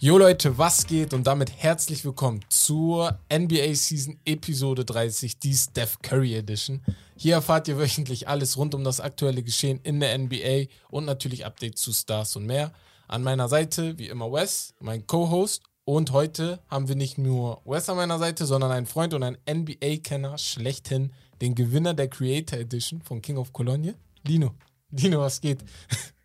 Jo 0.00 0.16
Leute, 0.16 0.56
was 0.56 0.86
geht 0.86 1.12
und 1.12 1.26
damit 1.26 1.50
herzlich 1.50 2.04
willkommen 2.04 2.44
zur 2.48 3.18
NBA 3.32 3.74
Season 3.74 4.16
Episode 4.24 4.84
30, 4.84 5.40
die 5.40 5.54
Steph 5.54 5.98
Curry 6.02 6.36
Edition. 6.36 6.82
Hier 7.16 7.34
erfahrt 7.34 7.66
ihr 7.66 7.78
wöchentlich 7.78 8.28
alles 8.28 8.56
rund 8.56 8.76
um 8.76 8.84
das 8.84 9.00
aktuelle 9.00 9.42
Geschehen 9.42 9.80
in 9.82 9.98
der 9.98 10.16
NBA 10.16 10.66
und 10.90 11.04
natürlich 11.04 11.44
Updates 11.44 11.82
zu 11.82 11.92
Stars 11.92 12.36
und 12.36 12.46
mehr. 12.46 12.72
An 13.08 13.24
meiner 13.24 13.48
Seite, 13.48 13.98
wie 13.98 14.06
immer, 14.06 14.30
Wes, 14.30 14.72
mein 14.78 15.04
Co-Host. 15.04 15.64
Und 15.84 16.12
heute 16.12 16.60
haben 16.68 16.86
wir 16.86 16.94
nicht 16.94 17.18
nur 17.18 17.60
Wes 17.64 17.88
an 17.88 17.96
meiner 17.96 18.20
Seite, 18.20 18.46
sondern 18.46 18.70
einen 18.70 18.86
Freund 18.86 19.14
und 19.14 19.24
einen 19.24 19.38
NBA-Kenner 19.50 20.38
schlechthin, 20.38 21.12
den 21.40 21.56
Gewinner 21.56 21.94
der 21.94 22.06
Creator 22.06 22.60
Edition 22.60 23.02
von 23.02 23.20
King 23.20 23.38
of 23.38 23.52
Cologne, 23.52 23.96
Lino. 24.24 24.54
Lino, 24.92 25.18
was 25.18 25.40
geht? 25.40 25.64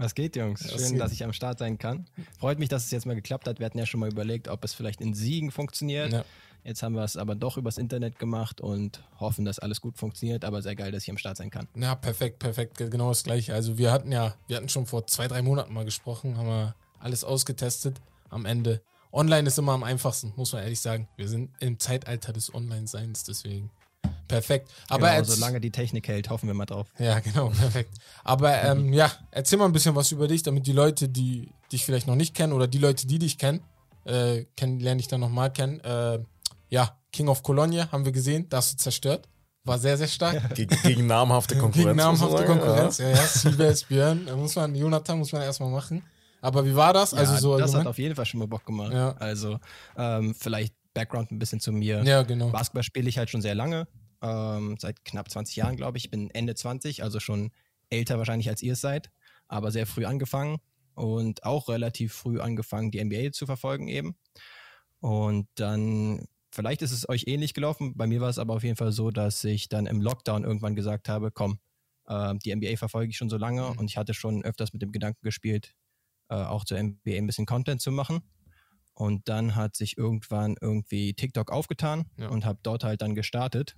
Was 0.00 0.14
geht, 0.14 0.34
Jungs? 0.34 0.62
Schön, 0.62 0.72
Was 0.72 0.90
geht? 0.92 1.00
dass 1.00 1.12
ich 1.12 1.24
am 1.24 1.34
Start 1.34 1.58
sein 1.58 1.76
kann. 1.76 2.06
Freut 2.38 2.58
mich, 2.58 2.70
dass 2.70 2.86
es 2.86 2.90
jetzt 2.90 3.04
mal 3.04 3.14
geklappt 3.14 3.46
hat. 3.46 3.58
Wir 3.58 3.66
hatten 3.66 3.78
ja 3.78 3.84
schon 3.84 4.00
mal 4.00 4.10
überlegt, 4.10 4.48
ob 4.48 4.64
es 4.64 4.72
vielleicht 4.72 5.02
in 5.02 5.12
Siegen 5.12 5.50
funktioniert. 5.50 6.10
Ja. 6.10 6.24
Jetzt 6.64 6.82
haben 6.82 6.94
wir 6.94 7.04
es 7.04 7.18
aber 7.18 7.34
doch 7.34 7.58
übers 7.58 7.76
Internet 7.76 8.18
gemacht 8.18 8.62
und 8.62 9.02
hoffen, 9.18 9.44
dass 9.44 9.58
alles 9.58 9.82
gut 9.82 9.98
funktioniert. 9.98 10.46
Aber 10.46 10.62
sehr 10.62 10.74
geil, 10.74 10.90
dass 10.90 11.02
ich 11.02 11.10
am 11.10 11.18
Start 11.18 11.36
sein 11.36 11.50
kann. 11.50 11.68
Ja, 11.74 11.94
perfekt, 11.94 12.38
perfekt, 12.38 12.78
genau 12.78 13.10
das 13.10 13.24
gleiche. 13.24 13.52
Also 13.52 13.76
wir 13.76 13.92
hatten 13.92 14.10
ja, 14.10 14.34
wir 14.46 14.56
hatten 14.56 14.70
schon 14.70 14.86
vor 14.86 15.06
zwei, 15.06 15.28
drei 15.28 15.42
Monaten 15.42 15.74
mal 15.74 15.84
gesprochen, 15.84 16.38
haben 16.38 16.48
wir 16.48 16.74
alles 16.98 17.22
ausgetestet. 17.22 18.00
Am 18.30 18.46
Ende. 18.46 18.80
Online 19.12 19.48
ist 19.48 19.58
immer 19.58 19.72
am 19.72 19.82
einfachsten, 19.82 20.32
muss 20.36 20.52
man 20.54 20.62
ehrlich 20.62 20.80
sagen. 20.80 21.08
Wir 21.16 21.28
sind 21.28 21.50
im 21.60 21.78
Zeitalter 21.78 22.32
des 22.32 22.54
Online-Seins, 22.54 23.24
deswegen. 23.24 23.70
Perfekt. 24.30 24.70
Aber 24.88 25.08
genau, 25.08 25.18
jetzt, 25.18 25.30
solange 25.30 25.60
die 25.60 25.70
Technik 25.70 26.08
hält, 26.08 26.30
hoffen 26.30 26.46
wir 26.46 26.54
mal 26.54 26.66
drauf. 26.66 26.88
Ja, 26.98 27.18
genau, 27.20 27.48
perfekt. 27.60 27.94
Aber 28.24 28.62
ähm, 28.62 28.92
ja, 28.92 29.10
erzähl 29.30 29.58
mal 29.58 29.66
ein 29.66 29.72
bisschen 29.72 29.94
was 29.94 30.12
über 30.12 30.28
dich, 30.28 30.42
damit 30.42 30.66
die 30.66 30.72
Leute, 30.72 31.08
die 31.08 31.48
dich 31.72 31.84
vielleicht 31.84 32.06
noch 32.06 32.14
nicht 32.14 32.34
kennen 32.34 32.52
oder 32.52 32.66
die 32.66 32.78
Leute, 32.78 33.06
die 33.06 33.18
dich 33.18 33.38
kennen, 33.38 33.60
äh, 34.04 34.44
kennen 34.56 34.80
lernen 34.80 34.98
dich 34.98 35.08
dann 35.08 35.20
nochmal 35.20 35.52
kennen. 35.52 35.80
Äh, 35.80 36.20
ja, 36.68 36.96
King 37.12 37.28
of 37.28 37.42
Cologne 37.42 37.90
haben 37.90 38.04
wir 38.04 38.12
gesehen, 38.12 38.46
da 38.48 38.58
hast 38.58 38.74
du 38.74 38.76
zerstört. 38.76 39.28
War 39.64 39.78
sehr, 39.78 39.98
sehr 39.98 40.08
stark. 40.08 40.54
Gegen, 40.54 40.74
gegen 40.82 41.06
namhafte 41.06 41.54
Konkurrenz. 41.54 41.86
Gegen 41.86 41.96
namhafte 41.96 42.44
Konkurrenz, 42.46 42.98
ja, 42.98 43.10
ja. 43.10 43.26
Siebes, 43.26 43.84
Björn, 43.84 44.24
da 44.26 44.34
muss 44.34 44.56
man, 44.56 44.74
Jonathan 44.74 45.18
muss 45.18 45.32
man 45.32 45.42
erstmal 45.42 45.68
machen. 45.68 46.02
Aber 46.40 46.64
wie 46.64 46.74
war 46.74 46.94
das? 46.94 47.12
also 47.12 47.34
ja, 47.34 47.38
so 47.38 47.58
das 47.58 47.62
hat 47.62 47.74
allgemein? 47.74 47.86
auf 47.88 47.98
jeden 47.98 48.14
Fall 48.14 48.24
schon 48.24 48.40
mal 48.40 48.46
Bock 48.46 48.64
gemacht. 48.64 48.92
Ja. 48.92 49.12
Also 49.18 49.58
ähm, 49.98 50.34
vielleicht 50.34 50.74
Background 50.94 51.30
ein 51.30 51.38
bisschen 51.38 51.60
zu 51.60 51.72
mir. 51.72 52.02
Ja, 52.04 52.22
genau. 52.22 52.48
Basketball 52.48 52.82
spiele 52.82 53.08
ich 53.08 53.18
halt 53.18 53.30
schon 53.30 53.42
sehr 53.42 53.54
lange, 53.54 53.86
ähm, 54.22 54.76
seit 54.78 55.04
knapp 55.04 55.30
20 55.30 55.56
Jahren, 55.56 55.76
glaube 55.76 55.98
ich. 55.98 56.06
Ich 56.06 56.10
bin 56.10 56.30
Ende 56.30 56.54
20, 56.54 57.02
also 57.02 57.20
schon 57.20 57.50
älter 57.90 58.18
wahrscheinlich 58.18 58.48
als 58.48 58.62
ihr 58.62 58.74
es 58.74 58.80
seid, 58.80 59.10
aber 59.48 59.70
sehr 59.72 59.86
früh 59.86 60.04
angefangen 60.04 60.58
und 60.94 61.44
auch 61.44 61.68
relativ 61.68 62.12
früh 62.12 62.40
angefangen, 62.40 62.90
die 62.90 63.02
NBA 63.02 63.32
zu 63.32 63.46
verfolgen 63.46 63.88
eben. 63.88 64.14
Und 65.00 65.48
dann, 65.54 66.26
vielleicht 66.52 66.82
ist 66.82 66.92
es 66.92 67.08
euch 67.08 67.24
ähnlich 67.26 67.54
gelaufen, 67.54 67.94
bei 67.96 68.06
mir 68.06 68.20
war 68.20 68.28
es 68.28 68.38
aber 68.38 68.54
auf 68.54 68.62
jeden 68.64 68.76
Fall 68.76 68.92
so, 68.92 69.10
dass 69.10 69.42
ich 69.44 69.68
dann 69.68 69.86
im 69.86 70.00
Lockdown 70.02 70.44
irgendwann 70.44 70.74
gesagt 70.74 71.08
habe, 71.08 71.30
komm, 71.30 71.58
äh, 72.06 72.34
die 72.44 72.54
NBA 72.54 72.76
verfolge 72.76 73.10
ich 73.10 73.16
schon 73.16 73.30
so 73.30 73.36
lange 73.38 73.62
Mhm. 73.70 73.78
und 73.78 73.90
ich 73.90 73.96
hatte 73.96 74.14
schon 74.14 74.44
öfters 74.44 74.72
mit 74.72 74.82
dem 74.82 74.92
Gedanken 74.92 75.20
gespielt, 75.22 75.74
äh, 76.28 76.34
auch 76.34 76.64
zur 76.64 76.78
NBA 76.78 77.12
ein 77.16 77.26
bisschen 77.26 77.46
Content 77.46 77.80
zu 77.80 77.90
machen. 77.90 78.20
Und 78.92 79.28
dann 79.28 79.54
hat 79.54 79.76
sich 79.76 79.96
irgendwann 79.96 80.56
irgendwie 80.60 81.14
TikTok 81.14 81.50
aufgetan 81.50 82.10
Ja. 82.18 82.28
und 82.28 82.44
habe 82.44 82.58
dort 82.62 82.84
halt 82.84 83.00
dann 83.00 83.14
gestartet 83.14 83.76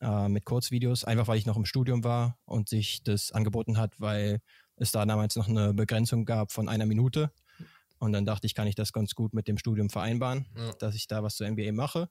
äh, 0.00 0.28
mit 0.28 0.44
Kurzvideos, 0.44 1.04
einfach 1.04 1.28
weil 1.28 1.38
ich 1.38 1.46
noch 1.46 1.56
im 1.56 1.64
Studium 1.64 2.04
war 2.04 2.38
und 2.44 2.68
sich 2.68 3.02
das 3.02 3.32
angeboten 3.32 3.78
hat, 3.78 4.00
weil 4.00 4.40
es 4.76 4.92
da 4.92 5.04
damals 5.04 5.36
noch 5.36 5.48
eine 5.48 5.74
Begrenzung 5.74 6.24
gab 6.24 6.52
von 6.52 6.68
einer 6.68 6.86
Minute. 6.86 7.30
Und 7.98 8.12
dann 8.12 8.24
dachte 8.24 8.46
ich, 8.46 8.54
kann 8.54 8.68
ich 8.68 8.76
das 8.76 8.92
ganz 8.92 9.14
gut 9.14 9.34
mit 9.34 9.48
dem 9.48 9.58
Studium 9.58 9.90
vereinbaren, 9.90 10.46
Ja. 10.56 10.72
dass 10.78 10.94
ich 10.94 11.08
da 11.08 11.22
was 11.24 11.34
zur 11.34 11.48
NBA 11.50 11.72
mache. 11.72 12.08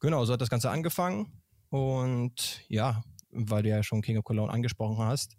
Genau, 0.00 0.24
so 0.24 0.32
hat 0.32 0.40
das 0.40 0.50
Ganze 0.50 0.70
angefangen. 0.70 1.40
Und 1.68 2.62
ja, 2.68 3.04
weil 3.30 3.62
du 3.62 3.68
ja 3.68 3.82
schon 3.84 4.02
King 4.02 4.18
of 4.18 4.24
Cologne 4.24 4.52
angesprochen 4.52 4.98
hast, 4.98 5.36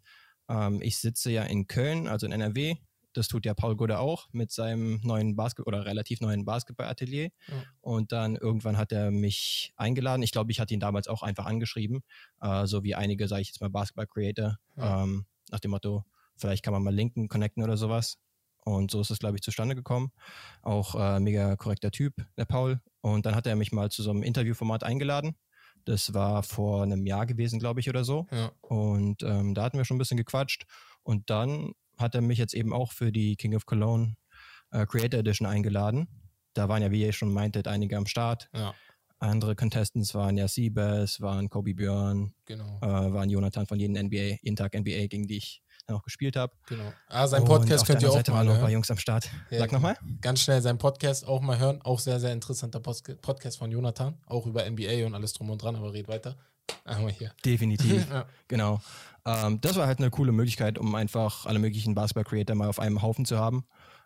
ähm, 0.48 0.82
ich 0.82 0.98
sitze 0.98 1.30
ja 1.32 1.44
in 1.44 1.68
Köln, 1.68 2.08
also 2.08 2.26
in 2.26 2.32
NRW. 2.32 2.76
Das 3.14 3.28
tut 3.28 3.46
ja 3.46 3.54
Paul 3.54 3.76
Gude 3.76 4.00
auch 4.00 4.28
mit 4.32 4.52
seinem 4.52 5.00
neuen 5.04 5.36
Basket 5.36 5.68
oder 5.68 5.86
relativ 5.86 6.22
neuen 6.22 6.46
Basketballatelier. 6.46 7.30
Ja. 7.48 7.64
Und 7.82 8.12
dann 8.12 8.36
irgendwann 8.36 8.78
hat 8.78 8.92
er 8.92 9.12
mich 9.12 9.74
eingeladen. 9.76 10.24
Ich 10.24 10.32
glaube, 10.32 10.52
ich 10.52 10.60
hatte 10.60 10.74
ihn 10.74 10.80
damals 10.80 11.08
auch 11.08 11.24
einfach 11.24 11.46
angeschrieben, 11.46 12.02
äh, 12.42 12.66
so 12.66 12.84
wie 12.84 12.96
einige, 12.96 13.28
sage 13.28 13.42
ich 13.42 13.50
jetzt 13.50 13.62
mal, 13.62 13.70
Basketball-Creator, 13.70 14.58
Ja. 14.78 15.04
ähm, 15.04 15.26
nach 15.52 15.60
dem 15.60 15.72
Motto, 15.72 16.06
vielleicht 16.38 16.64
kann 16.64 16.74
man 16.74 16.84
mal 16.84 16.94
linken, 16.94 17.28
connecten 17.28 17.64
oder 17.64 17.78
sowas. 17.78 18.18
Und 18.64 18.92
so 18.92 19.02
ist 19.02 19.10
es, 19.10 19.20
glaube 19.20 19.36
ich, 19.38 19.42
zustande 19.42 19.76
gekommen. 19.76 20.12
Auch 20.62 20.96
äh, 20.96 21.20
mega 21.20 21.56
korrekter 21.56 21.92
Typ, 21.92 22.14
der 22.38 22.46
Paul. 22.46 22.80
Und 23.02 23.26
dann 23.26 23.36
hat 23.36 23.48
er 23.48 23.56
mich 23.56 23.72
mal 23.72 23.90
zu 23.90 24.04
so 24.04 24.12
einem 24.12 24.22
Interviewformat 24.24 24.84
eingeladen. 24.84 25.36
Das 25.86 26.14
war 26.14 26.44
vor 26.44 26.84
einem 26.84 27.08
Jahr 27.08 27.26
gewesen, 27.26 27.60
glaube 27.60 27.80
ich, 27.80 27.90
oder 27.90 28.04
so. 28.04 28.28
Ja. 28.32 28.52
Und 28.62 29.24
ähm, 29.24 29.56
da 29.56 29.64
hatten 29.64 29.78
wir 29.78 29.86
schon 29.86 29.96
ein 29.96 30.00
bisschen 30.00 30.18
gequatscht. 30.18 30.66
Und 31.02 31.32
dann 31.32 31.74
hat 32.02 32.16
er 32.16 32.22
mich 32.22 32.38
jetzt 32.38 32.54
eben 32.54 32.74
auch 32.74 32.92
für 32.92 33.12
die 33.12 33.36
King 33.36 33.56
of 33.56 33.66
Cologne 33.66 34.16
äh, 34.72 34.86
Creator 34.86 35.20
Edition 35.20 35.48
eingeladen. 35.48 36.08
Da 36.54 36.68
waren 36.68 36.82
ja, 36.82 36.92
wie 36.92 37.02
ihr 37.02 37.14
schon 37.14 37.32
meintet, 37.32 37.68
einige 37.68 37.98
am 37.98 38.06
Start. 38.08 38.50
ja, 38.54 38.74
Andere 39.20 39.56
Contestants 39.56 40.16
waren 40.16 40.36
ja 40.36 40.48
Siebes, 40.48 41.22
waren 41.22 41.48
Kobe 41.48 41.76
Björn, 41.76 42.34
genau, 42.46 42.80
äh, 42.82 43.14
waren 43.14 43.30
Jonathan 43.30 43.68
von 43.68 43.80
jeden 43.80 43.96
NBA, 43.96 44.40
jeden 44.42 44.56
Tag 44.56 44.74
NBA, 44.74 45.06
gegen 45.08 45.28
die 45.28 45.38
ich 45.38 45.62
dann 45.86 45.96
auch 45.96 46.02
gespielt 46.02 46.36
habe. 46.36 46.54
genau. 46.68 46.92
Ah, 47.08 47.28
sein 47.28 47.46
Podcast 47.46 47.86
könnt 47.86 48.02
ihr 48.02 48.10
auch 48.10 48.16
Seite 48.16 48.32
mal 48.32 48.38
waren 48.38 48.48
noch 48.48 48.54
ein 48.54 48.60
paar 48.60 48.70
hören. 48.70 48.74
Jungs 48.74 48.90
am 48.90 48.98
Start. 48.98 49.30
Ja, 49.52 49.60
Sag 49.60 49.72
nochmal. 49.72 49.96
Ganz 50.22 50.42
schnell 50.42 50.60
seinen 50.62 50.80
Podcast 50.80 51.28
auch 51.28 51.42
mal 51.42 51.60
hören. 51.60 51.82
Auch 51.84 52.00
sehr, 52.00 52.20
sehr 52.20 52.34
interessanter 52.34 52.80
Podcast 52.80 53.60
von 53.60 53.72
Jonathan. 53.72 54.18
Auch 54.26 54.48
über 54.48 54.68
NBA 54.68 55.06
und 55.06 55.14
alles 55.14 55.34
drum 55.34 55.52
und 55.52 55.62
dran, 55.62 55.76
aber 55.76 55.94
red 55.94 56.08
weiter. 56.08 56.36
Einmal 56.86 57.12
hier. 57.12 57.32
Definitiv. 57.46 58.08
Ja. 58.12 58.26
Genau. 58.48 58.82
Ähm, 59.26 59.60
das 59.62 59.76
war 59.76 59.88
halt 59.88 60.00
eine 60.00 60.10
coole 60.10 60.32
Möglichkeit, 60.32 60.78
um 60.78 60.96
einfach 60.96 61.46
alle 61.46 61.60
möglichen 61.60 61.94
Basketball-Creator 61.96 62.56
mal 62.56 62.68
auf 62.70 62.80
einem 62.80 63.02
Haufen 63.02 63.26
zu 63.26 63.38
haben 63.38 63.66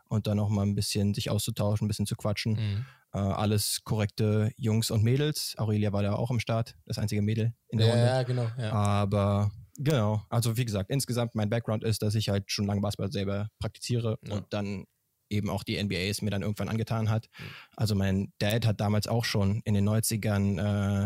und 0.09 0.27
dann 0.27 0.39
auch 0.39 0.49
mal 0.49 0.63
ein 0.63 0.75
bisschen 0.75 1.13
sich 1.13 1.29
auszutauschen, 1.29 1.85
ein 1.85 1.87
bisschen 1.87 2.05
zu 2.05 2.15
quatschen. 2.15 2.53
Mhm. 2.53 2.85
Äh, 3.13 3.17
alles 3.19 3.81
korrekte 3.85 4.51
Jungs 4.57 4.91
und 4.91 5.03
Mädels. 5.03 5.55
Aurelia 5.57 5.93
war 5.93 6.03
da 6.03 6.13
auch 6.13 6.31
am 6.31 6.39
Start, 6.41 6.75
das 6.85 6.97
einzige 6.97 7.21
Mädel 7.21 7.53
in 7.69 7.77
der 7.79 7.87
Ja, 7.87 7.93
Runde. 7.93 8.07
ja, 8.07 8.23
genau. 8.23 8.47
Ja. 8.57 8.71
Aber 8.73 9.51
genau, 9.77 10.21
also 10.29 10.57
wie 10.57 10.65
gesagt, 10.65 10.89
insgesamt 10.91 11.33
mein 11.33 11.49
Background 11.49 11.83
ist, 11.85 12.01
dass 12.01 12.13
ich 12.15 12.27
halt 12.29 12.51
schon 12.51 12.65
lange 12.65 12.81
Basketball 12.81 13.11
selber 13.11 13.47
praktiziere 13.59 14.19
Ja. 14.27 14.33
und 14.35 14.45
dann 14.51 14.85
eben 15.29 15.49
auch 15.49 15.63
die 15.63 15.77
NBAs 15.81 16.21
mir 16.21 16.29
dann 16.29 16.41
irgendwann 16.43 16.69
angetan 16.69 17.09
hat. 17.09 17.29
Mhm. 17.39 17.43
Also 17.77 17.95
mein 17.95 18.33
Dad 18.39 18.65
hat 18.67 18.79
damals 18.81 19.07
auch 19.07 19.23
schon 19.25 19.61
in 19.63 19.73
den 19.73 19.87
90ern 19.87 20.59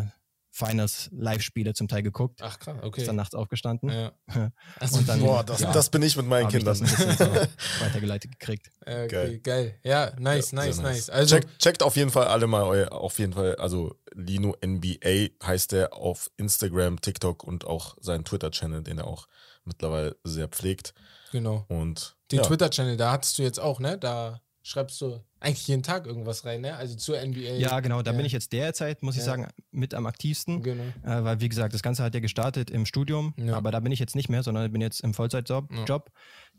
äh, 0.06 0.10
Finals 0.60 1.10
Live-Spiele 1.14 1.74
zum 1.74 1.88
Teil 1.88 2.04
geguckt. 2.04 2.42
Ach 2.44 2.60
krass, 2.60 2.76
Ist 2.78 2.84
okay. 2.84 3.06
dann 3.06 3.16
nachts 3.16 3.34
aufgestanden. 3.36 3.90
Ja. 3.90 4.12
Also, 4.80 4.98
Und 5.00 5.08
dann- 5.10 5.22
Boah, 5.22 5.44
das, 5.44 5.62
Ja. 5.62 5.72
das 5.72 5.90
bin 5.90 6.02
ich 6.02 6.16
mit 6.18 6.28
meinen 6.28 6.46
Hab 6.48 6.54
ich 6.54 6.58
Kindern. 6.58 6.78
das 6.80 7.00
ein 7.02 7.18
so 7.80 7.86
weitergeleitet 7.86 8.32
gekriegt. 8.38 8.70
äh, 8.86 9.06
okay, 9.06 9.08
Geil. 9.08 9.40
geil. 9.40 9.80
Ja, 9.84 10.12
nice, 10.20 10.52
Ja, 10.52 10.56
nice, 10.58 10.78
nice. 10.82 11.10
Also, 11.10 11.36
checkt, 11.38 11.60
checkt 11.60 11.84
auf 11.84 11.96
jeden 11.96 12.10
Fall 12.12 12.28
alle 12.28 12.48
mal 12.48 12.64
euer, 12.64 12.92
auf 12.92 13.18
jeden 13.20 13.34
Fall, 13.34 13.56
also 13.56 13.96
Lino 14.14 14.56
NBA 14.66 15.30
heißt 15.46 15.74
er 15.74 15.94
auf 15.94 16.30
Instagram, 16.38 17.00
TikTok 17.02 17.44
und 17.44 17.66
auch 17.66 17.96
seinen 18.02 18.26
Twitter-Channel, 18.26 18.84
den 18.84 18.98
er 19.00 19.08
auch 19.08 19.28
mittlerweile 19.66 20.18
sehr 20.24 20.48
pflegt. 20.48 20.94
genau. 21.32 21.66
Und 21.70 22.18
Den 22.32 22.38
ja, 22.40 22.44
Twitter-Channel, 22.44 22.98
da 22.98 23.12
hattest 23.12 23.38
du 23.38 23.44
jetzt 23.44 23.60
auch, 23.60 23.80
ne? 23.80 23.98
Da 23.98 24.42
schreibst 24.62 25.00
du 25.02 25.24
eigentlich 25.42 25.68
jeden 25.68 25.84
Tag 25.84 26.06
irgendwas 26.06 26.46
rein, 26.46 26.62
ne? 26.62 26.76
Also 26.76 26.96
zur 26.96 27.18
NBA. 27.22 27.54
Ja, 27.58 27.80
genau, 27.80 28.02
da 28.02 28.12
Ja. 28.12 28.18
bin 28.18 28.26
ich 28.26 28.32
jetzt 28.34 28.52
derzeit, 28.52 29.02
muss 29.04 29.16
ich 29.16 29.22
Ja. 29.22 29.26
sagen, 29.28 29.48
mit 29.72 29.94
am 29.94 30.06
aktivsten. 30.06 30.62
Genau. 30.62 30.84
Äh, 31.04 31.24
weil, 31.24 31.40
wie 31.42 31.50
gesagt, 31.50 31.74
das 31.74 31.82
Ganze 31.82 32.04
hat 32.04 32.14
ja 32.14 32.20
gestartet 32.20 32.70
im 32.70 32.86
Studium, 32.86 33.34
Ja. 33.38 33.56
aber 33.56 33.72
da 33.72 33.80
bin 33.80 33.92
ich 33.92 34.00
jetzt 34.00 34.16
nicht 34.16 34.28
mehr, 34.30 34.44
sondern 34.44 34.72
bin 34.72 34.82
jetzt 34.82 35.00
im 35.02 35.14
Vollzeitjob. 35.14 35.70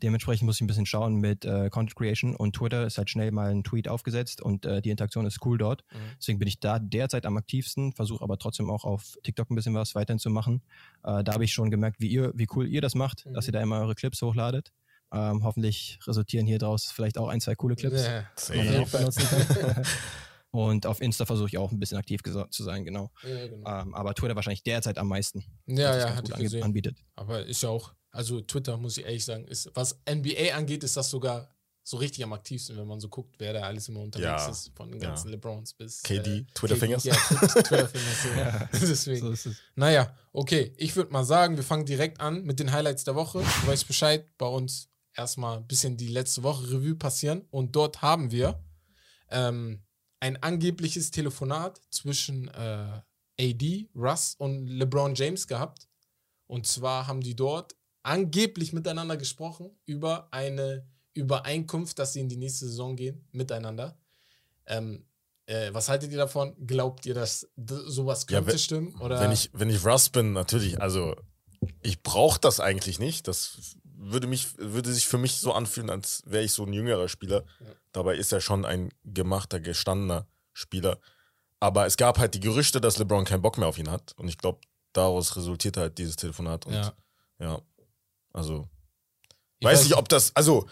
Dementsprechend 0.01 0.47
muss 0.47 0.55
ich 0.55 0.61
ein 0.61 0.67
bisschen 0.67 0.87
schauen 0.87 1.15
mit 1.17 1.45
äh, 1.45 1.69
Content 1.69 1.95
Creation 1.95 2.35
und 2.35 2.55
Twitter 2.55 2.87
ist 2.87 2.97
halt 2.97 3.09
schnell 3.11 3.31
mal 3.31 3.51
ein 3.51 3.63
Tweet 3.63 3.87
aufgesetzt 3.87 4.41
und 4.41 4.65
äh, 4.65 4.81
die 4.81 4.89
Interaktion 4.89 5.25
ist 5.27 5.45
cool 5.45 5.59
dort. 5.59 5.83
Mhm. 5.91 5.97
Deswegen 6.19 6.39
bin 6.39 6.47
ich 6.47 6.59
da 6.59 6.79
derzeit 6.79 7.25
am 7.27 7.37
aktivsten, 7.37 7.93
versuche 7.93 8.23
aber 8.23 8.39
trotzdem 8.39 8.69
auch 8.71 8.83
auf 8.83 9.15
TikTok 9.23 9.51
ein 9.51 9.55
bisschen 9.55 9.75
was 9.75 9.93
weiterhin 9.93 10.17
zu 10.17 10.31
machen. 10.31 10.63
Äh, 11.03 11.23
da 11.23 11.33
habe 11.33 11.43
ich 11.43 11.53
schon 11.53 11.69
gemerkt, 11.69 11.99
wie 11.99 12.07
ihr, 12.07 12.31
wie 12.35 12.47
cool 12.55 12.67
ihr 12.67 12.81
das 12.81 12.95
macht, 12.95 13.27
dass 13.31 13.45
Mhm. 13.45 13.49
ihr 13.49 13.51
da 13.53 13.61
immer 13.61 13.79
eure 13.81 13.93
Clips 13.95 14.21
hochladet. 14.23 14.71
Ähm, 15.13 15.43
hoffentlich 15.43 15.99
resultieren 16.07 16.45
hier 16.45 16.57
draus 16.59 16.91
vielleicht 16.91 17.17
auch 17.17 17.27
ein, 17.27 17.41
zwei 17.41 17.55
coole 17.55 17.75
Clips. 17.75 18.03
Ja, 18.05 18.23
Safe. 18.35 18.53
die 18.53 18.57
man 18.59 18.67
jeden 18.73 18.83
auch 18.85 18.89
benutzen 18.89 19.23
kann. 19.27 19.85
Und 20.51 20.85
auf 20.85 20.99
Insta 21.01 21.25
versuche 21.25 21.47
ich 21.47 21.57
auch 21.57 21.71
ein 21.71 21.79
bisschen 21.79 21.97
aktiv 21.97 22.21
zu 22.23 22.63
sein, 22.63 22.83
genau. 22.83 23.09
ja, 23.23 23.47
genau. 23.47 23.69
Ähm, 23.81 23.95
aber 23.95 24.13
Twitter 24.13 24.35
wahrscheinlich 24.35 24.63
derzeit 24.63 24.97
am 24.97 25.07
meisten. 25.07 25.45
ja, 25.65 25.97
ja, 25.97 26.07
ange- 26.15 26.37
gesehen. 26.41 26.63
anbietet. 26.63 26.97
Aber 27.15 27.45
ist 27.45 27.63
ja 27.63 27.69
auch, 27.69 27.93
also 28.11 28.41
Twitter, 28.41 28.75
muss 28.77 28.97
ich 28.97 29.05
ehrlich 29.05 29.23
sagen, 29.23 29.45
ist, 29.47 29.69
was 29.75 30.01
NBA 30.09 30.53
angeht, 30.53 30.83
ist 30.83 30.97
das 30.97 31.09
sogar 31.09 31.49
so 31.83 31.95
richtig 31.97 32.23
am 32.25 32.33
aktivsten, 32.33 32.77
wenn 32.77 32.85
man 32.85 32.99
so 32.99 33.07
guckt, 33.07 33.35
wer 33.39 33.53
da 33.53 33.61
alles 33.61 33.87
immer 33.87 34.01
unterwegs 34.01 34.25
Ja, 34.27 34.49
ist. 34.49 34.71
Von 34.75 34.91
den 34.91 35.01
ja. 35.01 35.07
ganzen 35.07 35.29
LeBrons 35.31 35.73
bis. 35.73 36.03
KD, 36.03 36.39
äh, 36.39 36.45
Twitter-Fingers. 36.53 37.05
Ja, 37.05 37.13
Tw- 37.15 37.63
Twitter-Fingers. 37.63 38.37
ja. 38.37 38.69
Deswegen. 38.79 39.21
So 39.21 39.31
ist 39.31 39.45
es. 39.45 39.55
Naja, 39.75 40.13
okay. 40.33 40.73
Ich 40.77 40.95
würde 40.97 41.11
mal 41.13 41.23
sagen, 41.23 41.55
wir 41.55 41.63
fangen 41.63 41.85
direkt 41.85 42.19
an 42.19 42.43
mit 42.43 42.59
den 42.59 42.71
Highlights 42.73 43.05
der 43.05 43.15
Woche. 43.15 43.39
Du 43.39 43.67
weißt 43.67 43.87
Bescheid, 43.87 44.25
bei 44.37 44.45
uns 44.47 44.89
erstmal 45.15 45.57
ein 45.57 45.67
bisschen 45.67 45.97
die 45.97 46.07
letzte 46.07 46.43
Woche 46.43 46.71
Revue 46.71 46.95
passieren. 46.95 47.45
Und 47.51 47.75
dort 47.75 48.01
haben 48.01 48.31
wir 48.31 48.63
ähm, 49.29 49.83
ein 50.19 50.41
angebliches 50.41 51.11
Telefonat 51.11 51.81
zwischen 51.89 52.47
äh, 52.49 53.01
AD, 53.39 53.89
Russ 53.95 54.35
und 54.37 54.67
LeBron 54.67 55.15
James 55.15 55.47
gehabt. 55.47 55.87
Und 56.47 56.67
zwar 56.67 57.07
haben 57.07 57.21
die 57.21 57.35
dort 57.35 57.75
angeblich 58.03 58.73
miteinander 58.73 59.17
gesprochen 59.17 59.71
über 59.85 60.27
eine 60.31 60.85
Übereinkunft, 61.13 61.99
dass 61.99 62.13
sie 62.13 62.21
in 62.21 62.29
die 62.29 62.37
nächste 62.37 62.67
Saison 62.67 62.95
gehen, 62.95 63.27
miteinander. 63.31 63.97
Ähm, 64.65 65.05
äh, 65.45 65.73
was 65.73 65.89
haltet 65.89 66.11
ihr 66.11 66.17
davon? 66.17 66.55
Glaubt 66.65 67.05
ihr, 67.05 67.13
dass 67.13 67.47
sowas 67.57 68.27
könnte 68.27 68.43
ja, 68.43 68.53
wenn, 68.53 68.59
stimmen? 68.59 68.95
Oder? 69.01 69.19
Wenn, 69.19 69.31
ich, 69.31 69.49
wenn 69.53 69.69
ich 69.69 69.85
Russ 69.85 70.09
bin, 70.09 70.33
natürlich, 70.33 70.81
also 70.81 71.15
ich 71.81 72.01
brauche 72.03 72.39
das 72.39 72.59
eigentlich 72.59 72.99
nicht. 72.99 73.27
Das 73.27 73.77
würde, 74.01 74.27
mich, 74.27 74.57
würde 74.57 74.91
sich 74.91 75.07
für 75.07 75.17
mich 75.17 75.35
so 75.35 75.53
anfühlen, 75.53 75.89
als 75.89 76.23
wäre 76.25 76.43
ich 76.43 76.51
so 76.51 76.65
ein 76.65 76.73
jüngerer 76.73 77.07
Spieler. 77.07 77.43
Ja. 77.59 77.67
Dabei 77.91 78.15
ist 78.15 78.31
er 78.33 78.41
schon 78.41 78.65
ein 78.65 78.89
gemachter, 79.03 79.59
gestandener 79.59 80.27
Spieler. 80.53 80.99
Aber 81.59 81.85
es 81.85 81.97
gab 81.97 82.17
halt 82.17 82.33
die 82.33 82.39
Gerüchte, 82.39 82.81
dass 82.81 82.97
LeBron 82.97 83.25
keinen 83.25 83.43
Bock 83.43 83.57
mehr 83.57 83.67
auf 83.67 83.77
ihn 83.77 83.91
hat. 83.91 84.13
Und 84.17 84.27
ich 84.27 84.37
glaube, 84.37 84.59
daraus 84.93 85.35
resultiert 85.35 85.77
halt 85.77 85.97
dieses 85.97 86.15
Telefonat. 86.15 86.65
Und 86.65 86.73
ja, 86.73 86.93
ja 87.39 87.61
also 88.33 88.67
ich 89.59 89.67
weiß 89.67 89.83
nicht, 89.83 89.95
ob 89.95 90.09
das, 90.09 90.35
also, 90.35 90.67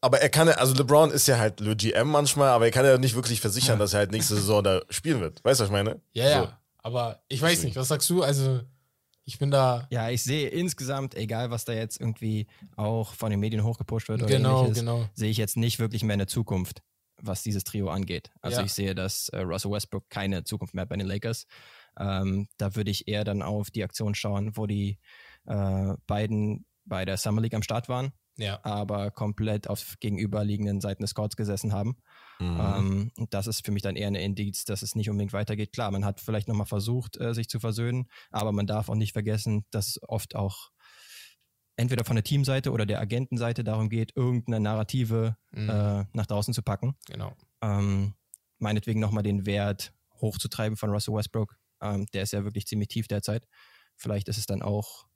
aber 0.00 0.20
er 0.20 0.28
kann 0.28 0.46
ja, 0.46 0.54
also 0.54 0.74
LeBron 0.74 1.10
ist 1.10 1.26
ja 1.26 1.38
halt 1.38 1.58
Le 1.58 1.74
GM 1.74 2.08
manchmal, 2.08 2.50
aber 2.50 2.66
er 2.66 2.70
kann 2.70 2.84
ja 2.84 2.96
nicht 2.98 3.16
wirklich 3.16 3.40
versichern, 3.40 3.80
dass 3.80 3.94
er 3.94 4.00
halt 4.00 4.12
nächste 4.12 4.36
Saison 4.36 4.62
da 4.62 4.80
spielen 4.90 5.20
wird. 5.20 5.44
Weißt 5.44 5.58
du, 5.58 5.64
was 5.64 5.68
ich 5.68 5.72
meine? 5.72 6.00
Ja, 6.12 6.24
so. 6.24 6.30
ja. 6.30 6.58
Aber 6.78 7.22
ich 7.28 7.42
weiß 7.42 7.64
nicht, 7.64 7.76
was 7.76 7.88
sagst 7.88 8.08
du? 8.10 8.22
Also, 8.22 8.60
ich 9.24 9.38
bin 9.38 9.50
da. 9.50 9.86
Ja, 9.90 10.10
ich 10.10 10.22
sehe 10.22 10.48
insgesamt, 10.48 11.14
egal 11.14 11.50
was 11.50 11.64
da 11.64 11.72
jetzt 11.72 12.00
irgendwie 12.00 12.46
auch 12.76 13.14
von 13.14 13.30
den 13.30 13.40
Medien 13.40 13.64
hochgepusht 13.64 14.08
wird 14.08 14.22
oder 14.22 14.30
genau, 14.30 14.60
ähnliches, 14.60 14.78
genau. 14.78 15.08
sehe 15.14 15.30
ich 15.30 15.36
jetzt 15.36 15.56
nicht 15.56 15.78
wirklich 15.78 16.02
mehr 16.02 16.14
eine 16.14 16.26
Zukunft, 16.26 16.82
was 17.20 17.42
dieses 17.42 17.64
Trio 17.64 17.88
angeht. 17.88 18.30
Also 18.40 18.60
ja. 18.60 18.66
ich 18.66 18.72
sehe, 18.72 18.94
dass 18.94 19.28
äh, 19.28 19.40
Russell 19.40 19.70
Westbrook 19.70 20.08
keine 20.10 20.44
Zukunft 20.44 20.74
mehr 20.74 20.82
hat 20.82 20.88
bei 20.88 20.96
den 20.96 21.06
Lakers. 21.06 21.46
Ähm, 21.98 22.48
da 22.56 22.74
würde 22.74 22.90
ich 22.90 23.06
eher 23.06 23.24
dann 23.24 23.42
auf 23.42 23.70
die 23.70 23.84
Aktion 23.84 24.14
schauen, 24.14 24.56
wo 24.56 24.66
die 24.66 24.98
äh, 25.46 25.94
beiden 26.06 26.66
bei 26.84 27.04
der 27.04 27.16
Summer 27.16 27.40
League 27.40 27.54
am 27.54 27.62
Start 27.62 27.88
waren, 27.88 28.12
ja. 28.36 28.58
aber 28.64 29.10
komplett 29.10 29.68
auf 29.68 29.94
gegenüberliegenden 30.00 30.80
Seiten 30.80 31.02
des 31.02 31.10
Scouts 31.10 31.36
gesessen 31.36 31.72
haben. 31.72 31.96
Mhm. 32.42 33.10
Ähm, 33.16 33.28
das 33.30 33.46
ist 33.46 33.64
für 33.64 33.72
mich 33.72 33.82
dann 33.82 33.96
eher 33.96 34.08
ein 34.08 34.14
Indiz, 34.14 34.64
dass 34.64 34.82
es 34.82 34.94
nicht 34.94 35.08
unbedingt 35.08 35.32
weitergeht. 35.32 35.72
Klar, 35.72 35.90
man 35.90 36.04
hat 36.04 36.20
vielleicht 36.20 36.48
nochmal 36.48 36.66
versucht, 36.66 37.20
äh, 37.20 37.34
sich 37.34 37.48
zu 37.48 37.60
versöhnen, 37.60 38.06
aber 38.30 38.52
man 38.52 38.66
darf 38.66 38.88
auch 38.88 38.94
nicht 38.94 39.12
vergessen, 39.12 39.64
dass 39.70 39.98
oft 40.02 40.34
auch 40.34 40.70
entweder 41.76 42.04
von 42.04 42.16
der 42.16 42.24
Teamseite 42.24 42.70
oder 42.70 42.86
der 42.86 43.00
Agentenseite 43.00 43.64
darum 43.64 43.88
geht, 43.88 44.12
irgendeine 44.16 44.60
Narrative 44.60 45.36
mhm. 45.52 45.68
äh, 45.68 46.04
nach 46.12 46.26
draußen 46.26 46.54
zu 46.54 46.62
packen. 46.62 46.96
Genau. 47.06 47.34
Ähm, 47.62 48.14
meinetwegen 48.58 49.00
nochmal 49.00 49.22
den 49.22 49.46
Wert 49.46 49.92
hochzutreiben 50.20 50.76
von 50.76 50.90
Russell 50.90 51.14
Westbrook. 51.14 51.56
Ähm, 51.80 52.06
der 52.12 52.22
ist 52.22 52.32
ja 52.32 52.44
wirklich 52.44 52.66
ziemlich 52.66 52.88
tief 52.88 53.08
derzeit. 53.08 53.46
Vielleicht 53.96 54.28
ist 54.28 54.38
es 54.38 54.46
dann 54.46 54.62
auch 54.62 55.06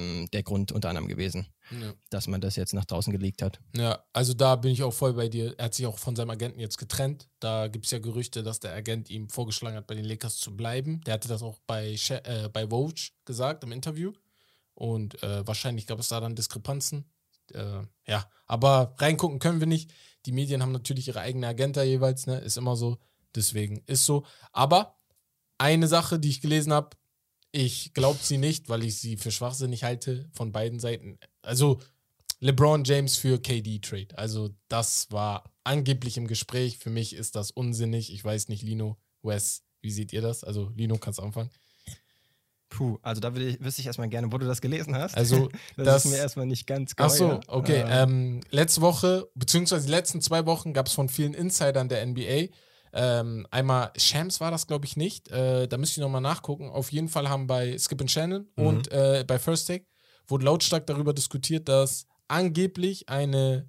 mh, 0.00 0.26
der 0.32 0.42
Grund 0.42 0.72
unter 0.72 0.88
anderem 0.88 1.08
gewesen, 1.08 1.46
ja. 1.70 1.92
dass 2.10 2.26
man 2.26 2.40
das 2.40 2.56
jetzt 2.56 2.74
nach 2.74 2.84
draußen 2.84 3.12
gelegt 3.12 3.42
hat. 3.42 3.60
Ja, 3.76 4.02
also 4.12 4.34
da 4.34 4.56
bin 4.56 4.72
ich 4.72 4.82
auch 4.82 4.92
voll 4.92 5.14
bei 5.14 5.28
dir. 5.28 5.54
Er 5.58 5.66
hat 5.66 5.74
sich 5.74 5.86
auch 5.86 5.98
von 5.98 6.16
seinem 6.16 6.30
Agenten 6.30 6.60
jetzt 6.60 6.78
getrennt. 6.78 7.28
Da 7.40 7.68
gibt 7.68 7.84
es 7.84 7.90
ja 7.90 7.98
Gerüchte, 7.98 8.42
dass 8.42 8.60
der 8.60 8.74
Agent 8.74 9.10
ihm 9.10 9.28
vorgeschlagen 9.28 9.76
hat, 9.76 9.86
bei 9.86 9.94
den 9.94 10.04
Lakers 10.04 10.36
zu 10.36 10.56
bleiben. 10.56 11.00
Der 11.06 11.14
hatte 11.14 11.28
das 11.28 11.42
auch 11.42 11.58
bei, 11.66 11.96
äh, 12.08 12.48
bei 12.48 12.70
Woj 12.70 12.94
gesagt 13.24 13.64
im 13.64 13.72
Interview. 13.72 14.12
Und 14.74 15.22
äh, 15.22 15.46
wahrscheinlich 15.46 15.86
gab 15.86 15.98
es 15.98 16.08
da 16.08 16.20
dann 16.20 16.34
Diskrepanzen. 16.34 17.04
Äh, 17.52 17.82
ja, 18.06 18.30
aber 18.46 18.94
reingucken 18.98 19.38
können 19.38 19.60
wir 19.60 19.66
nicht. 19.66 19.92
Die 20.26 20.32
Medien 20.32 20.62
haben 20.62 20.72
natürlich 20.72 21.08
ihre 21.08 21.20
eigene 21.20 21.46
Agenda 21.48 21.82
jeweils, 21.82 22.26
ne? 22.26 22.38
Ist 22.38 22.56
immer 22.56 22.76
so. 22.76 22.98
Deswegen 23.34 23.82
ist 23.86 24.06
so. 24.06 24.24
Aber 24.52 24.98
eine 25.58 25.88
Sache, 25.88 26.18
die 26.18 26.30
ich 26.30 26.40
gelesen 26.40 26.72
habe, 26.72 26.96
ich 27.52 27.92
glaube 27.94 28.18
sie 28.22 28.38
nicht, 28.38 28.68
weil 28.68 28.84
ich 28.84 28.98
sie 28.98 29.16
für 29.16 29.30
schwachsinnig 29.30 29.84
halte 29.84 30.28
von 30.32 30.52
beiden 30.52 30.78
Seiten. 30.78 31.18
Also 31.42 31.80
LeBron 32.40 32.84
James 32.84 33.16
für 33.16 33.40
KD-Trade. 33.40 34.16
Also 34.16 34.50
das 34.68 35.10
war 35.10 35.44
angeblich 35.64 36.16
im 36.16 36.26
Gespräch. 36.26 36.78
Für 36.78 36.90
mich 36.90 37.14
ist 37.14 37.36
das 37.36 37.50
unsinnig. 37.50 38.12
Ich 38.12 38.24
weiß 38.24 38.48
nicht, 38.48 38.62
Lino, 38.62 38.96
Wes, 39.22 39.62
wie 39.82 39.90
seht 39.90 40.12
ihr 40.12 40.22
das? 40.22 40.44
Also 40.44 40.70
Lino, 40.74 40.96
kannst 40.96 41.18
du 41.18 41.22
anfangen. 41.22 41.50
Puh, 42.70 42.98
also 43.02 43.20
da 43.20 43.34
ich, 43.34 43.60
wüsste 43.60 43.80
ich 43.80 43.86
erstmal 43.88 44.08
gerne, 44.08 44.30
wo 44.30 44.38
du 44.38 44.46
das 44.46 44.60
gelesen 44.60 44.94
hast. 44.94 45.16
Also 45.16 45.48
das, 45.76 45.84
das 45.84 46.04
ist 46.04 46.12
mir 46.12 46.18
erstmal 46.18 46.46
nicht 46.46 46.68
ganz 46.68 46.94
klar. 46.94 47.10
Ach 47.10 47.14
so, 47.14 47.40
okay. 47.48 47.84
Ähm, 47.86 48.42
letzte 48.50 48.80
Woche, 48.80 49.28
beziehungsweise 49.34 49.86
die 49.86 49.90
letzten 49.90 50.22
zwei 50.22 50.46
Wochen 50.46 50.72
gab 50.72 50.86
es 50.86 50.92
von 50.92 51.08
vielen 51.08 51.34
Insidern 51.34 51.88
der 51.88 52.06
NBA 52.06 52.46
ähm, 52.92 53.46
einmal 53.50 53.92
Shams 53.96 54.40
war 54.40 54.50
das, 54.50 54.66
glaube 54.66 54.86
ich, 54.86 54.96
nicht. 54.96 55.28
Äh, 55.28 55.68
da 55.68 55.78
müsste 55.78 56.00
ich 56.00 56.04
nochmal 56.04 56.20
nachgucken. 56.20 56.68
Auf 56.68 56.92
jeden 56.92 57.08
Fall 57.08 57.28
haben 57.28 57.46
bei 57.46 57.78
Skip 57.78 58.00
and 58.00 58.10
Shannon 58.10 58.48
mhm. 58.56 58.66
und 58.66 58.92
äh, 58.92 59.24
bei 59.26 59.38
First 59.38 59.68
Take 59.68 59.86
wurde 60.26 60.44
lautstark 60.44 60.86
darüber 60.86 61.12
diskutiert, 61.12 61.68
dass 61.68 62.06
angeblich 62.28 63.08
eine, 63.08 63.68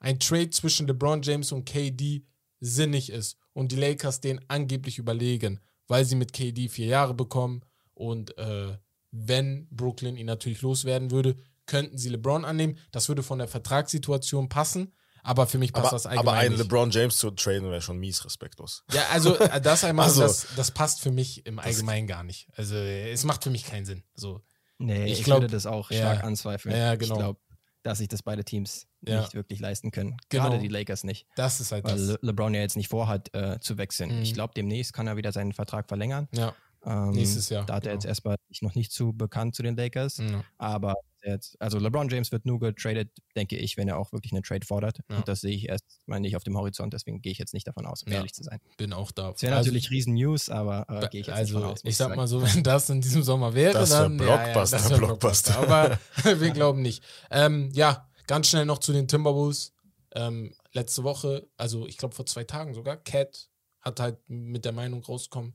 ein 0.00 0.18
Trade 0.18 0.50
zwischen 0.50 0.86
LeBron 0.86 1.22
James 1.22 1.52
und 1.52 1.64
KD 1.64 2.24
sinnig 2.60 3.10
ist 3.10 3.38
und 3.52 3.72
die 3.72 3.76
Lakers 3.76 4.20
den 4.20 4.40
angeblich 4.48 4.98
überlegen, 4.98 5.60
weil 5.86 6.04
sie 6.04 6.16
mit 6.16 6.32
KD 6.32 6.68
vier 6.68 6.86
Jahre 6.86 7.14
bekommen 7.14 7.62
und 7.94 8.36
äh, 8.38 8.76
wenn 9.10 9.66
Brooklyn 9.70 10.16
ihn 10.16 10.26
natürlich 10.26 10.62
loswerden 10.62 11.10
würde, 11.10 11.36
könnten 11.66 11.98
sie 11.98 12.08
LeBron 12.08 12.44
annehmen. 12.44 12.78
Das 12.90 13.08
würde 13.08 13.22
von 13.22 13.38
der 13.38 13.48
Vertragssituation 13.48 14.48
passen. 14.48 14.92
Aber 15.22 15.46
für 15.46 15.58
mich 15.58 15.72
passt 15.72 15.86
aber, 15.86 15.96
das 15.96 16.06
allgemein. 16.06 16.28
Aber 16.28 16.38
einen 16.38 16.50
nicht. 16.52 16.62
LeBron 16.62 16.90
James 16.90 17.16
zu 17.16 17.30
traden 17.30 17.70
wäre 17.70 17.82
schon 17.82 17.98
mies 17.98 18.24
respektlos. 18.24 18.84
Ja, 18.92 19.02
also 19.12 19.36
äh, 19.36 19.60
das 19.60 19.84
einmal, 19.84 20.06
also, 20.06 20.22
das, 20.22 20.46
das 20.56 20.70
passt 20.70 21.00
für 21.00 21.10
mich 21.10 21.46
im 21.46 21.58
Allgemeinen 21.58 22.06
gar 22.06 22.22
nicht. 22.22 22.48
Also 22.56 22.76
es 22.76 23.24
macht 23.24 23.44
für 23.44 23.50
mich 23.50 23.64
keinen 23.64 23.84
Sinn. 23.84 24.02
So. 24.14 24.42
Nee, 24.78 25.06
ich, 25.06 25.20
ich 25.20 25.24
glaub, 25.24 25.40
würde 25.40 25.52
das 25.52 25.66
auch 25.66 25.86
stark 25.86 26.20
ja, 26.20 26.24
anzweifeln. 26.24 26.74
Ja, 26.74 26.94
genau. 26.94 27.14
Ich 27.14 27.18
glaube, 27.18 27.40
dass 27.82 27.98
sich 27.98 28.08
das 28.08 28.22
beide 28.22 28.44
Teams 28.44 28.86
ja. 29.02 29.20
nicht 29.20 29.34
wirklich 29.34 29.60
leisten 29.60 29.90
können. 29.90 30.16
Genau. 30.28 30.44
Gerade 30.44 30.58
die 30.58 30.68
Lakers 30.68 31.04
nicht. 31.04 31.26
Das 31.36 31.60
ist 31.60 31.72
halt 31.72 31.84
weil 31.84 31.96
das. 31.96 32.08
Le 32.08 32.18
LeBron 32.22 32.54
ja 32.54 32.60
jetzt 32.60 32.76
nicht 32.76 32.88
vorhat, 32.88 33.34
äh, 33.34 33.58
zu 33.60 33.78
wechseln. 33.78 34.16
Mhm. 34.16 34.22
Ich 34.22 34.34
glaube, 34.34 34.52
demnächst 34.54 34.92
kann 34.92 35.06
er 35.06 35.16
wieder 35.16 35.32
seinen 35.32 35.52
Vertrag 35.52 35.88
verlängern. 35.88 36.28
Ja. 36.32 36.54
Ähm, 36.84 37.10
Nächstes 37.10 37.48
Jahr. 37.48 37.64
Da 37.66 37.74
hat 37.74 37.82
genau. 37.82 37.92
er 37.92 37.94
jetzt 37.94 38.04
erstmal 38.04 38.36
noch 38.60 38.74
nicht 38.74 38.92
zu 38.92 39.12
bekannt 39.12 39.54
zu 39.54 39.62
den 39.62 39.76
Lakers. 39.76 40.18
Mhm. 40.18 40.42
Aber 40.58 40.94
jetzt, 41.24 41.60
also 41.60 41.78
LeBron 41.78 42.08
James 42.08 42.32
wird 42.32 42.46
nur 42.46 42.58
getradet, 42.58 43.10
denke 43.36 43.56
ich, 43.56 43.76
wenn 43.76 43.88
er 43.88 43.98
auch 43.98 44.12
wirklich 44.12 44.32
einen 44.32 44.42
Trade 44.42 44.64
fordert. 44.66 44.98
Ja. 45.08 45.16
Und 45.16 45.28
das 45.28 45.40
sehe 45.40 45.54
ich 45.54 45.68
erst 45.68 45.84
mal 46.06 46.20
nicht 46.20 46.36
auf 46.36 46.44
dem 46.44 46.56
Horizont, 46.56 46.92
deswegen 46.92 47.20
gehe 47.20 47.32
ich 47.32 47.38
jetzt 47.38 47.54
nicht 47.54 47.66
davon 47.66 47.86
aus, 47.86 48.02
um 48.02 48.12
ja. 48.12 48.18
ehrlich 48.18 48.34
zu 48.34 48.42
sein. 48.42 48.60
Bin 48.76 48.92
auch 48.92 49.10
da. 49.10 49.32
Das 49.32 49.42
wäre 49.42 49.56
also, 49.56 49.68
natürlich 49.68 49.90
riesen 49.90 50.14
News, 50.14 50.48
aber 50.48 50.86
äh, 50.88 51.08
gehe 51.08 51.20
ich 51.20 51.26
jetzt 51.26 51.36
also, 51.36 51.54
nicht 51.54 51.64
davon 51.64 51.72
aus. 51.72 51.80
Ich 51.84 51.96
sag 51.96 52.16
mal 52.16 52.26
so, 52.26 52.42
wenn 52.54 52.62
das 52.62 52.90
in 52.90 53.00
diesem 53.00 53.22
Sommer 53.22 53.54
wäre, 53.54 53.74
das 53.74 53.90
dann. 53.90 54.16
Blockbuster, 54.16 54.76
ja, 54.76 54.82
das 54.82 54.90
wär 54.90 54.98
Blockbuster. 54.98 55.58
aber 55.58 55.98
wir 56.40 56.50
glauben 56.50 56.82
nicht. 56.82 57.02
Ähm, 57.30 57.70
ja, 57.72 58.08
ganz 58.26 58.48
schnell 58.48 58.66
noch 58.66 58.78
zu 58.78 58.92
den 58.92 59.08
Timberwolves. 59.08 59.72
Ähm, 60.14 60.54
letzte 60.72 61.04
Woche, 61.04 61.48
also 61.56 61.86
ich 61.86 61.98
glaube 61.98 62.14
vor 62.14 62.26
zwei 62.26 62.44
Tagen 62.44 62.74
sogar, 62.74 62.96
Cat 62.96 63.48
hat 63.80 64.00
halt 64.00 64.18
mit 64.28 64.64
der 64.64 64.72
Meinung 64.72 65.04
rausgekommen, 65.04 65.54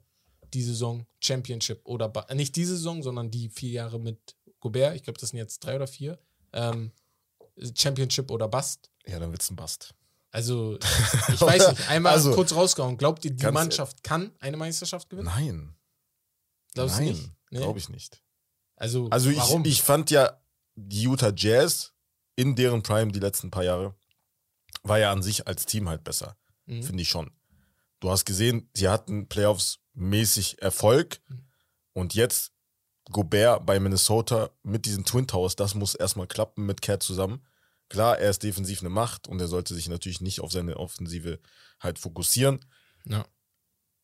die 0.53 0.61
Saison 0.61 1.05
Championship 1.19 1.81
oder 1.85 2.11
nicht 2.33 2.55
diese 2.55 2.75
Saison, 2.77 3.01
sondern 3.01 3.31
die 3.31 3.49
vier 3.49 3.71
Jahre 3.71 3.99
mit 3.99 4.35
Gobert. 4.63 4.95
Ich 4.95 5.03
glaube, 5.03 5.19
das 5.19 5.29
sind 5.29 5.37
jetzt 5.39 5.59
drei 5.59 5.75
oder 5.75 5.87
vier 5.87 6.17
ähm, 6.53 6.91
Championship 7.75 8.31
oder 8.31 8.47
Bust. 8.47 8.89
Ja, 9.05 9.19
dann 9.19 9.31
wird 9.31 9.41
es 9.41 9.51
ein 9.51 9.57
Bust. 9.57 9.93
Also, 10.31 10.79
ich 11.33 11.41
weiß 11.41 11.69
nicht, 11.71 11.89
einmal 11.89 12.13
also, 12.13 12.33
kurz 12.33 12.55
rausgehauen. 12.55 12.97
Glaubt 12.97 13.23
ihr, 13.25 13.31
die 13.31 13.45
Mannschaft 13.51 14.03
kann 14.03 14.31
eine 14.39 14.55
Meisterschaft 14.55 15.09
gewinnen? 15.09 15.25
Nein. 15.25 15.75
Glaubst 16.73 16.95
Nein, 16.95 17.07
du 17.07 17.11
nicht? 17.11 17.31
Nee. 17.51 17.59
Glaube 17.59 17.77
ich 17.77 17.89
nicht. 17.89 18.23
Also, 18.77 19.09
also 19.09 19.29
ich, 19.29 19.37
warum? 19.37 19.65
ich 19.65 19.83
fand 19.83 20.09
ja 20.09 20.41
die 20.75 21.03
Utah 21.03 21.33
Jazz 21.35 21.93
in 22.35 22.55
deren 22.55 22.81
Prime 22.81 23.11
die 23.11 23.19
letzten 23.19 23.51
paar 23.51 23.63
Jahre 23.63 23.93
war 24.81 24.97
ja 24.97 25.11
an 25.11 25.21
sich 25.21 25.45
als 25.45 25.65
Team 25.65 25.87
halt 25.89 26.03
besser. 26.03 26.37
Mhm. 26.65 26.83
Finde 26.83 27.03
ich 27.03 27.09
schon. 27.09 27.31
Du 27.99 28.09
hast 28.09 28.25
gesehen, 28.25 28.69
sie 28.73 28.87
hatten 28.87 29.27
Playoffs 29.27 29.79
mäßig 29.93 30.61
Erfolg 30.61 31.19
mhm. 31.27 31.45
und 31.91 32.15
jetzt 32.15 32.53
Gobert 33.11 33.65
bei 33.65 33.79
Minnesota 33.79 34.49
mit 34.63 34.85
diesen 34.85 35.05
Twin 35.05 35.27
Towers, 35.27 35.55
das 35.55 35.75
muss 35.75 35.95
erstmal 35.95 36.27
klappen 36.27 36.65
mit 36.65 36.81
Cat 36.81 37.03
zusammen. 37.03 37.45
Klar, 37.89 38.17
er 38.17 38.29
ist 38.29 38.43
defensiv 38.43 38.79
eine 38.79 38.89
Macht 38.89 39.27
und 39.27 39.39
er 39.39 39.47
sollte 39.47 39.75
sich 39.75 39.89
natürlich 39.89 40.21
nicht 40.21 40.39
auf 40.39 40.51
seine 40.51 40.77
Offensive 40.77 41.39
halt 41.79 41.99
fokussieren. 41.99 42.63
Ja. 43.05 43.25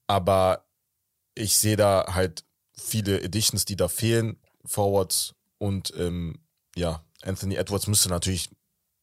Aber 0.08 0.68
ich 1.34 1.58
sehe 1.58 1.78
da 1.78 2.14
halt 2.14 2.44
viele 2.74 3.22
Editions, 3.22 3.66
die 3.66 3.76
da 3.76 3.88
fehlen, 3.88 4.40
Forwards 4.66 5.34
und 5.58 5.94
ähm, 5.98 6.44
ja, 6.76 7.04
Anthony 7.22 7.56
Edwards 7.56 7.88
müsste 7.88 8.10
natürlich 8.10 8.50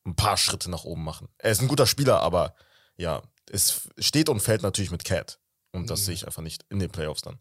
ein 0.04 0.16
paar 0.16 0.36
Schritte 0.36 0.70
nach 0.70 0.84
oben 0.84 1.04
machen. 1.04 1.28
Er 1.38 1.50
ist 1.50 1.60
ein 1.60 1.68
guter 1.68 1.86
Spieler, 1.86 2.20
aber 2.20 2.54
ja, 2.96 3.22
es 3.50 3.88
steht 3.98 4.28
und 4.28 4.40
fällt 4.40 4.62
natürlich 4.62 4.90
mit 4.90 5.04
Cat. 5.04 5.40
Und 5.72 5.90
das 5.90 6.00
mhm. 6.00 6.04
sehe 6.04 6.14
ich 6.14 6.26
einfach 6.26 6.42
nicht 6.42 6.64
in 6.70 6.78
den 6.78 6.90
Playoffs 6.90 7.22
dann. 7.22 7.38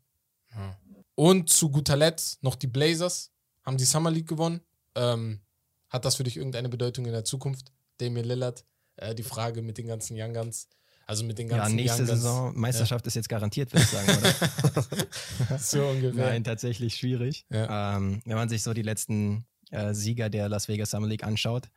Ja. 0.52 0.78
Und 1.16 1.50
zu 1.50 1.70
guter 1.70 1.96
Letzt 1.96 2.44
noch 2.44 2.56
die 2.56 2.68
Blazers 2.68 3.32
haben 3.64 3.78
die 3.78 3.86
Summer 3.86 4.12
League 4.12 4.28
gewonnen. 4.28 4.62
Ähm, 4.96 5.40
hat 5.90 6.06
das 6.06 6.16
für 6.16 6.24
dich 6.24 6.38
irgendeine 6.38 6.70
Bedeutung 6.70 7.06
in 7.06 7.12
der 7.14 7.24
Zukunft? 7.24 7.72
Damian 8.00 8.26
Lillard. 8.26 8.66
Äh, 8.98 9.16
die 9.16 9.24
Frage 9.24 9.62
mit 9.62 9.78
den 9.78 9.88
ganzen 9.88 10.16
Young 10.20 10.34
Guns. 10.34 10.68
Also 11.08 11.24
mit 11.24 11.38
den 11.38 11.50
Ja, 11.50 11.58
ganzen 11.58 11.76
nächste 11.76 12.02
Young 12.02 12.08
Guns. 12.10 12.22
Saison, 12.22 12.60
Meisterschaft 12.60 13.08
ist 13.08 13.16
jetzt 13.16 13.30
garantiert, 13.30 13.72
würde 13.72 13.84
ich 13.84 13.90
sagen, 13.90 14.18
oder? 14.18 15.58
So 15.60 15.86
ungefähr. 15.88 16.26
Nein, 16.28 16.44
tatsächlich 16.44 16.96
schwierig. 16.96 17.46
Ja. 17.50 17.98
Ähm, 17.98 18.22
wenn 18.26 18.36
man 18.36 18.50
sich 18.50 18.64
so 18.64 18.74
die 18.74 18.82
letzten 18.82 19.46
äh, 19.72 19.94
Sieger 19.94 20.30
der 20.30 20.50
Las 20.50 20.68
Vegas 20.68 20.90
Summer 20.92 21.08
League 21.08 21.24
anschaut, 21.24 21.70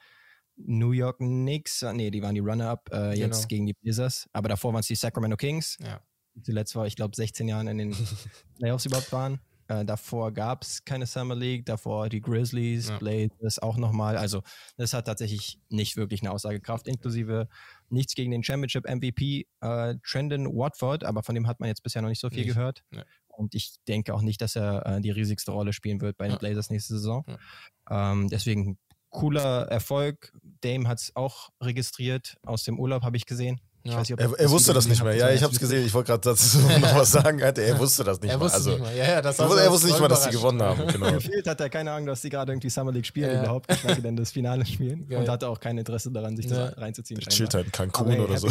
New 0.56 0.90
York 0.90 1.18
Knicks, 1.18 1.82
nee, 1.92 2.10
die 2.10 2.20
waren 2.22 2.34
die 2.34 2.40
Runner-Up 2.40 2.90
äh, 2.92 3.10
jetzt 3.16 3.36
Genau. 3.36 3.46
gegen 3.48 3.66
die 3.66 3.74
Blazers, 3.74 4.28
aber 4.32 4.48
davor 4.48 4.72
waren 4.72 4.80
es 4.80 4.86
die 4.88 4.96
Sacramento 4.96 5.36
Kings, 5.36 5.76
Ja. 5.80 6.00
Die 6.38 6.42
zuletzt 6.42 6.72
vor, 6.72 6.86
ich 6.86 6.96
glaube, 6.96 7.14
16 7.16 7.48
Jahren 7.48 7.68
in 7.68 7.78
den 7.78 7.96
Playoffs 8.58 8.86
überhaupt 8.86 9.12
waren. 9.12 9.40
Äh, 9.70 9.84
davor 9.84 10.32
gab 10.32 10.62
es 10.62 10.82
keine 10.84 11.04
Summer 11.04 11.34
League, 11.34 11.66
davor 11.66 12.08
die 12.08 12.22
Grizzlies, 12.22 12.88
Ja. 12.88 12.96
Blazers 12.98 13.58
auch 13.58 13.76
nochmal. 13.76 14.16
Also 14.16 14.42
das 14.78 14.94
hat 14.94 15.04
tatsächlich 15.06 15.60
nicht 15.68 15.96
wirklich 15.98 16.22
eine 16.22 16.30
Aussagekraft, 16.30 16.88
inklusive 16.88 17.48
nichts 17.90 18.14
gegen 18.14 18.30
den 18.30 18.42
Championship 18.42 18.88
MVP 18.88 19.46
äh, 19.60 19.96
Trendon 20.06 20.46
Watford, 20.46 21.04
aber 21.04 21.22
von 21.22 21.34
dem 21.34 21.46
hat 21.46 21.60
man 21.60 21.68
jetzt 21.68 21.82
bisher 21.82 22.00
noch 22.00 22.08
nicht 22.08 22.20
so 22.20 22.30
viel 22.30 22.44
Nicht. 22.46 22.54
gehört. 22.54 22.82
Nee. 22.90 23.02
Und 23.28 23.54
ich 23.54 23.74
denke 23.86 24.14
auch 24.14 24.22
nicht, 24.22 24.40
dass 24.40 24.56
er 24.56 24.86
äh, 24.86 25.00
die 25.02 25.10
riesigste 25.10 25.50
Rolle 25.52 25.72
spielen 25.74 26.00
wird 26.00 26.16
bei 26.16 26.24
den 26.24 26.32
Ja. 26.32 26.38
Blazers 26.38 26.70
nächste 26.70 26.94
Saison. 26.94 27.24
Ja. 27.90 28.12
Ähm, 28.12 28.28
deswegen 28.28 28.78
cooler 29.10 29.68
Erfolg. 29.68 30.32
Dame 30.62 30.88
hat 30.88 30.98
es 31.00 31.14
auch 31.14 31.50
registriert. 31.62 32.36
Aus 32.42 32.64
dem 32.64 32.78
Urlaub 32.78 33.02
habe 33.02 33.16
ich 33.18 33.26
gesehen. 33.26 33.60
Ich 33.84 33.92
Ja. 33.92 33.98
weiß 33.98 34.08
nicht, 34.08 34.20
ob 34.20 34.20
Er, 34.38 34.38
er 34.40 34.50
wusste 34.50 34.72
das 34.74 34.86
nicht 34.88 35.02
mehr. 35.02 35.14
Ja, 35.14 35.30
ich 35.30 35.42
habe 35.42 35.52
es 35.52 35.60
gesehen. 35.60 35.86
Ich 35.86 35.94
wollte 35.94 36.08
gerade 36.08 36.20
dazu 36.22 36.58
noch 36.80 36.94
was 36.96 37.12
sagen. 37.12 37.42
Alter, 37.42 37.62
er 37.62 37.78
wusste 37.78 38.04
das 38.04 38.20
nicht 38.20 38.30
er 38.30 38.36
mal. 38.38 38.44
wusste 38.44 38.56
Also, 38.58 38.70
nicht 38.70 38.80
mal. 38.80 38.96
Ja, 38.96 39.04
ja, 39.08 39.22
das 39.22 39.38
er, 39.38 39.48
wusste- 39.48 39.62
er 39.62 39.70
nicht 39.70 40.00
mal, 40.00 40.08
dass 40.08 40.24
sie 40.24 40.30
gewonnen 40.30 40.60
haben. 40.60 40.86
Genau. 40.88 41.12
Gefühlt 41.12 41.46
hat 41.46 41.60
er 41.60 41.70
keine 41.70 41.92
Ahnung, 41.92 42.06
dass 42.06 42.20
sie 42.20 42.28
gerade 42.28 42.52
irgendwie 42.52 42.68
Summer 42.70 42.92
League 42.92 43.06
spielen 43.06 43.30
Ja. 43.32 43.42
überhaupt, 43.42 43.68
geschweige 43.68 44.02
denn 44.02 44.16
das 44.16 44.30
Finale 44.32 44.66
spielen. 44.66 45.08
Geil. 45.08 45.20
Und 45.20 45.28
hatte 45.28 45.48
auch 45.48 45.60
kein 45.60 45.78
Interesse 45.78 46.10
daran, 46.10 46.36
sich 46.36 46.46
das 46.48 46.58
Ja. 46.58 46.66
reinzuziehen. 46.80 47.20
Chillt 47.20 47.32
scheinbar. 47.34 47.54
halt 47.54 47.66
in 47.66 47.72
Cancun 47.72 48.06
Aber 48.06 48.14
hey, 48.16 48.20
oder 48.24 48.38
so. 48.38 48.48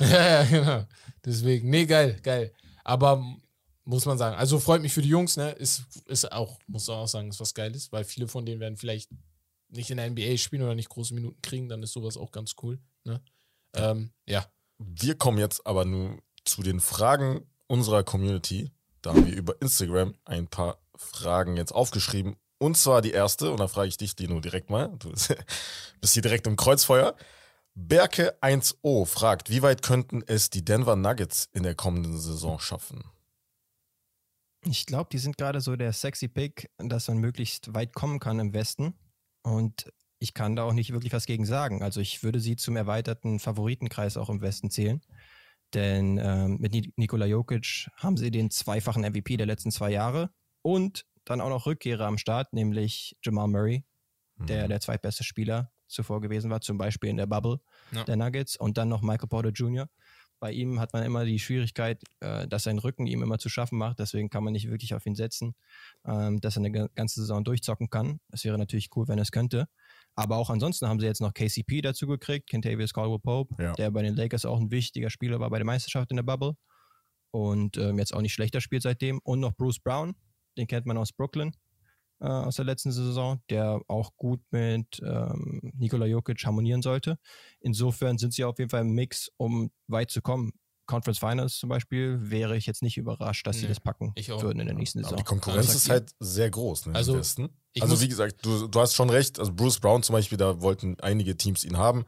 Ja, 0.00 0.42
ja, 0.42 0.44
genau. 0.44 0.84
Deswegen, 1.24 1.70
nee, 1.70 1.86
geil, 1.86 2.18
geil. 2.22 2.52
Aber 2.84 3.24
muss 3.84 4.04
man 4.04 4.18
sagen, 4.18 4.36
also 4.36 4.58
freut 4.58 4.82
mich 4.82 4.92
für 4.92 5.02
die 5.02 5.08
Jungs, 5.08 5.36
ne? 5.36 5.50
Ist, 5.52 5.82
ist 6.06 6.30
auch, 6.30 6.58
muss 6.66 6.86
man 6.88 6.98
auch 6.98 7.08
sagen, 7.08 7.28
ist 7.30 7.40
was 7.40 7.54
Geiles, 7.54 7.90
weil 7.92 8.04
viele 8.04 8.28
von 8.28 8.44
denen 8.44 8.60
werden 8.60 8.76
vielleicht 8.76 9.10
nicht 9.68 9.90
in 9.90 9.96
der 9.96 10.08
NBA 10.10 10.36
spielen 10.36 10.62
oder 10.62 10.74
nicht 10.74 10.88
große 10.88 11.14
Minuten 11.14 11.40
kriegen, 11.42 11.68
dann 11.68 11.82
ist 11.82 11.92
sowas 11.92 12.16
auch 12.16 12.30
ganz 12.30 12.54
cool, 12.62 12.78
ne? 13.04 13.20
Ähm, 13.76 14.10
ja. 14.26 14.46
Wir 14.78 15.16
kommen 15.16 15.38
jetzt 15.38 15.66
aber 15.66 15.84
nun 15.84 16.20
zu 16.44 16.62
den 16.62 16.80
Fragen 16.80 17.46
unserer 17.66 18.04
Community. 18.04 18.70
Da 19.02 19.10
haben 19.10 19.26
wir 19.26 19.34
über 19.34 19.60
Instagram 19.60 20.14
ein 20.24 20.48
paar 20.48 20.78
Fragen 20.96 21.56
jetzt 21.56 21.72
aufgeschrieben. 21.72 22.36
Und 22.58 22.76
zwar 22.76 23.02
die 23.02 23.10
erste, 23.10 23.50
und 23.50 23.60
da 23.60 23.68
frage 23.68 23.88
ich 23.88 23.96
dich, 23.96 24.16
Dino, 24.16 24.40
direkt 24.40 24.70
mal. 24.70 24.88
Du 24.98 25.10
bist 26.00 26.14
hier 26.14 26.22
direkt 26.22 26.46
im 26.46 26.56
Kreuzfeuer. 26.56 27.14
Berke 27.74 28.38
1O 28.40 29.04
fragt, 29.04 29.50
wie 29.50 29.60
weit 29.60 29.82
könnten 29.82 30.22
es 30.26 30.48
die 30.48 30.64
Denver 30.64 30.96
Nuggets 30.96 31.50
in 31.52 31.62
der 31.62 31.74
kommenden 31.74 32.18
Saison 32.18 32.58
schaffen? 32.58 33.04
Ich 34.64 34.86
glaube, 34.86 35.10
die 35.12 35.18
sind 35.18 35.36
gerade 35.36 35.60
so 35.60 35.76
der 35.76 35.92
sexy 35.92 36.26
Pick, 36.26 36.70
dass 36.78 37.08
man 37.08 37.18
möglichst 37.18 37.74
weit 37.74 37.94
kommen 37.94 38.18
kann 38.18 38.38
im 38.40 38.54
Westen. 38.54 38.94
Und 39.42 39.92
ich 40.18 40.34
kann 40.34 40.56
da 40.56 40.62
auch 40.64 40.72
nicht 40.72 40.92
wirklich 40.92 41.12
was 41.12 41.26
gegen 41.26 41.44
sagen. 41.44 41.82
Also 41.82 42.00
ich 42.00 42.22
würde 42.22 42.40
sie 42.40 42.56
zum 42.56 42.76
erweiterten 42.76 43.38
Favoritenkreis 43.38 44.16
auch 44.16 44.30
im 44.30 44.40
Westen 44.40 44.70
zählen. 44.70 45.00
Denn 45.74 46.18
ähm, 46.22 46.58
mit 46.60 46.72
Ni- 46.72 46.92
Nikola 46.96 47.26
Jokic 47.26 47.88
haben 47.96 48.16
sie 48.16 48.30
den 48.30 48.50
zweifachen 48.50 49.02
MVP 49.04 49.36
der 49.36 49.46
letzten 49.46 49.70
zwei 49.70 49.90
Jahre 49.90 50.30
und 50.62 51.04
dann 51.24 51.40
auch 51.40 51.48
noch 51.48 51.66
Rückkehrer 51.66 52.06
am 52.06 52.18
Start, 52.18 52.52
nämlich 52.52 53.16
Jamal 53.22 53.48
Murray, 53.48 53.84
der 54.36 54.68
der 54.68 54.80
zweitbeste 54.80 55.24
Spieler 55.24 55.72
zuvor 55.88 56.20
gewesen 56.20 56.50
war, 56.50 56.60
zum 56.60 56.78
Beispiel 56.78 57.10
in 57.10 57.16
der 57.16 57.26
Bubble 57.26 57.58
Ja. 57.92 58.04
der 58.04 58.16
Nuggets 58.16 58.56
und 58.56 58.78
dann 58.78 58.88
noch 58.88 59.02
Michael 59.02 59.28
Porter 59.28 59.50
Jr. 59.50 59.88
Bei 60.38 60.52
ihm 60.52 60.78
hat 60.78 60.92
man 60.92 61.02
immer 61.02 61.24
die 61.24 61.38
Schwierigkeit, 61.38 62.02
äh, 62.20 62.46
dass 62.46 62.64
sein 62.64 62.78
Rücken 62.78 63.06
ihm 63.06 63.22
immer 63.22 63.38
zu 63.38 63.48
schaffen 63.48 63.78
macht, 63.78 63.98
deswegen 63.98 64.28
kann 64.28 64.44
man 64.44 64.52
nicht 64.52 64.68
wirklich 64.68 64.94
auf 64.94 65.06
ihn 65.06 65.14
setzen, 65.14 65.54
ähm, 66.04 66.40
dass 66.40 66.56
er 66.56 66.60
eine 66.60 66.70
ga- 66.70 66.88
ganze 66.94 67.20
Saison 67.20 67.42
durchzocken 67.42 67.88
kann. 67.88 68.20
Es 68.30 68.44
wäre 68.44 68.58
natürlich 68.58 68.90
cool, 68.94 69.08
wenn 69.08 69.18
er 69.18 69.22
es 69.22 69.30
könnte. 69.32 69.66
Aber 70.16 70.36
auch 70.38 70.48
ansonsten 70.50 70.88
haben 70.88 70.98
sie 70.98 71.06
jetzt 71.06 71.20
noch 71.20 71.34
KCP 71.34 71.82
dazu 71.82 72.06
gekriegt, 72.06 72.48
Kentavious 72.48 72.92
Caldwell 72.94 73.18
Pope, 73.18 73.54
Ja. 73.62 73.74
der 73.74 73.90
bei 73.90 74.02
den 74.02 74.16
Lakers 74.16 74.44
auch 74.46 74.58
ein 74.58 74.70
wichtiger 74.70 75.10
Spieler 75.10 75.38
war 75.40 75.50
bei 75.50 75.58
der 75.58 75.66
Meisterschaft 75.66 76.10
in 76.10 76.16
der 76.16 76.24
Bubble 76.24 76.56
und 77.32 77.76
ähm, 77.76 77.98
jetzt 77.98 78.14
auch 78.14 78.22
nicht 78.22 78.32
schlechter 78.32 78.60
spielt 78.62 78.82
seitdem. 78.82 79.20
Und 79.22 79.40
noch 79.40 79.54
Bruce 79.54 79.78
Brown, 79.78 80.14
den 80.56 80.66
kennt 80.66 80.86
man 80.86 80.96
aus 80.96 81.12
Brooklyn, 81.12 81.52
äh, 82.20 82.26
aus 82.26 82.56
der 82.56 82.64
letzten 82.64 82.92
Saison, 82.92 83.42
der 83.50 83.80
auch 83.88 84.16
gut 84.16 84.40
mit 84.50 85.00
ähm, 85.04 85.60
Nikola 85.76 86.06
Jokic 86.06 86.42
harmonieren 86.46 86.80
sollte. 86.80 87.18
Insofern 87.60 88.16
sind 88.16 88.32
sie 88.32 88.44
auf 88.44 88.58
jeden 88.58 88.70
Fall 88.70 88.80
im 88.82 88.94
Mix, 88.94 89.30
um 89.36 89.70
weit 89.86 90.10
zu 90.10 90.22
kommen. 90.22 90.52
Conference 90.86 91.18
Finals 91.18 91.58
zum 91.58 91.68
Beispiel 91.68 92.18
wäre 92.30 92.56
ich 92.56 92.66
jetzt 92.66 92.82
nicht 92.82 92.96
überrascht, 92.96 93.46
dass 93.46 93.56
sie 93.56 93.62
Nee, 93.62 93.68
das 93.68 93.80
packen 93.80 94.12
ich 94.14 94.30
auch. 94.32 94.42
würden 94.42 94.60
in 94.60 94.66
der 94.66 94.76
nächsten 94.76 95.00
Aber 95.00 95.08
Saison. 95.08 95.18
die 95.18 95.24
Konkurrenz 95.24 95.68
Was 95.68 95.74
ist 95.74 95.90
halt 95.90 96.10
sehr 96.20 96.48
groß 96.50 96.86
ne, 96.86 96.94
Also, 96.94 97.16
Also 97.16 98.00
wie 98.00 98.08
gesagt, 98.08 98.44
du, 98.44 98.66
du 98.68 98.80
hast 98.80 98.94
schon 98.94 99.10
recht. 99.10 99.38
Also 99.38 99.52
Bruce 99.52 99.80
Brown 99.80 100.02
zum 100.02 100.14
Beispiel, 100.14 100.38
da 100.38 100.60
wollten 100.60 100.98
einige 101.00 101.36
Teams 101.36 101.64
ihn 101.64 101.76
haben. 101.76 102.06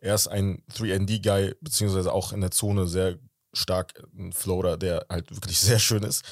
Er 0.00 0.14
ist 0.14 0.28
ein 0.28 0.62
3D-Guy, 0.74 1.54
beziehungsweise 1.60 2.12
auch 2.12 2.32
in 2.32 2.40
der 2.40 2.50
Zone 2.52 2.86
sehr 2.86 3.18
stark 3.52 4.00
ein 4.16 4.32
Floater, 4.32 4.76
der 4.76 5.06
halt 5.08 5.30
wirklich 5.34 5.58
sehr 5.60 5.78
schön 5.78 6.02
ist. 6.02 6.24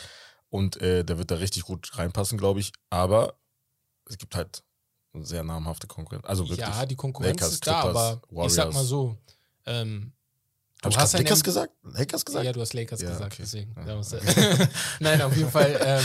Und 0.48 0.80
äh, 0.80 1.04
der 1.04 1.18
wird 1.18 1.30
da 1.30 1.36
richtig 1.36 1.64
gut 1.64 1.98
reinpassen, 1.98 2.38
glaube 2.38 2.60
ich. 2.60 2.72
Aber 2.90 3.38
es 4.08 4.18
gibt 4.18 4.36
halt 4.36 4.62
sehr 5.14 5.42
namhafte 5.42 5.86
Konkurrenz. 5.86 6.24
Also 6.26 6.44
wirklich. 6.48 6.60
Ja, 6.60 6.86
die 6.86 6.94
Konkurrenz 6.94 7.40
Lakers, 7.40 7.54
ist 7.54 7.66
da, 7.66 7.80
Clippers, 7.82 7.96
aber 8.30 8.46
ich 8.46 8.52
sag 8.52 8.66
mal 8.66 8.74
Warriors. 8.74 8.88
so, 8.88 9.16
ähm, 9.64 10.12
Ich 10.88 10.96
hast 10.96 11.14
ein 11.14 11.22
Lakers 11.22 11.42
gesagt? 11.42 11.72
Lakers 11.82 12.24
gesagt? 12.24 12.44
Ja, 12.44 12.52
du 12.52 12.60
hast 12.60 12.74
Lakers 12.74 13.00
Ja, 13.00 13.10
gesagt, 13.10 13.32
okay. 13.34 13.42
deswegen. 13.42 13.74
Ja. 13.86 14.00
Du- 14.00 14.66
Nein, 15.00 15.22
auf 15.22 15.36
jeden 15.36 15.50
Fall. 15.50 15.78
Ähm, 15.84 16.04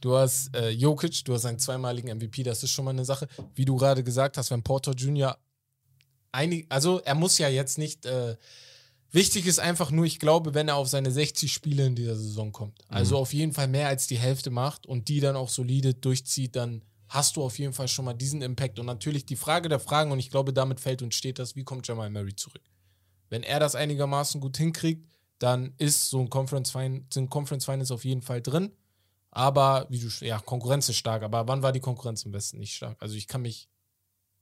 du 0.00 0.16
hast 0.16 0.54
äh, 0.56 0.70
Jokic, 0.70 1.24
du 1.24 1.34
hast 1.34 1.44
einen 1.44 1.58
zweimaligen 1.58 2.16
MVP, 2.16 2.42
das 2.42 2.62
ist 2.62 2.70
schon 2.70 2.84
mal 2.84 2.92
eine 2.92 3.04
Sache. 3.04 3.26
Wie 3.54 3.64
du 3.64 3.76
gerade 3.76 4.02
gesagt 4.04 4.38
hast, 4.38 4.50
wenn 4.50 4.62
Porter 4.62 4.92
Jr. 4.92 5.36
einig, 6.32 6.66
also 6.68 7.00
er 7.00 7.14
muss 7.14 7.38
ja 7.38 7.48
jetzt 7.48 7.78
nicht. 7.78 8.06
Äh, 8.06 8.36
wichtig 9.10 9.46
ist 9.46 9.58
einfach 9.60 9.90
nur, 9.90 10.06
ich 10.06 10.18
glaube, 10.18 10.54
wenn 10.54 10.68
er 10.68 10.76
auf 10.76 10.88
seine 10.88 11.10
60 11.10 11.52
Spiele 11.52 11.84
in 11.86 11.94
dieser 11.94 12.16
Saison 12.16 12.52
kommt, 12.52 12.78
also 12.88 13.18
auf 13.18 13.34
jeden 13.34 13.52
Fall 13.52 13.68
mehr 13.68 13.88
als 13.88 14.06
die 14.06 14.18
Hälfte 14.18 14.50
macht 14.50 14.86
und 14.86 15.08
die 15.08 15.20
dann 15.20 15.36
auch 15.36 15.48
solide 15.50 15.94
durchzieht, 15.94 16.56
dann 16.56 16.82
hast 17.08 17.36
du 17.36 17.42
auf 17.42 17.58
jeden 17.58 17.74
Fall 17.74 17.88
schon 17.88 18.06
mal 18.06 18.14
diesen 18.14 18.40
Impact. 18.40 18.78
Und 18.78 18.86
natürlich 18.86 19.26
die 19.26 19.36
Frage 19.36 19.68
der 19.68 19.80
Fragen, 19.80 20.12
und 20.12 20.18
ich 20.18 20.30
glaube, 20.30 20.54
damit 20.54 20.80
fällt 20.80 21.02
und 21.02 21.12
steht 21.12 21.38
das, 21.38 21.56
wie 21.56 21.64
kommt 21.64 21.86
Jamal 21.86 22.08
Murray 22.08 22.34
zurück? 22.34 22.62
Wenn 23.32 23.44
er 23.44 23.58
das 23.60 23.74
einigermaßen 23.74 24.42
gut 24.42 24.58
hinkriegt, 24.58 25.08
dann 25.38 25.72
ist 25.78 26.10
so 26.10 26.20
ein 26.20 26.28
Conference 26.28 26.70
Final, 26.70 27.02
sind 27.10 27.30
Conference 27.30 27.64
Finals 27.64 27.90
auf 27.90 28.04
jeden 28.04 28.20
Fall 28.20 28.42
drin. 28.42 28.76
Aber 29.30 29.86
wie 29.88 30.00
du, 30.00 30.08
ja, 30.22 30.38
Konkurrenz 30.38 30.90
ist 30.90 30.98
stark. 30.98 31.22
Aber 31.22 31.48
wann 31.48 31.62
war 31.62 31.72
die 31.72 31.80
Konkurrenz 31.80 32.26
im 32.26 32.34
Westen 32.34 32.58
nicht 32.58 32.74
stark? 32.74 33.00
Also 33.00 33.14
ich 33.14 33.26
kann 33.26 33.40
mich 33.40 33.70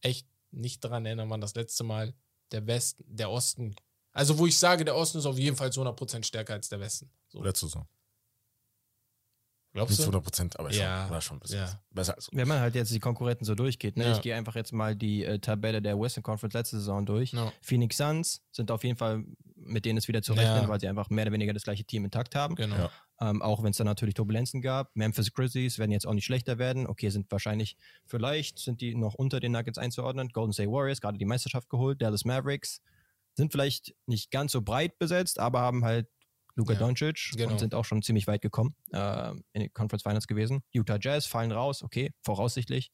echt 0.01 0.27
nicht 0.51 0.85
daran 0.85 1.07
erinnern, 1.07 1.31
wann 1.31 1.41
das 1.41 1.55
letzte 1.55 1.85
Mal 1.85 2.15
der 2.51 2.67
Westen, 2.67 3.05
der 3.07 3.31
Osten, 3.31 3.77
also 4.11 4.39
wo 4.39 4.47
ich 4.49 4.59
sage, 4.59 4.85
der 4.85 4.97
Osten 4.97 5.19
ist 5.19 5.27
auf 5.27 5.39
jeden 5.39 5.57
Fall 5.57 5.71
zu 5.71 5.83
100% 5.83 6.25
stärker 6.25 6.55
als 6.55 6.69
der 6.69 6.81
Westen. 6.81 7.09
So. 7.29 7.45
Letzte 7.45 7.67
Saison. 7.67 7.87
Glaubst 9.73 9.91
Nicht 9.93 9.99
zu 9.99 10.11
du? 10.11 10.17
100 10.19 10.25
Prozent, 10.25 10.59
aber 10.59 10.73
schon, 10.73 10.83
Ja. 10.83 11.09
war 11.11 11.21
schon 11.21 11.37
ein 11.37 11.41
bisschen 11.41 11.61
Ja. 11.61 11.81
besser 11.91 12.17
als 12.17 12.29
Wenn 12.33 12.49
man 12.49 12.59
halt 12.59 12.75
jetzt 12.75 12.93
die 12.93 12.99
Konkurrenten 12.99 13.45
so 13.45 13.55
durchgeht, 13.55 13.97
ne? 13.97 14.05
Ja. 14.05 14.13
ich 14.13 14.21
gehe 14.21 14.35
einfach 14.35 14.57
jetzt 14.57 14.73
mal 14.73 14.97
die 14.97 15.25
äh, 15.25 15.39
Tabelle 15.39 15.81
der 15.81 15.99
Western 15.99 16.25
Conference 16.25 16.55
letzte 16.55 16.79
Saison 16.79 17.07
durch. 17.07 17.33
No. 17.33 17.53
Phoenix 17.61 17.97
Suns 17.97 18.43
sind 18.51 18.71
auf 18.73 18.83
jeden 18.83 18.97
Fall, 18.97 19.25
mit 19.55 19.85
denen 19.85 19.99
es 19.99 20.09
wieder 20.09 20.23
zu 20.23 20.33
rechnen, 20.33 20.63
Ja. 20.63 20.69
weil 20.69 20.81
sie 20.81 20.89
einfach 20.89 21.09
mehr 21.11 21.25
oder 21.27 21.33
weniger 21.33 21.53
das 21.53 21.63
gleiche 21.63 21.85
Team 21.85 22.05
intakt 22.05 22.35
haben. 22.35 22.57
Genau. 22.57 22.77
Ja. 22.77 22.91
Ähm, 23.21 23.43
auch 23.43 23.63
wenn 23.63 23.71
es 23.71 23.77
da 23.77 23.85
natürlich 23.85 24.15
Turbulenzen 24.15 24.61
gab. 24.63 24.91
Memphis 24.97 25.33
Grizzlies 25.33 25.79
werden 25.79 25.93
jetzt 25.93 26.07
auch 26.07 26.15
nicht 26.15 26.25
schlechter 26.25 26.59
werden. 26.59 26.87
Okay, 26.89 27.11
sind 27.11 27.31
wahrscheinlich, 27.31 27.77
vielleicht 28.07 28.59
sind 28.59 28.81
die 28.81 28.95
noch 28.97 29.15
unter 29.15 29.39
den 29.39 29.53
Nuggets 29.53 29.79
einzuordnen. 29.79 30.31
Golden 30.31 30.53
State 30.53 30.71
Warriors, 30.71 31.01
gerade 31.01 31.19
die 31.19 31.27
Meisterschaft 31.27 31.69
geholt. 31.69 32.01
Dallas 32.03 32.25
Mavericks 32.25 32.81
sind 33.35 33.53
vielleicht 33.53 33.95
nicht 34.07 34.31
ganz 34.33 34.51
so 34.53 34.63
breit 34.63 34.99
besetzt, 34.99 35.39
aber 35.39 35.61
haben 35.61 35.85
halt 35.85 36.09
Luka 36.57 36.73
Ja, 36.75 36.79
Doncic 36.79 37.33
genau. 37.37 37.53
und 37.53 37.59
sind 37.59 37.75
auch 37.75 37.85
schon 37.85 38.03
ziemlich 38.03 38.27
weit 38.27 38.43
gekommen 38.43 38.75
äh, 38.93 39.31
in 39.53 39.63
den 39.63 39.73
Conference 39.73 40.03
Finals 40.03 40.27
gewesen. 40.27 40.63
Utah 40.73 40.99
Jazz 41.01 41.27
fallen 41.27 41.53
raus, 41.53 41.83
okay, 41.83 42.13
voraussichtlich. 42.23 42.91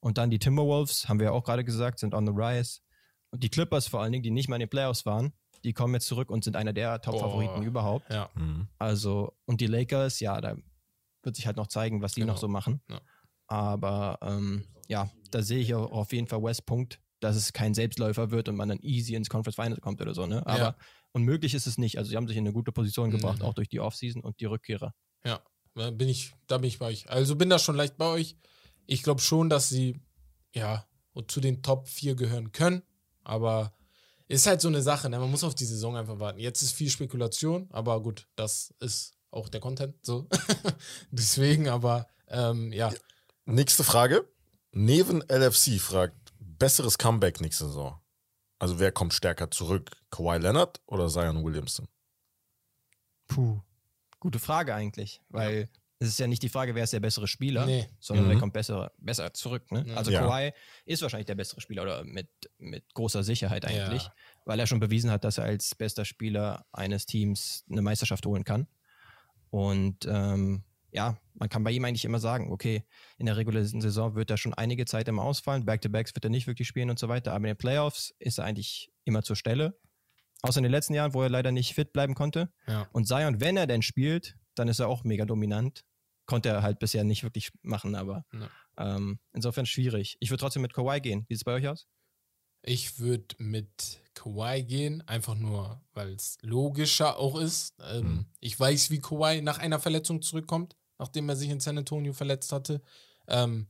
Und 0.00 0.18
dann 0.18 0.30
die 0.30 0.38
Timberwolves, 0.38 1.08
haben 1.08 1.18
wir 1.18 1.26
ja 1.26 1.32
auch 1.32 1.44
gerade 1.44 1.64
gesagt, 1.64 1.98
sind 1.98 2.14
on 2.14 2.26
the 2.26 2.32
rise. 2.34 2.80
Und 3.30 3.42
die 3.42 3.48
Clippers 3.50 3.88
vor 3.88 4.02
allen 4.02 4.12
Dingen, 4.12 4.22
die 4.22 4.30
nicht 4.30 4.48
mal 4.48 4.56
in 4.56 4.60
den 4.60 4.68
Playoffs 4.68 5.06
waren, 5.06 5.32
die 5.64 5.72
kommen 5.72 5.94
jetzt 5.94 6.06
zurück 6.06 6.30
und 6.30 6.44
sind 6.44 6.54
einer 6.56 6.72
der 6.72 7.00
Top-Favoriten 7.00 7.62
überhaupt. 7.62 8.10
Ja. 8.12 8.30
Mhm. 8.34 8.68
Also, 8.78 9.36
und 9.46 9.60
die 9.60 9.66
Lakers, 9.66 10.20
ja, 10.20 10.40
da 10.40 10.56
wird 11.22 11.34
sich 11.36 11.46
halt 11.46 11.56
noch 11.56 11.66
zeigen, 11.66 12.02
was 12.02 12.12
die 12.12 12.20
Genau. 12.20 12.34
noch 12.34 12.38
so 12.38 12.46
machen. 12.48 12.82
Ja. 12.88 13.00
Aber 13.48 14.18
ähm, 14.22 14.64
ja, 14.88 15.10
da 15.30 15.42
sehe 15.42 15.58
ich 15.58 15.74
auch 15.74 15.90
auf 15.90 16.12
jeden 16.12 16.26
Fall 16.28 16.42
West 16.42 16.66
Punkt, 16.66 17.00
dass 17.20 17.36
es 17.36 17.52
kein 17.52 17.74
Selbstläufer 17.74 18.30
wird 18.30 18.48
und 18.48 18.56
man 18.56 18.68
dann 18.68 18.80
easy 18.80 19.14
ins 19.14 19.28
Conference 19.28 19.56
Finals 19.56 19.80
kommt 19.80 20.00
oder 20.00 20.14
so, 20.14 20.26
ne? 20.26 20.46
Aber 20.46 20.58
Ja. 20.58 20.76
unmöglich 21.12 21.54
ist 21.54 21.66
es 21.66 21.78
nicht. 21.78 21.98
Also, 21.98 22.10
sie 22.10 22.16
haben 22.16 22.28
sich 22.28 22.36
in 22.36 22.44
eine 22.44 22.52
gute 22.52 22.72
Position 22.72 23.10
gebracht, 23.10 23.38
Mhm. 23.40 23.44
auch 23.46 23.54
durch 23.54 23.68
die 23.68 23.80
Offseason 23.80 24.22
und 24.22 24.38
die 24.40 24.44
Rückkehrer. 24.46 24.94
Ja, 25.24 25.40
da 25.74 25.90
bin 25.90 26.08
ich, 26.08 26.32
da 26.46 26.58
bin 26.58 26.68
ich 26.68 26.78
bei 26.78 26.86
euch. 26.86 27.08
Also 27.10 27.36
bin 27.36 27.50
da 27.50 27.58
schon 27.58 27.76
leicht 27.76 27.96
bei 27.96 28.06
euch. 28.06 28.36
Ich 28.86 29.02
glaube 29.02 29.20
schon, 29.20 29.48
dass 29.50 29.68
sie 29.68 30.00
ja 30.54 30.86
und 31.12 31.30
zu 31.30 31.40
den 31.40 31.62
Top 31.62 31.88
4 31.88 32.14
gehören 32.14 32.52
können. 32.52 32.82
Aber 33.24 33.72
ist 34.28 34.46
halt 34.46 34.60
so 34.60 34.68
eine 34.68 34.82
Sache, 34.82 35.08
ne? 35.08 35.18
man 35.18 35.30
muss 35.30 35.44
auf 35.44 35.54
die 35.54 35.64
Saison 35.64 35.96
einfach 35.96 36.18
warten. 36.18 36.38
Jetzt 36.38 36.62
ist 36.62 36.72
viel 36.72 36.90
Spekulation, 36.90 37.68
aber 37.70 38.02
gut, 38.02 38.26
das 38.36 38.74
ist 38.80 39.14
auch 39.30 39.48
der 39.48 39.60
Content 39.60 39.94
so. 40.04 40.28
Deswegen, 41.10 41.68
aber 41.68 42.06
ähm, 42.28 42.72
ja. 42.72 42.92
Nächste 43.44 43.84
Frage. 43.84 44.28
Neven 44.72 45.22
LFC 45.28 45.78
fragt, 45.80 46.25
besseres 46.58 46.98
Comeback 46.98 47.40
nächste 47.40 47.66
Saison? 47.66 48.00
Also 48.58 48.78
wer 48.78 48.92
kommt 48.92 49.12
stärker 49.14 49.50
zurück? 49.50 49.90
Kawhi 50.10 50.38
Leonard 50.38 50.80
oder 50.86 51.08
Zion 51.08 51.44
Williamson? 51.44 51.86
Puh, 53.28 53.60
gute 54.20 54.38
Frage 54.38 54.74
eigentlich, 54.74 55.20
weil 55.28 55.68
es 55.98 56.08
ist 56.08 56.18
ja 56.18 56.26
nicht 56.26 56.42
die 56.42 56.48
Frage, 56.48 56.74
wer 56.74 56.84
ist 56.84 56.92
der 56.92 57.00
bessere 57.00 57.26
Spieler, 57.26 57.64
Nee. 57.66 57.88
sondern 58.00 58.26
Mhm. 58.26 58.30
wer 58.30 58.38
kommt 58.38 58.52
besser, 58.52 58.92
besser 58.98 59.32
zurück. 59.34 59.70
Ne? 59.72 59.84
Ja. 59.86 59.94
Also 59.94 60.10
Ja. 60.10 60.20
Kawhi 60.20 60.52
ist 60.84 61.02
wahrscheinlich 61.02 61.26
der 61.26 61.34
bessere 61.34 61.60
Spieler 61.60 61.82
oder 61.82 62.04
mit, 62.04 62.28
mit 62.58 62.92
großer 62.94 63.24
Sicherheit 63.24 63.64
eigentlich, 63.64 64.02
Ja. 64.04 64.14
weil 64.44 64.60
er 64.60 64.66
schon 64.66 64.78
bewiesen 64.80 65.10
hat, 65.10 65.24
dass 65.24 65.38
er 65.38 65.44
als 65.44 65.74
bester 65.74 66.04
Spieler 66.04 66.66
eines 66.72 67.06
Teams 67.06 67.64
eine 67.70 67.82
Meisterschaft 67.82 68.26
holen 68.26 68.44
kann. 68.44 68.66
Und 69.50 70.06
ähm, 70.08 70.64
ja, 70.96 71.20
man 71.34 71.48
kann 71.48 71.62
bei 71.62 71.70
ihm 71.70 71.84
eigentlich 71.84 72.04
immer 72.06 72.18
sagen, 72.18 72.50
okay, 72.50 72.84
in 73.18 73.26
der 73.26 73.36
regulären 73.36 73.80
Saison 73.80 74.14
wird 74.14 74.30
er 74.30 74.38
schon 74.38 74.54
einige 74.54 74.86
Zeit 74.86 75.06
immer 75.08 75.22
ausfallen, 75.22 75.64
Back-to-Backs 75.66 76.14
wird 76.14 76.24
er 76.24 76.30
nicht 76.30 76.46
wirklich 76.46 76.66
spielen 76.66 76.88
und 76.90 76.98
so 76.98 77.08
weiter, 77.08 77.32
aber 77.32 77.44
in 77.44 77.54
den 77.54 77.56
Playoffs 77.58 78.14
ist 78.18 78.38
er 78.38 78.44
eigentlich 78.46 78.90
immer 79.04 79.22
zur 79.22 79.36
Stelle. 79.36 79.78
Außer 80.42 80.58
in 80.58 80.64
den 80.64 80.72
letzten 80.72 80.94
Jahren, 80.94 81.14
wo 81.14 81.22
er 81.22 81.28
leider 81.28 81.52
nicht 81.52 81.74
fit 81.74 81.92
bleiben 81.92 82.14
konnte. 82.14 82.50
Ja. 82.66 82.88
Und 82.92 83.06
Zion, 83.06 83.40
wenn 83.40 83.56
er 83.56 83.66
denn 83.66 83.82
spielt, 83.82 84.36
dann 84.54 84.68
ist 84.68 84.80
er 84.80 84.88
auch 84.88 85.04
mega 85.04 85.24
dominant. 85.24 85.84
Konnte 86.26 86.48
er 86.48 86.62
halt 86.62 86.78
bisher 86.78 87.04
nicht 87.04 87.22
wirklich 87.22 87.52
machen, 87.62 87.94
aber 87.94 88.24
Ja. 88.32 88.48
ähm, 88.96 89.18
insofern 89.32 89.66
schwierig. 89.66 90.16
Ich 90.20 90.30
würde 90.30 90.40
trotzdem 90.40 90.62
mit 90.62 90.72
Kawhi 90.74 91.00
gehen. 91.00 91.24
Wie 91.28 91.34
sieht 91.34 91.40
es 91.42 91.44
bei 91.44 91.52
euch 91.52 91.68
aus? 91.68 91.86
Ich 92.62 92.98
würde 92.98 93.34
mit 93.38 94.00
Kawhi 94.14 94.62
gehen, 94.64 95.06
einfach 95.06 95.34
nur, 95.36 95.80
weil 95.94 96.14
es 96.14 96.36
logischer 96.42 97.16
auch 97.18 97.38
ist. 97.38 97.74
Ähm, 97.80 98.06
Mhm. 98.06 98.26
Ich 98.40 98.58
weiß, 98.58 98.90
wie 98.90 98.98
Kawhi 98.98 99.40
nach 99.42 99.58
einer 99.58 99.78
Verletzung 99.78 100.20
zurückkommt, 100.22 100.76
nachdem 100.98 101.28
er 101.28 101.36
sich 101.36 101.50
in 101.50 101.60
San 101.60 101.78
Antonio 101.78 102.12
verletzt 102.12 102.52
hatte. 102.52 102.82
Ähm, 103.28 103.66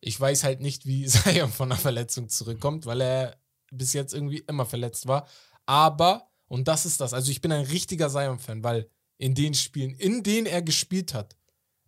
ich 0.00 0.18
weiß 0.18 0.44
halt 0.44 0.60
nicht, 0.60 0.86
wie 0.86 1.06
Zion 1.06 1.50
von 1.50 1.70
einer 1.70 1.80
Verletzung 1.80 2.28
zurückkommt, 2.28 2.86
weil 2.86 3.00
er 3.00 3.36
bis 3.70 3.92
jetzt 3.92 4.14
irgendwie 4.14 4.38
immer 4.46 4.66
verletzt 4.66 5.06
war. 5.06 5.26
Aber, 5.66 6.30
und 6.46 6.68
das 6.68 6.86
ist 6.86 7.00
das, 7.00 7.12
also 7.12 7.30
ich 7.30 7.40
bin 7.40 7.52
ein 7.52 7.64
richtiger 7.66 8.08
Zion-Fan, 8.08 8.64
weil 8.64 8.90
in 9.18 9.34
den 9.34 9.54
Spielen, 9.54 9.94
in 9.94 10.22
denen 10.22 10.46
er 10.46 10.62
gespielt 10.62 11.12
hat, 11.12 11.36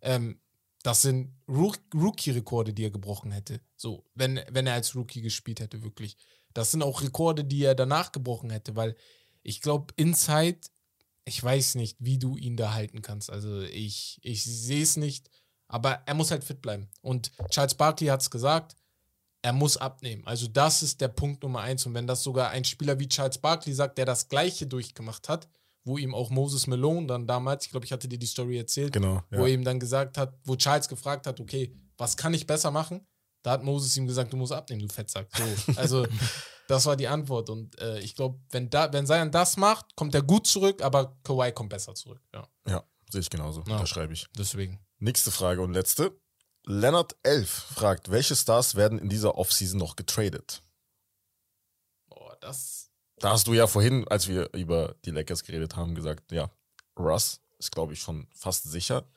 ähm, 0.01 0.39
das 0.83 1.03
sind 1.03 1.35
Rook- 1.47 1.79
Rookie-Rekorde, 1.93 2.73
die 2.73 2.85
er 2.85 2.91
gebrochen 2.91 3.31
hätte. 3.31 3.61
So, 3.75 4.05
wenn, 4.15 4.39
wenn 4.49 4.67
er 4.67 4.73
als 4.73 4.95
Rookie 4.95 5.21
gespielt 5.21 5.59
hätte, 5.59 5.83
wirklich. 5.83 6.17
Das 6.53 6.71
sind 6.71 6.83
auch 6.83 7.01
Rekorde, 7.01 7.45
die 7.45 7.63
er 7.63 7.75
danach 7.75 8.11
gebrochen 8.11 8.49
hätte, 8.49 8.75
weil 8.75 8.95
ich 9.43 9.61
glaube, 9.61 9.93
Inside, 9.95 10.59
ich 11.25 11.41
weiß 11.43 11.75
nicht, 11.75 11.97
wie 11.99 12.17
du 12.17 12.35
ihn 12.37 12.57
da 12.57 12.73
halten 12.73 13.01
kannst. 13.01 13.29
Also 13.31 13.61
ich, 13.61 14.19
ich 14.23 14.43
sehe 14.43 14.83
es 14.83 14.97
nicht, 14.97 15.29
aber 15.67 16.01
er 16.05 16.13
muss 16.13 16.31
halt 16.31 16.43
fit 16.43 16.61
bleiben. 16.61 16.89
Und 17.01 17.31
Charles 17.49 17.75
Barkley 17.75 18.07
hat 18.07 18.21
es 18.21 18.29
gesagt, 18.29 18.75
er 19.43 19.53
muss 19.53 19.77
abnehmen. 19.77 20.25
Also 20.27 20.47
das 20.47 20.83
ist 20.83 21.01
der 21.01 21.07
Punkt 21.07 21.43
Nummer 21.43 21.61
eins. 21.61 21.85
Und 21.85 21.93
wenn 21.93 22.07
das 22.07 22.23
sogar 22.23 22.49
ein 22.49 22.63
Spieler 22.65 22.99
wie 22.99 23.07
Charles 23.07 23.37
Barkley 23.39 23.73
sagt, 23.73 23.97
der 23.97 24.05
das 24.05 24.27
Gleiche 24.29 24.67
durchgemacht 24.67 25.29
hat, 25.29 25.47
wo 25.83 25.97
ihm 25.97 26.13
auch 26.13 26.29
Moses 26.29 26.67
Malone 26.67 27.07
dann 27.07 27.25
damals, 27.25 27.65
ich 27.65 27.71
glaube, 27.71 27.85
ich 27.85 27.91
hatte 27.91 28.07
dir 28.07 28.19
die 28.19 28.27
Story 28.27 28.57
erzählt, 28.57 28.93
Genau. 28.93 29.23
wo 29.31 29.45
er 29.45 29.53
ihm 29.53 29.63
dann 29.63 29.79
gesagt 29.79 30.17
hat, 30.17 30.37
wo 30.43 30.55
Charles 30.55 30.87
gefragt 30.87 31.25
hat, 31.25 31.39
okay, 31.39 31.73
was 31.97 32.17
kann 32.17 32.33
ich 32.35 32.45
besser 32.45 32.69
machen? 32.69 33.07
Da 33.41 33.51
hat 33.51 33.63
Moses 33.63 33.97
ihm 33.97 34.05
gesagt, 34.05 34.31
du 34.31 34.37
musst 34.37 34.53
abnehmen, 34.53 34.81
du 34.81 34.87
Fettsack. 34.93 35.27
So, 35.35 35.73
also 35.75 36.05
das 36.71 36.85
war 36.85 36.95
die 36.95 37.07
Antwort 37.07 37.49
und 37.49 37.77
äh, 37.79 37.99
ich 37.99 38.15
glaube, 38.15 38.39
wenn 38.49 38.69
da, 38.69 38.91
wenn 38.93 39.05
Zion 39.05 39.31
das 39.31 39.57
macht, 39.57 39.95
kommt 39.95 40.15
er 40.15 40.21
gut 40.21 40.47
zurück, 40.47 40.81
aber 40.81 41.17
Kawhi 41.23 41.51
kommt 41.51 41.69
besser 41.69 41.93
zurück. 41.95 42.21
Ja, 42.33 42.47
Ja, 42.67 42.83
sehe 43.09 43.21
ich 43.21 43.29
genauso. 43.29 43.63
Ja. 43.67 43.77
Da 43.79 43.85
schreibe 43.85 44.13
ich. 44.13 44.27
deswegen. 44.37 44.79
Nächste 44.99 45.31
Frage 45.31 45.61
und 45.61 45.73
letzte. 45.73 46.19
Leonard 46.65 47.15
11 47.23 47.49
fragt, 47.49 48.11
welche 48.11 48.35
Stars 48.35 48.75
werden 48.75 48.99
in 48.99 49.09
dieser 49.09 49.35
Offseason 49.37 49.79
noch 49.79 49.95
getradet? 49.95 50.61
Boah, 52.07 52.37
das. 52.39 52.89
Da 53.17 53.31
hast 53.31 53.47
du 53.47 53.53
ja 53.53 53.67
vorhin, 53.67 54.07
als 54.07 54.27
wir 54.27 54.53
über 54.53 54.95
die 55.05 55.11
Lakers 55.11 55.43
geredet 55.43 55.75
haben, 55.75 55.95
gesagt, 55.95 56.31
ja, 56.31 56.49
Russ 56.97 57.41
ist, 57.57 57.71
glaube 57.71 57.93
ich, 57.93 57.99
schon 57.99 58.27
fast 58.35 58.63
sicher. 58.69 59.07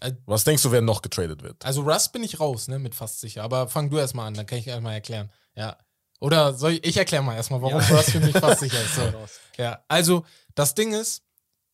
Äh, 0.00 0.12
Was 0.26 0.44
denkst 0.44 0.62
du, 0.62 0.70
wer 0.70 0.80
noch 0.80 1.02
getradet 1.02 1.42
wird? 1.42 1.64
Also 1.64 1.82
Russ 1.82 2.10
bin 2.10 2.22
ich 2.22 2.38
raus, 2.38 2.68
ne, 2.68 2.78
mit 2.78 2.94
fast 2.94 3.20
sicher. 3.20 3.42
Aber 3.42 3.68
fang 3.68 3.90
du 3.90 3.98
erstmal 3.98 4.28
an, 4.28 4.34
dann 4.34 4.46
kann 4.46 4.58
ich 4.58 4.66
erstmal 4.68 4.94
erklären. 4.94 5.32
Ja. 5.54 5.76
Oder 6.20 6.54
soll 6.54 6.72
ich, 6.72 6.84
ich 6.84 6.96
erkläre 6.96 7.22
mal 7.22 7.36
erstmal, 7.36 7.62
warum 7.62 7.80
Ja. 7.80 7.96
Russ 7.96 8.10
für 8.10 8.20
mich 8.20 8.36
fast 8.36 8.60
sicher 8.60 8.82
ist. 8.82 8.94
So. 8.96 9.28
Ja, 9.62 9.84
also 9.88 10.24
das 10.54 10.74
Ding 10.74 10.92
ist, 10.92 11.22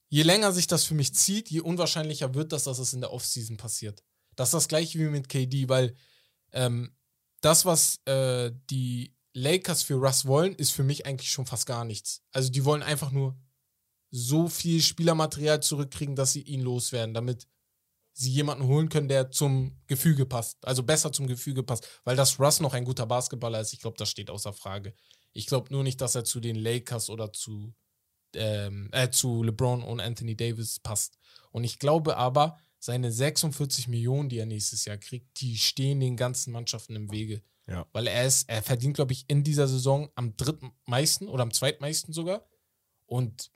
je 0.09 0.22
länger 0.22 0.52
sich 0.52 0.66
das 0.66 0.85
für 0.85 0.94
mich 0.94 1.14
zieht, 1.14 1.50
je 1.50 1.61
unwahrscheinlicher 1.61 2.35
wird 2.35 2.52
das, 2.52 2.64
dass 2.64 2.78
es 2.78 2.92
in 2.92 3.00
der 3.00 3.12
Offseason 3.12 3.57
passiert. 3.57 4.02
Das 4.37 4.48
ist 4.48 4.54
das 4.54 4.68
gleiche 4.68 4.98
wie 4.98 5.04
mit 5.04 5.28
KD, 5.28 5.68
weil 5.68 5.94
ähm, 6.52 6.94
das, 7.40 7.64
was 7.64 8.00
äh, 8.07 8.52
die 8.70 9.14
Lakers 9.35 9.83
für 9.83 9.94
Russ 9.94 10.26
wollen, 10.26 10.54
ist 10.54 10.70
für 10.70 10.85
mich 10.85 11.07
eigentlich 11.07 11.30
schon 11.30 11.46
fast 11.46 11.66
gar 11.66 11.85
nichts. 11.85 12.22
Also 12.33 12.50
die 12.50 12.64
wollen 12.64 12.83
einfach 12.83 13.11
nur 13.11 13.37
so 14.11 14.48
viel 14.48 14.80
Spielermaterial 14.80 15.61
zurückkriegen, 15.61 16.14
dass 16.14 16.33
sie 16.33 16.42
ihn 16.42 16.61
loswerden, 16.61 17.14
damit 17.14 17.48
sie 18.14 18.31
jemanden 18.31 18.64
holen 18.66 18.88
können, 18.88 19.09
der 19.09 19.31
zum 19.31 19.77
Gefüge 19.87 20.24
passt. 20.24 20.64
Also 20.64 20.83
besser 20.83 21.12
zum 21.12 21.27
Gefüge 21.27 21.62
passt. 21.62 21.87
Weil 22.05 22.16
dass 22.16 22.38
Russ 22.38 22.61
noch 22.61 22.72
ein 22.72 22.85
guter 22.85 23.07
Basketballer 23.07 23.61
ist, 23.61 23.72
ich 23.72 23.81
glaube, 23.81 23.96
das 23.98 24.09
steht 24.09 24.31
außer 24.31 24.53
Frage. 24.53 24.94
Ich 25.33 25.46
glaube 25.46 25.72
nur 25.72 25.83
nicht, 25.83 26.00
dass 26.00 26.14
er 26.14 26.24
zu 26.24 26.40
den 26.40 26.55
Lakers 26.55 27.11
oder 27.11 27.33
zu, 27.33 27.74
ähm, 28.35 28.88
äh, 28.92 29.11
zu 29.11 29.42
LeBron 29.42 29.83
und 29.83 30.00
Anthony 30.00 30.37
Davis 30.37 30.79
passt. 30.79 31.18
Und 31.50 31.64
ich 31.64 31.81
glaube 31.81 32.16
aber, 32.16 32.57
seine 32.79 33.11
46 33.11 33.88
Millionen, 33.88 34.29
die 34.29 34.38
er 34.38 34.46
nächstes 34.46 34.85
Jahr 34.85 34.98
kriegt, 34.98 35.40
die 35.40 35.57
stehen 35.57 36.00
den 36.00 36.16
ganzen 36.16 36.53
Mannschaften 36.53 36.94
im 36.94 37.11
Wege. 37.11 37.42
Ja. 37.66 37.87
Weil 37.92 38.07
er 38.07 38.27
ist, 38.27 38.48
er 38.48 38.62
verdient, 38.62 38.94
glaube 38.94 39.12
ich, 39.12 39.24
in 39.27 39.42
dieser 39.42 39.66
Saison 39.66 40.11
am 40.14 40.37
drittmeisten 40.37 41.29
oder 41.29 41.42
am 41.42 41.53
zweitmeisten 41.53 42.12
sogar. 42.12 42.46
Und 43.07 43.50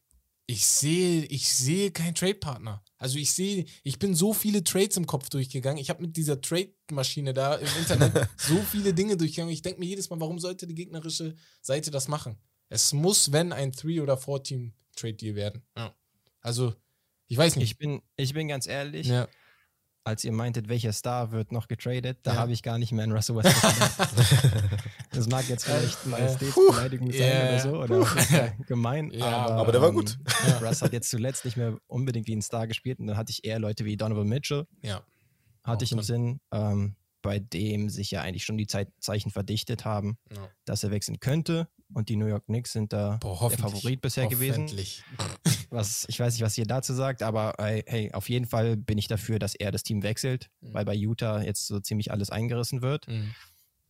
ich 0.51 0.67
sehe, 0.67 1.27
ich 1.27 1.47
sehe 1.53 1.91
keinen 1.91 2.15
Trade-Partner. 2.15 2.83
Also 2.97 3.19
ich 3.19 3.33
sehe, 3.33 3.67
ich 3.85 3.99
bin 3.99 4.15
so 4.15 4.33
viele 4.33 4.65
Trades 4.65 4.97
im 4.97 5.07
Kopf 5.07 5.29
durchgegangen. 5.29 5.79
Ich 5.79 5.91
habe 5.91 6.01
mit 6.01 6.17
dieser 6.17 6.41
Trade-Maschine 6.41 7.35
da 7.35 7.57
im 7.57 7.69
Internet 7.79 8.29
so 8.39 8.57
viele 8.63 8.95
Dinge 8.95 9.19
durchgegangen. 9.19 9.53
Ich 9.53 9.61
denke 9.61 9.79
mir 9.79 9.85
jedes 9.87 10.09
Mal, 10.09 10.19
warum 10.21 10.39
sollte 10.39 10.67
die 10.67 10.75
gegnerische 10.75 11.37
Seite 11.61 11.91
das 11.91 12.09
machen? 12.09 12.39
Es 12.71 12.95
muss, 12.95 13.31
wenn, 13.31 13.53
ein 13.53 13.73
Three- 13.73 14.01
oder 14.01 14.17
Four-Team-Trade-Deal 14.17 15.35
werden. 15.35 15.63
Ja. 15.77 15.95
Also, 16.41 16.75
ich 17.27 17.37
weiß 17.37 17.57
nicht. 17.57 17.73
Ich 17.73 17.77
bin, 17.77 18.01
ich 18.17 18.33
bin 18.33 18.49
ganz 18.49 18.67
ehrlich, 18.67 19.07
ja. 19.07 19.29
Als 20.09 20.25
ihr 20.25 20.33
meintet, 20.33 20.69
welcher 20.69 20.93
Star 20.93 21.31
wird 21.33 21.53
noch 21.53 21.69
getradet, 21.69 22.19
da 22.23 22.35
Ja. 22.35 22.41
habe 22.41 22.53
ich 22.53 22.63
gar 22.63 22.79
nicht 22.79 22.93
mehr 22.93 23.05
an 23.05 23.13
Russell 23.13 23.37
Westbrook 23.37 23.75
gedacht. 23.75 24.81
das 25.13 25.29
mag 25.29 25.49
jetzt 25.49 25.65
vielleicht 25.67 26.05
Äh, 26.07 26.09
Majestätsbeleidigung 26.09 27.13
sein 27.13 27.21
yeah. 27.21 27.49
oder 27.49 27.61
so, 27.61 27.95
oder 27.97 28.55
gemein, 28.67 29.11
Ja, 29.13 29.27
aber, 29.27 29.55
aber 29.57 29.73
der 29.73 29.81
war 29.83 29.89
ähm, 29.91 29.95
gut. 29.97 30.19
Russ 30.63 30.83
hat 30.83 30.93
jetzt 30.93 31.11
zuletzt 31.11 31.45
nicht 31.45 31.57
mehr 31.57 31.77
unbedingt 31.87 32.27
wie 32.27 32.35
ein 32.35 32.43
Star 32.43 32.67
gespielt 32.67 32.99
und 32.99 33.07
dann 33.07 33.17
hatte 33.17 33.31
ich 33.31 33.45
eher 33.45 33.59
Leute 33.59 33.85
wie 33.85 33.97
Donovan 33.97 34.27
Mitchell, 34.29 34.67
ja. 34.83 35.03
hatte 35.63 35.79
Auch 35.79 35.83
ich 35.83 35.93
im. 35.93 36.03
Sinn, 36.03 36.41
ähm, 36.53 36.97
bei 37.21 37.39
dem 37.41 37.89
sich 37.91 38.11
ja 38.13 38.23
eigentlich 38.23 38.45
schon 38.45 38.57
die 38.57 38.67
Zeit, 38.69 38.89
Zeichen 39.01 39.31
verdichtet 39.31 39.85
haben, 39.85 40.19
dass 40.65 40.85
er 40.85 40.91
wechseln 40.93 41.19
könnte 41.21 41.69
und 41.93 42.09
die 42.09 42.17
New 42.17 42.27
York 42.27 42.47
Knicks 42.47 42.73
sind 42.73 42.93
da 42.93 43.17
Boah, 43.21 43.49
der. 43.51 43.59
Favorit 43.59 44.01
bisher 44.01 44.29
gewesen. 44.29 44.69
Was, 45.71 46.07
ich 46.09 46.19
weiß 46.19 46.33
nicht, 46.35 46.43
was 46.43 46.57
ihr 46.59 46.65
dazu 46.67 46.95
sagt, 46.95 47.23
aber 47.23 47.55
hey, 47.59 48.13
auf 48.13 48.29
jeden 48.29 48.47
Fall 48.47 48.77
bin 48.77 48.97
ich 48.99 49.07
dafür, 49.09 49.39
dass 49.39 49.55
er 49.55 49.71
das 49.71 49.83
Team 49.83 50.03
wechselt, 50.03 50.49
Mhm. 50.61 50.75
weil 50.75 50.85
bei 50.85 50.95
Utah 50.95 51.43
jetzt 51.43 51.67
so 51.67 51.79
ziemlich 51.81 52.11
alles 52.11 52.31
eingerissen 52.31 52.81
wird. 52.83 53.07
Mhm. 53.09 53.35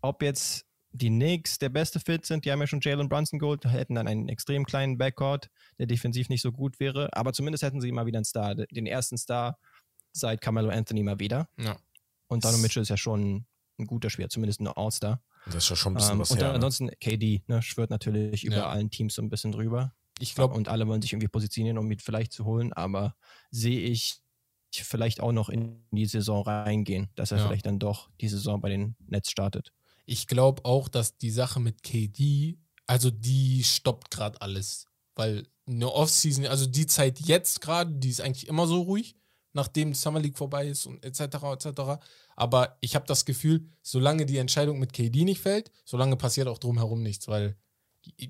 Ob 0.00 0.22
jetzt 0.22 0.64
die 0.92 1.10
Knicks 1.10 1.58
der 1.58 1.68
beste 1.68 2.00
Fit 2.00 2.24
sind, 2.26 2.44
die 2.44 2.50
haben 2.52 2.60
ja 2.60 2.66
schon 2.66 2.80
Jalen 2.80 3.08
Brunson 3.08 3.38
geholt, 3.38 3.64
hätten 3.64 3.94
dann 3.94 4.08
einen 4.08 4.28
extrem 4.28 4.64
kleinen 4.64 4.96
Backcourt, 4.98 5.50
der 5.78 5.86
defensiv 5.86 6.28
nicht 6.30 6.42
so 6.42 6.50
gut 6.50 6.80
wäre, 6.80 7.08
aber 7.12 7.32
zumindest 7.32 7.62
hätten 7.62 7.80
sie 7.80 7.92
mal 7.92 8.06
wieder 8.06 8.18
einen 8.18 8.24
Star, 8.24 8.54
den 8.54 8.86
ersten 8.86 9.18
Star 9.18 9.58
seit 10.12 10.40
Carmelo 10.40 10.70
Anthony 10.70 11.02
mal 11.02 11.20
wieder. 11.20 11.48
Ja. 11.58 11.76
Und 12.26 12.44
Donovan 12.44 12.62
Mitchell 12.62 12.82
ist 12.82 12.88
ja 12.88 12.96
schon 12.96 13.44
ein 13.78 13.86
guter 13.86 14.10
Spieler, 14.10 14.28
zumindest 14.28 14.60
ein 14.60 14.66
All-Star. 14.68 15.22
Das 15.46 15.56
ist 15.56 15.70
ja 15.70 15.76
schon 15.76 15.92
ein 15.92 15.96
bisschen 15.96 16.12
Ähm, 16.14 16.18
was 16.20 16.30
und 16.30 16.38
her. 16.38 16.44
dann 16.44 16.52
ne? 16.52 16.54
ansonsten 16.66 16.90
KD, 17.00 17.42
ne, 17.46 17.62
schwört 17.62 17.90
natürlich 17.90 18.44
über 18.44 18.56
Ja. 18.56 18.68
allen 18.68 18.90
Teams 18.90 19.14
so 19.14 19.22
ein 19.22 19.28
bisschen 19.30 19.52
drüber. 19.52 19.94
Ich 20.18 20.34
glaube, 20.34 20.54
Und 20.54 20.68
alle 20.68 20.86
wollen 20.86 21.02
sich 21.02 21.12
irgendwie 21.12 21.28
positionieren, 21.28 21.78
um 21.78 21.90
ihn 21.90 21.98
vielleicht 21.98 22.32
zu 22.32 22.44
holen, 22.44 22.72
aber 22.72 23.14
sehe 23.50 23.80
ich 23.80 24.20
vielleicht 24.72 25.20
auch 25.20 25.32
noch 25.32 25.48
in 25.48 25.82
die 25.90 26.06
Saison 26.06 26.42
reingehen, 26.42 27.08
dass 27.14 27.32
er 27.32 27.38
Ja. 27.38 27.46
vielleicht 27.46 27.66
dann 27.66 27.78
doch 27.78 28.10
die 28.20 28.28
Saison 28.28 28.60
bei 28.60 28.68
den 28.68 28.96
Nets 29.06 29.30
startet. 29.30 29.72
ich 30.06 30.26
glaube 30.26 30.64
auch, 30.64 30.88
dass 30.88 31.18
die 31.18 31.30
Sache 31.30 31.60
mit 31.60 31.82
KD, 31.82 32.58
also 32.86 33.10
die 33.10 33.62
stoppt 33.64 34.10
gerade 34.10 34.40
alles. 34.40 34.86
Weil 35.16 35.46
eine 35.66 35.92
Offseason, 35.92 36.46
also 36.46 36.64
die 36.66 36.86
Zeit 36.86 37.20
jetzt 37.20 37.60
gerade, 37.60 37.92
die 37.92 38.08
ist 38.08 38.20
eigentlich 38.22 38.48
immer 38.48 38.66
so 38.66 38.80
ruhig, 38.82 39.16
nachdem 39.52 39.92
die 39.92 39.98
Summer 39.98 40.20
League 40.20 40.38
vorbei 40.38 40.68
ist 40.68 40.86
und 40.86 41.04
etc. 41.04 41.20
etc. 41.52 42.00
Aber 42.36 42.78
ich 42.80 42.94
habe 42.94 43.06
das 43.06 43.24
Gefühl, 43.24 43.66
solange 43.82 44.24
die 44.26 44.38
Entscheidung 44.38 44.78
mit 44.78 44.92
KD 44.92 45.24
nicht 45.24 45.40
fällt, 45.40 45.70
solange 45.84 46.16
passiert 46.16 46.48
auch 46.48 46.58
drumherum 46.58 47.02
nichts, 47.02 47.28
weil 47.28 47.56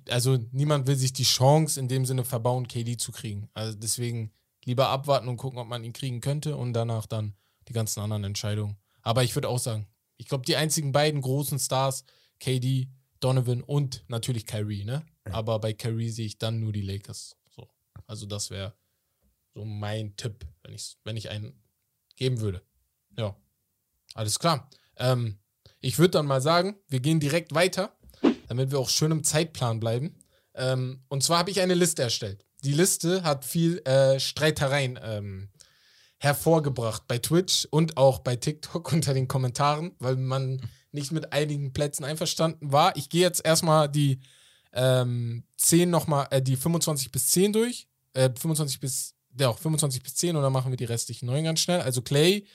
also 0.09 0.39
niemand 0.53 0.87
will 0.87 0.97
sich 0.97 1.13
die 1.13 1.25
Chance 1.25 1.79
in 1.79 1.89
dem 1.89 2.05
Sinne 2.05 2.25
verbauen, 2.25 2.69
KD 2.69 2.97
zu 2.97 3.13
kriegen. 3.13 3.49
Also 3.55 3.77
deswegen 3.77 4.33
lieber 4.65 4.89
abwarten 4.89 5.29
und 5.29 5.37
gucken, 5.37 5.59
ob 5.59 5.69
man 5.69 5.85
ihn 5.85 5.93
kriegen 5.93 6.21
könnte 6.21 6.57
und 6.57 6.73
danach 6.73 7.07
dann 7.07 7.35
die 7.69 7.73
ganzen 7.73 8.01
anderen 8.01 8.25
Entscheidungen. 8.25 8.77
Aber 9.03 9.25
ich 9.25 9.35
würde 9.35 9.49
auch 9.49 9.59
sagen, 9.59 9.87
ich 10.17 10.27
glaube, 10.29 10.45
die 10.45 10.57
einzigen 10.57 10.93
beiden 10.93 11.21
großen 11.21 11.59
Stars, 11.59 12.05
KD, 12.41 12.89
Donovan 13.21 13.63
und 13.63 14.05
natürlich 14.09 14.47
Kyrie, 14.47 14.85
ne? 14.85 15.05
Aber 15.25 15.59
bei 15.59 15.73
Kyrie 15.73 16.11
sehe 16.11 16.27
ich 16.27 16.39
dann 16.39 16.61
nur 16.61 16.73
die 16.73 16.83
Lakers. 16.83 17.37
So. 17.51 17.69
Also 18.07 18.27
das 18.27 18.51
wäre 18.51 18.75
so 19.55 19.65
mein 19.65 20.17
Tipp, 20.17 20.47
wenn 20.63 20.75
ich, 20.75 20.97
wenn 21.05 21.17
ich 21.17 21.31
einen 21.31 21.61
geben 22.17 22.41
würde. 22.41 22.63
Ja. 23.17 23.37
Alles 24.15 24.39
klar. 24.39 24.69
Ähm, 24.97 25.39
ich 25.81 25.99
würde 25.99 26.13
dann 26.13 26.27
mal 26.27 26.41
sagen, 26.41 26.77
wir 26.89 27.01
gehen 27.01 27.21
direkt 27.21 27.55
weiter, 27.55 27.97
damit 28.49 28.71
wir 28.71 28.79
auch 28.79 28.91
schön 28.91 29.13
im 29.13 29.25
Zeitplan 29.25 29.81
bleiben. 29.81 30.17
Ähm, 30.55 31.03
und 31.09 31.23
zwar 31.23 31.39
habe 31.39 31.51
ich 31.51 31.61
eine 31.61 31.75
Liste 31.75 32.03
erstellt. 32.03 32.45
Die 32.65 32.73
Liste 32.73 33.23
hat 33.23 33.45
viel 33.45 33.79
äh, 33.85 34.19
Streitereien 34.19 34.99
ähm, 35.03 35.49
hervorgebracht 36.19 37.05
bei 37.07 37.19
Twitch 37.19 37.69
und 37.71 37.97
auch 37.97 38.19
bei 38.19 38.37
TikTok 38.37 38.93
unter 38.93 39.15
den 39.15 39.29
Kommentaren, 39.29 39.93
weil 39.99 40.17
man 40.17 40.61
nicht 40.91 41.13
mit 41.13 41.33
einigen 41.33 41.73
Plätzen 41.73 42.05
einverstanden 42.05 42.73
war. 42.73 42.97
Ich 42.97 43.09
gehe 43.09 43.21
jetzt 43.21 43.45
erstmal 43.45 43.89
die 43.89 44.21
ähm, 44.73 45.45
10 45.57 45.91
nochmal, 45.91 46.27
äh, 46.31 46.43
die 46.43 46.57
25 46.57 47.13
bis 47.13 47.29
10 47.29 47.53
durch. 47.53 47.89
Äh, 48.15 48.31
25 48.35 48.81
bis, 48.81 49.15
ja, 49.39 49.53
25 49.53 50.03
bis 50.03 50.15
10 50.17 50.37
und 50.37 50.43
dann 50.43 50.53
machen 50.53 50.73
wir 50.73 50.77
die 50.77 50.85
restlichen 50.85 51.27
9 51.27 51.45
ganz 51.45 51.61
schnell. 51.61 51.81
Also 51.81 52.03
Clay, 52.03 52.47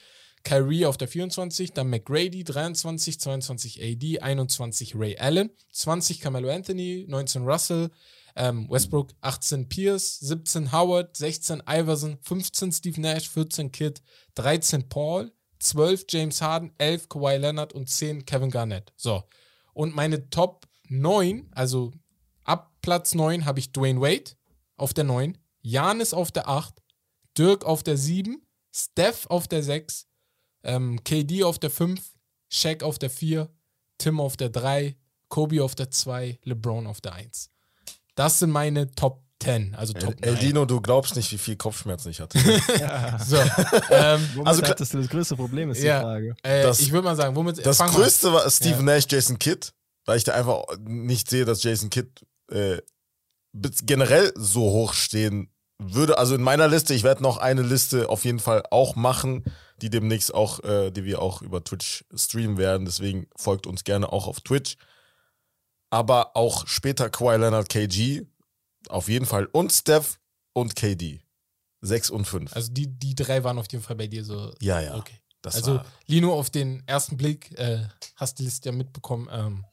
Kyrie 0.43 0.85
auf 0.85 0.97
der 0.97 1.07
24, 1.07 1.71
dann 1.73 1.89
McGrady 1.89 2.43
23, 2.43 3.19
22 3.19 3.81
AD, 3.81 4.19
21 4.19 4.95
Ray 4.95 5.17
Allen, 5.17 5.51
20 5.71 6.19
Carmelo 6.19 6.49
Anthony, 6.49 7.05
19 7.07 7.43
Russell, 7.43 7.89
ähm, 8.35 8.67
Westbrook 8.69 9.11
18 9.21 9.69
Pierce, 9.69 10.19
17 10.19 10.71
Howard, 10.71 11.15
16 11.15 11.63
Iverson, 11.67 12.17
15 12.21 12.71
Steve 12.71 12.99
Nash, 12.99 13.29
14 13.29 13.71
Kidd, 13.71 14.01
13 14.35 14.89
Paul, 14.89 15.31
12 15.59 16.05
James 16.09 16.41
Harden, 16.41 16.73
11 16.77 17.09
Kawhi 17.09 17.37
Leonard 17.37 17.73
und 17.73 17.89
10 17.89 18.25
Kevin 18.25 18.51
Garnett. 18.51 18.91
So. 18.97 19.23
Und 19.73 19.95
meine 19.95 20.29
Top 20.29 20.67
9, 20.89 21.49
also 21.51 21.91
ab 22.43 22.73
Platz 22.81 23.15
9 23.15 23.45
habe 23.45 23.59
ich 23.59 23.71
Dwayne 23.71 24.01
Wade 24.01 24.31
auf 24.75 24.93
der 24.93 25.05
9, 25.05 25.37
Janis 25.61 26.13
auf 26.13 26.31
der 26.31 26.49
8, 26.49 26.73
Dirk 27.37 27.63
auf 27.63 27.83
der 27.83 27.97
7, 27.97 28.45
Steph 28.73 29.27
auf 29.27 29.47
der 29.47 29.63
6, 29.63 30.07
ähm, 30.63 31.03
KD 31.03 31.43
auf 31.43 31.59
der 31.59 31.69
5, 31.69 31.99
Shaq 32.49 32.83
auf 32.83 32.99
der 32.99 33.09
4, 33.09 33.49
Tim 33.97 34.19
auf 34.19 34.37
der 34.37 34.49
3, 34.49 34.95
Kobe 35.29 35.63
auf 35.63 35.75
der 35.75 35.89
2, 35.91 36.39
LeBron 36.43 36.87
auf 36.87 37.01
der 37.01 37.13
1. 37.13 37.49
Das 38.15 38.39
sind 38.39 38.51
meine 38.51 38.91
Top 38.91 39.21
10, 39.41 39.75
also 39.75 39.91
Top 39.93 40.15
El 40.21 40.33
9. 40.33 40.39
Dino, 40.41 40.65
du 40.65 40.79
glaubst 40.79 41.15
nicht, 41.15 41.31
wie 41.31 41.37
viel 41.37 41.55
Kopfschmerzen 41.57 42.09
ich 42.11 42.21
hatte. 42.21 42.37
Ja. 42.79 43.17
So, 43.25 43.35
ähm, 43.37 43.49
Also 43.89 44.43
also, 44.45 44.61
klar- 44.61 44.75
das, 44.75 44.89
das 44.89 45.07
größte 45.09 45.35
Problem 45.35 45.71
ist 45.71 45.81
Ja. 45.83 45.99
die 45.99 46.03
Frage. 46.05 46.35
äh, 46.43 46.63
Das- 46.63 46.79
ich 46.79 46.91
würde 46.91 47.05
mal 47.05 47.15
sagen, 47.15 47.35
womit 47.35 47.65
Das 47.65 47.79
größte 47.79 48.31
war 48.31 48.49
Steve 48.49 48.75
Ja. 48.77 48.81
Nash, 48.83 49.05
Jason 49.09 49.39
Kidd, 49.39 49.71
weil 50.05 50.17
ich 50.17 50.23
da 50.23 50.33
einfach 50.33 50.63
nicht 50.79 51.29
sehe, 51.29 51.43
dass 51.45 51.63
Jason 51.63 51.89
Kidd 51.89 52.07
äh, 52.51 52.77
generell 53.85 54.31
so 54.35 54.61
hoch 54.61 54.93
stehen 54.93 55.49
würde. 55.79 56.17
Also 56.17 56.35
in 56.35 56.41
meiner 56.41 56.67
Liste, 56.67 56.93
ich 56.93 57.03
werde 57.03 57.23
noch 57.23 57.37
eine 57.37 57.61
Liste 57.61 58.09
auf 58.09 58.25
jeden 58.25 58.39
Fall 58.39 58.63
auch 58.71 58.95
machen, 58.95 59.43
die 59.83 59.89
demnächst 59.89 60.33
auch, 60.33 60.63
äh, 60.63 60.91
die 60.91 61.03
wir 61.03 61.21
auch 61.21 61.41
über 61.41 61.61
Twitch 61.61 62.05
streamen 62.15 62.57
werden. 62.57 62.85
Deswegen 62.85 63.27
folgt 63.35 63.67
uns 63.67 63.83
gerne 63.83 64.11
auch 64.11 64.27
auf 64.27 64.39
Twitch. 64.39 64.77
Aber 65.89 66.37
auch 66.37 66.65
später 66.67 67.09
Kawhi 67.09 67.35
Leonard, 67.35 67.67
KG, 67.67 68.23
auf 68.87 69.09
jeden 69.09 69.25
Fall. 69.25 69.45
Und 69.47 69.71
Steph 69.71 70.19
und 70.53 70.75
KD. 70.75 71.21
6 71.81 72.11
und 72.11 72.25
5. 72.25 72.55
Also 72.55 72.71
die, 72.71 72.87
die 72.87 73.13
drei 73.13 73.43
waren 73.43 73.59
auf 73.59 73.69
jeden 73.69 73.83
Fall 73.83 73.97
bei 73.97 74.07
dir 74.07 74.23
so. 74.23 74.53
ja, 74.61 74.79
ja. 74.79 74.95
Okay. 74.95 75.19
Das 75.41 75.55
also 75.55 75.75
war, 75.75 75.85
Lino, 76.05 76.33
auf 76.33 76.49
den 76.49 76.81
ersten 76.87 77.17
Blick 77.17 77.51
äh, 77.59 77.85
hast 78.15 78.39
die 78.39 78.43
Liste 78.45 78.69
ja 78.69 78.75
mitbekommen. 78.75 79.27
Ähm, 79.29 79.65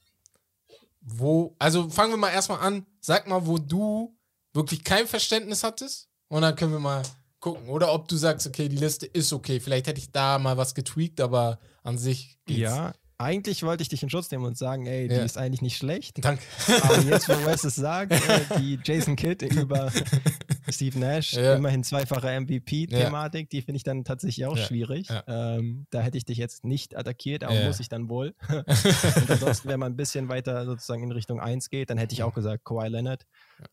wo, 1.00 1.54
also 1.60 1.88
fangen 1.88 2.12
wir 2.12 2.16
mal 2.16 2.30
erstmal 2.30 2.58
an. 2.58 2.84
Sag 3.00 3.28
mal, 3.28 3.46
wo 3.46 3.58
du 3.58 4.18
wirklich 4.52 4.82
kein 4.82 5.06
Verständnis 5.06 5.62
hattest 5.62 6.08
und 6.26 6.42
dann 6.42 6.56
können 6.56 6.72
wir 6.72 6.80
mal 6.80 7.02
gucken. 7.40 7.68
Oder 7.68 7.92
ob 7.92 8.08
du 8.08 8.16
sagst, 8.16 8.46
okay, 8.46 8.68
die 8.68 8.76
Liste 8.76 9.06
ist 9.06 9.32
okay. 9.32 9.60
Vielleicht 9.60 9.86
hätte 9.86 9.98
ich 10.00 10.10
da 10.12 10.38
mal 10.38 10.56
was 10.56 10.74
getweakt, 10.74 11.20
aber 11.20 11.58
an 11.82 11.98
sich 11.98 12.38
geht's. 12.46 12.60
Ja, 12.60 12.92
eigentlich 13.18 13.62
wollte 13.64 13.82
ich 13.82 13.88
dich 13.90 14.02
in 14.02 14.08
Schutz 14.08 14.30
nehmen 14.30 14.44
und 14.46 14.56
sagen, 14.56 14.86
ey, 14.86 15.06
die 15.08 15.14
Ja. 15.14 15.22
ist 15.22 15.36
eigentlich 15.36 15.60
nicht 15.60 15.76
schlecht. 15.76 16.24
Danke. 16.24 16.42
Aber 16.82 16.98
jetzt, 17.00 17.28
wo 17.28 17.32
Wes 17.46 17.64
es 17.64 17.74
sagt, 17.74 18.12
äh, 18.12 18.58
die 18.58 18.78
Jason 18.82 19.14
Kidd 19.14 19.44
über 19.44 19.92
Steve 20.70 20.98
Nash, 20.98 21.34
Ja. 21.34 21.56
immerhin 21.56 21.84
zweifache 21.84 22.40
MVP-Thematik, 22.40 23.50
die 23.50 23.60
finde 23.60 23.76
ich 23.76 23.82
dann 23.82 24.04
tatsächlich 24.04 24.46
auch 24.46 24.56
Ja. 24.56 24.64
schwierig. 24.64 25.08
Ja. 25.10 25.22
Ähm, 25.56 25.86
da 25.90 26.00
hätte 26.00 26.16
ich 26.16 26.24
dich 26.24 26.38
jetzt 26.38 26.64
nicht 26.64 26.96
attackiert, 26.96 27.44
aber 27.44 27.54
Ja. 27.60 27.66
muss 27.66 27.80
ich 27.80 27.90
dann 27.90 28.08
wohl. 28.08 28.34
und 28.48 29.30
ansonsten, 29.30 29.68
wenn 29.68 29.80
man 29.80 29.92
ein 29.92 29.96
bisschen 29.96 30.28
weiter 30.30 30.64
sozusagen 30.64 31.02
in 31.02 31.12
Richtung 31.12 31.40
1 31.40 31.68
geht, 31.68 31.90
dann 31.90 31.98
hätte 31.98 32.14
ich 32.14 32.22
auch 32.22 32.32
gesagt, 32.34 32.64
Kawhi 32.64 32.88
Leonard. 32.88 33.26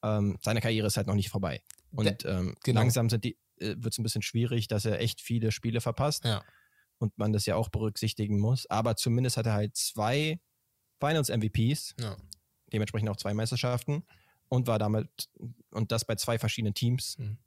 Ähm, 0.03 0.37
seine 0.43 0.59
Karriere 0.59 0.87
ist 0.87 0.97
halt 0.97 1.07
noch 1.07 1.15
nicht 1.15 1.29
vorbei. 1.29 1.61
Und 1.91 2.25
ähm, 2.25 2.55
genau. 2.65 2.81
langsam 2.81 3.09
sind 3.09 3.23
die, 3.23 3.37
wird 3.59 3.93
es 3.93 3.97
ein 3.99 4.03
bisschen 4.03 4.21
schwierig, 4.21 4.67
dass 4.67 4.85
er 4.85 4.99
echt 4.99 5.21
viele 5.21 5.51
Spiele 5.51 5.81
verpasst 5.81 6.25
Ja. 6.25 6.43
und 6.99 7.17
man 7.17 7.33
das 7.33 7.45
ja 7.45 7.55
auch 7.55 7.69
berücksichtigen 7.69 8.39
muss. 8.39 8.65
Aber 8.69 8.95
zumindest 8.95 9.37
hat 9.37 9.45
er 9.45 9.53
halt 9.53 9.75
zwei 9.75 10.39
Finals-MVPs, 10.99 11.95
Ja. 11.99 12.15
dementsprechend 12.73 13.09
auch 13.09 13.17
zwei 13.17 13.33
Meisterschaften 13.33 14.03
und 14.49 14.67
war 14.67 14.79
damit 14.79 15.09
und 15.71 15.91
das 15.91 16.05
bei 16.05 16.15
zwei 16.15 16.39
verschiedenen 16.39 16.73
Teams. 16.73 17.17
Mhm. 17.17 17.37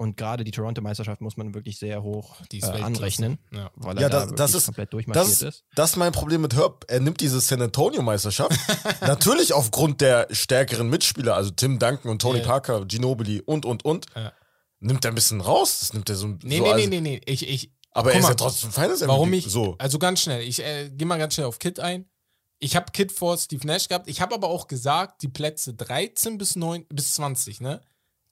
Und 0.00 0.16
gerade 0.16 0.44
die 0.44 0.52
Toronto-Meisterschaft 0.52 1.20
muss 1.20 1.36
man 1.36 1.54
wirklich 1.54 1.76
sehr 1.76 2.04
hoch 2.04 2.40
Die 2.52 2.60
äh, 2.60 2.66
anrechnen, 2.82 3.38
Ja. 3.50 3.72
weil 3.74 3.96
er 3.96 4.02
Ja, 4.02 4.08
da 4.08 4.18
das- 4.20 4.24
wirklich 4.26 4.36
das 4.38 4.54
ist- 4.54 4.64
komplett 4.66 4.86
das, 4.86 4.90
durchmarschiert 4.92 5.42
ist. 5.42 5.64
das 5.74 5.90
ist 5.90 5.96
mein 5.96 6.12
Problem 6.12 6.40
mit 6.42 6.54
Herb. 6.54 6.84
Er 6.86 7.00
nimmt 7.00 7.20
diese 7.20 7.40
San 7.40 7.60
Antonio-Meisterschaft. 7.62 8.52
natürlich 9.02 9.52
aufgrund 9.52 10.00
der 10.00 10.28
stärkeren 10.30 10.88
Mitspieler, 10.88 11.34
also 11.34 11.50
Tim 11.50 11.80
Duncan 11.80 12.12
und 12.12 12.22
Tony 12.22 12.38
Ja. 12.38 12.44
Parker, 12.46 12.84
Ginobili 12.86 13.40
und, 13.40 13.64
und, 13.66 13.84
und. 13.84 14.06
Ja. 14.14 14.32
Nimmt 14.80 15.04
er 15.04 15.12
ein 15.12 15.14
bisschen 15.14 15.40
raus. 15.40 15.80
Das 15.80 15.92
nimmt 15.92 16.08
er 16.08 16.16
so, 16.16 16.28
Nee, 16.42 16.58
so 16.58 16.74
nee, 16.74 16.74
nee, 16.74 16.86
nee, 16.86 17.00
nee. 17.00 17.20
Ich, 17.26 17.48
ich, 17.48 17.72
Aber 17.90 18.12
er 18.12 18.18
ist 18.18 18.22
mal, 18.22 18.30
ja 18.30 18.34
trotzdem 18.34 18.70
Finals 18.70 19.00
MVP. 19.00 19.08
Warum 19.08 19.32
ich, 19.32 19.46
So. 19.46 19.76
also 19.78 19.98
ganz 19.98 20.20
schnell, 20.20 20.42
ich 20.42 20.62
äh, 20.62 20.90
gehe 20.90 21.06
mal 21.06 21.18
ganz 21.18 21.34
schnell 21.34 21.46
auf 21.46 21.58
Kid 21.58 21.80
ein. 21.80 22.08
Ich 22.60 22.74
habe 22.74 22.90
Kid 22.92 23.12
vor 23.12 23.36
Steve 23.38 23.66
Nash 23.66 23.88
gehabt. 23.88 24.08
Ich 24.08 24.20
habe 24.20 24.34
aber 24.34 24.48
auch 24.48 24.66
gesagt, 24.66 25.22
die 25.22 25.28
Plätze 25.28 25.74
13 25.74 26.38
bis 26.38 26.56
9 26.56 26.86
bis 26.88 27.14
20, 27.14 27.60
ne? 27.60 27.80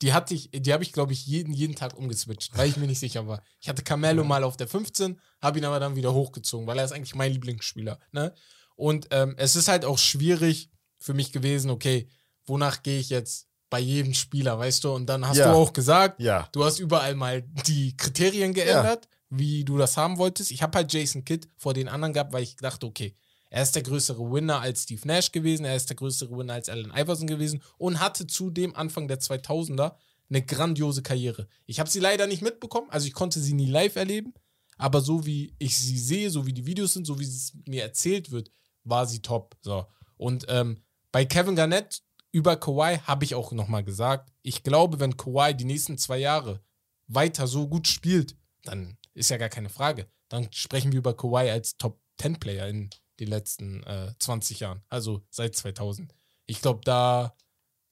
Die 0.02 0.12
hatte 0.12 0.34
ich, 0.34 0.50
die 0.52 0.72
habe 0.72 0.82
ich, 0.82 0.92
glaube 0.92 1.12
ich, 1.14 1.26
jeden, 1.26 1.54
jeden 1.54 1.74
Tag 1.74 1.96
umgeswitcht, 1.96 2.56
weil 2.56 2.68
ich 2.68 2.76
mir 2.76 2.86
nicht 2.86 2.98
sicher 2.98 3.26
war. 3.26 3.42
Ich 3.60 3.68
hatte 3.68 3.82
Carmelo 3.82 4.24
mal 4.24 4.44
auf 4.44 4.56
der 4.56 4.68
15, 4.68 5.18
habe 5.40 5.58
ihn 5.58 5.64
aber 5.64 5.80
dann 5.80 5.96
wieder 5.96 6.12
hochgezogen, 6.12 6.66
weil 6.66 6.78
er 6.78 6.84
ist 6.84 6.92
eigentlich 6.92 7.14
mein 7.14 7.32
Lieblingsspieler, 7.32 7.98
ne? 8.12 8.34
Und 8.74 9.08
ähm, 9.10 9.34
es 9.38 9.56
ist 9.56 9.68
halt 9.68 9.86
auch 9.86 9.96
schwierig 9.96 10.70
für 10.98 11.14
mich 11.14 11.32
gewesen, 11.32 11.70
okay, 11.70 12.08
wonach 12.44 12.82
gehe 12.82 12.98
ich 12.98 13.08
jetzt 13.08 13.48
bei 13.70 13.80
jedem 13.80 14.14
Spieler, 14.14 14.58
weißt 14.58 14.84
du? 14.84 14.92
Und 14.92 15.06
dann 15.06 15.26
hast 15.26 15.38
Ja. 15.38 15.50
du 15.52 15.56
auch 15.58 15.72
gesagt, 15.72 16.20
Ja. 16.20 16.48
Du 16.52 16.64
hast 16.64 16.78
überall 16.78 17.14
mal 17.14 17.42
die 17.66 17.96
Kriterien 17.96 18.52
geändert, 18.54 19.08
wie 19.28 19.64
du 19.64 19.76
das 19.76 19.96
haben 19.96 20.18
wolltest. 20.18 20.50
Ich 20.50 20.62
habe 20.62 20.76
halt 20.78 20.92
Jason 20.92 21.24
Kidd 21.24 21.48
vor 21.56 21.74
den 21.74 21.88
anderen 21.88 22.12
gehabt, 22.12 22.32
weil 22.32 22.42
ich 22.44 22.56
dachte, 22.56 22.86
okay, 22.86 23.16
er 23.50 23.62
ist 23.62 23.74
der 23.74 23.82
größere 23.82 24.30
Winner 24.30 24.60
als 24.60 24.82
Steve 24.84 25.06
Nash 25.06 25.32
gewesen, 25.32 25.64
er 25.64 25.76
ist 25.76 25.88
der 25.88 25.96
größere 25.96 26.36
Winner 26.36 26.54
als 26.54 26.68
Allen 26.68 26.92
Iverson 26.94 27.26
gewesen 27.26 27.62
und 27.78 28.00
hatte 28.00 28.26
zudem 28.26 28.74
Anfang 28.74 29.08
der 29.08 29.20
2000er 29.20 29.94
eine 30.28 30.42
grandiose 30.44 31.02
Karriere. 31.02 31.48
Ich 31.66 31.78
habe 31.80 31.88
sie 31.90 32.00
leider 32.00 32.26
nicht 32.26 32.42
mitbekommen, 32.42 32.88
also 32.90 33.06
ich 33.06 33.14
konnte 33.14 33.40
sie 33.40 33.52
nie 33.54 33.66
live 33.66 33.96
erleben, 33.96 34.34
aber 34.76 35.00
so 35.00 35.26
wie 35.26 35.54
ich 35.58 35.76
sie 35.78 35.98
sehe, 35.98 36.30
so 36.30 36.44
wie 36.46 36.52
die 36.52 36.66
Videos 36.66 36.92
sind, 36.92 37.06
so 37.06 37.18
wie 37.18 37.24
es 37.24 37.52
mir 37.66 37.82
erzählt 37.82 38.30
wird, 38.30 38.50
war 38.84 39.06
sie 39.06 39.22
top. 39.22 39.56
So. 39.62 39.86
Und 40.16 40.46
ähm, 40.48 40.82
bei 41.12 41.24
Kevin 41.24 41.56
Garnett 41.56 42.02
über 42.36 42.56
Kawhi 42.58 42.98
habe 42.98 43.24
ich 43.24 43.34
auch 43.34 43.50
nochmal 43.52 43.82
gesagt, 43.82 44.30
ich 44.42 44.62
glaube, 44.62 45.00
wenn 45.00 45.16
Kawhi 45.16 45.54
die 45.54 45.64
nächsten 45.64 45.96
zwei 45.96 46.18
Jahre 46.18 46.60
weiter 47.06 47.46
so 47.46 47.66
gut 47.66 47.88
spielt, 47.88 48.36
dann 48.64 48.98
ist 49.14 49.30
ja 49.30 49.38
gar 49.38 49.48
keine 49.48 49.70
Frage. 49.70 50.06
Dann 50.28 50.52
sprechen 50.52 50.92
wir 50.92 50.98
über 50.98 51.16
Kawhi 51.16 51.48
als 51.50 51.78
Top-10-Player 51.78 52.68
in 52.68 52.90
den 53.20 53.28
letzten 53.28 53.82
äh, 53.84 54.12
20 54.18 54.60
Jahren, 54.60 54.82
also 54.90 55.22
seit 55.30 55.56
2000. 55.56 56.14
Ich 56.44 56.60
glaube, 56.60 56.80
da 56.84 57.34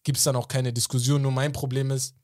gibt 0.03 0.19
es 0.19 0.25
dann 0.25 0.37
auch 0.37 0.49
keine 0.49 0.75
Diskussion. 0.75 1.23
Nur 1.23 1.33
mein 1.33 1.53
Problem 1.53 1.91
ist, 1.91 2.15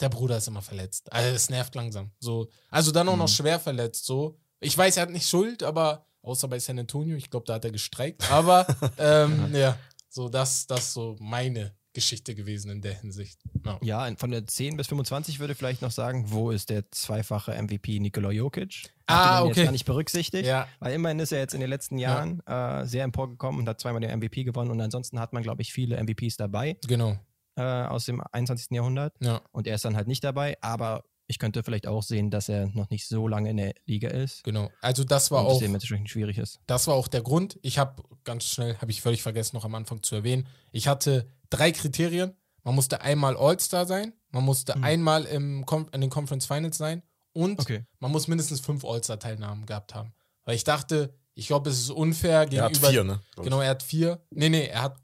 der 0.00 0.08
Bruder 0.08 0.38
ist 0.38 0.48
immer 0.48 0.60
verletzt. 0.62 1.12
Also 1.12 1.28
es 1.36 1.50
nervt 1.50 1.76
langsam. 1.76 2.10
So. 2.18 2.48
Also 2.68 2.90
dann 2.90 3.08
auch 3.08 3.16
noch 3.16 3.28
Mhm. 3.28 3.32
schwer 3.32 3.60
verletzt. 3.60 4.06
So. 4.06 4.40
Ich 4.58 4.76
weiß, 4.76 4.96
er 4.96 5.02
hat 5.02 5.10
nicht 5.10 5.28
Schuld, 5.28 5.62
aber 5.62 6.04
außer 6.22 6.48
bei 6.48 6.58
San 6.58 6.80
Antonio, 6.80 7.16
ich 7.16 7.30
glaube, 7.30 7.46
da 7.46 7.54
hat 7.54 7.64
er 7.64 7.70
gestreikt. 7.70 8.28
Aber 8.32 8.66
ähm, 8.98 9.54
ja, 9.54 9.78
so 10.14 10.28
das, 10.28 10.66
das 10.68 10.92
so 10.94 11.16
meine 11.18 11.72
Geschichte 11.92 12.34
gewesen 12.34 12.70
in 12.70 12.80
der 12.82 12.94
Hinsicht. 13.00 13.40
Ja. 13.64 13.78
Ja, 13.82 14.16
von 14.16 14.30
der 14.30 14.46
10 14.46 14.76
bis 14.76 14.86
25 14.88 15.38
würde 15.40 15.52
ich 15.52 15.58
vielleicht 15.58 15.82
noch 15.82 15.90
sagen, 15.90 16.26
wo 16.28 16.50
ist 16.50 16.70
der 16.70 16.90
zweifache 16.92 17.52
MVP 17.60 17.98
Nikola 18.00 18.30
Jokic? 18.30 18.90
Ah, 19.06 19.42
okay. 19.42 19.48
Jetzt 19.60 19.64
gar 19.64 19.72
nicht 19.72 19.84
berücksichtigt. 19.84 20.46
Ja. 20.46 20.68
Weil 20.80 20.94
immerhin 20.94 21.18
ist 21.20 21.32
er 21.32 21.38
jetzt 21.40 21.54
in 21.54 21.60
den 21.60 21.70
letzten 21.70 21.98
Ja. 21.98 22.10
Jahren 22.24 22.40
äh, 22.46 22.86
sehr 22.86 23.04
emporgekommen 23.04 23.60
und 23.60 23.68
hat 23.68 23.80
zweimal 23.80 24.00
den 24.00 24.16
MVP 24.18 24.44
gewonnen. 24.44 24.70
Und 24.70 24.80
ansonsten 24.80 25.18
hat 25.20 25.32
man, 25.32 25.42
glaube 25.42 25.62
ich, 25.62 25.72
viele 25.72 25.96
MVPs 26.02 26.36
dabei 26.36 26.76
Genau. 26.86 27.16
äh, 27.56 27.62
aus 27.62 28.04
dem 28.06 28.22
21. 28.32 28.70
Jahrhundert. 28.72 29.14
Ja. 29.20 29.40
Und 29.52 29.66
er 29.66 29.74
ist 29.76 29.84
dann 29.84 29.94
halt 29.96 30.08
nicht 30.08 30.22
dabei. 30.24 30.56
Aber 30.62 31.04
ich 31.26 31.38
könnte 31.38 31.62
vielleicht 31.62 31.86
auch 31.86 32.02
sehen, 32.02 32.30
dass 32.30 32.48
er 32.48 32.66
noch 32.68 32.90
nicht 32.90 33.06
so 33.08 33.26
lange 33.28 33.50
in 33.50 33.56
der 33.56 33.74
Liga 33.86 34.08
ist. 34.10 34.44
Genau. 34.44 34.70
Also 34.80 35.04
das 35.04 35.30
war 35.30 35.46
auch, 35.46 35.58
dementsprechend 35.58 36.10
schwierig 36.10 36.38
ist. 36.38 36.60
das 36.66 36.86
war 36.86 36.94
auch 36.94 37.08
der 37.08 37.22
Grund. 37.22 37.58
Ich 37.62 37.78
habe 37.78 38.02
ganz 38.24 38.44
schnell, 38.44 38.76
habe 38.78 38.90
ich 38.90 39.00
völlig 39.00 39.22
vergessen, 39.22 39.56
noch 39.56 39.64
am 39.64 39.74
Anfang 39.74 40.02
zu 40.02 40.14
erwähnen. 40.16 40.46
Ich 40.72 40.86
hatte 40.88 41.26
drei 41.50 41.72
Kriterien. 41.72 42.34
Man 42.62 42.74
musste 42.74 43.00
einmal 43.02 43.36
All-Star 43.36 43.84
sein, 43.86 44.14
man 44.30 44.42
musste 44.44 44.76
Mhm. 44.76 44.84
einmal 44.84 45.24
im, 45.24 45.64
in 45.92 46.00
den 46.00 46.08
Conference 46.10 46.46
Finals 46.46 46.78
sein 46.78 47.02
und 47.34 47.60
Okay. 47.60 47.84
man 48.00 48.10
muss 48.10 48.26
mindestens 48.26 48.60
fünf 48.60 48.84
All-Star-Teilnahmen 48.86 49.66
gehabt 49.66 49.94
haben. 49.94 50.14
Weil 50.44 50.56
ich 50.56 50.64
dachte, 50.64 51.14
ich 51.34 51.46
glaube, 51.46 51.68
es 51.70 51.78
ist 51.78 51.90
unfair 51.90 52.32
Er 52.50 52.62
hat 52.64 52.72
gegenüber. 52.72 52.88
vier, 52.90 53.04
ne? 53.04 53.20
Genau, 53.36 53.60
er 53.60 53.70
hat 53.70 53.82
vier. 53.82 54.24
Nee, 54.30 54.48
nee, 54.48 54.66
er 54.66 54.82
hat, 54.82 54.96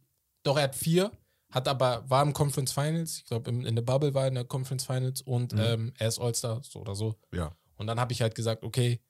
doch, 0.43 0.57
er 0.57 0.65
hat 0.65 0.75
vier, 0.75 1.11
hat 1.51 1.69
aber, 1.69 2.09
war 2.09 2.23
im 2.23 2.33
Conference 2.33 2.73
Finals, 2.73 3.19
ich 3.19 3.25
glaube, 3.25 3.51
in 3.51 3.75
der 3.75 3.83
Bubble 3.83 4.15
war 4.15 4.27
in 4.29 4.35
der 4.35 4.45
Conference 4.45 4.85
Finals 4.85 5.23
und 5.23 5.53
Mhm. 5.53 5.61
ähm, 5.61 5.93
er 5.99 6.09
ist 6.09 6.21
All-Star, 6.21 6.61
so 6.63 6.81
oder 6.81 6.95
so. 6.95 7.17
Ja. 7.33 7.57
Und 7.77 7.87
dann 7.87 7.99
habe 7.99 8.13
ich 8.13 8.23
halt 8.23 8.35
gesagt, 8.35 8.63
okay, 8.63 9.01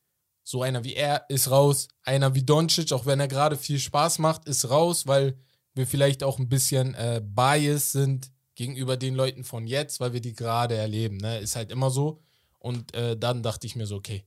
so 0.43 0.63
einer 0.63 0.85
wie 0.85 0.95
er 0.95 1.27
ist 1.29 1.51
raus, 1.51 1.89
einer 2.03 2.35
wie 2.35 2.43
Doncic, 2.43 2.93
auch 2.93 3.05
wenn 3.07 3.21
er 3.21 3.29
gerade 3.29 3.57
viel 3.57 3.79
Spaß 3.79 4.19
macht, 4.21 4.47
ist 4.49 4.71
raus, 4.71 5.07
weil 5.07 5.39
wir 5.75 5.87
vielleicht 5.87 6.25
auch 6.25 6.39
ein 6.39 6.49
bisschen 6.49 6.95
äh, 6.95 7.21
biased 7.23 7.93
sind 7.93 8.31
gegenüber 8.55 8.97
den 8.97 9.15
Leuten 9.15 9.45
von 9.45 9.67
jetzt, 9.67 10.01
weil 10.01 10.13
wir 10.13 10.21
die 10.21 10.35
gerade 10.35 10.77
erleben. 10.77 11.19
Ne? 11.19 11.39
Ist 11.39 11.57
halt 11.57 11.71
immer 11.71 11.91
so. 11.91 12.23
Und 12.59 12.95
äh, 12.95 13.17
dann 13.17 13.43
dachte 13.43 13.67
ich 13.67 13.77
mir 13.77 13.87
so, 13.87 13.97
okay, 13.97 14.25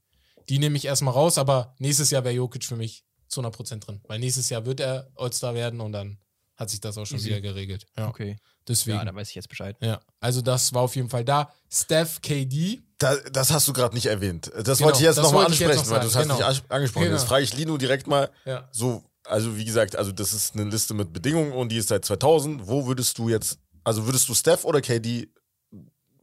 die 0.49 0.59
nehme 0.59 0.77
ich 0.77 0.85
erstmal 0.85 1.13
raus, 1.13 1.37
aber 1.37 1.75
nächstes 1.79 2.11
Jahr 2.11 2.23
wäre 2.23 2.35
Jokic 2.35 2.63
für 2.63 2.75
mich 2.75 3.03
zu 3.27 3.41
100% 3.41 3.79
drin. 3.79 4.01
Weil 4.07 4.19
nächstes 4.19 4.49
Jahr 4.49 4.65
wird 4.65 4.79
er 4.79 5.09
All-Star 5.15 5.53
werden 5.53 5.81
und 5.81 5.91
dann 5.91 6.17
hat 6.63 6.69
sich 6.71 6.81
das 6.81 6.97
auch 6.97 7.05
schon 7.05 7.17
Easy. 7.19 7.29
wieder 7.29 7.39
geregelt. 7.41 7.85
Ja, 7.97 8.07
Okay. 8.09 8.37
deswegen. 8.67 8.97
Ja, 8.97 9.05
da 9.05 9.13
weiß 9.15 9.29
ich 9.29 9.35
jetzt 9.35 9.47
Bescheid. 9.49 9.77
Ja, 9.81 9.99
also 10.19 10.41
das 10.41 10.73
war 10.73 10.81
auf 10.81 10.95
jeden 10.95 11.09
Fall 11.09 11.23
da. 11.23 11.53
Steph, 11.71 12.21
KD, 12.21 12.81
Da, 12.97 13.15
das 13.31 13.51
hast 13.51 13.67
du 13.67 13.73
gerade 13.73 13.93
nicht 13.95 14.07
erwähnt. 14.07 14.51
Das 14.63 14.77
Genau, 14.79 14.87
wollte 14.87 14.99
ich 14.99 15.03
jetzt 15.05 15.17
das 15.17 15.25
nochmal 15.25 15.45
ansprechen, 15.45 15.75
noch 15.75 15.89
weil 15.89 15.99
du 15.99 16.05
hast 16.07 16.17
genau. 16.21 16.35
nicht 16.35 16.43
an- 16.45 16.61
angesprochen. 16.69 17.03
Genau. 17.05 17.15
Jetzt 17.17 17.27
frage 17.27 17.43
ich 17.43 17.53
Lino 17.55 17.77
direkt 17.77 18.07
mal, 18.07 18.29
ja. 18.45 18.67
so, 18.71 19.03
also 19.25 19.55
wie 19.57 19.65
gesagt, 19.65 19.95
also 19.95 20.11
das 20.11 20.33
ist 20.33 20.55
eine 20.55 20.63
Liste 20.69 20.93
mit 20.93 21.13
Bedingungen 21.13 21.51
und 21.53 21.69
die 21.69 21.77
ist 21.77 21.89
seit 21.89 22.03
2000. 22.05 22.67
Wo 22.67 22.87
würdest 22.87 23.17
du 23.17 23.29
jetzt, 23.29 23.59
also 23.83 24.05
würdest 24.05 24.27
du 24.29 24.33
Steph 24.33 24.63
oder 24.65 24.81
KD 24.81 25.27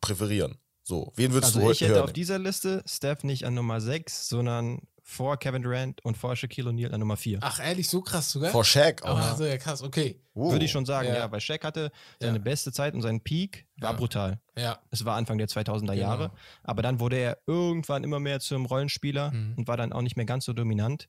präferieren? 0.00 0.56
So, 0.82 1.12
wen 1.14 1.32
würdest 1.32 1.54
Also 1.54 1.66
du 1.66 1.72
ich 1.72 1.80
hätte 1.82 1.92
hören? 1.94 2.04
auf 2.04 2.12
dieser 2.12 2.38
Liste 2.38 2.82
Steph 2.86 3.22
nicht 3.22 3.44
an 3.44 3.54
Nummer 3.54 3.80
6, 3.80 4.28
sondern 4.28 4.80
vor 5.10 5.36
Kevin 5.38 5.62
Durant 5.62 6.04
und 6.04 6.16
vor 6.16 6.36
Shaquille 6.36 6.70
O'Neal 6.70 6.92
an 6.92 7.00
Nummer 7.00 7.16
4. 7.16 7.38
Ach, 7.42 7.58
ehrlich, 7.60 7.88
so 7.88 8.00
krass 8.00 8.30
sogar? 8.30 8.50
Vor 8.52 8.64
Shaq 8.64 9.02
auch. 9.02 9.18
Ah, 9.18 9.34
so, 9.34 9.44
ja, 9.44 9.56
krass, 9.58 9.82
okay. 9.82 10.20
Oh. 10.34 10.52
Würde 10.52 10.64
ich 10.64 10.70
schon 10.70 10.86
sagen, 10.86 11.08
Ja. 11.08 11.14
ja, 11.16 11.32
weil 11.32 11.40
Shaq 11.40 11.64
hatte 11.64 11.90
seine 12.20 12.38
Ja. 12.38 12.42
beste 12.42 12.70
Zeit 12.72 12.94
und 12.94 13.02
sein 13.02 13.20
Peak 13.20 13.66
war 13.80 13.90
Ja. 13.90 13.96
brutal. 13.96 14.40
Ja, 14.56 14.78
Es 14.90 15.04
war 15.04 15.16
Anfang 15.16 15.36
der 15.38 15.48
2000er 15.48 15.94
Genau. 15.94 16.06
Jahre, 16.06 16.30
aber 16.62 16.82
dann 16.82 17.00
wurde 17.00 17.16
er 17.16 17.38
irgendwann 17.46 18.04
immer 18.04 18.20
mehr 18.20 18.38
zum 18.40 18.66
Rollenspieler 18.66 19.32
Mhm. 19.32 19.54
und 19.58 19.68
war 19.68 19.76
dann 19.76 19.92
auch 19.92 20.02
nicht 20.02 20.16
mehr 20.16 20.26
ganz 20.26 20.44
so 20.44 20.52
dominant. 20.52 21.08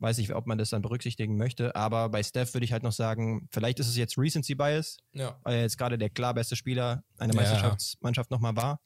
Weiß 0.00 0.16
nicht, 0.18 0.34
ob 0.34 0.46
man 0.46 0.56
das 0.58 0.70
dann 0.70 0.80
berücksichtigen 0.82 1.36
möchte, 1.36 1.74
aber 1.76 2.08
bei 2.08 2.22
Steph 2.22 2.54
würde 2.54 2.64
ich 2.64 2.72
halt 2.72 2.82
noch 2.82 2.92
sagen, 2.92 3.48
vielleicht 3.52 3.80
ist 3.80 3.88
es 3.88 3.96
jetzt 3.96 4.16
Recency 4.16 4.54
Bias, 4.54 4.96
ja. 5.12 5.38
weil 5.44 5.56
er 5.56 5.60
jetzt 5.62 5.76
gerade 5.78 5.98
der 5.98 6.08
klar 6.10 6.32
beste 6.34 6.56
Spieler 6.56 7.04
einer 7.18 7.34
Ja. 7.34 7.40
Meisterschaftsmannschaft 7.40 8.30
nochmal 8.30 8.56
war. 8.56 8.80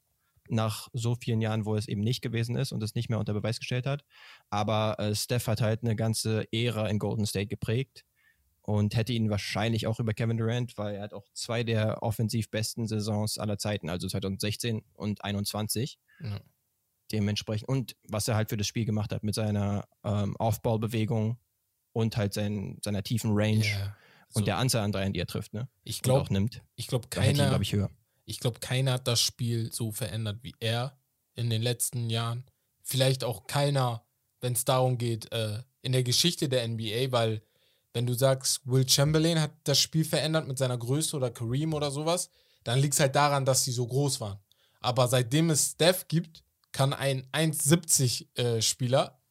Nach 0.47 0.87
so 0.93 1.15
vielen 1.15 1.41
Jahren, 1.41 1.65
wo 1.65 1.75
es 1.75 1.87
eben 1.87 2.01
nicht 2.01 2.21
gewesen 2.21 2.55
ist 2.55 2.71
und 2.71 2.83
es 2.83 2.93
nicht 2.95 3.09
mehr 3.09 3.19
unter 3.19 3.33
Beweis 3.33 3.59
gestellt 3.59 3.85
hat. 3.85 4.03
Aber 4.49 4.99
äh, 4.99 5.15
Steph 5.15 5.47
hat 5.47 5.61
halt 5.61 5.83
eine 5.83 5.95
ganze 5.95 6.45
Ära 6.51 6.87
in 6.87 6.99
Golden 6.99 7.25
State 7.25 7.47
geprägt 7.47 8.05
und 8.61 8.95
hätte 8.95 9.13
ihn 9.13 9.29
wahrscheinlich 9.29 9.87
auch 9.87 9.99
über 9.99 10.13
Kevin 10.13 10.37
Durant, 10.37 10.77
weil 10.77 10.95
er 10.95 11.03
hat 11.03 11.13
auch 11.13 11.27
zwei 11.33 11.63
der 11.63 12.01
offensiv 12.03 12.49
besten 12.49 12.87
Saisons 12.87 13.37
aller 13.37 13.57
Zeiten, 13.57 13.89
also 13.89 14.07
2016 14.07 14.83
und 14.93 15.23
21 15.23 15.97
Ja. 16.19 16.39
dementsprechend. 17.11 17.67
Und 17.69 17.95
was 18.07 18.27
er 18.27 18.35
halt 18.35 18.49
für 18.49 18.57
das 18.57 18.67
Spiel 18.67 18.85
gemacht 18.85 19.11
hat 19.13 19.23
mit 19.23 19.35
seiner 19.35 19.87
ähm, 20.03 20.35
Aufbaubewegung 20.37 21.37
und 21.93 22.17
halt 22.17 22.33
sein, 22.33 22.79
seiner 22.83 23.03
tiefen 23.03 23.31
Range 23.33 23.65
Ja. 23.65 23.95
und 24.33 24.41
So, 24.41 24.45
der 24.45 24.57
Anzahl 24.57 24.83
an 24.83 24.91
Dreiern, 24.91 25.13
die 25.13 25.19
er 25.19 25.27
trifft, 25.27 25.53
ne? 25.53 25.67
ich 25.83 26.01
glaube, 26.01 26.31
nimmt. 26.33 26.61
ich 26.75 26.87
glaube, 26.87 27.07
keiner, 27.07 27.47
glaube 27.49 27.63
ich, 27.63 27.73
höher. 27.73 27.89
Ich 28.25 28.39
glaube, 28.39 28.59
keiner 28.59 28.93
hat 28.93 29.07
das 29.07 29.21
Spiel 29.21 29.71
so 29.71 29.91
verändert 29.91 30.39
wie 30.41 30.55
er 30.59 30.97
in 31.35 31.49
den 31.49 31.61
letzten 31.61 32.09
Jahren. 32.09 32.45
Vielleicht 32.81 33.23
auch 33.23 33.47
keiner, 33.47 34.05
wenn 34.41 34.53
es 34.53 34.65
darum 34.65 34.97
geht, 34.97 35.31
äh, 35.31 35.61
in 35.81 35.91
der 35.91 36.03
Geschichte 36.03 36.49
der 36.49 36.67
NBA, 36.67 37.11
weil 37.11 37.41
wenn 37.93 38.05
du 38.05 38.13
sagst, 38.13 38.61
Will 38.65 38.87
Chamberlain 38.87 39.39
hat 39.39 39.51
das 39.63 39.79
Spiel 39.79 40.03
verändert 40.03 40.47
mit 40.47 40.57
seiner 40.57 40.77
Größe 40.77 41.15
oder 41.15 41.31
Kareem 41.31 41.73
oder 41.73 41.91
sowas, 41.91 42.29
dann 42.63 42.79
liegt 42.79 42.95
es 42.95 42.99
halt 42.99 43.15
daran, 43.15 43.45
dass 43.45 43.63
sie 43.63 43.71
so 43.71 43.87
groß 43.87 44.19
waren. 44.19 44.39
Aber 44.81 45.07
seitdem 45.07 45.49
es 45.49 45.71
Steph 45.71 46.07
gibt, 46.07 46.43
kann 46.71 46.93
ein 46.93 47.25
1,70 47.31 48.27
äh, 48.37 48.61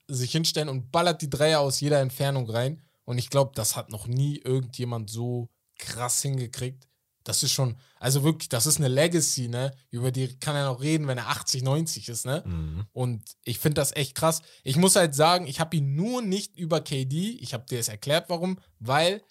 sich 0.08 0.32
hinstellen 0.32 0.68
und 0.68 0.90
ballert 0.90 1.20
die 1.20 1.30
Dreier 1.30 1.60
aus 1.60 1.80
jeder 1.80 2.00
Entfernung 2.00 2.48
rein. 2.48 2.80
Und 3.04 3.18
ich 3.18 3.28
glaube, 3.28 3.52
das 3.54 3.76
hat 3.76 3.90
noch 3.90 4.06
nie 4.06 4.38
irgendjemand 4.38 5.10
so 5.10 5.50
krass 5.78 6.22
hingekriegt. 6.22 6.88
Das 7.24 7.42
ist 7.42 7.52
schon, 7.52 7.76
also 7.98 8.22
wirklich, 8.22 8.50
das 8.50 8.66
ist 8.66 8.76
eine 8.76 8.88
Legacy, 8.88 9.48
ne? 9.48 9.74
Über 9.90 10.12
die 10.12 10.38
kann 10.38 10.54
er 10.54 10.66
noch 10.66 10.82
reden, 10.82 11.08
wenn 11.08 11.18
er 11.18 11.28
80, 11.28 11.62
90 11.62 12.08
ist, 12.10 12.26
ne? 12.26 12.42
Mhm. 12.46 12.86
Und 12.92 13.24
ich 13.44 13.58
finde 13.58 13.80
das 13.80 13.96
echt 13.96 14.14
krass. 14.14 14.42
Ich 14.62 14.76
muss 14.76 14.94
halt 14.94 15.14
sagen, 15.14 15.46
ich 15.46 15.58
habe 15.58 15.76
ihn 15.76 15.94
nur 15.94 16.20
nicht 16.20 16.56
über 16.56 16.82
KD. 16.82 17.38
Ich 17.40 17.54
habe 17.54 17.64
dir 17.64 17.78
es 17.78 17.88
erklärt, 17.88 18.28
warum. 18.28 18.58
Weil 18.78 19.22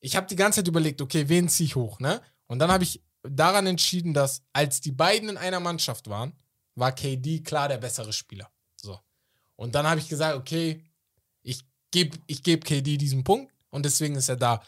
ich 0.00 0.16
habe 0.16 0.26
die 0.26 0.36
ganze 0.36 0.56
Zeit 0.56 0.68
überlegt, 0.68 1.00
okay, 1.00 1.28
wen 1.28 1.48
ziehe 1.48 1.66
ich 1.66 1.76
hoch, 1.76 2.00
ne? 2.00 2.20
Und 2.46 2.58
dann 2.58 2.72
habe 2.72 2.82
ich 2.82 3.02
daran 3.22 3.66
entschieden, 3.66 4.12
dass 4.12 4.42
als 4.52 4.80
die 4.80 4.92
beiden 4.92 5.28
in 5.28 5.36
einer 5.36 5.60
Mannschaft 5.60 6.08
waren, 6.08 6.36
war 6.74 6.92
KD 6.92 7.40
klar 7.40 7.68
der 7.68 7.78
bessere 7.78 8.12
Spieler. 8.12 8.50
So. 8.76 8.98
Und 9.56 9.74
dann 9.74 9.86
habe 9.86 10.00
ich 10.00 10.08
gesagt, 10.08 10.36
okay, 10.36 10.84
ich 11.42 11.64
gebe 11.92 12.18
ich 12.26 12.42
geb 12.42 12.64
KD 12.64 12.96
diesen 12.96 13.22
Punkt 13.22 13.52
und 13.70 13.84
deswegen 13.84 14.16
ist 14.16 14.28
er 14.28 14.36
da. 14.36 14.62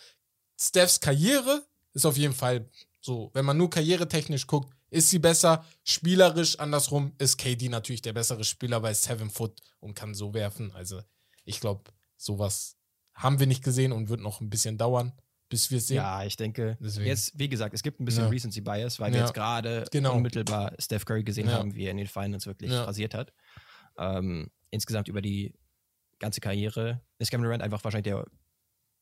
Stephs 0.61 1.01
Karriere 1.01 1.67
ist 1.95 2.05
auf 2.07 2.17
jeden 2.17 2.35
Fall 2.35 2.69
so, 3.01 3.31
wenn 3.35 3.45
man 3.45 3.57
nur 3.57 3.71
karrieretechnisch 3.71 4.47
guckt, 4.47 4.73
ist 4.91 5.11
sie 5.11 5.19
besser. 5.19 5.65
Spielerisch 5.83 6.59
andersrum 6.59 7.13
ist 7.19 7.37
KD 7.39 7.69
natürlich 7.69 8.03
der 8.03 8.13
bessere 8.13 8.45
Spieler, 8.45 8.83
weil 8.83 8.95
Seven 8.95 9.31
Foot 9.31 9.61
und 9.81 9.95
kann 9.95 10.15
so 10.15 10.33
werfen. 10.35 10.73
Also 10.73 11.01
ich 11.45 11.61
glaube, 11.61 11.91
sowas 12.17 12.77
haben 13.15 13.39
wir 13.39 13.47
nicht 13.47 13.63
gesehen 13.65 13.93
und 13.93 14.09
wird 14.09 14.21
noch 14.21 14.41
ein 14.41 14.51
bisschen 14.51 14.79
dauern, 14.79 15.13
bis 15.49 15.71
wir 15.71 15.79
es 15.79 15.89
sehen. 15.89 15.97
Ja, 15.97 16.25
ich 16.25 16.37
denke, 16.37 16.77
Deswegen. 16.81 17.07
jetzt, 17.07 17.39
wie 17.39 17.49
gesagt, 17.49 17.75
es 17.75 17.83
gibt 17.83 18.01
ein 18.01 18.05
bisschen 18.05 18.25
Ja. 18.25 18.29
Recency 18.31 18.61
Bias, 18.61 18.99
weil 18.99 19.13
wir 19.13 19.19
Ja. 19.21 19.25
jetzt 19.27 19.35
gerade 19.35 19.85
Genau. 19.93 20.17
unmittelbar 20.17 20.73
Steph 20.79 21.05
Curry 21.05 21.23
gesehen 21.25 21.47
Ja. 21.49 21.55
haben, 21.59 21.75
wie 21.75 21.85
er 21.85 21.91
in 21.91 21.99
den 21.99 22.07
Finals 22.09 22.47
wirklich 22.47 22.73
rasiert 22.73 23.15
hat. 23.15 23.33
Ähm, 23.99 24.51
insgesamt 24.71 25.09
über 25.09 25.21
die 25.23 25.55
ganze 26.19 26.41
Karriere 26.41 27.03
ist 27.19 27.31
Kevin 27.31 27.45
Durant 27.45 27.63
einfach 27.63 27.83
wahrscheinlich 27.85 28.05
der 28.13 28.25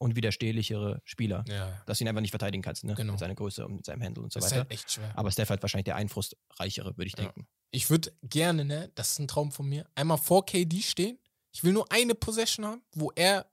unwiderstehlichere 0.02 1.00
Spieler, 1.04 1.44
Ja, 1.48 1.80
dass 1.86 1.98
du 1.98 2.04
ihn 2.04 2.08
einfach 2.08 2.20
nicht 2.20 2.30
verteidigen 2.30 2.62
kannst, 2.62 2.84
ne? 2.84 2.94
Genau. 2.94 3.12
mit 3.12 3.20
seiner 3.20 3.34
Größe 3.34 3.64
und 3.64 3.76
mit 3.76 3.84
seinem 3.86 4.02
Handle 4.02 4.22
und 4.22 4.32
so 4.32 4.40
das 4.40 4.46
ist 4.46 4.52
weiter. 4.52 4.62
halt 4.62 4.70
echt 4.72 4.90
schwer. 4.92 5.12
Aber 5.16 5.30
Steph 5.30 5.50
hat 5.50 5.62
wahrscheinlich 5.62 5.84
der 5.86 5.96
einflussreichere, 5.96 6.96
würde 6.96 7.06
ich 7.06 7.16
Ja. 7.16 7.24
denken. 7.24 7.46
Ich 7.70 7.88
würde 7.88 8.12
gerne, 8.22 8.64
ne, 8.64 8.90
das 8.94 9.12
ist 9.12 9.18
ein 9.20 9.28
Traum 9.28 9.50
von 9.52 9.66
mir, 9.68 9.86
einmal 9.94 10.18
vor 10.18 10.44
KD 10.44 10.82
stehen. 10.82 11.18
Ich 11.52 11.64
will 11.64 11.72
nur 11.72 11.90
eine 11.90 12.14
Possession 12.14 12.66
haben, 12.66 12.82
wo 12.94 13.10
er, 13.14 13.46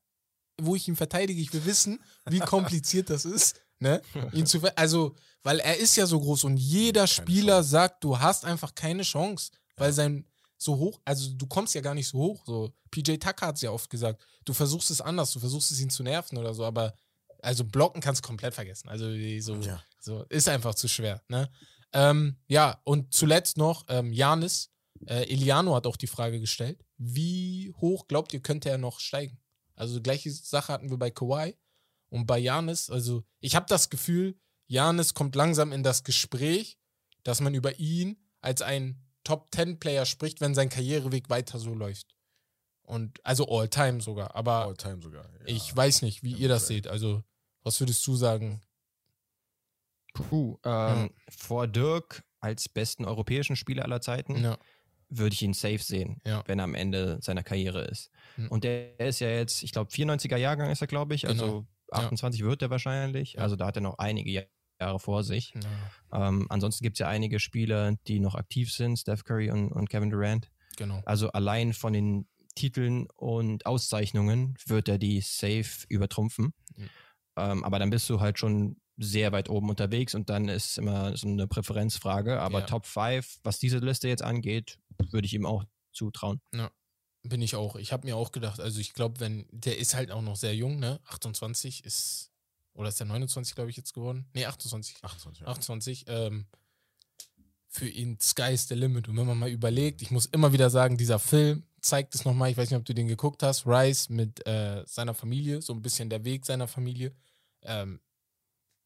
wo 0.60 0.76
ich 0.76 0.88
ihn 0.88 0.96
verteidige. 0.96 1.42
Ich 1.42 1.54
will 1.54 1.64
wissen, 1.66 2.00
wie 2.30 2.40
kompliziert 2.40 3.10
das 3.10 3.24
ist, 3.26 3.62
ne? 3.80 4.02
Ihn 4.34 4.46
zu, 4.46 4.62
also, 4.76 5.16
weil 5.44 5.60
er 5.60 5.78
ist 5.78 5.96
ja 5.96 6.06
so 6.06 6.20
groß 6.20 6.44
und 6.46 6.58
jeder 6.58 7.08
Spieler 7.08 7.56
Chance. 7.58 7.70
sagt, 7.70 8.04
du 8.04 8.20
hast 8.20 8.44
einfach 8.46 8.76
keine 8.76 9.04
Chance, 9.04 9.52
weil 9.78 9.94
sein 9.94 10.26
so 10.62 10.78
hoch, 10.78 11.00
also 11.06 11.32
du 11.34 11.48
kommst 11.48 11.74
ja 11.74 11.82
gar 11.82 11.96
nicht 11.96 12.08
so 12.10 12.18
hoch. 12.20 12.44
So 12.46 12.74
PJ 12.92 13.16
Tucker 13.18 13.48
hat 13.48 13.56
es 13.56 13.62
ja 13.62 13.72
oft 13.72 13.90
gesagt. 13.90 14.22
Du 14.46 14.54
versuchst 14.54 14.92
es 14.92 15.00
anders, 15.02 15.32
du 15.32 15.40
versuchst 15.40 15.72
es 15.72 15.80
ihn 15.80 15.90
zu 15.90 16.04
nerven 16.04 16.38
oder 16.38 16.54
so, 16.54 16.66
aber 16.66 16.94
also 17.42 17.64
blocken 17.64 18.02
kannst 18.02 18.24
du 18.24 18.28
komplett 18.28 18.54
vergessen. 18.54 18.90
Also 18.90 19.06
so, 19.40 19.56
Ja. 19.62 19.82
so 20.00 20.24
ist 20.30 20.50
einfach 20.50 20.76
zu 20.76 20.90
schwer. 20.90 21.24
Ne? 21.30 21.50
Ähm, 21.94 22.36
ja, 22.48 22.82
und 22.84 23.14
zuletzt 23.14 23.58
noch 23.58 23.86
ähm, 23.88 24.12
Janis. 24.14 24.70
Äh, 25.06 25.32
Eliano 25.32 25.74
hat 25.76 25.88
auch 25.88 25.96
die 25.96 26.08
Frage 26.08 26.42
gestellt, 26.42 26.84
wie 26.98 27.72
hoch 27.80 28.08
glaubt 28.08 28.34
ihr, 28.34 28.42
könnte 28.42 28.70
er 28.70 28.78
noch 28.78 29.00
steigen? 29.00 29.40
Also 29.76 30.02
gleiche 30.02 30.30
Sache 30.30 30.74
hatten 30.74 30.90
wir 30.90 30.98
bei 30.98 31.10
Kawhi 31.10 31.56
und 32.10 32.26
bei 32.28 32.38
Janis. 32.38 32.90
Also 32.90 33.24
ich 33.40 33.56
habe 33.56 33.66
das 33.70 33.90
Gefühl, 33.90 34.38
Janis 34.68 35.14
kommt 35.14 35.36
langsam 35.36 35.72
in 35.72 35.84
das 35.84 36.04
Gespräch, 36.04 36.78
dass 37.24 37.40
man 37.40 37.54
über 37.56 37.80
ihn 37.80 38.18
als 38.42 38.62
ein 38.62 39.02
Top-10-Player 39.24 40.06
spricht, 40.06 40.42
wenn 40.42 40.56
sein 40.56 40.70
Karriereweg 40.70 41.30
weiter 41.30 41.60
so 41.60 41.74
läuft. 41.74 42.16
Und 42.82 43.24
also 43.26 43.48
All-Time 43.48 44.02
sogar. 44.02 44.36
Aber 44.36 44.66
All 44.66 44.76
time 44.76 45.02
sogar. 45.02 45.26
Ja. 45.40 45.46
ich 45.46 45.76
weiß 45.76 46.02
nicht, 46.02 46.24
wie 46.24 46.32
Ja, 46.32 46.38
ihr 46.38 46.48
das 46.50 46.66
okay. 46.66 46.74
seht. 46.76 46.88
Also, 46.88 47.24
was 47.64 47.80
würdest 47.80 48.06
du 48.08 48.16
sagen? 48.16 48.62
Puh, 50.14 50.58
ähm, 50.66 51.12
vor 51.30 51.68
Dirk 51.68 52.24
als 52.40 52.68
besten 52.68 53.06
europäischen 53.06 53.56
Spieler 53.56 53.84
aller 53.84 54.02
Zeiten 54.02 54.42
Ja. 54.42 54.58
würde 55.10 55.34
ich 55.34 55.42
ihn 55.44 55.54
safe 55.54 55.80
sehen, 55.80 56.20
Ja. 56.26 56.44
wenn 56.48 56.60
er 56.60 56.64
am 56.64 56.76
Ende 56.76 57.20
seiner 57.22 57.44
Karriere 57.44 57.84
ist. 57.86 58.10
Mhm. 58.38 58.48
Und 58.48 58.64
der 58.64 59.00
ist 59.00 59.20
ja 59.20 59.30
jetzt, 59.30 59.62
ich 59.64 59.72
glaube, 59.72 59.92
94er 59.92 60.38
Jahrgang 60.38 60.72
ist 60.72 60.82
er, 60.82 60.88
glaube 60.88 61.14
ich. 61.16 61.28
Also 61.28 61.46
Genau. 61.46 61.68
Ja. 61.92 61.98
28 62.00 62.44
wird 62.44 62.62
er 62.62 62.70
wahrscheinlich. 62.70 63.34
Ja. 63.34 63.42
Also 63.42 63.56
da 63.56 63.68
hat 63.68 63.76
er 63.78 63.82
noch 63.82 63.98
einige 64.00 64.30
Jahr- 64.32 64.46
Jahre 64.80 65.00
vor 65.00 65.24
sich. 65.24 65.54
ja. 66.12 66.30
Ähm, 66.30 66.48
ansonsten 66.50 66.84
gibt 66.84 66.96
es 66.96 67.00
ja 67.00 67.08
einige 67.08 67.40
Spieler, 67.40 67.96
die 68.08 68.20
noch 68.20 68.36
aktiv 68.36 68.72
sind, 68.72 68.98
Steph 68.98 69.24
Curry 69.24 69.52
und, 69.52 69.72
und 69.72 69.90
Kevin 69.90 70.10
Durant. 70.10 70.50
Genau. 70.78 71.02
Also 71.06 71.30
allein 71.32 71.74
von 71.74 71.94
den 71.94 72.28
Titeln 72.56 73.08
und 73.16 73.66
Auszeichnungen 73.66 74.56
wird 74.66 74.88
er 74.88 74.98
die 74.98 75.22
safe 75.22 75.86
übertrumpfen. 75.88 76.54
Mhm. 76.76 76.90
Ähm, 77.38 77.64
aber 77.64 77.80
dann 77.80 77.90
bist 77.90 78.10
du 78.10 78.20
halt 78.20 78.40
schon 78.40 78.78
sehr 78.98 79.32
weit 79.32 79.50
oben 79.50 79.70
unterwegs 79.70 80.14
und 80.14 80.30
dann 80.30 80.50
ist 80.50 80.78
immer 80.78 81.16
so 81.16 81.28
eine 81.28 81.48
Präferenzfrage. 81.48 82.40
Aber 82.40 82.62
Ja. 82.62 82.66
Top 82.66 82.86
5, 82.86 83.40
was 83.44 83.60
diese 83.60 83.78
Liste 83.80 84.08
jetzt 84.10 84.24
angeht, 84.24 84.78
würde 85.12 85.26
ich 85.26 85.34
ihm 85.34 85.46
auch 85.46 85.64
zutrauen. 85.94 86.42
Bin 87.24 87.42
ich 87.42 87.56
auch. 87.56 87.76
Ich 87.76 87.92
habe 87.92 88.08
mir 88.08 88.16
auch 88.16 88.32
gedacht, 88.32 88.60
also 88.62 88.80
ich 88.80 88.94
glaube, 88.94 89.20
wenn, 89.20 89.46
der 89.52 89.78
ist 89.78 89.94
halt 89.94 90.12
auch 90.12 90.22
noch 90.22 90.38
sehr 90.38 90.56
jung, 90.56 90.80
ne? 90.80 91.00
28 91.06 91.84
ist, 91.86 92.32
oder 92.74 92.90
ist 92.90 93.00
der 93.00 93.08
29, 93.08 93.56
glaube 93.56 93.70
ich, 93.70 93.78
jetzt 93.78 93.94
geworden? 93.94 94.28
Nee, 94.34 94.46
28. 94.46 95.04
28, 95.04 95.42
ja. 95.42 95.48
28. 95.48 96.06
Ähm, 96.08 96.46
für 97.68 97.88
ihn 97.88 98.20
Sky 98.20 98.54
is 98.54 98.68
the 98.68 98.74
limit. 98.76 99.08
Und 99.08 99.18
wenn 99.18 99.28
man 99.28 99.38
mal 99.38 99.50
überlegt, 99.50 100.02
ich 100.02 100.12
muss 100.12 100.26
immer 100.28 100.52
wieder 100.54 100.70
sagen, 100.70 100.98
dieser 100.98 101.20
Film 101.20 101.64
zeigt 101.82 102.16
es 102.16 102.26
nochmal, 102.26 102.50
ich 102.50 102.58
weiß 102.58 102.70
nicht, 102.70 102.80
ob 102.80 102.86
du 102.86 102.94
den 102.94 103.08
geguckt 103.08 103.44
hast, 103.44 103.66
Rice 103.66 104.10
mit 104.10 104.46
äh, 104.48 104.84
seiner 104.86 105.14
Familie, 105.14 105.62
so 105.62 105.74
ein 105.74 105.82
bisschen 105.82 106.10
der 106.10 106.26
Weg 106.26 106.46
seiner 106.46 106.68
Familie. 106.68 107.14
Ähm, 107.62 108.02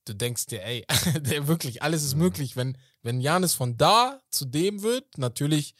du 0.05 0.13
denkst 0.13 0.47
dir, 0.47 0.63
ey, 0.63 0.85
der 1.21 1.47
wirklich, 1.47 1.81
alles 1.81 2.03
ist 2.03 2.15
Mhm. 2.15 2.21
möglich. 2.21 2.55
Wenn, 2.55 2.77
wenn 3.01 3.21
Janis 3.21 3.53
von 3.53 3.77
da 3.77 4.21
zu 4.29 4.45
dem 4.45 4.81
wird, 4.83 5.17
natürlich 5.17 5.75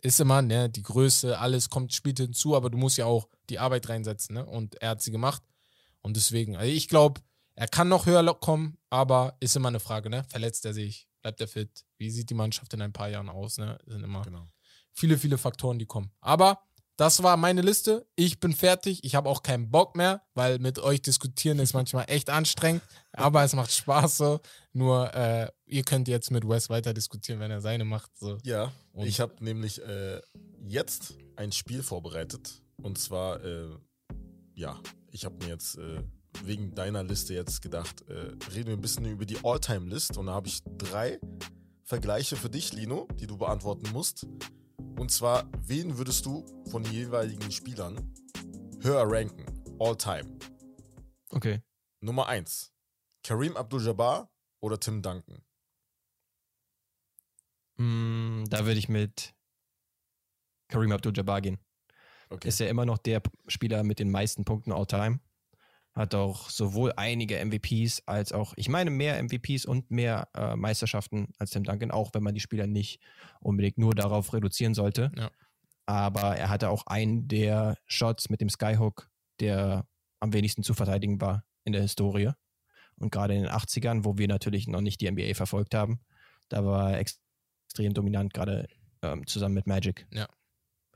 ist 0.00 0.20
immer, 0.20 0.42
ne, 0.42 0.68
die 0.70 0.82
Größe, 0.82 1.38
alles 1.38 1.70
kommt, 1.70 1.92
spielt 1.92 2.18
hinzu, 2.18 2.54
aber 2.54 2.70
du 2.70 2.78
musst 2.78 2.98
ja 2.98 3.06
auch 3.06 3.28
die 3.50 3.58
Arbeit 3.58 3.88
reinsetzen, 3.88 4.34
ne? 4.34 4.44
Und 4.46 4.76
er 4.76 4.90
hat 4.90 5.02
sie 5.02 5.10
gemacht. 5.10 5.42
Und 6.02 6.16
deswegen, 6.16 6.56
also 6.56 6.70
ich 6.70 6.88
glaube, 6.88 7.20
er 7.56 7.68
kann 7.68 7.88
noch 7.88 8.06
höher 8.06 8.34
kommen, 8.34 8.76
aber 8.90 9.36
ist 9.40 9.56
immer 9.56 9.68
eine 9.68 9.80
Frage, 9.80 10.10
ne? 10.10 10.24
Verletzt 10.28 10.64
er 10.64 10.74
sich? 10.74 11.08
Bleibt 11.22 11.40
er 11.40 11.48
fit? 11.48 11.84
Wie 11.98 12.10
sieht 12.10 12.30
die 12.30 12.34
Mannschaft 12.34 12.72
in 12.74 12.82
ein 12.82 12.92
paar 12.92 13.08
Jahren 13.08 13.28
aus, 13.28 13.58
ne? 13.58 13.78
Sind 13.86 14.02
immer 14.04 14.22
Genau. 14.22 14.48
viele, 14.92 15.16
viele 15.18 15.38
Faktoren, 15.38 15.78
die 15.78 15.86
kommen. 15.86 16.10
Aber 16.20 16.60
das 16.96 17.22
war 17.24 17.36
meine 17.36 17.60
Liste. 17.62 18.06
Ich 18.14 18.38
bin 18.38 18.52
fertig. 18.52 19.02
Ich 19.02 19.14
habe 19.16 19.28
auch 19.28 19.42
keinen 19.42 19.68
Bock 19.70 19.96
mehr, 19.96 20.22
weil 20.34 20.58
mit 20.60 20.78
euch 20.78 21.02
diskutieren 21.02 21.58
ist 21.58 21.74
manchmal 21.74 22.04
echt 22.08 22.30
anstrengend. 22.30 22.82
Aber 23.12 23.42
es 23.42 23.52
macht 23.54 23.72
Spaß 23.72 24.16
so. 24.18 24.40
Nur 24.72 25.12
äh, 25.14 25.48
ihr 25.66 25.82
könnt 25.82 26.06
jetzt 26.08 26.30
mit 26.30 26.46
Wes 26.48 26.70
weiter 26.70 26.94
diskutieren, 26.94 27.40
wenn 27.40 27.50
er 27.50 27.60
seine 27.60 27.84
macht. 27.84 28.16
So. 28.16 28.38
Ja, 28.44 28.70
Und- 28.92 29.06
ich 29.06 29.18
habe 29.20 29.34
nämlich 29.42 29.82
äh, 29.82 30.20
jetzt 30.66 31.14
ein 31.36 31.50
Spiel 31.50 31.82
vorbereitet. 31.82 32.62
Und 32.82 32.98
zwar, 32.98 33.42
äh, 33.44 33.70
ja, 34.54 34.78
ich 35.10 35.24
habe 35.24 35.36
mir 35.44 35.48
jetzt 35.50 35.76
äh, 35.78 36.00
wegen 36.42 36.74
deiner 36.74 37.02
Liste 37.02 37.34
jetzt 37.34 37.62
gedacht, 37.62 38.02
äh, 38.08 38.32
reden 38.52 38.66
wir 38.66 38.72
ein 38.74 38.80
bisschen 38.80 39.06
über 39.06 39.24
die 39.24 39.38
All-Time-List. 39.44 40.16
Und 40.16 40.26
da 40.26 40.34
habe 40.34 40.48
ich 40.48 40.62
drei 40.78 41.20
Vergleiche 41.84 42.36
für 42.36 42.50
dich, 42.50 42.72
Lino, 42.72 43.08
die 43.20 43.26
du 43.26 43.36
beantworten 43.36 43.90
musst. 43.92 44.26
Und 44.98 45.10
zwar, 45.10 45.48
wen 45.66 45.98
würdest 45.98 46.26
du 46.26 46.44
von 46.70 46.82
den 46.82 46.92
jeweiligen 46.92 47.50
Spielern 47.50 48.14
höher 48.80 49.04
ranken? 49.06 49.44
All-Time. 49.78 50.38
Okay. 51.30 51.62
Nummer 52.00 52.26
eins: 52.28 52.72
Kareem 53.22 53.56
Abdul-Jabbar 53.56 54.30
oder 54.60 54.78
Tim 54.78 55.02
Duncan? 55.02 55.42
Mm, 57.76 58.44
da 58.48 58.66
würde 58.66 58.78
ich 58.78 58.88
mit 58.88 59.34
Kareem 60.68 60.92
Abdul-Jabbar 60.92 61.40
gehen. 61.40 61.58
Okay. 62.30 62.48
Ist 62.48 62.60
ja 62.60 62.66
immer 62.66 62.86
noch 62.86 62.98
der 62.98 63.22
Spieler 63.46 63.82
mit 63.82 63.98
den 63.98 64.10
meisten 64.10 64.44
Punkten 64.44 64.72
all 64.72 64.86
time. 64.86 65.20
Hat 65.94 66.14
auch 66.14 66.50
sowohl 66.50 66.92
einige 66.96 67.42
MVPs 67.44 68.02
als 68.06 68.32
auch, 68.32 68.52
ich 68.56 68.68
meine, 68.68 68.90
mehr 68.90 69.22
MVPs 69.22 69.64
und 69.64 69.90
mehr 69.90 70.28
äh, 70.34 70.56
Meisterschaften 70.56 71.28
als 71.38 71.50
Tim 71.50 71.62
Duncan, 71.62 71.92
auch 71.92 72.10
wenn 72.14 72.22
man 72.22 72.34
die 72.34 72.40
Spieler 72.40 72.66
nicht 72.66 73.00
unbedingt 73.40 73.78
nur 73.78 73.94
darauf 73.94 74.32
reduzieren 74.32 74.74
sollte. 74.74 75.12
Ja. 75.16 75.30
Aber 75.86 76.36
er 76.36 76.48
hatte 76.48 76.70
auch 76.70 76.86
einen 76.86 77.28
der 77.28 77.76
Shots 77.86 78.28
mit 78.28 78.40
dem 78.40 78.48
Skyhook, 78.48 79.08
der 79.38 79.86
am 80.18 80.32
wenigsten 80.32 80.62
zu 80.62 80.74
verteidigen 80.74 81.20
war 81.20 81.44
in 81.64 81.72
der 81.72 81.82
Historie. 81.82 82.30
Und 82.96 83.12
gerade 83.12 83.34
in 83.34 83.42
den 83.42 83.52
80ern, 83.52 84.04
wo 84.04 84.18
wir 84.18 84.28
natürlich 84.28 84.66
noch 84.66 84.80
nicht 84.80 85.00
die 85.00 85.10
NBA 85.10 85.34
verfolgt 85.34 85.74
haben, 85.74 86.00
da 86.48 86.64
war 86.64 86.92
er 86.92 86.98
ex 86.98 87.20
extrem 87.66 87.92
dominant, 87.92 88.32
gerade 88.32 88.68
ähm, 89.02 89.26
zusammen 89.26 89.54
mit 89.54 89.66
Magic. 89.66 90.06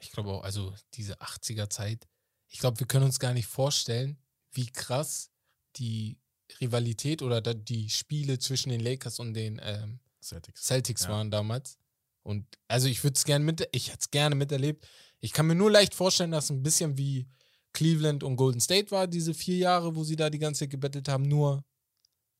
Ich 0.01 0.13
glaube 0.13 0.31
auch, 0.31 0.45
also 0.45 0.75
diese 0.95 1.21
80er 1.21 1.69
Zeit. 1.69 2.07
Ich 2.47 2.61
glaube, 2.61 2.79
wir 2.79 2.87
können 2.87 3.05
uns 3.05 3.19
gar 3.19 3.35
nicht 3.35 3.47
vorstellen, 3.47 4.17
wie 4.53 4.67
krass 4.67 5.31
die 5.77 6.19
Rivalität 6.61 7.23
oder 7.23 7.41
die 7.43 7.91
Spiele 7.91 8.39
zwischen 8.39 8.71
den 8.71 8.81
Lakers 8.81 9.19
und 9.21 9.35
den 9.35 9.61
ähm, 9.63 10.01
Celtics. 10.23 10.65
Celtics 10.65 11.03
Ja. 11.05 11.11
waren 11.11 11.31
damals. 11.31 11.79
Und 12.23 12.47
also 12.67 12.89
ich 12.89 13.03
würde 13.05 13.15
es 13.17 13.25
gerne 13.25 13.45
mit, 13.45 13.69
ich 13.73 13.89
hätte 13.89 13.99
es 14.01 14.11
gerne 14.11 14.35
miterlebt. 14.35 14.87
Ich 15.21 15.33
kann 15.33 15.47
mir 15.47 15.55
nur 15.55 15.71
leicht 15.71 15.95
vorstellen, 15.95 16.31
dass 16.31 16.51
ein 16.51 16.63
bisschen 16.63 16.97
wie 16.99 17.29
Cleveland 17.73 18.23
und 18.23 18.37
Golden 18.37 18.61
State 18.61 18.91
war, 18.91 19.07
diese 19.07 19.35
vier 19.35 19.57
Jahre, 19.59 19.95
wo 19.95 20.05
sie 20.05 20.17
da 20.17 20.31
die 20.31 20.39
ganze 20.39 20.61
Zeit 20.61 20.71
gebettelt 20.71 21.09
haben. 21.09 21.25
Nur 21.25 21.65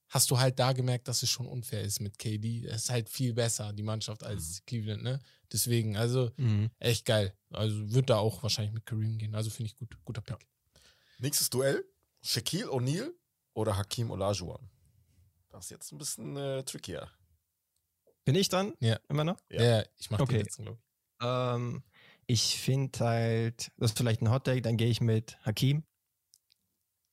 hast 0.09 0.31
du 0.31 0.39
halt 0.39 0.59
da 0.59 0.73
gemerkt, 0.73 1.07
dass 1.07 1.23
es 1.23 1.29
schon 1.31 1.47
unfair 1.47 1.83
ist 1.83 2.01
mit 2.01 2.19
KD. 2.19 2.65
Es 2.67 2.85
ist 2.85 2.91
halt 2.91 3.09
viel 3.11 3.35
besser, 3.35 3.73
die 3.73 3.83
Mannschaft, 3.83 4.23
als 4.25 4.63
Cleveland, 4.67 5.03
ne? 5.03 5.21
Deswegen, 5.53 5.97
also 5.97 6.31
echt 6.79 7.05
geil. 7.05 7.35
Also 7.51 7.93
wird 7.93 8.11
da 8.11 8.17
auch 8.17 8.43
wahrscheinlich 8.43 8.73
mit 8.75 8.87
Kareem 8.87 9.19
gehen. 9.19 9.35
Also 9.35 9.51
finde 9.51 9.71
ich 9.71 9.77
gut. 9.77 9.97
Guter 10.05 10.21
Pick. 10.23 10.39
Nächstes 11.19 11.51
Duell: 11.51 11.85
Shaquille 12.23 12.71
O'Neal 12.71 13.13
oder 13.55 13.77
Hakim 13.77 14.11
Olajuwon? 14.11 14.69
Das 15.51 15.65
ist 15.65 15.71
jetzt 15.71 15.93
ein 15.93 15.99
bisschen 15.99 16.37
äh, 16.37 16.63
trickier. 16.65 17.11
Bin 18.25 18.35
ich 18.35 18.49
dann? 18.49 18.75
Ja. 18.81 18.99
Immer 19.09 19.25
noch? 19.25 19.41
Ja. 19.51 19.63
Ja, 19.63 19.85
ich 19.97 20.11
mache 20.11 20.23
Okay. 20.23 20.35
den 20.35 20.43
letzten, 20.43 20.63
glaube 20.65 20.79
ich. 20.79 21.27
Ähm, 21.27 21.83
ich 22.27 22.61
finde 22.61 22.99
halt, 23.01 23.73
das 23.79 23.93
ist 23.93 23.99
vielleicht 23.99 24.21
ein 24.21 24.31
Hot 24.31 24.45
Take, 24.45 24.63
dann 24.63 24.77
gehe 24.77 24.89
ich 24.89 25.01
mit 25.01 25.39
Hakim, 25.47 25.85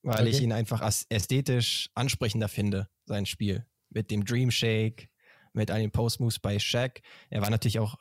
weil 0.03 0.27
ich 0.27 0.35
Okay. 0.35 0.43
ihn 0.43 0.51
einfach 0.51 0.81
ästhetisch 1.09 1.89
ansprechender 1.93 2.49
finde, 2.49 2.89
sein 3.05 3.25
Spiel. 3.25 3.65
Mit 3.89 4.11
dem 4.11 4.25
Dream 4.25 4.51
Shake, 4.51 5.09
mit 5.53 5.71
all 5.71 5.79
den 5.79 5.91
Post-Moves 5.91 6.39
bei 6.39 6.59
Shaq. 6.59 7.01
Er 7.29 7.41
war 7.41 7.49
natürlich 7.49 7.79
auch 7.79 7.95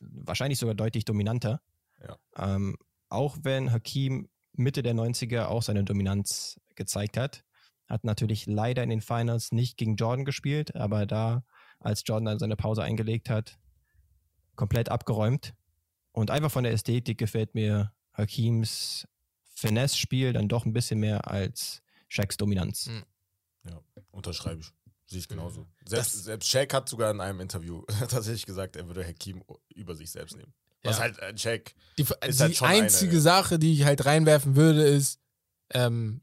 wahrscheinlich 0.00 0.58
sogar 0.58 0.74
deutlich 0.74 1.06
dominanter. 1.06 1.62
Ja. 2.02 2.18
Ähm, 2.36 2.76
auch 3.08 3.38
wenn 3.40 3.72
Hakim 3.72 4.28
Mitte 4.54 4.82
der 4.82 4.94
90er 4.94 5.46
auch 5.46 5.62
seine 5.62 5.84
Dominanz 5.84 6.60
gezeigt 6.74 7.16
hat. 7.16 7.44
Hat 7.88 8.04
natürlich 8.04 8.46
leider 8.46 8.82
in 8.82 8.88
den 8.90 9.00
Finals 9.02 9.52
nicht 9.52 9.76
gegen 9.76 9.96
Jordan 9.96 10.24
gespielt, 10.24 10.74
aber 10.74 11.06
da, 11.06 11.44
als 11.80 12.02
Jordan 12.06 12.24
dann 12.26 12.38
seine 12.38 12.56
Pause 12.56 12.82
eingelegt 12.82 13.28
hat, 13.30 13.58
komplett 14.56 14.88
abgeräumt. 14.88 15.54
Und 16.12 16.30
einfach 16.30 16.50
von 16.50 16.64
der 16.64 16.72
Ästhetik 16.72 17.18
gefällt 17.18 17.54
mir 17.54 17.92
Hakims 18.12 19.06
Finesse-Spiel 19.54 20.32
dann 20.32 20.48
doch 20.48 20.64
ein 20.64 20.72
bisschen 20.72 21.00
mehr 21.00 21.28
als 21.30 21.82
Shaqs 22.08 22.36
Dominanz. 22.36 22.86
Mhm. 22.86 23.04
Ja, 23.68 23.80
unterschreibe 24.10 24.60
ich. 24.60 24.70
Sehe 25.06 25.18
ich 25.18 25.28
genauso. 25.28 25.62
Mhm. 25.62 25.66
Selbst, 25.86 26.14
Das- 26.14 26.24
selbst 26.24 26.48
Shaq 26.48 26.72
hat 26.72 26.88
sogar 26.88 27.10
in 27.10 27.20
einem 27.20 27.40
Interview 27.40 27.82
tatsächlich 28.08 28.46
gesagt, 28.46 28.76
er 28.76 28.86
würde 28.86 29.06
Hakim 29.06 29.42
über 29.74 29.94
sich 29.94 30.10
selbst 30.10 30.36
nehmen. 30.36 30.54
Was 30.84 31.00
halt 31.00 31.18
äh, 31.18 31.36
Shaq. 31.36 31.74
Die, 31.98 32.04
die 32.04 32.10
halt 32.20 32.56
schon 32.56 32.68
eine- 32.68 32.82
einzige 32.84 33.20
Sache, 33.20 33.58
die 33.58 33.72
ich 33.74 33.84
halt 33.84 34.04
reinwerfen 34.04 34.56
würde, 34.56 34.82
ist, 34.84 35.18
ähm, 35.70 36.20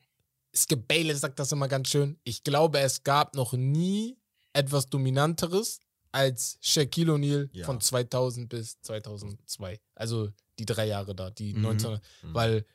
Skip 0.54 0.88
Bayless 0.88 1.22
sagt 1.22 1.40
das 1.40 1.52
immer 1.52 1.68
ganz 1.68 1.88
schön. 1.90 2.20
Ich 2.24 2.44
glaube, 2.44 2.80
es 2.80 3.04
gab 3.04 3.36
noch 3.36 3.54
nie 3.54 4.18
etwas 4.54 4.90
Dominanteres 4.90 5.80
als 6.12 6.58
Shaquille 6.62 7.14
O'Neal 7.14 7.50
Ja. 7.54 7.66
von 7.66 7.80
2000 7.80 8.50
bis 8.50 8.80
2002. 8.82 9.80
Also 9.96 10.30
die 10.60 10.66
drei 10.66 10.88
Jahre 10.88 11.16
da, 11.16 11.30
die 11.32 11.54
Mhm. 11.54 11.62
19. 11.62 11.92
Mhm. 11.94 12.34
Weil, 12.34 12.66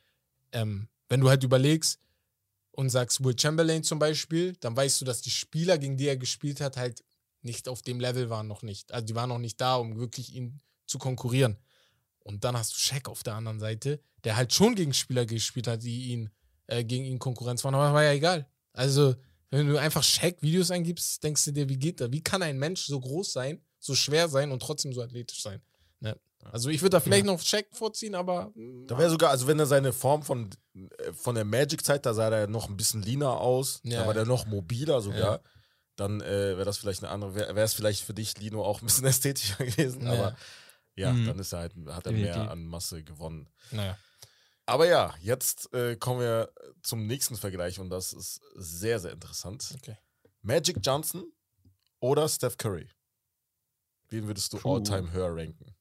ähm, 0.53 0.89
wenn 1.11 1.21
du 1.21 1.29
halt 1.29 1.45
überlegst 1.45 2.01
und 2.73 2.89
sagst 2.89 3.23
Will 3.23 3.39
Chamberlain 3.39 3.85
zum 3.85 3.99
Beispiel, 3.99 4.55
dann 4.61 4.75
weißt 4.75 5.01
du, 5.03 5.05
dass 5.05 5.21
die 5.21 5.31
Spieler, 5.31 5.77
gegen 5.77 5.99
die 5.99 6.07
er 6.09 6.17
gespielt 6.17 6.61
hat, 6.63 6.79
halt 6.79 7.05
nicht 7.43 7.69
auf 7.69 7.83
dem 7.83 8.01
Level 8.01 8.31
waren, 8.31 8.49
noch 8.49 8.63
nicht. 8.63 8.91
Also 8.93 9.05
die 9.07 9.15
waren 9.15 9.29
noch 9.29 9.39
nicht 9.39 9.61
da, 9.61 9.77
um 9.77 9.99
wirklich 9.99 10.35
ihn 10.35 10.61
zu 10.87 10.99
konkurrieren. 10.99 11.59
Und 12.27 12.45
dann 12.45 12.57
hast 12.57 12.75
du 12.75 12.79
Shaq 12.79 13.09
auf 13.09 13.23
der 13.23 13.35
anderen 13.35 13.61
Seite, 13.61 14.01
der 14.25 14.37
halt 14.37 14.53
schon 14.53 14.75
gegen 14.75 14.93
Spieler 14.93 15.25
gespielt 15.27 15.67
hat, 15.69 15.83
die 15.83 16.09
ihn 16.13 16.31
äh, 16.67 16.83
gegen 16.85 17.05
ihn 17.05 17.19
Konkurrenz 17.21 17.63
waren, 17.65 17.75
aber 17.75 17.93
war 17.95 18.03
ja 18.03 18.13
egal. 18.13 18.47
Also, 18.73 19.15
wenn 19.51 19.69
du 19.69 19.79
einfach 19.81 20.03
Shaq-Videos 20.03 20.71
eingibst, 20.73 21.23
denkst 21.23 21.45
du 21.45 21.53
dir, 21.53 21.69
wie 21.69 21.79
geht 21.79 22.01
das? 22.01 22.11
Wie 22.11 22.23
kann 22.23 22.43
ein 22.43 22.59
Mensch 22.59 22.85
so 22.87 22.99
groß 23.01 23.33
sein, 23.33 23.63
so 23.79 23.95
schwer 23.95 24.29
sein 24.29 24.51
und 24.51 24.61
trotzdem 24.61 24.93
so 24.93 25.01
athletisch 25.03 25.41
sein? 25.43 25.63
Ne? 26.01 26.17
Also, 26.51 26.69
ich 26.71 26.83
würde 26.83 26.91
da 26.91 27.01
vielleicht 27.01 27.27
noch 27.27 27.41
Shaq 27.41 27.67
vorziehen, 27.71 28.17
aber. 28.17 28.51
mm, 28.57 28.87
Da 28.89 28.99
wäre 28.99 29.11
sogar, 29.11 29.31
also 29.31 29.47
wenn 29.47 29.59
er 29.61 29.67
seine 29.67 29.93
Form 29.93 30.23
von, 30.25 30.51
äh, 30.75 31.13
von 31.13 31.37
der 31.37 31.45
Magic-Zeit, 31.45 32.05
da 32.05 32.13
sah 32.13 32.29
er 32.29 32.49
noch 32.49 32.69
ein 32.69 32.77
bisschen 32.77 33.03
leaner 33.03 33.39
aus, 33.41 33.81
Ja, 33.85 34.01
da 34.01 34.07
war 34.09 34.09
ja. 34.09 34.15
der 34.15 34.27
noch 34.27 34.47
mobiler 34.47 35.01
sogar. 35.01 35.21
Ja. 35.37 35.41
dann 35.95 36.21
äh, 36.21 36.57
wäre 36.57 36.65
das 36.65 36.77
vielleicht 36.79 37.03
eine 37.05 37.13
andere, 37.13 37.35
wäre 37.37 37.61
es 37.63 37.73
vielleicht 37.75 38.03
für 38.03 38.13
dich, 38.15 38.37
Lino, 38.39 38.65
auch 38.65 38.83
ein 38.83 38.87
bisschen 38.87 39.07
ästhetischer 39.07 39.65
gewesen. 39.65 40.03
Ja. 40.05 40.13
Aber 40.13 40.37
ja, 40.97 41.13
Mhm. 41.13 41.27
dann 41.27 41.39
ist 41.39 41.53
er 41.53 41.61
halt, 41.61 41.75
hat 41.89 42.07
er 42.07 42.13
mehr 42.13 42.51
an 42.51 42.65
Masse 42.67 43.03
gewonnen. 43.05 43.49
Naja. 43.71 43.97
Aber 44.67 44.89
ja, 44.89 45.15
jetzt 45.21 45.73
äh, 45.75 45.95
kommen 45.97 46.21
wir 46.21 46.53
zum 46.83 47.07
nächsten 47.07 47.37
Vergleich 47.37 47.79
und 47.79 47.89
das 47.91 48.13
ist 48.13 48.41
sehr, 48.57 48.99
sehr 48.99 49.13
interessant. 49.13 49.73
Okay. 49.77 49.97
Magic 50.43 50.79
Johnson 50.83 51.25
oder 52.01 52.29
Steph 52.29 52.57
Curry? 52.57 52.89
Wen 54.09 54.27
würdest 54.27 54.53
du 54.53 54.59
all-time 54.59 55.13
höher 55.13 55.35
ranken? 55.37 55.75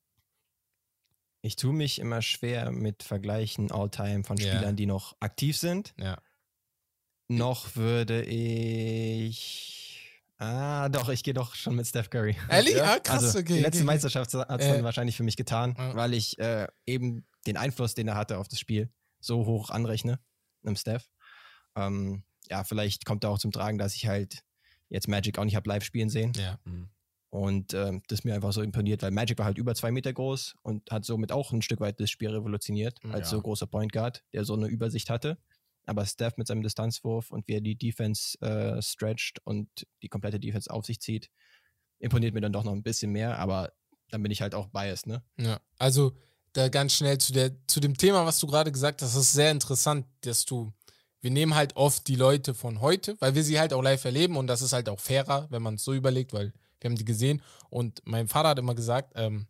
Ich 1.42 1.56
tue 1.56 1.74
mich 1.74 2.00
immer 2.00 2.22
schwer 2.24 2.72
mit 2.72 3.04
Vergleichen 3.04 3.72
All-Time 3.72 4.24
von. 4.24 4.38
Spielern, 4.38 4.76
die 4.76 4.88
noch 4.88 5.16
aktiv 5.20 5.58
sind. 5.58 5.94
Ja. 5.98 6.20
Noch 7.28 7.76
würde 7.76 8.24
ich. 8.24 9.85
Ah, 10.38 10.90
doch, 10.90 11.10
ich 11.10 11.24
gehe 11.24 11.34
doch 11.34 11.56
schon 11.56 11.76
mit 11.76 11.88
Steph 11.88 12.10
Curry. 12.10 12.36
Ehrlich? 12.50 12.76
Ja, 12.76 12.96
Ah, 12.96 13.00
krass, 13.00 13.24
also, 13.24 13.40
okay. 13.40 13.54
die 13.56 13.60
letzte 13.62 13.80
okay. 13.80 13.86
Meisterschaft 13.86 14.34
hat 14.34 14.60
es 14.60 14.66
Äh, 14.68 14.74
dann 14.76 14.84
wahrscheinlich 14.84 15.16
für 15.16 15.24
mich 15.24 15.38
getan, 15.38 15.76
ja. 15.78 15.96
weil 15.96 16.14
ich 16.14 16.38
äh, 16.40 16.68
eben 16.86 17.26
den 17.48 17.56
Einfluss, 17.58 17.94
den 17.94 18.08
er 18.10 18.16
hatte 18.16 18.38
auf 18.38 18.48
das 18.50 18.60
Spiel, 18.60 18.90
so 19.20 19.46
hoch 19.46 19.70
anrechne, 19.70 20.20
einem 20.66 20.76
Steph. 20.76 21.10
Ähm, 21.78 22.24
ja, 22.50 22.64
vielleicht 22.64 23.06
kommt 23.06 23.24
da 23.24 23.30
auch 23.30 23.40
zum 23.40 23.52
Tragen, 23.52 23.78
dass 23.78 23.96
ich 23.96 24.08
halt 24.08 24.44
jetzt 24.90 25.08
Magic 25.08 25.40
auch 25.40 25.46
nicht 25.46 25.56
habe 25.56 25.70
live 25.70 25.84
spielen 25.84 26.10
sehen. 26.10 26.34
Ja. 26.36 26.60
Und 27.30 27.74
ähm, 27.74 28.02
das 28.08 28.24
mir 28.24 28.34
einfach 28.36 28.54
so 28.54 28.62
imponiert, 28.62 29.02
weil 29.04 29.12
Magic 29.12 29.38
war 29.40 29.46
halt 29.46 29.58
über 29.58 29.74
zwei 29.76 29.92
Meter 29.92 30.14
groß 30.14 30.56
und 30.62 30.90
hat 30.92 31.04
somit 31.06 31.32
auch 31.32 31.52
ein 31.52 31.62
Stück 31.62 31.80
weit 31.82 32.00
das 32.00 32.10
Spiel 32.10 32.30
revolutioniert, 32.30 33.00
Ja. 33.04 33.12
als 33.12 33.30
so 33.30 33.42
großer 33.42 33.68
Point 33.68 33.92
Guard, 33.92 34.24
der 34.34 34.46
so 34.46 34.54
eine 34.54 34.68
Übersicht 34.68 35.10
hatte. 35.10 35.38
Aber 35.86 36.06
Steph 36.06 36.38
mit 36.38 36.48
seinem 36.48 36.64
Distanzwurf 36.64 37.32
und 37.32 37.48
wie 37.48 37.54
er 37.54 37.62
die 37.62 37.78
Defense 37.78 38.40
äh, 38.42 38.82
stretcht 38.82 39.40
und 39.44 39.70
die 40.02 40.10
komplette 40.10 40.40
Defense 40.40 40.70
auf 40.72 40.86
sich 40.86 41.00
zieht, 41.00 41.30
imponiert 42.00 42.34
mir 42.34 42.42
dann 42.42 42.54
doch 42.54 42.64
noch 42.64 42.74
ein 42.74 42.84
bisschen 42.84 43.12
mehr, 43.12 43.38
aber 43.40 43.72
dann 44.10 44.24
bin 44.24 44.32
ich 44.32 44.42
halt 44.42 44.56
auch 44.56 44.68
biased, 44.68 45.08
ne? 45.08 45.24
Ja, 45.38 45.60
also 45.78 46.16
da 46.54 46.70
ganz 46.70 46.94
schnell 46.94 47.18
zu, 47.18 47.34
der, 47.34 47.52
zu 47.68 47.80
dem 47.80 47.98
Thema, 47.98 48.26
was 48.26 48.40
du 48.40 48.48
gerade 48.48 48.72
gesagt 48.72 49.02
hast, 49.02 49.16
das 49.16 49.22
ist 49.22 49.34
sehr 49.34 49.52
interessant, 49.52 50.06
dass 50.22 50.46
du, 50.46 50.72
wir 51.22 51.32
nehmen 51.32 51.56
halt 51.56 51.76
oft 51.76 52.08
die 52.08 52.16
Leute 52.16 52.54
von 52.54 52.82
heute, 52.82 53.16
weil 53.20 53.36
wir 53.36 53.44
sie 53.44 53.60
halt 53.60 53.74
auch 53.74 53.82
live 53.82 54.06
erleben 54.06 54.38
und 54.38 54.48
das 54.48 54.62
ist 54.62 54.74
halt 54.74 54.90
auch 54.90 55.00
fairer, 55.00 55.48
wenn 55.50 55.62
man 55.62 55.76
es 55.76 55.84
so 55.84 55.94
überlegt, 55.94 56.34
weil 56.34 56.54
wir 56.80 56.90
haben 56.90 56.98
die 56.98 57.06
gesehen 57.06 57.42
und 57.70 58.02
mein 58.06 58.28
Vater 58.28 58.50
hat 58.50 58.60
immer 58.60 58.76
gesagt, 58.76 59.14
ähm, 59.16 59.48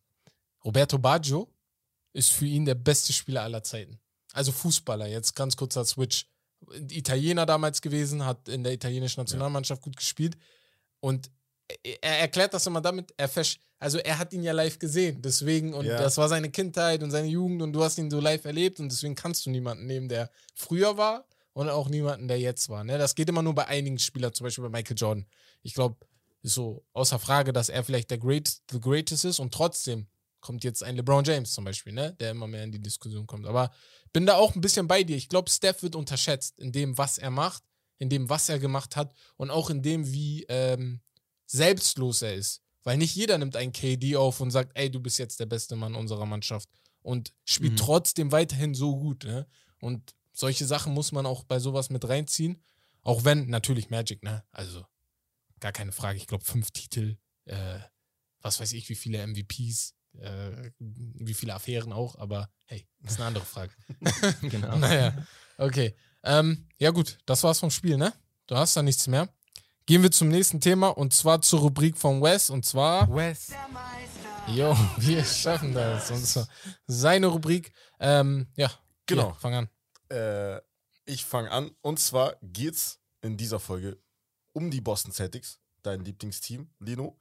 Roberto 0.63 0.97
Baggio 0.97 1.53
ist 2.13 2.31
für 2.31 2.45
ihn 2.45 2.65
der 2.65 2.75
beste 2.75 3.13
Spieler 3.13 3.43
aller 3.43 3.61
Zeiten. 3.61 3.99
Also 4.35 4.51
Fußballer, 4.51 5.07
jetzt 5.07 5.35
ganz 5.35 5.55
kurzer 5.55 5.85
Switch. 5.85 6.27
Italiener 6.89 7.45
damals 7.45 7.81
gewesen, 7.81 8.25
hat 8.25 8.49
in 8.49 8.63
der 8.63 8.73
italienischen 8.73 9.19
Nationalmannschaft 9.21 9.81
gut 9.81 9.95
gespielt 9.95 10.35
und 10.99 11.29
er 11.83 12.03
er 12.03 12.19
erklärt 12.19 12.53
das 12.53 12.65
immer 12.67 12.81
damit, 12.81 13.13
er 13.17 13.27
versch 13.27 13.59
also 13.79 13.97
er 13.99 14.17
hat 14.17 14.33
ihn 14.33 14.41
ja 14.41 14.53
live 14.53 14.79
gesehen, 14.79 15.21
deswegen, 15.21 15.73
und 15.73 15.85
Ja. 15.85 15.97
das 15.97 16.17
war 16.17 16.27
seine 16.29 16.49
Kindheit 16.49 17.03
und 17.03 17.11
seine 17.11 17.27
Jugend 17.27 17.61
und 17.61 17.73
du 17.73 17.83
hast 17.83 17.97
ihn 17.97 18.09
so 18.09 18.19
live 18.19 18.45
erlebt 18.45 18.79
und 18.79 18.91
deswegen 18.91 19.15
kannst 19.15 19.45
du 19.45 19.49
niemanden 19.49 19.85
nehmen, 19.85 20.07
der 20.09 20.31
früher 20.55 20.97
war 20.97 21.25
und 21.53 21.69
auch 21.69 21.89
niemanden, 21.89 22.27
der 22.27 22.39
jetzt 22.39 22.69
war. 22.69 22.83
Ne? 22.83 22.97
Das 22.97 23.15
geht 23.15 23.29
immer 23.29 23.41
nur 23.41 23.53
bei 23.53 23.67
einigen 23.67 23.99
Spielern, 23.99 24.33
zum 24.33 24.45
Beispiel 24.45 24.63
bei 24.63 24.69
Michael 24.69 24.97
Jordan. 24.97 25.25
Ich 25.61 25.73
glaube, 25.73 25.97
ist 26.41 26.53
so 26.53 26.83
außer 26.93 27.19
Frage, 27.19 27.53
dass 27.53 27.69
er 27.69 27.83
vielleicht 27.83 28.09
der 28.11 28.17
Great, 28.17 28.49
the 28.71 28.79
Greatest 28.79 29.25
ist 29.25 29.39
und 29.39 29.53
trotzdem 29.53 30.07
kommt 30.45 30.63
jetzt 30.63 30.83
ein 30.83 30.95
LeBron 30.95 31.23
James 31.23 31.51
zum 31.51 31.65
Beispiel, 31.65 31.91
ne? 31.91 32.13
der 32.19 32.29
immer 32.31 32.45
mehr 32.45 32.63
in 32.63 32.71
die 32.71 32.79
Diskussion 32.79 33.25
kommt. 33.25 33.47
Aber 33.47 33.71
bin 34.13 34.27
da 34.27 34.35
auch 34.35 34.53
ein 34.53 34.61
bisschen 34.61 34.87
bei 34.87 35.03
dir. 35.03 35.17
Ich 35.17 35.27
glaube, 35.27 35.49
Steph 35.49 35.81
wird 35.81 35.95
unterschätzt 35.95 36.59
in 36.59 36.71
dem, 36.71 36.95
was 36.99 37.17
er 37.17 37.31
macht, 37.31 37.63
in 37.97 38.09
dem, 38.09 38.29
was 38.29 38.47
er 38.47 38.59
gemacht 38.59 38.95
hat 38.95 39.15
und 39.37 39.49
auch 39.49 39.71
in 39.71 39.81
dem, 39.81 40.05
wie 40.11 40.45
ähm, 40.49 41.01
selbstlos 41.47 42.21
er 42.21 42.35
ist. 42.35 42.61
Weil 42.83 42.97
nicht 42.97 43.15
jeder 43.15 43.39
nimmt 43.39 43.55
einen 43.55 43.71
KD 43.71 44.15
auf 44.15 44.39
und 44.39 44.51
sagt, 44.51 44.71
ey, 44.77 44.91
du 44.91 44.99
bist 44.99 45.17
jetzt 45.17 45.39
der 45.39 45.47
beste 45.47 45.75
Mann 45.75 45.95
unserer 45.95 46.27
Mannschaft 46.27 46.69
und 47.01 47.33
spielt 47.43 47.73
Mhm. 47.73 47.77
trotzdem 47.77 48.31
weiterhin 48.31 48.75
so 48.75 48.95
gut. 48.95 49.23
Ne? 49.23 49.47
Und 49.79 50.13
solche 50.31 50.65
Sachen 50.65 50.93
muss 50.93 51.11
man 51.11 51.25
auch 51.25 51.43
bei 51.43 51.57
sowas 51.57 51.89
mit 51.89 52.07
reinziehen. 52.07 52.61
Auch 53.01 53.23
wenn, 53.23 53.49
natürlich 53.49 53.89
Magic, 53.89 54.21
ne? 54.21 54.43
Also, 54.51 54.85
gar 55.59 55.71
keine 55.71 55.91
Frage. 55.91 56.17
Ich 56.17 56.27
glaube, 56.27 56.45
fünf 56.45 56.69
Titel, 56.71 57.17
äh, 57.45 57.79
was 58.41 58.59
weiß 58.59 58.73
ich, 58.73 58.87
wie 58.89 58.95
viele 58.95 59.17
MVPs, 59.25 59.94
äh, 60.19 60.71
wie 60.79 61.33
viele 61.33 61.53
Affären 61.53 61.93
auch, 61.93 62.17
aber 62.17 62.49
hey, 62.65 62.87
das 62.99 63.13
ist 63.13 63.19
eine 63.19 63.27
andere 63.27 63.45
Frage. 63.45 63.73
genau. 64.41 64.75
Naja, 64.77 65.13
okay. 65.57 65.95
Ähm, 66.23 66.67
ja, 66.77 66.91
gut, 66.91 67.17
das 67.25 67.43
war's 67.43 67.59
vom 67.59 67.71
Spiel, 67.71 67.97
ne? 67.97 68.13
Du 68.47 68.55
hast 68.55 68.75
da 68.75 68.81
nichts 68.81 69.07
mehr. 69.07 69.29
Gehen 69.85 70.01
wir 70.01 70.11
zum 70.11 70.29
nächsten 70.29 70.59
Thema 70.59 70.89
und 70.89 71.13
zwar 71.13 71.41
zur 71.41 71.59
Rubrik 71.59 71.97
von 71.97 72.21
Wes 72.21 72.49
und 72.49 72.65
zwar. 72.65 73.13
Wes. 73.13 73.51
Jo, 74.47 74.75
wir 74.97 75.23
schaffen 75.23 75.73
das. 75.73 76.09
Und 76.11 76.25
zwar 76.25 76.47
seine 76.87 77.27
Rubrik. 77.27 77.71
Ähm, 77.99 78.47
ja, 78.55 78.71
Genau. 79.05 79.31
Hier, 79.31 79.35
fang 79.35 79.53
an. 79.53 79.69
Äh, 80.09 80.61
ich 81.05 81.25
fange 81.25 81.51
an. 81.51 81.71
Und 81.81 81.99
zwar 81.99 82.37
geht's 82.41 83.01
in 83.21 83.37
dieser 83.37 83.59
Folge 83.59 84.01
um 84.53 84.71
die 84.71 84.81
Boston 84.81 85.11
Celtics, 85.11 85.59
dein 85.83 86.03
Lieblingsteam, 86.03 86.69
Lino. 86.79 87.19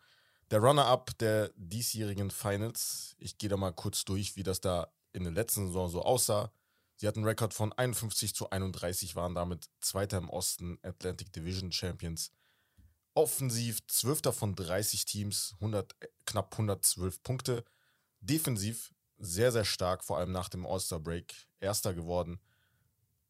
Der 0.54 0.62
Runner-up 0.62 1.18
der 1.18 1.50
diesjährigen 1.56 2.30
Finals. 2.30 3.16
Ich 3.18 3.38
gehe 3.38 3.48
da 3.48 3.56
mal 3.56 3.72
kurz 3.72 4.04
durch, 4.04 4.36
wie 4.36 4.44
das 4.44 4.60
da 4.60 4.86
in 5.12 5.24
der 5.24 5.32
letzten 5.32 5.66
Saison 5.66 5.88
so 5.88 6.02
aussah. 6.02 6.52
Sie 6.94 7.08
hatten 7.08 7.18
einen 7.18 7.26
Rekord 7.26 7.52
von 7.52 7.72
51 7.72 8.36
zu 8.36 8.50
31, 8.50 9.16
waren 9.16 9.34
damit 9.34 9.68
Zweiter 9.80 10.16
im 10.16 10.30
Osten, 10.30 10.78
Atlantic 10.82 11.32
Division 11.32 11.72
Champions. 11.72 12.30
Offensiv 13.14 13.84
12. 13.88 14.32
von 14.32 14.54
30 14.54 15.04
Teams, 15.06 15.54
100, 15.54 15.96
äh, 15.98 16.06
knapp 16.24 16.52
112 16.52 17.20
Punkte. 17.24 17.64
Defensiv 18.20 18.94
sehr, 19.18 19.50
sehr 19.50 19.64
stark, 19.64 20.04
vor 20.04 20.18
allem 20.18 20.30
nach 20.30 20.48
dem 20.48 20.66
All-Star-Break. 20.66 21.34
Erster 21.58 21.94
geworden. 21.94 22.38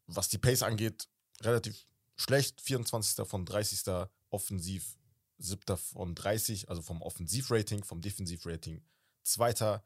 Was 0.07 0.29
die 0.29 0.37
Pace 0.37 0.63
angeht, 0.63 1.09
relativ 1.41 1.87
schlecht. 2.17 2.61
24. 2.61 3.27
von 3.27 3.47
30. 3.47 4.11
Offensiv, 4.29 4.99
7. 5.45 5.77
von 5.77 6.15
30, 6.15 6.69
also 6.69 6.83
vom 6.83 7.03
Offensivrating, 7.03 7.85
vom 7.85 8.01
Defensivrating. 8.01 8.83
Zweiter, 9.23 9.85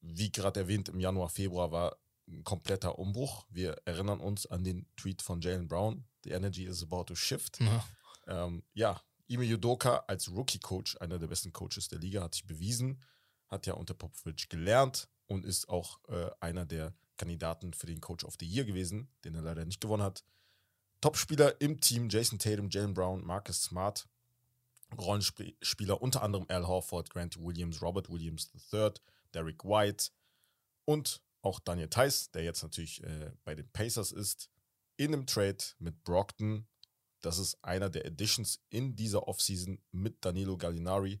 wie 0.00 0.32
gerade 0.32 0.60
erwähnt, 0.60 0.88
im 0.88 1.00
Januar, 1.00 1.28
Februar 1.28 1.72
war 1.72 1.96
ein 2.28 2.44
kompletter 2.44 2.98
Umbruch. 2.98 3.46
Wir 3.50 3.76
erinnern 3.84 4.20
uns 4.20 4.46
an 4.46 4.64
den 4.64 4.86
Tweet 4.96 5.22
von 5.22 5.40
Jalen 5.40 5.68
Brown. 5.68 6.04
The 6.24 6.30
energy 6.30 6.64
is 6.64 6.82
about 6.82 7.04
to 7.04 7.14
shift. 7.14 7.60
Ja. 7.60 7.84
Ähm, 8.26 8.62
ja, 8.74 9.02
Ime 9.26 9.44
Yudoka 9.44 10.04
als 10.06 10.30
Rookie-Coach, 10.30 10.96
einer 11.00 11.18
der 11.18 11.28
besten 11.28 11.52
Coaches 11.52 11.88
der 11.88 11.98
Liga, 11.98 12.22
hat 12.22 12.34
sich 12.34 12.46
bewiesen, 12.46 13.02
hat 13.48 13.66
ja 13.66 13.74
unter 13.74 13.94
Popovich 13.94 14.48
gelernt 14.48 15.08
und 15.26 15.44
ist 15.44 15.68
auch 15.68 16.00
äh, 16.08 16.30
einer 16.40 16.66
der 16.66 16.94
Kandidaten 17.16 17.72
für 17.72 17.86
den 17.86 18.00
Coach 18.00 18.24
of 18.24 18.34
the 18.40 18.46
Year 18.46 18.64
gewesen, 18.64 19.08
den 19.24 19.34
er 19.34 19.42
leider 19.42 19.64
nicht 19.64 19.80
gewonnen 19.80 20.02
hat. 20.02 20.24
Topspieler 21.00 21.60
im 21.60 21.80
Team 21.80 22.08
Jason 22.08 22.38
Tatum, 22.38 22.68
Jalen 22.70 22.92
Brown, 22.92 23.24
Marcus 23.24 23.62
Smart, 23.62 24.08
Rollenspieler 24.98 26.00
unter 26.00 26.22
anderem 26.22 26.46
Al 26.48 26.66
Horford, 26.66 27.10
Grant 27.10 27.36
Williams, 27.38 27.82
Robert 27.82 28.10
Williams 28.10 28.50
III, 28.72 28.90
Derek 29.34 29.64
White 29.64 30.10
und 30.84 31.22
auch 31.42 31.60
Daniel 31.60 31.88
Theiss, 31.88 32.30
der 32.30 32.44
jetzt 32.44 32.62
natürlich 32.62 33.02
äh, 33.02 33.32
bei 33.44 33.54
den 33.54 33.68
Pacers 33.70 34.12
ist, 34.12 34.50
in 34.96 35.14
einem 35.14 35.26
Trade 35.26 35.58
mit 35.78 36.04
Brockton. 36.04 36.66
Das 37.22 37.38
ist 37.38 37.62
einer 37.64 37.88
der 37.88 38.06
Additions 38.06 38.60
in 38.68 38.96
dieser 38.96 39.26
Offseason 39.26 39.80
mit 39.92 40.24
Danilo 40.24 40.56
Gallinari, 40.56 41.20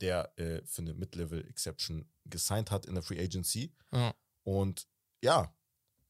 der 0.00 0.38
äh, 0.38 0.62
für 0.66 0.82
eine 0.82 0.94
Mid-Level-Exception 0.94 2.08
gesigned 2.26 2.70
hat 2.70 2.86
in 2.86 2.94
der 2.94 3.02
Free 3.02 3.22
Agency. 3.22 3.72
Ja. 3.92 4.14
Und 4.44 4.86
ja, 5.22 5.54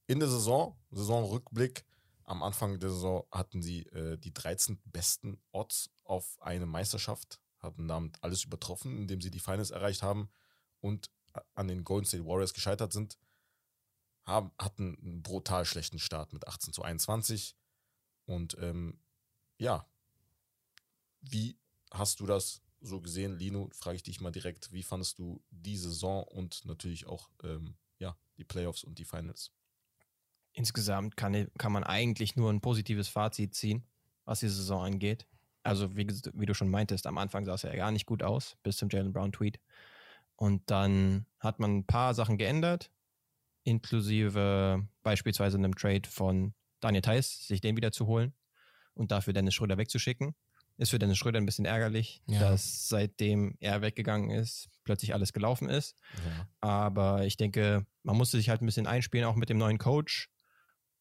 in 0.06 0.18
der 0.18 0.28
Saison, 0.28 0.76
Saisonrückblick, 0.90 1.85
am 2.26 2.42
Anfang 2.42 2.78
der 2.80 2.90
Saison 2.90 3.26
hatten 3.30 3.62
sie 3.62 3.82
äh, 3.86 4.18
die 4.18 4.34
13 4.34 4.80
besten 4.86 5.40
Odds 5.52 5.90
auf 6.04 6.38
eine 6.42 6.66
Meisterschaft, 6.66 7.40
hatten 7.60 7.88
damit 7.88 8.22
alles 8.22 8.44
übertroffen, 8.44 8.96
indem 8.98 9.20
sie 9.20 9.30
die 9.30 9.40
Finals 9.40 9.70
erreicht 9.70 10.02
haben 10.02 10.28
und 10.80 11.10
a- 11.32 11.42
an 11.54 11.68
den 11.68 11.84
Golden 11.84 12.06
State 12.06 12.26
Warriors 12.26 12.54
gescheitert 12.54 12.92
sind. 12.92 13.18
Haben, 14.24 14.50
hatten 14.58 14.98
einen 14.98 15.22
brutal 15.22 15.64
schlechten 15.64 16.00
Start 16.00 16.32
mit 16.32 16.48
18 16.48 16.72
zu 16.72 16.82
21. 16.82 17.56
Und 18.24 18.56
ähm, 18.58 18.98
ja, 19.58 19.86
wie 21.20 21.58
hast 21.92 22.20
du 22.20 22.26
das 22.26 22.62
so 22.80 23.00
gesehen, 23.00 23.38
Lino? 23.38 23.70
Frage 23.72 23.96
ich 23.96 24.02
dich 24.02 24.20
mal 24.20 24.32
direkt. 24.32 24.72
Wie 24.72 24.82
fandest 24.82 25.18
du 25.18 25.42
die 25.50 25.76
Saison 25.76 26.24
und 26.24 26.64
natürlich 26.64 27.06
auch 27.06 27.30
ähm, 27.42 27.76
ja, 27.98 28.16
die 28.36 28.44
Playoffs 28.44 28.84
und 28.84 28.98
die 28.98 29.04
Finals? 29.04 29.52
Insgesamt 30.58 31.16
kann, 31.18 31.48
kann 31.58 31.70
man 31.70 31.84
eigentlich 31.84 32.34
nur 32.34 32.50
ein 32.50 32.62
positives 32.62 33.08
Fazit 33.08 33.54
ziehen, 33.54 33.84
was 34.24 34.40
die 34.40 34.48
Saison 34.48 34.82
angeht. 34.84 35.26
Also, 35.62 35.96
wie, 35.96 36.06
wie 36.32 36.46
du 36.46 36.54
schon 36.54 36.70
meintest, 36.70 37.06
am 37.06 37.18
Anfang 37.18 37.44
sah 37.44 37.54
es 37.54 37.62
ja 37.62 37.74
gar 37.76 37.90
nicht 37.90 38.06
gut 38.06 38.22
aus, 38.22 38.56
bis 38.62 38.78
zum 38.78 38.88
Jalen 38.88 39.12
Brown-Tweet. 39.12 39.60
Und 40.36 40.62
dann 40.70 41.26
hat 41.40 41.58
man 41.60 41.76
ein 41.78 41.86
paar 41.86 42.14
Sachen 42.14 42.38
geändert, 42.38 42.90
inklusive 43.64 44.86
beispielsweise 45.02 45.58
einem 45.58 45.74
Trade 45.74 46.08
von 46.08 46.54
Daniel 46.80 47.02
Theiss, 47.02 47.46
sich 47.46 47.60
den 47.60 47.76
wieder 47.76 47.92
zu 47.92 48.06
holen 48.06 48.32
und 48.94 49.10
dafür 49.12 49.32
Dennis 49.32 49.54
Schröder 49.54 49.76
wegzuschicken. 49.76 50.34
Ist 50.78 50.90
für 50.90 50.98
Dennis 50.98 51.18
Schröder 51.18 51.38
ein 51.38 51.46
bisschen 51.46 51.64
ärgerlich, 51.64 52.22
Ja. 52.26 52.38
dass 52.40 52.88
seitdem 52.88 53.56
er 53.60 53.80
weggegangen 53.82 54.30
ist, 54.30 54.68
plötzlich 54.84 55.14
alles 55.14 55.32
gelaufen 55.32 55.68
ist. 55.70 55.96
Aber 56.60 57.24
ich 57.24 57.36
denke, 57.36 57.86
man 58.02 58.16
musste 58.16 58.36
sich 58.36 58.48
halt 58.50 58.62
ein 58.62 58.66
bisschen 58.66 58.86
einspielen, 58.86 59.26
auch 59.26 59.36
mit 59.36 59.48
dem 59.48 59.58
neuen 59.58 59.78
Coach. 59.78 60.30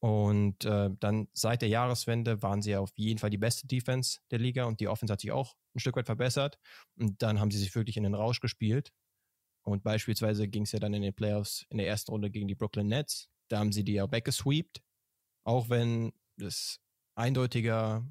Und 0.05 0.65
äh, 0.65 0.91
dann 0.99 1.29
seit 1.33 1.63
der 1.63 1.69
Jahreswende 1.69 2.43
waren 2.43 2.61
sie 2.61 2.75
auf 2.75 2.91
jeden 2.95 3.17
Fall 3.17 3.31
die 3.31 3.39
beste 3.39 3.65
Defense 3.65 4.19
der 4.29 4.37
Liga 4.37 4.65
und 4.65 4.79
die 4.79 4.87
Offense 4.87 5.11
hat 5.11 5.19
sich 5.19 5.31
auch 5.31 5.55
ein 5.73 5.79
Stück 5.79 5.95
weit 5.95 6.05
verbessert. 6.05 6.59
Und 6.95 7.23
dann 7.23 7.39
haben 7.39 7.49
sie 7.49 7.57
sich 7.57 7.73
wirklich 7.73 7.97
in 7.97 8.03
den 8.03 8.13
Rausch 8.13 8.39
gespielt. 8.39 8.93
Und 9.63 9.81
beispielsweise 9.81 10.47
ging 10.47 10.61
es 10.61 10.73
ja 10.73 10.79
dann 10.79 10.93
in 10.93 11.01
den 11.01 11.15
Playoffs 11.15 11.65
in 11.69 11.79
der 11.79 11.87
ersten 11.87 12.11
Runde 12.11 12.29
gegen 12.29 12.47
die 12.47 12.53
Brooklyn 12.53 12.85
Nets. 12.85 13.29
Da 13.47 13.57
haben 13.57 13.71
sie 13.71 13.83
die 13.83 13.93
ja 13.93 14.11
weggesweept. 14.11 14.83
Auch 15.43 15.71
wenn 15.71 16.13
das 16.37 16.79
eindeutiger 17.15 18.07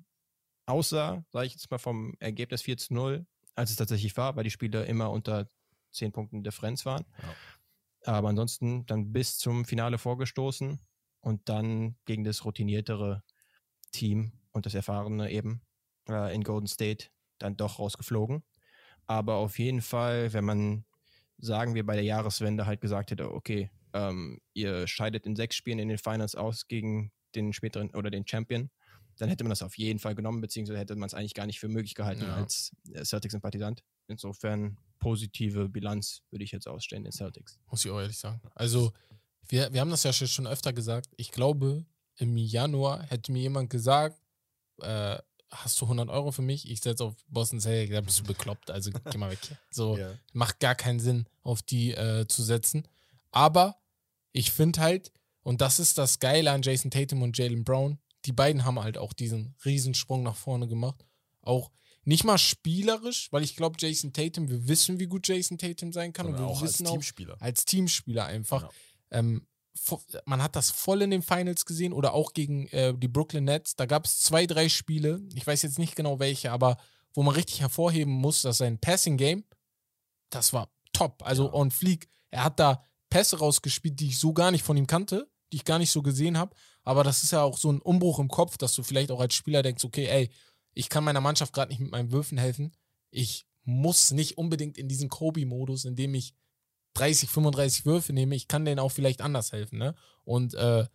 aussah, 0.67 1.25
sage 1.31 1.47
ich 1.47 1.53
jetzt 1.53 1.71
mal 1.71 1.79
vom 1.79 2.17
Ergebnis 2.19 2.63
4 2.63 2.77
zu 2.77 2.95
0, 2.95 3.25
als 3.55 3.71
es 3.71 3.77
tatsächlich 3.77 4.17
war, 4.17 4.35
weil 4.35 4.43
die 4.43 4.51
Spiele 4.51 4.85
immer 4.87 5.13
unter 5.13 5.47
10 5.93 6.11
Punkten 6.11 6.43
Differenz 6.43 6.85
waren. 6.87 7.05
Aber 8.03 8.31
ansonsten 8.31 8.85
dann 8.87 9.13
bis 9.13 9.39
zum 9.39 9.65
Finale 9.65 9.99
vorgestoßen 9.99 10.81
und 11.25 11.49
dann 11.49 11.97
gegen 12.05 12.23
das 12.23 12.45
routiniertere 12.45 13.23
Team 13.93 14.33
und 14.53 14.67
das 14.67 14.75
erfahrene 14.75 15.31
eben 15.31 15.63
äh, 16.09 16.35
in 16.35 16.45
Golden 16.45 16.67
State 16.67 17.07
dann 17.39 17.57
doch 17.57 17.79
rausgeflogen. 17.79 18.45
Aber 19.07 19.37
auf 19.37 19.59
jeden 19.59 19.81
Fall, 19.81 20.33
wenn 20.33 20.45
man, 20.45 20.85
sagen 21.39 21.75
wir, 21.75 21.85
bei 21.85 21.95
der 21.95 22.05
Jahreswende 22.05 22.67
halt 22.67 22.81
gesagt 22.81 23.11
hätte, 23.11 23.33
okay, 23.33 23.71
ähm, 23.95 24.41
ihr 24.53 24.87
scheidet 24.87 25.27
in 25.27 25.35
sechs 25.35 25.57
Spielen 25.57 25.79
in 25.79 25.89
den 25.89 25.99
Finals 25.99 26.35
aus 26.35 26.69
gegen 26.69 27.11
den 27.35 27.53
späteren 27.53 27.91
oder 27.95 28.11
den 28.11 28.27
Champion, 28.27 28.71
dann 29.17 29.29
hätte 29.29 29.45
man 29.45 29.51
das 29.51 29.63
auf 29.63 29.79
jeden 29.79 29.99
Fall 29.99 30.15
genommen, 30.15 30.41
beziehungsweise 30.41 30.79
hätte 30.79 30.97
man 30.97 31.07
es 31.07 31.15
eigentlich 31.15 31.35
gar 31.35 31.47
nicht 31.47 31.61
für 31.61 31.69
möglich 31.69 31.95
gehalten 31.95 32.25
Ja. 32.25 32.35
als 32.35 32.75
äh, 32.93 33.05
Celtics-Sympathisant. 33.05 33.83
Insofern 34.09 34.77
positive 34.99 35.69
Bilanz 35.69 36.23
würde 36.31 36.45
ich 36.45 36.53
jetzt 36.53 36.67
ausstellen 36.69 37.05
den 37.05 37.13
Celtics. 37.13 37.59
Muss 37.71 37.85
ich 37.85 37.91
auch 37.91 38.01
ehrlich 38.01 38.19
sagen. 38.19 38.41
Also, 38.55 38.93
wir, 39.49 39.73
wir 39.73 39.81
haben 39.81 39.91
das 39.91 40.03
ja 40.05 40.13
schon- 40.13 40.47
öfter 40.47 40.73
gesagt. 40.73 41.09
Ich 41.17 41.31
glaube, 41.33 41.85
im 42.17 42.37
Januar 42.37 43.03
hätte 43.05 43.33
mir 43.33 43.43
jemand 43.43 43.71
gesagt, 43.71 44.21
äh, 44.81 45.19
hast 45.51 45.81
du 45.81 45.87
100 45.87 46.09
Euro 46.09 46.33
für 46.33 46.43
mich? 46.43 46.69
Ich 46.71 46.81
setze 46.81 47.05
auf 47.05 47.15
Boston 47.29 47.61
Celtics, 47.61 47.95
da 47.95 48.01
bist 48.01 48.21
du 48.21 48.25
bekloppt. 48.25 48.71
Also, 48.71 48.91
geh 49.11 49.19
mal 49.19 49.31
weg. 49.31 49.39
So, 49.71 49.97
Ja. 49.97 50.13
macht 50.33 50.61
gar 50.61 50.75
keinen 50.75 51.01
Sinn, 51.01 51.27
auf 51.43 51.63
die 51.63 51.93
äh, 51.93 52.27
zu 52.27 52.43
setzen. 52.43 52.87
Aber 53.31 53.77
ich 54.33 54.51
finde 54.51 54.81
halt, 54.81 55.13
und 55.43 55.61
das 55.61 55.79
ist 55.79 55.99
das 55.99 56.19
Geile 56.21 56.51
an 56.51 56.63
Jason 56.63 56.91
Tatum 56.91 57.23
und 57.23 57.37
Jalen 57.39 57.65
Brown, 57.65 57.99
die 58.25 58.33
beiden 58.33 58.65
haben 58.65 58.81
halt 58.81 58.97
auch 58.99 59.13
diesen 59.13 59.55
Riesensprung 59.65 60.23
nach 60.23 60.37
vorne 60.37 60.67
gemacht. 60.67 61.05
Auch 61.43 61.71
nicht 62.05 62.25
mal 62.25 62.39
spielerisch, 62.39 63.29
weil 63.33 63.43
ich 63.45 63.55
glaube, 63.57 63.77
Jason 63.79 64.13
Tatum, 64.13 64.49
wir 64.49 64.67
wissen, 64.69 64.99
wie 64.99 65.07
gut 65.07 65.29
Jason 65.29 65.59
Tatum 65.59 65.93
sein 65.93 66.13
kann. 66.13 66.27
Sondern 66.27 66.43
und 66.45 66.49
wir 66.49 66.53
auch 66.57 66.63
als 66.63 66.73
wissen 66.75 66.87
auch, 66.87 66.93
Teamspieler. 66.93 67.37
als 67.41 67.65
Teamspieler 67.65 68.25
einfach. 68.27 68.63
Ja. 68.63 68.71
Ähm, 69.15 69.47
man 70.25 70.43
hat 70.43 70.55
das 70.57 70.71
voll 70.71 71.03
in 71.03 71.11
den 71.11 71.23
Finals 71.23 71.65
gesehen 71.65 71.93
oder 71.93 72.15
auch 72.15 72.33
gegen 72.33 72.69
äh, 72.69 72.95
die 72.97 73.09
Brooklyn 73.09 73.45
Nets. 73.45 73.75
Da 73.75 73.87
gab 73.87 74.05
es 74.05 74.21
zwei, 74.21 74.47
drei 74.47 74.69
Spiele, 74.69 75.21
ich 75.35 75.47
weiß 75.47 75.63
jetzt 75.63 75.79
nicht 75.79 75.97
genau 75.97 76.19
welche, 76.21 76.53
aber 76.53 76.77
wo 77.13 77.23
man 77.23 77.35
richtig 77.35 77.61
hervorheben 77.61 78.13
muss, 78.13 78.43
dass 78.43 78.59
sein 78.59 78.79
Passing 78.79 79.17
Game, 79.17 79.45
das 80.31 80.53
war 80.53 80.71
top. 80.93 81.23
Also 81.25 81.47
Ja. 81.47 81.55
on 81.55 81.71
fleek. 81.71 82.09
Er 82.31 82.45
hat 82.45 82.61
da 82.61 82.85
Pässe 83.11 83.39
rausgespielt, 83.39 83.99
die 84.01 84.09
ich 84.09 84.19
so 84.19 84.33
gar 84.33 84.51
nicht 84.51 84.65
von 84.65 84.77
ihm 84.77 84.87
kannte, 84.87 85.29
die 85.53 85.57
ich 85.57 85.65
gar 85.65 85.79
nicht 85.79 85.91
so 85.91 86.03
gesehen 86.03 86.37
habe. 86.39 86.55
Aber 86.83 87.05
das 87.05 87.23
ist 87.23 87.33
ja 87.33 87.43
auch 87.43 87.59
so 87.59 87.71
ein 87.73 87.81
Umbruch 87.81 88.19
im 88.19 88.29
Kopf, 88.29 88.57
dass 88.59 88.75
du 88.75 88.83
vielleicht 88.83 89.11
auch 89.11 89.21
als 89.21 89.35
Spieler 89.35 89.63
denkst, 89.63 89.85
okay, 89.85 90.07
ey, 90.07 90.31
ich 90.73 90.89
kann 90.89 91.05
meiner 91.05 91.21
Mannschaft 91.21 91.53
gerade 91.53 91.71
nicht 91.71 91.81
mit 91.81 91.91
meinen 91.91 92.11
Würfen 92.11 92.39
helfen. 92.39 92.73
Ich 93.11 93.47
muss 93.63 94.11
nicht 94.11 94.37
unbedingt 94.37 94.77
in 94.77 94.89
diesen 94.89 95.09
Kobe-Modus, 95.09 95.85
in 95.85 95.95
dem 95.97 96.15
ich 96.15 96.35
30, 96.95 97.29
35 97.29 97.87
Würfe 97.87 98.13
nehme, 98.13 98.35
ich 98.35 98.49
kann 98.49 98.65
denen 98.65 98.79
auch 98.79 98.91
vielleicht 98.91 99.21
anders 99.21 99.53
helfen, 99.53 99.79
ne? 99.79 99.95
Und 100.25 100.55
äh, 100.55 100.87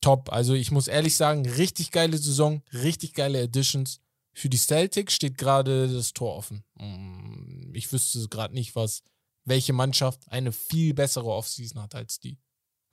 top. 0.00 0.30
Also 0.32 0.54
ich 0.54 0.70
muss 0.70 0.88
ehrlich 0.88 1.16
sagen, 1.16 1.48
richtig 1.48 1.90
geile 1.90 2.18
Saison, 2.18 2.62
richtig 2.72 3.14
geile 3.14 3.42
Additions. 3.42 4.00
Für 4.34 4.48
die 4.48 4.58
Celtics 4.58 5.14
steht 5.14 5.38
gerade 5.38 5.92
das 5.92 6.12
Tor 6.12 6.36
offen. 6.36 6.64
Mm, 6.74 7.74
Ich 7.74 7.92
wüsste 7.92 8.28
gerade 8.28 8.54
nicht, 8.54 8.74
was, 8.76 9.02
welche 9.44 9.72
Mannschaft 9.72 10.30
eine 10.30 10.52
viel 10.52 10.94
bessere 10.94 11.26
Offseason 11.30 11.82
hat 11.82 11.94
als 11.94 12.18
die. 12.20 12.38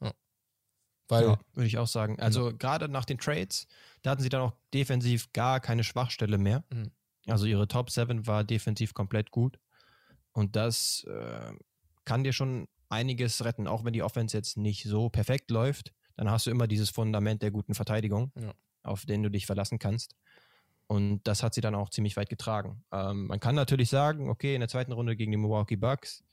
Ja. 0.01 0.13
Weil, 1.07 1.23
Ja, 1.23 1.39
würde 1.53 1.67
ich 1.67 1.77
auch 1.77 1.87
sagen. 1.87 2.19
Also 2.19 2.55
gerade 2.55 2.89
nach 2.89 3.05
den 3.05 3.17
Trades, 3.17 3.67
da 4.01 4.11
hatten 4.11 4.21
sie 4.21 4.29
dann 4.29 4.41
auch 4.41 4.53
defensiv 4.73 5.31
gar 5.33 5.59
keine 5.59 5.83
Schwachstelle 5.83 6.37
mehr. 6.37 6.63
Mhm. 6.71 6.91
Also 7.27 7.45
ihre 7.45 7.67
Top 7.67 7.89
7 7.89 8.27
war 8.27 8.43
defensiv 8.43 8.93
komplett 8.93 9.31
gut. 9.31 9.59
Und 10.31 10.55
das 10.55 11.03
äh, 11.05 11.53
kann 12.09 12.23
dir 12.23 12.33
schon 12.33 12.67
einiges 12.89 13.45
retten, 13.45 13.67
auch 13.67 13.85
wenn 13.85 13.93
die 13.93 14.01
Offense 14.01 14.35
jetzt 14.35 14.57
nicht 14.57 14.83
so 14.83 15.09
perfekt 15.09 15.51
läuft. 15.51 15.93
Dann 16.17 16.31
hast 16.31 16.47
du 16.47 16.49
immer 16.49 16.65
dieses 16.67 16.89
Fundament 16.89 17.43
der 17.43 17.51
guten 17.51 17.75
Verteidigung, 17.75 18.31
Ja. 18.35 18.51
auf 18.81 19.05
den 19.05 19.21
du 19.21 19.29
dich 19.29 19.45
verlassen 19.45 19.77
kannst. 19.77 20.15
Und 20.87 21.21
das 21.27 21.43
hat 21.43 21.53
sie 21.53 21.61
dann 21.61 21.75
auch 21.75 21.91
ziemlich 21.91 22.17
weit 22.17 22.29
getragen. 22.29 22.83
Ähm, 22.91 23.27
man 23.27 23.39
kann 23.39 23.53
natürlich 23.53 23.89
sagen, 23.91 24.27
okay, 24.27 24.55
in 24.55 24.59
der 24.61 24.69
zweiten 24.69 24.91
Runde 24.91 25.15
gegen 25.15 25.31
die 25.31 25.37
Milwaukee 25.37 25.75
Bucks, 25.75 26.23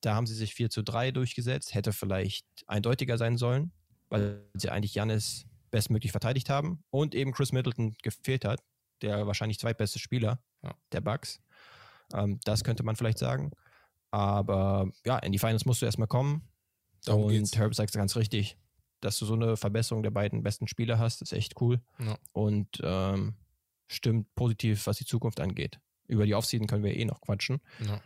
da 0.00 0.14
haben 0.14 0.26
sie 0.26 0.34
sich 0.34 0.54
4 0.54 0.70
zu 0.70 0.82
3 0.82 1.10
durchgesetzt, 1.10 1.74
hätte 1.74 1.92
vielleicht 1.92 2.46
eindeutiger 2.66 3.18
sein 3.18 3.36
sollen, 3.36 3.70
weil 4.08 4.48
sie 4.54 4.70
eigentlich 4.70 4.94
Janis 4.94 5.44
bestmöglich 5.70 6.10
verteidigt 6.10 6.48
haben 6.48 6.82
und 6.88 7.14
eben 7.14 7.32
Chris 7.32 7.52
Middleton 7.52 7.94
gefehlt 8.02 8.46
hat, 8.46 8.60
der 9.02 9.26
wahrscheinlich 9.26 9.58
zweitbeste 9.58 9.98
Spieler 9.98 10.42
Ja. 10.64 10.74
der 10.92 11.02
Bucks. 11.02 11.38
Ähm, 12.14 12.40
das 12.44 12.64
könnte 12.64 12.82
man 12.82 12.96
vielleicht 12.96 13.18
sagen. 13.18 13.50
Aber 14.12 14.92
ja, 15.04 15.18
in 15.18 15.32
die 15.32 15.38
Finals 15.38 15.64
musst 15.64 15.82
du 15.82 15.86
erstmal 15.86 16.06
kommen. 16.06 16.48
Darum 17.04 17.24
und 17.24 17.30
geht's. 17.30 17.56
Herb 17.56 17.74
sagt 17.74 17.90
es 17.90 17.96
ganz 17.96 18.14
richtig, 18.14 18.56
dass 19.00 19.18
du 19.18 19.26
so 19.26 19.34
eine 19.34 19.56
Verbesserung 19.56 20.04
der 20.04 20.10
beiden 20.10 20.42
besten 20.44 20.68
Spieler 20.68 20.98
hast, 20.98 21.22
ist 21.22 21.32
echt 21.32 21.60
cool. 21.60 21.80
Ja. 21.98 22.16
Und 22.32 22.68
ähm, 22.84 23.34
stimmt 23.88 24.32
positiv, 24.36 24.86
was 24.86 24.98
die 24.98 25.06
Zukunft 25.06 25.40
angeht. 25.40 25.80
Über 26.06 26.26
die 26.26 26.34
Offseason 26.34 26.66
können 26.66 26.84
wir 26.84 26.94
eh 26.94 27.04
noch 27.04 27.20
quatschen. 27.20 27.60
ja, 27.84 28.00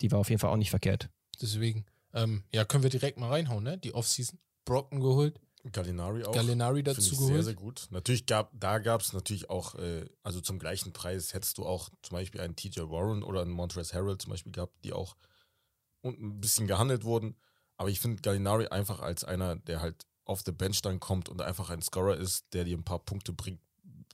Die 0.00 0.10
war 0.12 0.18
auf 0.18 0.28
jeden 0.28 0.40
Fall 0.40 0.50
auch 0.50 0.56
nicht 0.56 0.70
verkehrt. 0.70 1.08
deswegen, 1.40 1.86
ähm, 2.12 2.42
ja, 2.52 2.64
können 2.64 2.82
wir 2.82 2.90
direkt 2.90 3.18
mal 3.18 3.30
reinhauen, 3.30 3.64
ne? 3.64 3.78
Die 3.78 3.94
Offseason. 3.94 4.38
Brocken 4.64 5.00
geholt, 5.00 5.38
Gallinari 5.72 6.24
auch. 6.24 6.32
Gallinari 6.32 6.82
dazu 6.82 7.00
ich 7.00 7.10
geholt. 7.10 7.34
sehr, 7.34 7.42
sehr 7.42 7.54
gut. 7.54 7.86
Natürlich 7.90 8.24
gab, 8.26 8.50
da 8.58 8.78
gab 8.78 9.02
es 9.02 9.12
natürlich 9.12 9.50
auch, 9.50 9.74
äh, 9.76 10.06
also 10.22 10.40
zum 10.40 10.58
gleichen 10.58 10.92
Preis 10.92 11.32
hättest 11.34 11.58
du 11.58 11.66
auch 11.66 11.90
zum 12.02 12.16
Beispiel 12.16 12.40
einen 12.40 12.56
TJ 12.56 12.80
Warren 12.80 13.22
oder 13.22 13.42
einen 13.42 13.50
Montrezl 13.50 13.94
Harrell 13.94 14.18
zum 14.18 14.30
Beispiel 14.30 14.52
gehabt, 14.52 14.72
die 14.84 14.92
auch 14.92 15.16
und 16.04 16.20
ein 16.20 16.40
bisschen 16.40 16.66
gehandelt 16.66 17.04
wurden. 17.04 17.36
Aber 17.76 17.88
ich 17.88 17.98
finde 18.00 18.22
Gallinari 18.22 18.68
einfach 18.68 19.00
als 19.00 19.24
einer, 19.24 19.56
der 19.56 19.80
halt 19.80 20.06
auf 20.24 20.42
der 20.42 20.52
Bench 20.52 20.80
dann 20.82 21.00
kommt 21.00 21.28
und 21.28 21.40
einfach 21.42 21.70
ein 21.70 21.82
Scorer 21.82 22.16
ist, 22.16 22.46
der 22.52 22.64
dir 22.64 22.76
ein 22.76 22.84
paar 22.84 22.98
Punkte 23.00 23.32
bringt. 23.32 23.60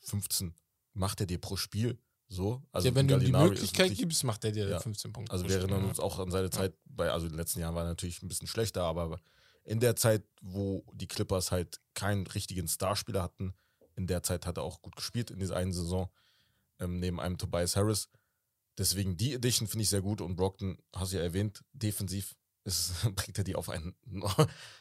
15 0.03 0.55
macht 0.95 1.21
er 1.21 1.27
dir 1.27 1.39
pro 1.39 1.57
Spiel. 1.57 1.99
So. 2.29 2.63
Also 2.73 2.89
ja, 2.89 2.95
wenn 2.95 3.09
du 3.09 3.15
ihm 3.15 3.21
die 3.21 3.33
Möglichkeit 3.33 3.87
wirklich- 3.87 3.99
gibst, 3.99 4.25
macht 4.25 4.45
er 4.45 4.53
dir 4.53 4.69
Ja. 4.69 4.79
15 4.81 5.13
Punkte. 5.13 5.33
also 5.33 5.49
wir 5.49 5.57
erinnern 5.59 5.85
uns 5.85 5.99
auch 6.01 6.19
an 6.21 6.31
seine 6.31 6.51
Zeit 6.51 6.75
bei, 6.85 7.11
also 7.11 7.27
in 7.27 7.33
den 7.33 7.39
letzten 7.39 7.61
Jahren 7.61 7.75
war 7.75 7.83
er 7.83 7.89
natürlich 7.89 8.23
ein 8.23 8.29
bisschen 8.29 8.47
schlechter, 8.47 8.85
aber 8.85 9.21
in 9.65 9.81
der 9.81 9.97
Zeit, 9.97 10.23
wo 10.41 10.85
die 10.95 11.07
Clippers 11.09 11.51
halt 11.51 11.81
keinen 11.95 12.27
richtigen 12.29 12.67
Starspieler 12.69 13.23
hatten, 13.23 13.53
in 13.97 14.07
der 14.07 14.23
Zeit 14.23 14.47
hat 14.47 14.57
er 14.59 14.63
auch 14.63 14.81
gut 14.81 14.97
gespielt 14.97 15.31
in 15.31 15.39
dieser 15.41 15.57
einen 15.57 15.73
Saison, 15.73 16.09
ähm, 16.79 16.99
neben 17.01 17.21
einem 17.21 17.37
Tobias 17.37 17.77
Harris. 17.77 18.09
Deswegen 18.81 19.17
die 19.19 19.35
Edition 19.35 19.69
finde 19.69 19.83
ich 19.83 19.91
sehr 19.91 20.01
gut 20.01 20.23
und 20.23 20.37
Brockton, 20.37 20.79
hast 20.97 21.13
du 21.13 21.19
ja 21.19 21.23
erwähnt, 21.23 21.63
defensiv 21.75 22.35
ist, 22.65 22.93
bringt 23.15 23.37
er 23.37 23.45
die 23.45 23.55
auf 23.55 23.69
ein 23.69 23.95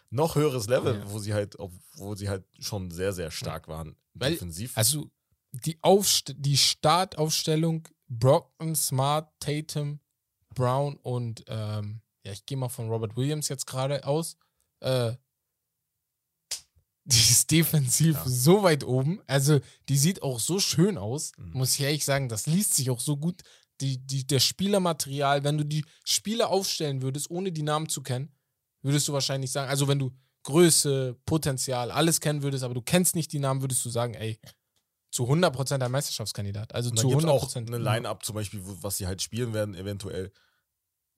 noch, 0.10 0.36
höheres 0.36 0.68
Level, 0.68 0.96
Ja. 1.00 1.12
wo 1.12 1.20
sie 1.20 1.34
halt, 1.34 1.58
wo 1.98 2.16
sie 2.16 2.30
halt 2.30 2.46
schon 2.60 2.92
sehr, 2.92 3.12
sehr 3.12 3.30
stark 3.30 3.68
waren 3.68 3.98
Weil- 4.14 4.32
defensiv. 4.32 4.78
Also 4.78 5.12
die, 5.52 5.78
Aufst 5.82 6.34
die 6.38 6.56
Startaufstellung 6.58 7.88
Brockton, 8.08 8.74
Smart, 8.76 9.32
Tatum, 9.42 10.00
Brown 10.56 10.96
und 10.98 11.44
ähm, 11.48 12.02
ja, 12.26 12.32
ich 12.32 12.46
gehe 12.46 12.58
mal 12.58 12.70
von 12.70 12.90
Robert 12.90 13.18
Williams 13.18 13.50
jetzt 13.50 13.68
gerade 13.68 14.06
aus. 14.06 14.38
Äh, 14.82 15.14
die 17.06 17.18
ist 17.20 17.50
defensiv 17.52 18.16
Ja. 18.16 18.24
so 18.28 18.64
weit 18.64 18.84
oben. 18.84 19.20
Also 19.28 19.60
die 19.90 19.98
sieht 19.98 20.22
auch 20.22 20.40
so 20.40 20.60
schön 20.60 20.98
aus, 20.98 21.32
Mhm. 21.38 21.52
muss 21.54 21.74
ich 21.76 21.82
ehrlich 21.82 22.06
sagen. 22.06 22.30
Das 22.30 22.46
liest 22.46 22.76
sich 22.76 22.90
auch 22.90 23.00
so 23.00 23.18
gut. 23.18 23.42
Die, 23.82 23.98
die, 23.98 24.28
der 24.28 24.40
Spielermaterial, 24.40 25.44
wenn 25.44 25.58
du 25.58 25.64
die 25.64 25.86
Spieler 26.04 26.50
aufstellen 26.50 27.02
würdest, 27.02 27.30
ohne 27.32 27.52
die 27.52 27.64
Namen 27.64 27.88
zu 27.88 28.02
kennen, 28.02 28.34
würdest 28.82 29.08
du 29.08 29.14
wahrscheinlich 29.14 29.52
sagen, 29.52 29.70
also 29.70 29.88
wenn 29.88 30.00
du 30.00 30.12
Größe, 30.44 31.18
Potenzial, 31.26 31.92
alles 31.92 32.22
kennen 32.22 32.44
würdest, 32.44 32.64
aber 32.64 32.74
du 32.74 32.82
kennst 32.82 33.16
nicht 33.16 33.32
die 33.34 33.40
Namen, 33.40 33.62
würdest 33.62 33.84
du 33.84 33.90
sagen, 33.90 34.14
ey, 34.14 34.40
zu 35.12 35.24
100% 35.24 35.82
ein 35.82 35.92
Meisterschaftskandidat. 35.92 36.74
Also 36.74 36.90
zu 36.90 36.96
dann 36.96 37.10
gibt 37.10 37.24
es 37.24 37.28
auch 37.28 37.50
100%. 37.50 37.68
eine 37.68 37.78
Line-Up 37.78 38.24
zum 38.26 38.36
Beispiel, 38.36 38.62
was 38.64 38.98
sie 38.98 39.08
halt 39.08 39.22
spielen 39.22 39.54
werden, 39.54 39.76
eventuell 39.76 40.32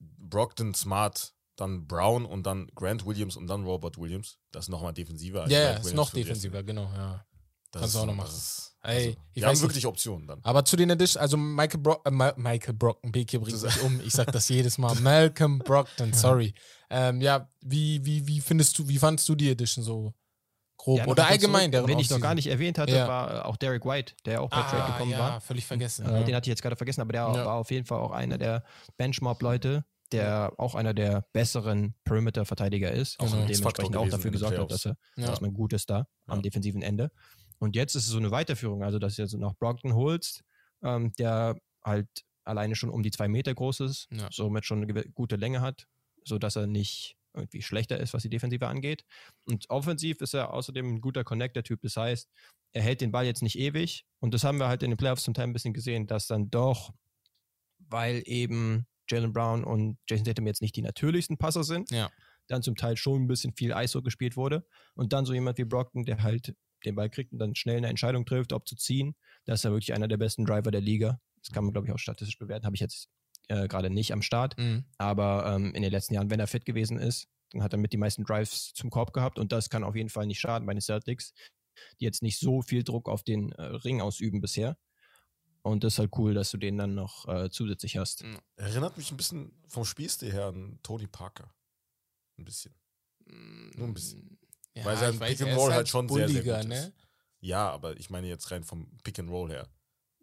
Brockton, 0.00 0.74
Smart, 0.74 1.34
dann 1.56 1.86
Brown 1.86 2.24
und 2.24 2.44
dann 2.44 2.68
Grant 2.74 3.06
Williams 3.06 3.36
und 3.36 3.46
dann 3.46 3.64
Robert 3.64 3.98
Williams. 3.98 4.38
Das 4.50 4.64
ist 4.64 4.68
nochmal 4.70 4.92
defensiver. 4.92 5.42
als 5.42 5.52
Ja, 5.52 5.72
Grant 5.72 5.86
ist 5.86 5.94
noch 5.94 6.10
defensiver, 6.10 6.62
genau, 6.62 6.90
ja. 6.94 7.24
Das 7.72 7.80
Kannst 7.82 7.94
du 7.96 7.98
auch 8.00 8.06
noch 8.06 8.14
machen. 8.14 8.26
das 8.30 8.36
ist- 8.36 8.68
Ey, 8.84 8.94
also, 8.94 9.08
ich 9.10 9.16
wir 9.34 9.46
haben 9.46 9.52
nicht. 9.52 9.62
wirklich 9.62 9.86
Optionen 9.86 10.26
dann. 10.26 10.40
Aber 10.42 10.64
zu 10.64 10.74
den 10.76 10.90
Edition, 10.90 11.20
also 11.20 11.36
Michael, 11.36 11.80
Bro 11.80 12.02
äh, 12.04 12.10
Michael 12.10 12.74
Brockton, 12.74 13.12
Beke 13.12 13.38
bringt 13.38 13.56
sich 13.58 13.80
um. 13.82 14.00
Ich 14.04 14.12
sag 14.12 14.32
das 14.32 14.48
jedes 14.48 14.76
Mal. 14.78 14.94
Malcolm 14.96 15.60
Brockton, 15.60 16.12
sorry. 16.12 16.52
Ähm, 16.90 17.20
ja, 17.20 17.48
wie, 17.60 18.04
wie, 18.04 18.26
wie 18.26 18.40
findest 18.40 18.76
du, 18.78 18.88
wie 18.88 18.98
fandest 18.98 19.28
du 19.28 19.36
die 19.36 19.50
Edition 19.50 19.84
so 19.84 20.12
grob? 20.76 20.98
Ja, 20.98 21.06
Oder 21.06 21.28
allgemein, 21.28 21.60
zurück, 21.70 21.72
deren 21.72 21.86
Wen 21.88 21.98
ich 22.00 22.10
noch 22.10 22.20
gar 22.20 22.34
nicht 22.34 22.48
erwähnt 22.48 22.76
hatte, 22.76 22.92
Ja. 22.96 23.06
war 23.06 23.34
äh, 23.34 23.38
auch 23.42 23.56
Derek 23.56 23.84
White, 23.86 24.14
der 24.26 24.42
auch 24.42 24.50
bei 24.50 24.60
Trade 24.62 24.82
ah, 24.82 24.90
gekommen 24.90 25.12
ja, 25.12 25.18
war. 25.20 25.40
völlig 25.40 25.64
vergessen. 25.64 26.04
Äh, 26.04 26.12
ja. 26.18 26.22
Den 26.24 26.34
hatte 26.34 26.46
ich 26.46 26.50
jetzt 26.50 26.62
gerade 26.62 26.74
vergessen, 26.76 27.02
aber 27.02 27.12
der 27.12 27.22
Ja. 27.22 27.32
war 27.46 27.54
auf 27.54 27.70
jeden 27.70 27.86
Fall 27.86 28.00
auch 28.00 28.10
einer 28.10 28.36
der 28.36 28.64
Benchmark-Leute, 28.96 29.84
der 30.10 30.52
auch 30.58 30.74
einer 30.74 30.92
der 30.92 31.24
besseren 31.32 31.94
Perimeter-Verteidiger 32.04 32.90
ist 32.90 33.18
und 33.20 33.32
ein 33.32 33.46
dementsprechend 33.46 33.96
auch 33.96 34.08
dafür 34.08 34.30
gesorgt 34.32 34.58
hat, 34.58 34.70
dass, 34.70 34.86
er, 34.86 34.96
Ja. 35.16 35.26
dass 35.28 35.40
man 35.40 35.52
gut 35.54 35.72
ist 35.72 35.88
da 35.88 35.98
Ja. 35.98 36.06
am 36.26 36.42
defensiven 36.42 36.82
Ende. 36.82 37.10
Und 37.62 37.76
jetzt 37.76 37.94
ist 37.94 38.06
es 38.06 38.10
so 38.10 38.18
eine 38.18 38.32
Weiterführung, 38.32 38.82
also 38.82 38.98
dass 38.98 39.14
du 39.14 39.22
jetzt 39.22 39.34
noch 39.34 39.54
Brockton 39.56 39.94
holst, 39.94 40.42
ähm, 40.82 41.12
der 41.12 41.56
halt 41.84 42.08
alleine 42.42 42.74
schon 42.74 42.90
um 42.90 43.04
die 43.04 43.12
zwei 43.12 43.28
Meter 43.28 43.54
groß 43.54 43.80
ist, 43.80 44.08
Ja. 44.10 44.28
somit 44.32 44.64
schon 44.66 44.82
eine 44.82 45.04
gute 45.10 45.36
Länge 45.36 45.60
hat, 45.60 45.86
sodass 46.24 46.56
er 46.56 46.66
nicht 46.66 47.16
irgendwie 47.34 47.62
schlechter 47.62 48.00
ist, 48.00 48.14
was 48.14 48.22
die 48.24 48.28
Defensive 48.30 48.66
angeht. 48.66 49.04
Und 49.46 49.70
offensiv 49.70 50.20
ist 50.22 50.34
er 50.34 50.52
außerdem 50.52 50.94
ein 50.96 51.00
guter 51.00 51.22
Connector-Typ. 51.22 51.80
Das 51.82 51.96
heißt, 51.96 52.28
er 52.72 52.82
hält 52.82 53.00
den 53.00 53.12
Ball 53.12 53.26
jetzt 53.26 53.42
nicht 53.42 53.56
ewig. 53.56 54.06
Und 54.18 54.34
das 54.34 54.42
haben 54.42 54.58
wir 54.58 54.66
halt 54.66 54.82
in 54.82 54.90
den 54.90 54.96
Playoffs 54.96 55.22
zum 55.22 55.32
Teil 55.32 55.46
ein 55.46 55.52
bisschen 55.52 55.72
gesehen, 55.72 56.08
dass 56.08 56.26
dann 56.26 56.50
doch, 56.50 56.90
weil 57.78 58.22
eben 58.26 58.86
Jalen 59.08 59.32
Brown 59.32 59.62
und 59.62 59.98
Jason 60.08 60.24
Tatum 60.24 60.48
jetzt 60.48 60.62
nicht 60.62 60.74
die 60.74 60.82
natürlichsten 60.82 61.38
Passer 61.38 61.62
sind, 61.62 61.92
Ja. 61.92 62.10
dann 62.48 62.62
zum 62.62 62.74
Teil 62.74 62.96
schon 62.96 63.22
ein 63.22 63.28
bisschen 63.28 63.52
viel 63.54 63.70
ISO 63.70 64.02
gespielt 64.02 64.36
wurde. 64.36 64.66
Und 64.94 65.12
dann 65.12 65.24
so 65.24 65.32
jemand 65.32 65.58
wie 65.58 65.64
Brockton, 65.64 66.04
der 66.04 66.22
halt 66.24 66.54
den 66.82 66.94
Ball 66.94 67.10
kriegt 67.10 67.32
und 67.32 67.38
dann 67.38 67.54
schnell 67.54 67.78
eine 67.78 67.88
Entscheidung 67.88 68.26
trifft, 68.26 68.52
ob 68.52 68.66
zu 68.66 68.76
ziehen. 68.76 69.14
Das 69.44 69.60
ist 69.60 69.64
ja 69.64 69.70
wirklich 69.70 69.94
einer 69.94 70.08
der 70.08 70.16
besten 70.16 70.44
Driver 70.44 70.70
der 70.70 70.80
Liga. 70.80 71.20
Das 71.42 71.52
kann 71.52 71.64
man, 71.64 71.72
glaube 71.72 71.88
ich, 71.88 71.92
auch 71.92 71.98
statistisch 71.98 72.38
bewerten. 72.38 72.66
Habe 72.66 72.76
ich 72.76 72.80
jetzt 72.80 73.08
äh, 73.48 73.68
gerade 73.68 73.90
nicht 73.90 74.12
am 74.12 74.22
Start. 74.22 74.56
Mhm. 74.58 74.84
Aber 74.98 75.52
ähm, 75.54 75.74
in 75.74 75.82
den 75.82 75.90
letzten 75.90 76.14
Jahren, 76.14 76.30
wenn 76.30 76.40
er 76.40 76.46
fit 76.46 76.64
gewesen 76.64 76.98
ist, 76.98 77.28
dann 77.50 77.62
hat 77.62 77.72
er 77.72 77.78
mit 77.78 77.92
die 77.92 77.98
meisten 77.98 78.24
Drives 78.24 78.72
zum 78.74 78.90
Korb 78.90 79.12
gehabt. 79.12 79.38
Und 79.38 79.52
das 79.52 79.70
kann 79.70 79.84
auf 79.84 79.96
jeden 79.96 80.08
Fall 80.08 80.26
nicht 80.26 80.40
schaden 80.40 80.66
bei 80.66 80.72
den 80.72 80.80
Celtics, 80.80 81.34
die 82.00 82.04
jetzt 82.04 82.22
nicht 82.22 82.38
so 82.38 82.62
viel 82.62 82.84
Druck 82.84 83.08
auf 83.08 83.22
den 83.22 83.52
äh, 83.52 83.62
Ring 83.62 84.00
ausüben 84.00 84.40
bisher. 84.40 84.76
Und 85.62 85.84
das 85.84 85.94
ist 85.94 85.98
halt 86.00 86.10
cool, 86.16 86.34
dass 86.34 86.50
du 86.50 86.56
den 86.56 86.76
dann 86.76 86.94
noch 86.94 87.28
äh, 87.28 87.48
zusätzlich 87.50 87.96
hast. 87.96 88.24
Erinnert 88.56 88.96
mich 88.96 89.10
ein 89.12 89.16
bisschen 89.16 89.62
vom 89.68 89.84
Spielstil 89.84 90.32
her 90.32 90.46
an 90.46 90.80
Tony 90.82 91.06
Parker. 91.06 91.54
Ein 92.36 92.44
bisschen. 92.44 92.74
Nur 93.26 93.86
ein 93.86 93.94
bisschen. 93.94 94.38
Ja, 94.74 94.84
Weil 94.84 94.96
sein 94.96 95.20
weiß, 95.20 95.30
Pick 95.30 95.40
and 95.42 95.50
er 95.50 95.56
Roll 95.56 95.72
halt 95.74 95.88
schon 95.88 96.08
sehr, 96.08 96.28
sehr 96.28 96.42
gut 96.42 96.68
ne? 96.68 96.76
ist. 96.76 96.92
Ja, 97.40 97.70
aber 97.70 97.96
ich 97.98 98.08
meine 98.10 98.26
jetzt 98.28 98.50
rein 98.50 98.64
vom 98.64 98.86
Pick 99.02 99.18
and 99.18 99.30
Roll 99.30 99.50
her. 99.50 99.68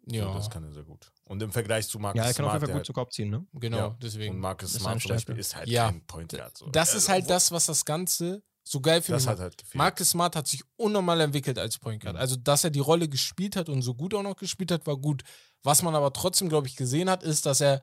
So, 0.06 0.16
Ja, 0.16 0.34
das 0.34 0.48
kann 0.50 0.64
er 0.64 0.72
sehr 0.72 0.82
gut. 0.82 1.12
Und 1.24 1.42
im 1.42 1.52
Vergleich 1.52 1.86
zu 1.86 1.98
Marcus 1.98 2.18
Ja, 2.18 2.24
er 2.26 2.34
kann 2.34 2.44
auf 2.46 2.50
Smart, 2.52 2.62
jeden 2.62 2.72
Fall 2.72 2.80
gut 2.80 2.86
zu 2.86 2.92
Korb 2.92 3.12
ziehen, 3.12 3.30
ne? 3.30 3.46
genau, 3.52 3.76
Ja. 3.76 3.86
und 3.86 4.02
deswegen. 4.02 4.38
Marcus 4.40 4.70
Das 4.72 4.76
ist 4.76 4.82
Smart 4.82 5.00
zum 5.02 5.10
Beispiel 5.10 5.38
ist 5.38 5.54
halt 5.54 5.68
Ja. 5.68 5.86
kein 5.86 6.04
Point 6.06 6.32
Guard. 6.32 6.56
So. 6.56 6.66
Das 6.70 6.88
Also, 6.88 6.98
ist 6.98 7.08
halt 7.08 7.30
das, 7.30 7.52
was 7.52 7.66
das 7.66 7.84
Ganze 7.84 8.42
so 8.64 8.80
geil 8.80 9.02
finde. 9.02 9.16
Das 9.16 9.24
ich 9.24 9.28
hat 9.28 9.38
halt 9.38 9.56
gefehlt. 9.58 9.74
Marcus 9.76 10.10
Smart 10.10 10.34
hat 10.34 10.48
sich 10.48 10.64
unnormal 10.76 11.20
entwickelt 11.20 11.58
als 11.58 11.78
Point 11.78 12.02
Guard. 12.02 12.14
Mhm. 12.14 12.20
Also, 12.20 12.36
dass 12.36 12.64
er 12.64 12.70
die 12.70 12.80
Rolle 12.80 13.08
gespielt 13.08 13.54
hat 13.56 13.68
und 13.68 13.82
so 13.82 13.94
gut 13.94 14.14
auch 14.14 14.22
noch 14.22 14.36
gespielt 14.36 14.72
hat, 14.72 14.86
war 14.86 14.96
gut. 14.96 15.22
Was 15.62 15.82
man 15.82 15.94
aber 15.94 16.12
trotzdem, 16.12 16.48
glaube 16.48 16.66
ich, 16.66 16.74
gesehen 16.76 17.08
hat, 17.10 17.22
ist, 17.22 17.44
dass 17.46 17.60
er, 17.60 17.82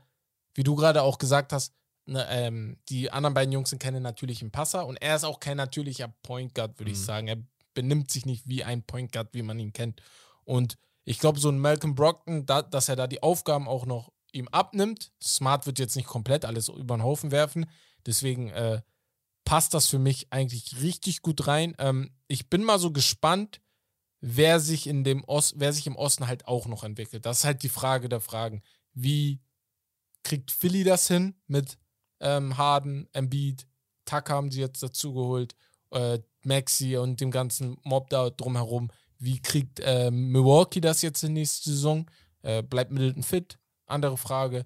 wie 0.55 0.63
du 0.63 0.75
gerade 0.75 1.03
auch 1.03 1.17
gesagt 1.19 1.53
hast, 1.53 1.73
ne, 2.07 2.25
ähm, 2.29 2.77
die 2.89 3.11
anderen 3.11 3.33
beiden 3.33 3.51
Jungs 3.51 3.69
sind 3.69 3.79
keine 3.79 4.01
natürlichen 4.01 4.51
Passer 4.51 4.85
und 4.85 4.97
er 4.97 5.15
ist 5.15 5.23
auch 5.23 5.39
kein 5.39 5.57
natürlicher 5.57 6.07
Point 6.23 6.55
Guard, 6.55 6.79
würde 6.79 6.91
ich 6.91 6.97
Mhm. 6.99 7.03
sagen. 7.03 7.27
Er 7.27 7.37
benimmt 7.73 8.09
sich 8.11 8.25
nicht 8.25 8.47
wie 8.47 8.63
ein 8.63 8.83
Point 8.83 9.11
Guard, 9.11 9.29
wie 9.33 9.43
man 9.43 9.59
ihn 9.59 9.73
kennt. 9.73 10.01
Und 10.45 10.77
ich 11.03 11.19
glaube, 11.19 11.39
so 11.39 11.49
ein 11.49 11.59
Malcolm 11.59 11.95
Brockton, 11.95 12.45
da, 12.45 12.61
dass 12.61 12.89
er 12.89 12.95
da 12.95 13.07
die 13.07 13.21
Aufgaben 13.23 13.67
auch 13.67 13.85
noch 13.85 14.11
ihm 14.31 14.47
abnimmt. 14.49 15.11
Smart 15.21 15.65
wird 15.65 15.79
jetzt 15.79 15.95
nicht 15.95 16.07
komplett 16.07 16.43
alles 16.45 16.69
über 16.69 16.97
den 16.97 17.03
Haufen 17.03 17.31
werfen. 17.31 17.65
Deswegen 18.05 18.49
äh, 18.49 18.81
passt 19.45 19.73
das 19.73 19.87
für 19.87 19.99
mich 19.99 20.27
eigentlich 20.31 20.81
richtig 20.81 21.21
gut 21.21 21.47
rein. 21.47 21.75
Ähm, 21.79 22.11
ich 22.27 22.49
bin 22.49 22.63
mal 22.63 22.79
so 22.79 22.91
gespannt, 22.91 23.61
wer 24.19 24.59
sich 24.59 24.87
in 24.87 25.03
dem 25.03 25.23
Ost, 25.25 25.53
wer 25.57 25.71
sich 25.71 25.87
im 25.87 25.95
Osten 25.95 26.27
halt 26.27 26.47
auch 26.47 26.65
noch 26.67 26.83
entwickelt. 26.83 27.25
Das 27.25 27.39
ist 27.39 27.45
halt 27.45 27.63
die 27.63 27.69
Frage 27.69 28.09
der 28.09 28.19
Fragen. 28.19 28.61
Wie 28.93 29.39
kriegt 30.23 30.51
Philly 30.51 30.83
das 30.83 31.07
hin 31.07 31.35
mit 31.47 31.77
ähm, 32.19 32.57
Harden, 32.57 33.07
Embiid, 33.13 33.67
Tucker 34.05 34.33
haben 34.33 34.51
sie 34.51 34.61
jetzt 34.61 34.81
dazu 34.83 35.13
geholt, 35.13 35.55
äh, 35.91 36.19
Maxi 36.43 36.97
und 36.97 37.19
dem 37.21 37.31
ganzen 37.31 37.77
Mob 37.83 38.09
da 38.09 38.29
drumherum. 38.29 38.89
Wie 39.19 39.41
kriegt 39.41 39.79
äh, 39.81 40.11
Milwaukee 40.11 40.79
das 40.81 41.01
jetzt 41.01 41.23
in 41.23 41.33
nächste 41.33 41.69
Saison? 41.71 42.09
Äh, 42.43 42.63
bleibt 42.63 42.91
Middleton 42.91 43.23
fit? 43.23 43.57
Andere 43.85 44.17
Frage. 44.17 44.65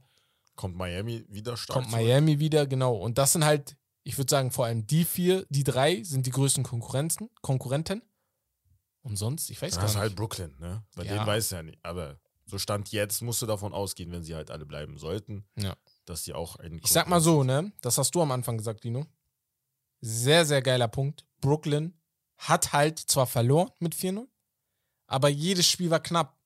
Kommt 0.56 0.76
Miami 0.76 1.26
wieder 1.30 1.58
stark 1.58 1.76
Kommt 1.76 1.90
zurück? 1.92 2.04
Miami 2.04 2.40
wieder, 2.40 2.68
genau. 2.68 2.96
Und 2.96 3.18
das 3.18 3.34
sind 3.34 3.46
halt, 3.46 3.76
ich 4.04 4.18
würde 4.18 4.30
sagen, 4.30 4.52
vor 4.52 4.66
allem 4.66 4.86
die 4.86 5.06
vier, 5.06 5.46
die 5.50 5.64
drei 5.64 6.04
sind 6.04 6.26
die 6.26 6.32
größten 6.32 6.64
Konkurrenzen, 6.64 7.30
Konkurrenten. 7.42 8.02
Und 9.04 9.16
sonst, 9.16 9.50
ich 9.50 9.60
weiß 9.62 9.72
Das 9.72 9.80
gar 9.80 9.86
ist 9.86 9.94
nicht. 9.94 10.02
halt 10.02 10.16
Brooklyn, 10.16 10.56
ne? 10.60 10.84
Bei 10.96 11.04
Ja. 11.04 11.14
denen 11.16 11.26
weiß 11.26 11.46
ich 11.46 11.52
ja 11.52 11.64
nicht. 11.64 11.80
Aber 11.84 12.20
so 12.46 12.58
Stand 12.60 12.92
jetzt 12.92 13.22
musst 13.22 13.42
du 13.42 13.46
davon 13.48 13.74
ausgehen, 13.74 14.12
wenn 14.12 14.24
sie 14.24 14.36
halt 14.36 14.52
alle 14.52 14.66
bleiben 14.66 14.98
sollten, 14.98 15.46
Ja. 15.58 15.76
Dass 16.06 16.24
sie 16.24 16.34
auch 16.34 16.56
einen. 16.58 16.80
Ich 16.84 16.92
sag 16.92 17.08
mal 17.08 17.22
so, 17.22 17.44
ne? 17.44 17.72
Das 17.82 17.98
hast 17.98 18.14
du 18.16 18.22
am 18.22 18.32
Anfang 18.32 18.58
gesagt, 18.58 18.84
Dino. 18.84 19.06
Sehr, 20.02 20.46
sehr 20.46 20.62
geiler 20.62 20.88
Punkt. 20.88 21.26
Brooklyn 21.42 21.94
hat 22.38 22.74
halt 22.74 22.98
zwar 23.00 23.28
verloren 23.28 23.72
mit 23.80 23.94
4-0, 23.94 24.28
aber 25.08 25.30
jedes 25.30 25.68
Spiel 25.68 25.90
war 25.90 26.00
knapp. 26.00 26.38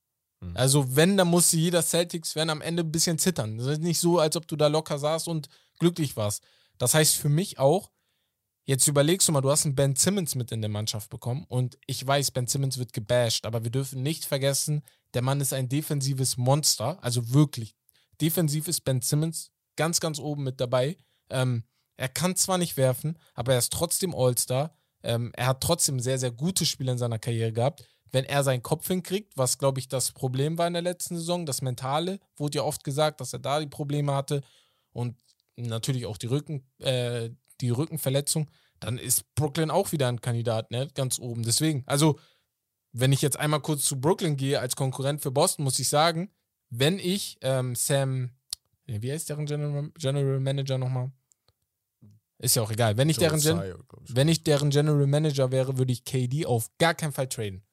Mhm. 0.41 0.57
Also, 0.57 0.95
wenn, 0.95 1.15
dann 1.17 1.29
musste 1.29 1.57
jeder 1.57 1.81
Celtics-Fan 1.81 2.49
am 2.49 2.61
Ende 2.61 2.83
ein 2.83 2.91
bisschen 2.91 3.17
zittern. 3.17 3.57
Das 3.57 3.67
ist 3.67 3.81
nicht 3.81 3.99
so, 3.99 4.19
als 4.19 4.35
ob 4.35 4.47
du 4.47 4.55
da 4.55 4.67
locker 4.67 4.99
saßt 4.99 5.27
und 5.27 5.47
glücklich 5.79 6.17
warst. 6.17 6.43
Das 6.77 6.93
heißt 6.93 7.15
für 7.15 7.29
mich 7.29 7.59
auch, 7.59 7.91
jetzt 8.65 8.87
überlegst 8.87 9.27
du 9.27 9.31
mal, 9.31 9.41
du 9.41 9.49
hast 9.49 9.65
einen 9.65 9.75
Ben 9.75 9.95
Simmons 9.95 10.35
mit 10.35 10.51
in 10.51 10.61
der 10.61 10.69
Mannschaft 10.69 11.09
bekommen 11.09 11.45
und 11.47 11.77
ich 11.85 12.05
weiß, 12.05 12.31
Ben 12.31 12.47
Simmons 12.47 12.77
wird 12.77 12.93
gebasht, 12.93 13.45
aber 13.45 13.63
wir 13.63 13.71
dürfen 13.71 14.03
nicht 14.03 14.25
vergessen, 14.25 14.83
der 15.13 15.21
Mann 15.21 15.39
ist 15.39 15.53
ein 15.53 15.69
defensives 15.69 16.35
Monster, 16.35 17.01
also 17.01 17.33
wirklich. 17.33 17.75
Defensiv 18.21 18.67
ist 18.67 18.81
Ben 18.81 19.01
Simmons 19.01 19.51
ganz, 19.75 19.99
ganz 19.99 20.19
oben 20.19 20.43
mit 20.43 20.59
dabei. 20.59 20.97
Ähm, 21.29 21.63
er 21.97 22.09
kann 22.09 22.35
zwar 22.35 22.57
nicht 22.57 22.77
werfen, 22.77 23.17
aber 23.33 23.53
er 23.53 23.59
ist 23.59 23.73
trotzdem 23.73 24.13
All-Star. 24.13 24.75
Ähm, 25.03 25.31
er 25.35 25.47
hat 25.47 25.61
trotzdem 25.61 25.99
sehr, 25.99 26.17
sehr 26.17 26.31
gute 26.31 26.65
Spiele 26.65 26.91
in 26.91 26.97
seiner 26.97 27.19
Karriere 27.19 27.53
gehabt. 27.53 27.85
Wenn 28.11 28.25
er 28.25 28.43
seinen 28.43 28.63
Kopf 28.63 28.87
hinkriegt, 28.87 29.37
was 29.37 29.57
glaube 29.57 29.79
ich 29.79 29.87
das 29.87 30.11
Problem 30.11 30.57
war 30.57 30.67
in 30.67 30.73
der 30.73 30.81
letzten 30.81 31.17
Saison, 31.17 31.45
das 31.45 31.61
Mentale, 31.61 32.19
wurde 32.37 32.57
ja 32.57 32.63
oft 32.63 32.83
gesagt, 32.83 33.21
dass 33.21 33.33
er 33.33 33.39
da 33.39 33.59
die 33.59 33.67
Probleme 33.67 34.13
hatte 34.13 34.41
und 34.93 35.17
natürlich 35.57 36.05
auch 36.05 36.17
die, 36.17 36.27
Rücken, 36.27 36.65
äh, 36.79 37.29
die 37.61 37.69
Rückenverletzung, 37.69 38.49
dann 38.79 38.97
ist 38.97 39.33
Brooklyn 39.35 39.71
auch 39.71 39.91
wieder 39.91 40.07
ein 40.07 40.21
Kandidat, 40.21 40.71
ne? 40.71 40.89
Ganz 40.93 41.19
oben. 41.19 41.43
Deswegen, 41.43 41.83
also, 41.87 42.19
wenn 42.91 43.11
ich 43.11 43.21
jetzt 43.21 43.37
einmal 43.37 43.61
kurz 43.61 43.83
zu 43.83 43.99
Brooklyn 43.99 44.37
gehe 44.37 44.59
als 44.59 44.75
Konkurrent 44.75 45.21
für 45.21 45.31
Boston, 45.31 45.63
muss 45.63 45.79
ich 45.79 45.89
sagen, 45.89 46.31
wenn 46.79 46.99
ich 46.99 47.37
ähm, 47.41 47.75
Sam, 47.75 48.31
nee, 48.87 49.01
wie 49.01 49.11
heißt 49.11 49.29
deren 49.29 49.45
General, 49.45 49.91
General 49.97 50.39
Manager 50.39 50.77
nochmal? 50.77 51.11
Ist 52.39 52.55
ja 52.55 52.61
auch 52.61 52.71
egal. 52.71 52.97
Wenn 52.97 53.09
ich, 53.09 53.17
deren 53.17 53.39
Gen 53.39 53.73
wenn 54.09 54.27
ich 54.27 54.43
deren 54.43 54.69
General 54.69 55.07
Manager 55.07 55.51
wäre, 55.51 55.77
würde 55.77 55.93
ich 55.93 56.03
KD 56.03 56.45
auf 56.45 56.69
gar 56.77 56.93
keinen 56.93 57.13
Fall 57.13 57.27
traden. 57.27 57.63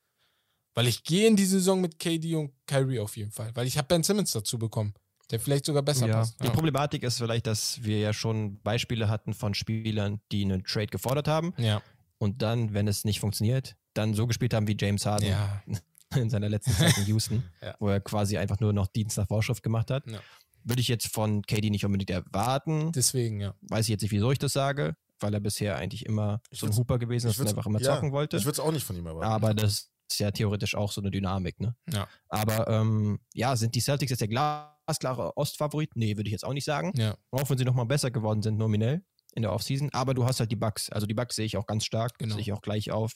Weil 0.75 0.87
ich 0.87 1.05
gehe 1.05 1.27
in 1.27 1.37
die 1.37 1.45
Saison 1.45 1.81
mit 1.81 1.99
KD 1.99 2.37
und 2.37 2.53
Kyrie 2.67 3.01
auf 3.01 3.17
jeden 3.17 3.33
Fall. 3.33 3.51
Weil 3.55 3.67
ich 3.67 3.77
habe 3.77 3.89
Ben 3.89 4.03
Simmons 4.03 4.33
dazu 4.33 4.59
bekommen, 4.59 4.95
der 5.31 5.41
vielleicht 5.41 5.67
sogar 5.67 5.83
besser 5.83 6.07
ja. 6.07 6.15
passt. 6.15 6.43
Die 6.43 6.49
Problematik 6.49 7.03
ist 7.03 7.19
vielleicht, 7.19 7.47
dass 7.47 7.83
wir 7.83 7.99
ja 7.99 8.13
schon 8.13 8.61
Beispiele 8.61 9.09
hatten 9.09 9.35
von 9.35 9.53
Spielern, 9.53 10.21
die 10.31 10.45
einen 10.45 10.65
Trade 10.65 10.87
gefordert 10.87 11.29
haben 11.29 11.53
ja. 11.59 11.83
und 12.19 12.41
dann, 12.41 12.73
wenn 12.73 12.89
es 12.89 13.05
nicht 13.05 13.21
funktioniert, 13.21 13.77
dann 13.95 14.15
so 14.15 14.27
gespielt 14.27 14.55
haben 14.55 14.67
wie 14.69 14.77
James 14.79 15.05
Harden 15.05 15.29
Ja. 15.29 15.63
in 16.17 16.31
seiner 16.31 16.49
letzten 16.49 16.73
Zeit 16.73 16.97
in 16.99 17.07
Houston, 17.07 17.43
Ja. 17.63 17.75
wo 17.79 17.89
er 17.89 18.01
quasi 18.01 18.37
einfach 18.39 18.61
nur 18.61 18.73
noch 18.73 18.87
Dienst 18.89 19.17
nach 19.19 19.27
Vorschrift 19.29 19.63
gemacht 19.63 19.91
hat. 19.91 20.09
Ja. 20.11 20.21
Würde 20.65 20.81
ich 20.81 20.89
jetzt 20.89 21.09
von 21.13 21.43
KD 21.43 21.71
nicht 21.71 21.85
unbedingt 21.85 22.11
erwarten. 22.11 22.93
Deswegen, 22.93 23.41
ja. 23.41 23.55
Weiß 23.63 23.87
ich 23.87 23.91
jetzt 23.91 24.03
nicht, 24.03 24.13
wieso 24.13 24.31
ich 24.31 24.39
das 24.39 24.53
sage, 24.53 24.95
weil 25.21 25.35
er 25.35 25.41
bisher 25.41 25.77
eigentlich 25.77 26.07
immer 26.07 26.41
Ich 26.51 26.61
so 26.61 26.67
ein 26.67 26.77
Hooper 26.77 26.99
gewesen 26.99 27.29
ist 27.31 27.39
und 27.41 27.49
einfach 27.49 27.67
immer 27.67 27.81
zocken 27.81 28.13
wollte. 28.13 28.37
Ich 28.37 28.45
würde 28.45 28.53
es 28.55 28.61
auch 28.61 28.71
nicht 28.73 28.85
von 28.85 28.97
ihm 28.97 29.07
erwarten. 29.07 29.27
Aber 29.27 29.55
das 29.55 29.91
ist 30.11 30.21
ja 30.21 30.31
theoretisch 30.31 30.75
auch 30.77 30.93
so 30.93 31.01
eine 31.01 31.11
Dynamik, 31.11 31.59
ne? 31.61 31.75
Ja. 31.93 32.07
Aber 32.29 32.69
ähm, 32.69 33.19
ja, 33.35 33.57
sind 33.57 33.75
die 33.75 33.81
Celtics 33.81 34.11
jetzt 34.11 34.21
der 34.21 34.29
glasklare 34.29 35.37
Ostfavorit? 35.37 35.91
Nee, 35.97 36.17
würde 36.17 36.29
ich 36.29 36.33
jetzt 36.33 36.45
auch 36.45 36.53
nicht 36.53 36.65
sagen. 36.65 36.93
Ja. 36.97 37.17
Auch 37.31 37.49
wenn 37.51 37.59
sie 37.59 37.65
nochmal 37.65 37.87
besser 37.87 38.11
geworden 38.11 38.43
sind, 38.43 38.57
nominell 38.59 39.03
in 39.35 39.43
der 39.43 39.53
Offseason. 39.53 39.89
Aber 39.93 40.13
du 40.15 40.25
hast 40.27 40.39
halt 40.41 40.51
die 40.53 40.57
Bucks. 40.57 40.91
Also 40.91 41.07
die 41.07 41.15
Bucks 41.15 41.35
sehe 41.37 41.47
ich 41.47 41.57
auch 41.57 41.67
ganz 41.67 41.85
stark, 41.85 42.19
Genau. 42.19 42.35
sehe 42.35 42.43
ich 42.43 42.53
auch 42.53 42.61
gleich 42.63 42.91
auf. 42.93 43.13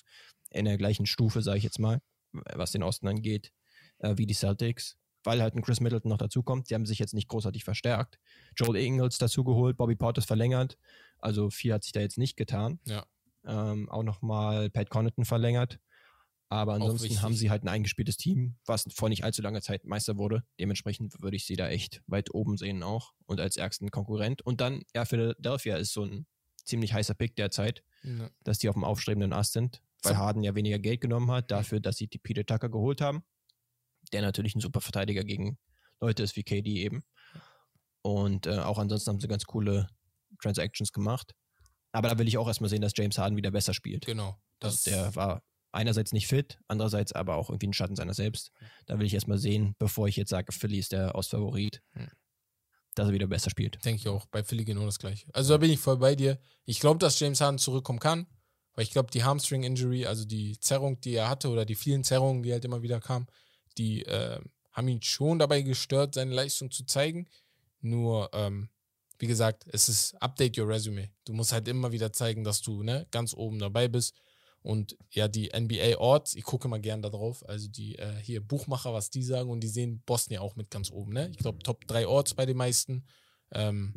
In 0.51 0.65
der 0.65 0.79
gleichen 0.79 1.07
Stufe, 1.07 1.43
sage 1.43 1.59
ich 1.59 1.65
jetzt 1.65 1.79
mal, 1.79 2.01
was 2.55 2.73
den 2.73 2.83
Osten 2.83 3.09
angeht, 3.09 3.53
äh, 3.99 4.15
wie 4.17 4.27
die 4.27 4.35
Celtics. 4.35 4.97
Weil 5.25 5.43
halt 5.43 5.57
ein 5.57 5.63
Chris 5.63 5.81
Middleton 5.81 6.09
noch 6.09 6.19
dazukommt. 6.19 6.71
Die 6.71 6.75
haben 6.75 6.87
sich 6.87 7.01
jetzt 7.01 7.13
nicht 7.13 7.27
großartig 7.29 7.65
verstärkt. 7.65 8.21
Joel 8.57 8.77
Ingles 8.77 9.19
dazugeholt, 9.19 9.77
Bobby 9.77 9.97
Portis 9.97 10.25
verlängert. 10.25 10.79
Also 11.19 11.51
viel 11.51 11.73
hat 11.73 11.83
sich 11.83 11.91
da 11.93 12.01
jetzt 12.01 12.17
nicht 12.17 12.37
getan. 12.37 12.79
Ja. 12.85 13.05
Ähm, 13.45 13.89
auch 13.89 14.05
nochmal 14.05 14.71
Pat 14.71 14.89
Connaughton 14.89 15.25
verlängert. 15.25 15.81
Aber 16.49 16.75
ansonsten 16.75 17.23
haben 17.23 17.35
sie 17.35 17.51
halt 17.51 17.65
ein 17.65 17.69
eingespieltes 17.69 18.17
Team, 18.17 18.55
was 18.67 18.85
vor 18.95 19.09
nicht 19.09 19.25
allzu 19.25 19.43
langer 19.43 19.63
Zeit 19.63 19.85
Meister 19.85 20.17
wurde. 20.17 20.45
Dementsprechend 20.61 21.21
würde 21.21 21.37
ich 21.37 21.45
sie 21.45 21.57
da 21.57 21.69
echt 21.69 22.03
weit 22.07 22.33
oben 22.33 22.57
sehen 22.57 22.85
auch 22.85 23.13
und 23.27 23.41
als 23.41 23.57
ärgsten 23.57 23.91
Konkurrent. 23.91 24.43
Und 24.43 24.61
dann, 24.61 24.83
ja, 24.95 25.05
Philadelphia 25.05 25.77
ist 25.77 25.93
so 25.93 26.05
ein 26.05 26.27
ziemlich 26.65 26.93
heißer 26.93 27.15
Pick 27.15 27.35
derzeit, 27.35 27.83
Ja. 28.05 28.31
dass 28.45 28.59
die 28.59 28.69
auf 28.69 28.77
dem 28.77 28.85
aufstrebenden 28.85 29.33
Ast 29.33 29.55
sind, 29.55 29.83
weil. 30.11 30.17
Harden 30.19 30.43
ja 30.43 30.55
weniger 30.55 30.79
Geld 30.79 31.01
genommen 31.01 31.31
hat, 31.31 31.51
dafür, 31.51 31.81
dass 31.81 31.97
sie 31.97 32.07
die 32.09 32.19
Peter 32.19 32.45
Tucker 32.45 32.69
geholt 32.69 33.01
haben, 33.01 33.23
der 34.13 34.23
natürlich 34.23 34.55
ein 34.55 34.61
super 34.61 34.81
Verteidiger 34.81 35.25
gegen 35.25 35.59
Leute 36.01 36.23
ist 36.23 36.37
wie 36.37 36.43
KD 36.45 36.83
eben. 36.83 37.05
Und 38.03 38.47
äh, 38.47 38.59
auch 38.59 38.79
ansonsten 38.79 39.11
haben 39.11 39.21
sie 39.21 39.29
ganz 39.29 39.45
coole 39.45 39.89
Transactions 40.41 40.93
gemacht. 40.93 41.33
Aber 41.93 42.09
da 42.09 42.19
will 42.19 42.29
ich 42.29 42.39
auch 42.39 42.47
erstmal 42.47 42.71
sehen, 42.71 42.83
dass 42.83 42.93
James 42.95 43.19
Harden 43.19 43.37
wieder 43.37 43.51
besser 43.51 43.75
spielt. 43.75 44.05
Genau. 44.07 44.37
Das, 44.61 44.83
Der 44.83 45.15
war 45.17 45.43
einerseits 45.73 46.13
nicht 46.13 46.27
fit, 46.27 46.59
andererseits 46.69 47.13
aber 47.13 47.37
auch 47.37 47.51
irgendwie 47.51 47.69
ein 47.69 47.73
Schatten 47.73 47.97
seiner 47.97 48.15
selbst. 48.15 48.51
Da 48.87 48.99
will 48.99 49.07
ich 49.07 49.15
erstmal 49.15 49.39
sehen, 49.39 49.75
bevor 49.79 50.07
ich 50.09 50.17
jetzt 50.17 50.31
sage, 50.31 50.53
Philly 50.53 50.79
ist 50.79 50.93
der 50.93 51.15
Ostfavorit, 51.15 51.83
Hm. 51.93 52.09
dass 52.95 53.09
er 53.09 53.13
wieder 53.13 53.27
besser 53.27 53.51
spielt. 53.51 53.85
Denke 53.85 54.01
ich 54.01 54.09
auch. 54.09 54.27
Bei 54.27 54.43
Philly 54.45 54.65
genau 54.65 54.85
das 54.87 54.99
gleiche. 54.99 55.27
Also 55.35 55.55
da 55.55 55.59
bin 55.59 55.71
ich 55.71 55.81
voll 55.81 55.97
bei 55.99 56.15
dir. 56.15 56.39
Ich 56.65 56.81
glaube, 56.81 56.99
dass 56.99 57.19
James 57.19 57.41
Harden 57.41 57.59
zurückkommen 57.59 57.99
kann, 57.99 58.27
weil 58.77 58.85
ich 58.85 58.91
glaube, 58.91 59.11
die 59.11 59.25
Hamstring-Injury, 59.25 60.07
also 60.07 60.25
die 60.25 60.61
Zerrung, 60.61 61.01
die 61.01 61.15
er 61.15 61.29
hatte 61.29 61.49
oder 61.49 61.65
die 61.65 61.75
vielen 61.75 62.05
Zerrungen, 62.05 62.43
die 62.43 62.53
halt 62.53 62.65
immer 62.65 62.83
wieder 62.83 63.01
kamen, 63.01 63.27
die 63.79 64.05
äh, 64.05 64.39
haben 64.71 64.89
ihn 64.89 65.03
schon 65.03 65.39
dabei 65.39 65.63
gestört, 65.63 66.15
seine 66.15 66.35
Leistung 66.35 66.71
zu 66.71 66.85
zeigen. 66.85 67.27
Nur, 67.81 68.31
ähm, 68.35 68.69
wie 69.19 69.27
gesagt, 69.27 69.65
es 69.69 69.89
ist 69.89 70.15
Update 70.21 70.59
your 70.59 70.69
Resume. 70.69 71.11
Du 71.25 71.33
musst 71.33 71.53
halt 71.53 71.67
immer 71.69 71.91
wieder 71.91 72.13
zeigen, 72.13 72.45
dass 72.45 72.61
du 72.61 72.83
ne, 72.83 73.07
ganz 73.11 73.33
oben 73.33 73.59
dabei 73.59 73.89
bist. 73.89 74.15
Und 74.61 74.97
ja, 75.11 75.29
die 75.29 75.53
NBA-Orts, 75.57 76.35
ich 76.35 76.43
gucke 76.43 76.69
mal 76.69 76.81
gern 76.81 77.01
da 77.01 77.09
drauf, 77.09 77.49
also 77.49 77.69
die 77.69 77.97
äh, 77.97 78.17
hier 78.21 78.41
Buchmacher, 78.41 78.93
was 78.93 79.11
die 79.11 79.23
sagen, 79.23 79.49
und 79.49 79.61
die 79.61 79.69
sehen 79.69 80.03
ja 80.29 80.41
auch 80.41 80.57
mit 80.57 80.71
ganz 80.71 80.91
oben, 80.91 81.13
ne? 81.13 81.31
Ich 81.31 81.39
glaube, 81.39 81.61
Top 81.61 81.87
3 81.87 82.07
Orts 82.09 82.35
bei 82.35 82.45
den 82.45 82.57
meisten. 82.57 83.07
Ähm, 83.53 83.95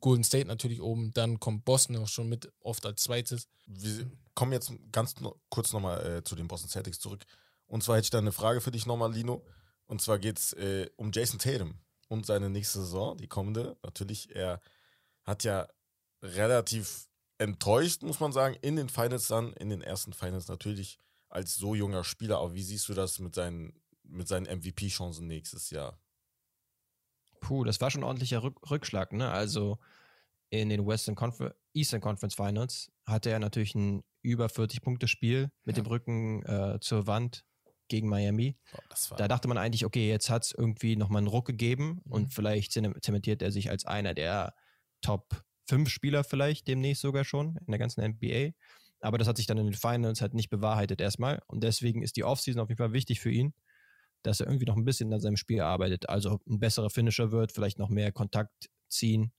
Golden 0.00 0.24
State 0.24 0.46
natürlich 0.46 0.80
oben, 0.80 1.12
dann 1.12 1.40
kommt 1.40 1.64
Boston 1.64 1.96
auch 1.96 2.08
schon 2.08 2.28
mit, 2.28 2.52
oft 2.60 2.84
als 2.86 3.02
zweites. 3.02 3.48
Wir 3.66 4.10
kommen 4.34 4.52
jetzt 4.52 4.72
ganz 4.92 5.14
kurz 5.48 5.72
nochmal 5.72 6.06
äh, 6.06 6.24
zu 6.24 6.36
den 6.36 6.48
Boston 6.48 6.70
Celtics 6.70 6.98
zurück. 6.98 7.24
Und 7.66 7.82
zwar 7.82 7.96
hätte 7.96 8.06
ich 8.06 8.10
da 8.10 8.18
eine 8.18 8.32
Frage 8.32 8.60
für 8.60 8.70
dich 8.70 8.86
nochmal, 8.86 9.12
Lino. 9.12 9.46
Und 9.86 10.02
zwar 10.02 10.18
geht 10.18 10.38
es 10.38 10.52
äh, 10.54 10.88
um 10.96 11.12
Jason 11.12 11.38
Tatum 11.38 11.78
und 12.08 12.26
seine 12.26 12.50
nächste 12.50 12.80
Saison, 12.80 13.16
die 13.16 13.28
kommende. 13.28 13.76
Natürlich, 13.82 14.34
er 14.34 14.60
hat 15.24 15.44
ja 15.44 15.68
relativ 16.22 17.08
enttäuscht, 17.38 18.02
muss 18.02 18.20
man 18.20 18.32
sagen, 18.32 18.56
in 18.60 18.76
den 18.76 18.88
Finals 18.88 19.28
dann, 19.28 19.52
in 19.54 19.70
den 19.70 19.82
ersten 19.82 20.12
Finals 20.12 20.48
natürlich 20.48 20.98
als 21.28 21.54
so 21.54 21.74
junger 21.74 22.04
Spieler. 22.04 22.38
Aber 22.38 22.54
wie 22.54 22.62
siehst 22.62 22.88
du 22.88 22.94
das 22.94 23.18
mit 23.18 23.34
seinen, 23.34 23.80
mit 24.02 24.28
seinen 24.28 24.46
MVP-Chancen 24.46 25.26
nächstes 25.26 25.70
Jahr? 25.70 25.98
Puh, 27.40 27.64
das 27.64 27.80
war 27.80 27.90
schon 27.90 28.02
ein 28.02 28.04
ordentlicher 28.04 28.42
Rück 28.42 28.58
Rückschlag, 28.70 29.12
ne? 29.12 29.30
Also 29.30 29.78
in 30.50 30.68
den 30.68 30.86
Western 30.86 31.14
Confer 31.14 31.54
Eastern 31.72 32.00
Conference 32.00 32.34
Finals 32.34 32.90
hatte 33.06 33.30
er 33.30 33.38
natürlich 33.38 33.74
ein 33.74 34.02
über 34.22 34.46
40-Punkte-Spiel 34.46 35.50
mit 35.64 35.76
Ja. 35.76 35.82
dem 35.82 35.86
Rücken 35.86 36.42
äh, 36.44 36.78
zur 36.80 37.06
Wand 37.06 37.44
gegen 37.88 38.08
Miami. 38.08 38.56
Boah, 38.72 39.16
Da 39.16 39.28
dachte 39.28 39.48
man 39.48 39.56
eigentlich, 39.58 39.84
okay, 39.84 40.08
jetzt 40.08 40.28
hat 40.30 40.44
es 40.44 40.52
irgendwie 40.52 40.96
nochmal 40.96 41.18
einen 41.20 41.28
Ruck 41.28 41.46
gegeben 41.46 42.00
Mhm. 42.04 42.12
und 42.12 42.34
vielleicht 42.34 42.72
zem- 42.72 43.00
zementiert 43.00 43.42
er 43.42 43.50
sich 43.52 43.70
als 43.70 43.84
einer 43.86 44.14
der 44.14 44.54
Top 45.00 45.42
5 45.68 45.88
Spieler 45.88 46.24
vielleicht 46.24 46.68
demnächst 46.68 47.00
sogar 47.02 47.24
schon 47.24 47.56
in 47.56 47.66
der 47.70 47.78
ganzen 47.78 48.02
NBA. 48.02 48.50
Aber 49.00 49.16
das 49.16 49.26
hat 49.28 49.38
sich 49.38 49.46
dann 49.46 49.56
in 49.58 49.66
den 49.66 49.74
Finals 49.74 50.20
halt 50.20 50.34
nicht 50.34 50.50
bewahrheitet 50.50 51.00
erstmal. 51.00 51.40
Und 51.46 51.62
deswegen 51.64 52.02
ist 52.02 52.16
die 52.16 52.24
Offseason 52.24 52.60
auf 52.60 52.68
jeden 52.68 52.78
Fall 52.78 52.92
wichtig 52.92 53.20
für 53.20 53.30
ihn, 53.30 53.54
dass 54.22 54.40
er 54.40 54.46
irgendwie 54.46 54.66
noch 54.66 54.76
ein 54.76 54.84
bisschen 54.84 55.12
an 55.12 55.20
seinem 55.20 55.36
Spiel 55.36 55.60
arbeitet. 55.60 56.08
Also 56.08 56.40
ein 56.48 56.60
besserer 56.60 56.90
Finisher 56.90 57.32
wird, 57.32 57.52
vielleicht 57.52 57.78
noch 57.78 57.88
mehr 57.88 58.12
Kontakt 58.12 58.70
ziehen, 58.88 59.32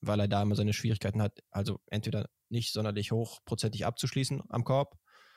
weil 0.00 0.20
er 0.20 0.28
da 0.28 0.42
immer 0.42 0.54
seine 0.54 0.72
Schwierigkeiten 0.72 1.22
hat. 1.22 1.40
Also 1.50 1.80
entweder 1.86 2.28
nicht 2.48 2.72
sonderlich 2.72 3.12
hochprozentig 3.12 3.84
abzuschließen 3.86 4.42
am 4.48 4.64
Korb 4.64 4.96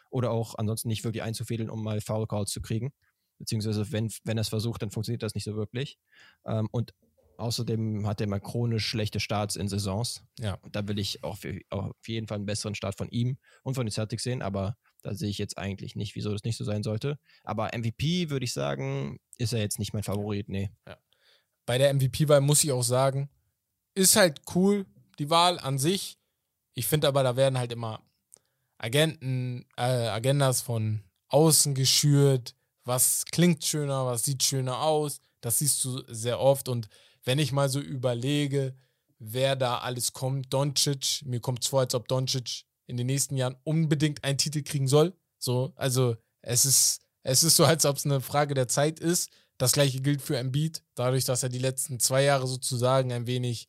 oder 0.09 0.31
auch 0.31 0.55
ansonsten 0.55 0.87
nicht 0.87 1.03
wirklich 1.03 1.23
einzufädeln, 1.23 1.69
um 1.69 1.83
mal 1.83 2.01
Foul 2.01 2.27
Calls 2.27 2.51
zu 2.51 2.61
kriegen. 2.61 2.93
Beziehungsweise, 3.39 3.91
wenn, 3.91 4.09
wenn 4.23 4.37
er 4.37 4.41
es 4.41 4.49
versucht, 4.49 4.81
dann 4.81 4.91
funktioniert 4.91 5.23
das 5.23 5.35
nicht 5.35 5.43
so 5.43 5.55
wirklich. 5.55 5.99
Ähm, 6.45 6.67
und 6.71 6.93
außerdem 7.37 8.07
hat 8.07 8.19
er 8.19 8.25
immer 8.25 8.39
chronisch 8.39 8.87
schlechte 8.87 9.19
Starts 9.19 9.55
in 9.55 9.67
Saisons. 9.67 10.23
Ja. 10.39 10.55
Und 10.55 10.75
da 10.75 10.87
will 10.87 10.97
ich 10.97 11.23
auch 11.23 11.37
für, 11.37 11.59
auf 11.69 12.07
jeden 12.07 12.27
Fall 12.27 12.37
einen 12.37 12.45
besseren 12.45 12.75
Start 12.75 12.97
von 12.97 13.09
ihm 13.09 13.37
und 13.63 13.75
von 13.75 13.85
den 13.85 13.91
Celtics 13.91 14.23
sehen, 14.23 14.41
aber 14.41 14.75
da 15.03 15.13
sehe 15.13 15.29
ich 15.29 15.37
jetzt 15.37 15.57
eigentlich 15.57 15.95
nicht, 15.95 16.15
wieso 16.15 16.31
das 16.31 16.43
nicht 16.43 16.57
so 16.57 16.63
sein 16.63 16.83
sollte. 16.83 17.19
Aber 17.43 17.71
MVP 17.75 18.29
würde 18.29 18.45
ich 18.45 18.53
sagen, 18.53 19.19
ist 19.37 19.53
er 19.53 19.59
jetzt 19.59 19.79
nicht 19.79 19.93
mein 19.93 20.03
Favorit, 20.03 20.49
nee. 20.49 20.71
bei 21.65 21.77
der 21.77 21.93
MVP-Wahl 21.93 22.41
muss 22.41 22.63
ich 22.63 22.71
auch 22.71 22.83
sagen, 22.83 23.29
ist 23.95 24.15
halt 24.15 24.41
cool, 24.55 24.85
die 25.19 25.29
Wahl 25.29 25.59
an 25.59 25.77
sich. 25.77 26.17
Ich 26.73 26.87
finde 26.87 27.07
aber, 27.07 27.23
da 27.23 27.35
werden 27.35 27.57
halt 27.57 27.71
immer 27.71 28.03
Agenten, 28.77 29.65
äh, 29.75 29.81
Agendas 29.81 30.61
von 30.61 31.03
außen 31.29 31.73
geschürt. 31.73 32.55
Was 32.83 33.25
klingt 33.25 33.63
schöner, 33.65 34.05
was 34.05 34.23
sieht 34.23 34.43
schöner 34.43 34.81
aus. 34.81 35.19
Das 35.41 35.59
siehst 35.59 35.83
du 35.83 36.03
sehr 36.07 36.39
oft. 36.39 36.69
Und 36.69 36.87
wenn 37.23 37.39
ich 37.39 37.51
mal 37.51 37.69
so 37.69 37.79
überlege, 37.79 38.75
wer 39.19 39.55
da 39.55 39.79
alles 39.79 40.13
kommt, 40.13 40.53
Doncic, 40.53 41.23
mir 41.25 41.39
kommt 41.39 41.63
es 41.63 41.67
vor, 41.67 41.81
als 41.81 41.95
ob 41.95 42.07
Doncic 42.07 42.63
in 42.87 42.97
den 42.97 43.07
nächsten 43.07 43.37
Jahren 43.37 43.55
unbedingt 43.63 44.23
einen 44.23 44.37
Titel 44.37 44.63
kriegen 44.63 44.87
soll. 44.87 45.15
So, 45.37 45.73
also 45.75 46.17
es 46.41 46.65
ist, 46.65 47.01
es 47.23 47.43
ist 47.43 47.55
so, 47.57 47.65
als 47.65 47.85
ob 47.85 47.97
es 47.97 48.05
eine 48.05 48.21
Frage 48.21 48.53
der 48.53 48.67
Zeit 48.67 48.99
ist. 48.99 49.29
Das 49.57 49.73
gleiche 49.73 50.01
gilt 50.01 50.21
für 50.21 50.37
Embiid, 50.37 50.83
dadurch, 50.95 51.25
dass 51.25 51.43
er 51.43 51.49
die 51.49 51.59
letzten 51.59 51.99
zwei 51.99 52.23
Jahre 52.23 52.47
sozusagen 52.47 53.11
ein 53.11 53.27
wenig 53.27 53.67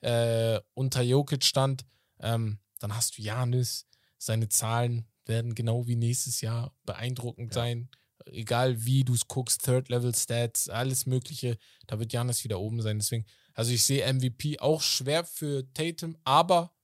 äh, 0.00 0.60
unter 0.74 1.02
Jokic 1.02 1.44
stand. 1.44 1.84
Ähm, 2.20 2.58
dann 2.78 2.94
hast 2.94 3.18
du 3.18 3.22
Janis, 3.22 3.86
seine 4.18 4.48
Zahlen 4.48 5.06
werden 5.26 5.54
genau 5.54 5.86
wie 5.86 5.96
nächstes 5.96 6.40
Jahr 6.40 6.74
beeindruckend 6.84 7.54
Ja. 7.54 7.62
sein. 7.62 7.88
Egal 8.26 8.84
wie 8.84 9.04
du 9.04 9.14
es 9.14 9.26
guckst, 9.28 9.62
Third-Level-Stats, 9.64 10.68
alles 10.68 11.04
Mögliche, 11.06 11.58
da 11.86 11.98
wird 11.98 12.12
Janis 12.12 12.44
wieder 12.44 12.60
oben 12.60 12.80
sein. 12.80 12.98
Deswegen, 12.98 13.26
also 13.54 13.72
ich 13.72 13.84
sehe 13.84 14.06
MVP 14.12 14.60
auch 14.60 14.80
schwer 14.82 15.24
für 15.24 15.70
Tatum, 15.74 16.16
aber 16.24 16.74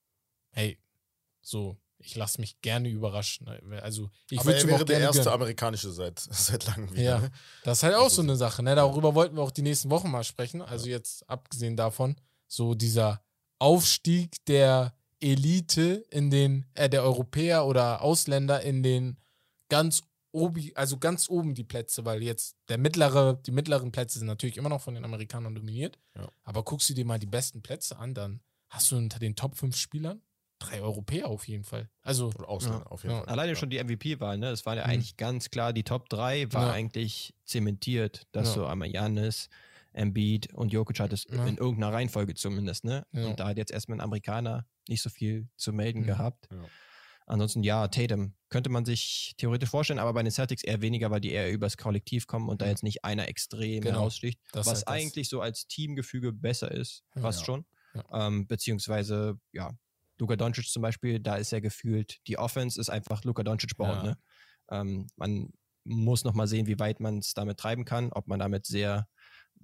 hey, 0.53 0.79
so, 1.51 1.77
ich 1.99 2.17
lasse 2.17 2.41
mich 2.41 2.61
gerne 2.63 2.89
überraschen. 2.89 3.47
Also 3.83 4.11
ich 4.31 4.41
Aber 4.41 4.55
er 4.55 4.67
wäre 4.67 4.85
der 4.85 5.01
erste 5.01 5.23
gönnen. 5.25 5.35
amerikanische 5.35 5.91
seit, 5.91 6.19
seit 6.31 6.65
langem 6.67 6.91
wieder. 6.93 7.03
Ja. 7.03 7.19
ne? 7.19 7.31
Das 7.65 7.79
ist 7.79 7.83
halt 7.83 7.95
auch 7.95 8.05
Also 8.05 8.17
so 8.17 8.23
eine 8.23 8.37
Sache, 8.37 8.63
ne? 8.63 8.75
Darüber 8.75 9.15
wollten 9.15 9.37
wir 9.37 9.43
auch 9.43 9.51
die 9.51 9.63
nächsten 9.63 9.91
Wochen 9.91 10.11
mal 10.11 10.25
sprechen. 10.25 10.63
Also 10.63 10.89
jetzt 10.89 11.29
abgesehen 11.29 11.77
davon, 11.77 12.17
so 12.47 12.75
dieser 12.75 13.23
Aufstieg 13.59 14.45
der 14.47 14.95
Elite 15.21 16.07
in 16.11 16.31
den, 16.31 16.67
äh, 16.75 16.89
der 16.89 17.03
Europäer 17.03 17.67
oder 17.67 18.01
Ausländer 18.01 18.63
in 18.63 18.83
den 18.83 19.19
ganz 19.69 20.03
obi, 20.33 20.73
also 20.77 20.97
ganz 20.99 21.29
oben 21.29 21.55
die 21.55 21.65
Plätze, 21.65 22.05
weil 22.05 22.23
jetzt 22.23 22.57
der 22.69 22.79
mittlere, 22.79 23.35
die 23.35 23.51
mittleren 23.51 23.93
Plätze 23.93 24.19
sind 24.19 24.29
natürlich 24.29 24.57
immer 24.57 24.71
noch 24.71 24.81
von 24.81 24.95
den 24.95 25.05
Amerikanern 25.05 25.55
dominiert. 25.55 25.99
Ja. 26.17 26.29
Aber 26.45 26.63
guckst 26.65 26.89
du 26.89 26.95
dir 26.95 27.05
mal 27.05 27.19
die 27.19 27.27
besten 27.27 27.61
Plätze 27.61 27.99
an, 27.99 28.15
dann 28.15 28.41
hast 28.69 28.91
du 28.91 28.97
unter 28.97 29.19
den 29.19 29.37
Top 29.37 29.57
5 29.57 29.77
Spielern 29.77 30.23
drei 30.61 30.81
Europäer 30.81 31.27
auf 31.29 31.49
jeden 31.49 31.65
Fall. 31.65 31.91
Also, 32.03 32.27
Und 32.27 32.45
Ausländer 32.45 32.91
auf 32.93 33.03
jeden 33.03 33.15
Ja. 33.17 33.21
Fall. 33.23 33.29
Alleine 33.33 33.53
ja. 33.53 33.57
schon 33.57 33.71
die 33.71 33.79
MVP-Wahl, 33.83 34.39
ne? 34.39 34.51
Das 34.51 34.65
war 34.67 34.77
ja 34.77 34.85
Mhm. 34.85 34.91
eigentlich 34.91 35.17
ganz 35.17 35.51
klar, 35.51 35.73
die 35.73 35.83
Top 35.83 36.09
3 36.09 36.53
war 36.53 36.69
Ja. 36.69 36.73
eigentlich 36.73 37.35
zementiert, 37.45 38.27
dass 38.33 38.55
Ja. 38.55 38.63
du 38.63 38.67
einmal 38.69 38.89
Janis, 38.89 39.49
Embiid 39.93 40.55
und 40.55 40.73
Jokic 40.73 41.01
hattest, 41.01 41.29
Ja. 41.31 41.45
in 41.47 41.57
irgendeiner 41.57 41.93
Reihenfolge 41.93 42.35
zumindest, 42.35 42.85
ne? 42.85 43.05
Ja. 43.13 43.27
Und 43.27 43.41
da 43.41 43.49
hat 43.49 43.59
jetzt 43.59 43.73
erstmal 43.73 43.99
ein 43.99 44.03
Amerikaner 44.03 44.67
nicht 44.89 45.03
so 45.03 45.11
viel 45.11 45.49
zu 45.57 45.73
melden 45.73 46.03
Mhm. 46.03 46.07
gehabt. 46.07 46.49
Ja. 46.53 46.59
Ansonsten 47.27 47.63
ja, 47.63 47.87
Tatum 47.89 48.35
könnte 48.49 48.71
man 48.71 48.85
sich 48.85 49.35
theoretisch 49.37 49.69
vorstellen, 49.71 50.01
aber 50.01 50.13
bei 50.13 50.23
den 50.23 50.33
Celtics 50.33 50.65
eher 50.65 50.81
weniger, 50.83 51.11
weil 51.13 51.21
die 51.21 51.31
eher 51.31 51.51
übers 51.53 51.77
Kollektiv 51.77 52.27
kommen 52.27 52.49
und 52.49 52.61
da 52.61 52.67
Ja. 52.67 52.73
jetzt 52.73 52.83
nicht 52.83 53.05
einer 53.05 53.29
extrem 53.29 53.83
Genau. 53.83 53.99
heraussticht, 53.99 54.41
das 54.53 54.67
was 54.67 54.79
halt 54.79 54.87
das. 54.87 54.87
eigentlich 54.89 55.29
so 55.29 55.41
als 55.41 55.67
Teamgefüge 55.69 56.33
besser 56.33 56.71
ist, 56.73 57.05
Ja. 57.15 57.23
fast 57.23 57.41
Ja. 57.41 57.45
schon. 57.47 57.65
Ja. 57.95 58.27
Ähm, 58.27 58.47
beziehungsweise, 58.49 59.39
ja, 59.53 59.71
Luka 60.21 60.37
Doncic 60.37 60.67
zum 60.69 60.83
Beispiel, 60.83 61.19
da 61.21 61.37
ist 61.37 61.51
ja 61.53 61.61
gefühlt, 61.61 62.19
die 62.27 62.39
Offense 62.39 62.81
ist 62.81 62.91
einfach 62.91 63.25
Luka 63.25 63.43
Doncic 63.43 63.77
bauen. 63.77 63.97
Ja. 63.97 64.03
Ne? 64.05 64.19
Ähm, 64.71 65.07
man 65.17 65.53
muss 65.85 66.25
noch 66.25 66.35
mal 66.35 66.47
sehen, 66.47 66.67
wie 66.67 66.79
weit 66.79 67.01
man 67.01 67.19
es 67.19 67.35
damit 67.35 67.59
treiben 67.59 67.85
kann, 67.85 68.13
ob 68.13 68.29
man 68.29 68.39
damit 68.39 68.67
sehr 68.67 69.09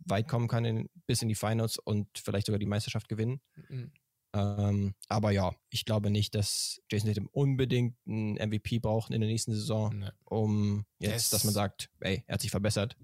weit 0.06 0.28
kommen 0.28 0.48
kann 0.48 0.64
in, 0.64 0.88
bis 1.06 1.22
in 1.22 1.28
die 1.28 1.34
Finals 1.34 1.78
und 1.78 2.08
vielleicht 2.18 2.46
sogar 2.46 2.58
die 2.58 2.66
Meisterschaft 2.66 3.08
gewinnen. 3.08 3.40
Mhm. 3.68 3.92
Ähm, 4.34 4.94
aber 5.08 5.30
ja, 5.30 5.54
ich 5.70 5.84
glaube 5.86 6.10
nicht, 6.10 6.34
dass 6.34 6.82
Jason 6.90 7.08
Tatum 7.08 7.28
unbedingt 7.32 7.96
einen 8.06 8.34
MVP 8.34 8.80
braucht 8.80 9.10
in 9.12 9.20
der 9.20 9.30
nächsten 9.30 9.52
Saison, 9.54 9.96
Ne. 9.98 10.12
um 10.24 10.84
jetzt, 10.98 11.32
dass 11.32 11.44
man 11.44 11.54
sagt, 11.54 11.88
ey, 12.00 12.22
er 12.26 12.34
hat 12.34 12.40
sich 12.42 12.50
verbessert 12.50 12.96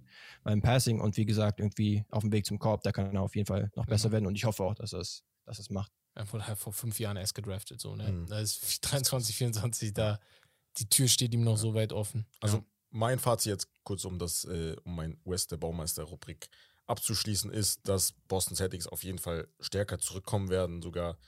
beim 0.42 0.60
Passing 0.60 1.00
und 1.00 1.16
wie 1.16 1.24
gesagt, 1.24 1.60
irgendwie 1.60 2.04
auf 2.10 2.22
dem 2.22 2.32
Weg 2.32 2.44
zum 2.44 2.58
Korb, 2.58 2.82
da 2.82 2.92
kann 2.92 3.14
er 3.14 3.22
auf 3.22 3.34
jeden 3.36 3.46
Fall 3.46 3.70
noch 3.76 3.86
besser 3.86 4.08
Genau. 4.08 4.12
werden 4.14 4.26
und 4.26 4.34
ich 4.34 4.44
hoffe 4.44 4.64
auch, 4.64 4.74
dass 4.74 4.92
er 4.92 5.00
es 5.00 5.22
dass 5.44 5.58
er 5.58 5.62
es 5.62 5.70
macht. 5.70 5.90
Er 6.14 6.30
wurde 6.32 6.46
halt 6.46 6.58
vor 6.58 6.72
fünf 6.72 6.98
Jahren 6.98 7.16
erst 7.16 7.34
gedraftet, 7.34 7.80
so, 7.80 7.96
ne? 7.96 8.12
Mhm. 8.12 8.26
Da 8.26 8.40
ist 8.40 8.80
23, 8.90 9.36
24, 9.36 9.92
da 9.92 10.18
die 10.78 10.88
Tür 10.88 11.08
steht 11.08 11.34
ihm 11.34 11.44
noch 11.44 11.56
so 11.56 11.74
weit 11.74 11.92
offen. 11.92 12.26
Also 12.40 12.58
ja. 12.58 12.64
mein 12.90 13.18
Fazit 13.18 13.50
jetzt 13.50 13.68
kurz, 13.84 14.04
um 14.04 14.18
das, 14.18 14.44
äh, 14.44 14.76
um 14.84 14.96
mein 14.96 15.18
West 15.24 15.50
der 15.52 15.58
Baumeister-Rubrik 15.58 16.48
abzuschließen, 16.86 17.50
ist, 17.50 17.86
dass 17.88 18.12
Boston 18.28 18.56
Celtics 18.56 18.86
auf 18.86 19.04
jeden 19.04 19.18
Fall 19.18 19.48
stärker 19.60 19.98
zurückkommen 19.98 20.48
werden. 20.48 20.82
Sogar, 20.82 21.18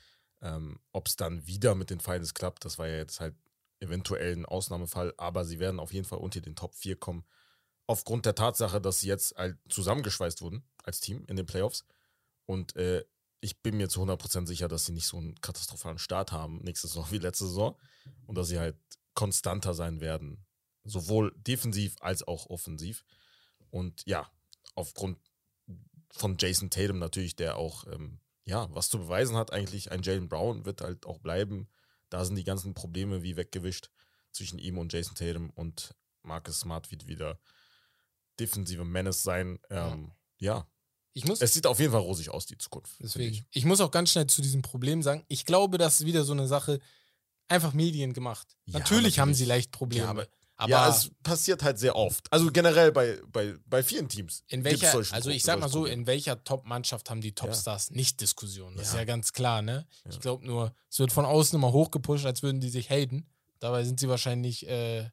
ähm, 0.41 0.79
ob 0.93 1.09
es 1.09 1.17
dann 1.17 1.47
wieder 1.47 1.75
mit 1.75 1.91
den 1.91 2.01
Finals 2.01 2.35
klappt, 2.35 2.65
das 2.65 2.79
war 2.79 2.89
ja 2.89 2.97
jetzt 2.97 3.21
halt 3.21 3.35
eventuell 3.81 4.33
ein 4.33 4.47
Ausnahmefall, 4.47 5.13
aber 5.19 5.45
sie 5.45 5.59
werden 5.59 5.81
auf 5.81 5.93
jeden 5.93 6.07
Fall 6.07 6.19
unter 6.19 6.41
den 6.41 6.57
Top 6.57 6.75
4 6.75 6.97
kommen. 6.97 7.25
Aufgrund 7.87 8.25
der 8.25 8.35
Tatsache, 8.35 8.81
dass 8.81 9.01
sie 9.01 9.09
jetzt 9.09 9.37
halt 9.37 9.59
zusammengeschweißt 9.69 10.41
wurden 10.41 10.65
als 10.83 11.01
Team 11.01 11.25
in 11.27 11.37
den 11.37 11.45
Playoffs. 11.45 11.85
Und 12.47 12.77
äh, 12.77 13.05
ich 13.45 13.61
bin 13.61 13.77
mir 13.77 13.91
zu 13.91 14.03
100% 14.03 14.47
sicher, 14.47 14.69
dass 14.69 14.87
sie 14.87 14.93
nicht 14.93 15.07
so 15.07 15.19
einen 15.19 15.39
katastrophalen 15.43 15.99
Start 15.99 16.33
haben 16.33 16.63
nächste 16.63 16.89
Saison 16.89 17.07
wie 17.11 17.19
letzte 17.19 17.47
Saison. 17.47 17.79
Und 18.27 18.37
dass 18.37 18.49
sie 18.49 18.59
halt 18.59 18.77
konstanter 19.13 19.75
sein 19.75 20.01
werden. 20.01 20.47
Sowohl 20.83 21.35
defensiv 21.37 21.97
als 22.01 22.27
auch 22.27 22.47
offensiv. 22.47 23.05
Und 23.71 24.05
ja, 24.07 24.31
aufgrund 24.75 25.19
von 26.11 26.37
Jason 26.39 26.71
Tatum 26.71 26.99
natürlich, 26.99 27.37
der 27.37 27.57
auch 27.57 27.87
ähm, 27.87 28.21
ja, 28.45 28.69
was 28.75 28.89
zu 28.89 28.99
beweisen 28.99 29.37
hat, 29.37 29.53
eigentlich 29.53 29.93
ein 29.93 30.03
Jalen 30.03 30.29
Brown 30.29 30.65
wird 30.65 30.81
halt 30.81 31.07
auch 31.07 31.19
bleiben. 31.19 31.69
Da 32.09 32.25
sind 32.25 32.37
die 32.37 32.45
ganzen 32.45 32.75
Probleme 32.75 33.23
wie 33.23 33.37
weggewischt 33.37 33.91
zwischen 34.33 34.59
ihm 34.59 34.79
und 34.79 34.93
Jason 34.93 35.17
Tatum 35.17 35.51
und 35.51 35.95
Marcus 36.23 36.61
Smart 36.61 36.91
wird 36.91 37.09
wieder 37.09 37.39
defensive 38.41 38.85
Menace 38.85 39.23
sein. 39.23 39.59
Ähm, 39.71 40.13
ja. 40.39 40.57
ja. 40.57 40.69
Ich 41.15 41.25
muss, 41.25 41.41
es 41.41 41.55
sieht 41.55 41.67
auf 41.67 41.79
jeden 41.79 41.93
Fall 41.93 42.01
rosig 42.01 42.29
aus, 42.31 42.45
die 42.45 42.59
Zukunft. 42.59 42.97
Deswegen. 42.99 43.35
Ich. 43.35 43.45
ich. 43.51 43.65
muss 43.65 43.81
auch 43.81 43.93
ganz 43.93 44.11
schnell 44.11 44.27
zu 44.27 44.43
diesem 44.43 44.63
Problem 44.63 45.01
sagen, 45.01 45.25
ich 45.29 45.45
glaube, 45.47 45.79
das 45.79 46.01
ist 46.01 46.07
wieder 46.07 46.25
so 46.25 46.33
eine 46.33 46.49
Sache, 46.49 46.81
einfach 47.49 47.73
Medien 47.73 48.13
gemacht. 48.13 48.57
Ja, 48.67 48.79
natürlich, 48.79 48.91
natürlich, 48.91 49.19
haben 49.21 49.35
sie 49.35 49.45
leicht 49.45 49.71
Probleme. 49.71 50.05
Ja, 50.05 50.11
aber, 50.11 50.27
aber 50.57 50.71
ja, 50.71 50.89
es 50.89 51.13
passiert 51.23 51.63
halt 51.63 51.79
sehr 51.79 51.95
oft. 51.95 52.33
Also 52.33 52.51
generell 52.51 52.91
bei, 52.91 53.21
bei, 53.29 53.55
bei 53.65 53.85
vielen 53.85 54.09
Teams. 54.09 54.43
In 54.49 54.65
welcher, 54.65 54.93
also 54.93 55.31
ich 55.31 55.45
sag 55.45 55.61
mal 55.61 55.69
so, 55.69 55.87
in 55.87 56.07
welcher 56.09 56.43
Top-Mannschaft 56.43 57.09
haben 57.11 57.21
die 57.21 57.33
Topstars 57.33 57.91
ja. 57.91 57.97
nicht 57.97 58.21
Diskussionen? 58.21 58.77
Das 58.77 58.89
ist 58.89 58.95
ja 58.95 59.05
ganz 59.05 59.33
klar, 59.33 59.63
ne? 59.63 59.87
Ich 60.11 60.19
glaube 60.19 60.45
nur, 60.45 60.75
es 60.91 60.99
wird 60.99 61.13
von 61.13 61.25
außen 61.25 61.57
immer 61.57 61.73
hochgepusht, 61.73 62.27
als 62.27 62.43
würden 62.43 62.61
die 62.61 62.71
sich 62.71 62.91
haten. 62.91 63.29
Dabei 63.61 63.85
sind 63.85 64.01
sie 64.01 64.09
wahrscheinlich 64.09 64.69
äh, 64.69 65.09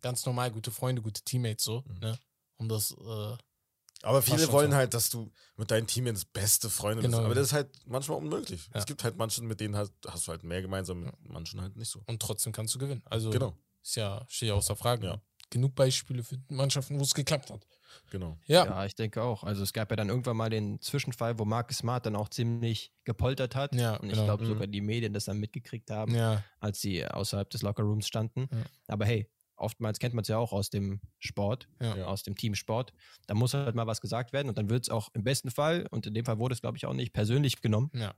ganz 0.00 0.26
normal 0.26 0.50
gute 0.50 0.72
Freunde, 0.72 1.00
gute 1.00 1.22
Teammates 1.22 1.64
so, 1.64 1.84
mhm. 1.86 1.98
ne? 2.00 2.18
Um 2.56 2.68
das 2.68 2.92
äh, 2.92 3.36
aber 4.04 4.22
viele 4.22 4.50
wollen 4.52 4.70
so. 4.70 4.76
halt, 4.76 4.94
dass 4.94 5.10
du 5.10 5.30
mit 5.56 5.70
deinen 5.70 5.86
Teammates 5.86 6.24
beste 6.24 6.70
Freunde 6.70 7.02
genau. 7.02 7.18
bist. 7.18 7.26
Aber 7.26 7.34
das 7.34 7.46
ist 7.48 7.52
halt 7.52 7.68
manchmal 7.86 8.18
unmöglich. 8.18 8.66
Ja. 8.66 8.80
Es 8.80 8.86
gibt 8.86 9.04
halt 9.04 9.16
manchen, 9.16 9.46
mit 9.46 9.60
denen 9.60 9.76
hast, 9.76 9.92
hast 10.06 10.26
du 10.26 10.32
halt 10.32 10.42
mehr 10.42 10.62
gemeinsam, 10.62 11.04
mit 11.04 11.14
manchen 11.28 11.60
halt 11.60 11.76
nicht 11.76 11.90
so. 11.90 12.02
Und 12.06 12.20
trotzdem 12.20 12.52
kannst 12.52 12.74
du 12.74 12.78
gewinnen. 12.78 13.02
Also 13.06 13.30
genau. 13.30 13.54
ist 13.82 13.96
ja, 13.96 14.24
steht 14.28 14.48
ja 14.48 14.54
außer 14.54 14.76
Frage. 14.76 15.06
Ja. 15.06 15.20
Genug 15.50 15.74
Beispiele 15.74 16.22
für 16.22 16.38
Mannschaften, 16.48 16.98
wo 16.98 17.02
es 17.02 17.14
geklappt 17.14 17.50
hat. 17.50 17.66
Genau. 18.10 18.38
Ja. 18.46 18.64
ja, 18.66 18.84
ich 18.84 18.94
denke 18.94 19.22
auch. 19.22 19.44
Also 19.44 19.62
es 19.62 19.72
gab 19.72 19.90
ja 19.90 19.96
dann 19.96 20.08
irgendwann 20.08 20.36
mal 20.36 20.50
den 20.50 20.80
Zwischenfall, 20.80 21.38
wo 21.38 21.44
Marcus 21.44 21.78
Smart 21.78 22.06
dann 22.06 22.16
auch 22.16 22.28
ziemlich 22.28 22.92
gepoltert 23.04 23.54
hat. 23.54 23.74
Ja, 23.74 23.96
und 23.96 24.06
ich 24.06 24.14
genau. 24.14 24.24
glaube 24.24 24.46
sogar 24.46 24.66
mhm. 24.66 24.72
die 24.72 24.80
Medien 24.80 25.12
das 25.12 25.26
dann 25.26 25.38
mitgekriegt 25.38 25.90
haben, 25.90 26.14
ja. 26.14 26.42
als 26.60 26.80
sie 26.80 27.06
außerhalb 27.06 27.48
des 27.50 27.62
Lockerrooms 27.62 28.06
standen. 28.06 28.48
Ja. 28.50 28.58
Aber 28.88 29.06
hey, 29.06 29.28
oftmals 29.56 29.98
kennt 29.98 30.14
man 30.14 30.22
es 30.22 30.28
ja 30.28 30.38
auch 30.38 30.52
aus 30.52 30.70
dem 30.70 31.00
Sport, 31.18 31.68
ja. 31.80 32.06
aus 32.06 32.22
dem 32.22 32.36
Teamsport. 32.36 32.92
Da 33.26 33.34
muss 33.34 33.54
halt 33.54 33.74
mal 33.74 33.86
was 33.86 34.00
gesagt 34.00 34.32
werden 34.32 34.48
und 34.48 34.58
dann 34.58 34.70
wird 34.70 34.84
es 34.84 34.90
auch 34.90 35.08
im 35.14 35.24
besten 35.24 35.50
Fall, 35.50 35.86
und 35.90 36.06
in 36.06 36.14
dem 36.14 36.24
Fall 36.24 36.38
wurde 36.38 36.54
es, 36.54 36.60
glaube 36.60 36.76
ich, 36.76 36.86
auch 36.86 36.94
nicht 36.94 37.12
persönlich 37.12 37.60
genommen, 37.60 37.90
ja. 37.94 38.14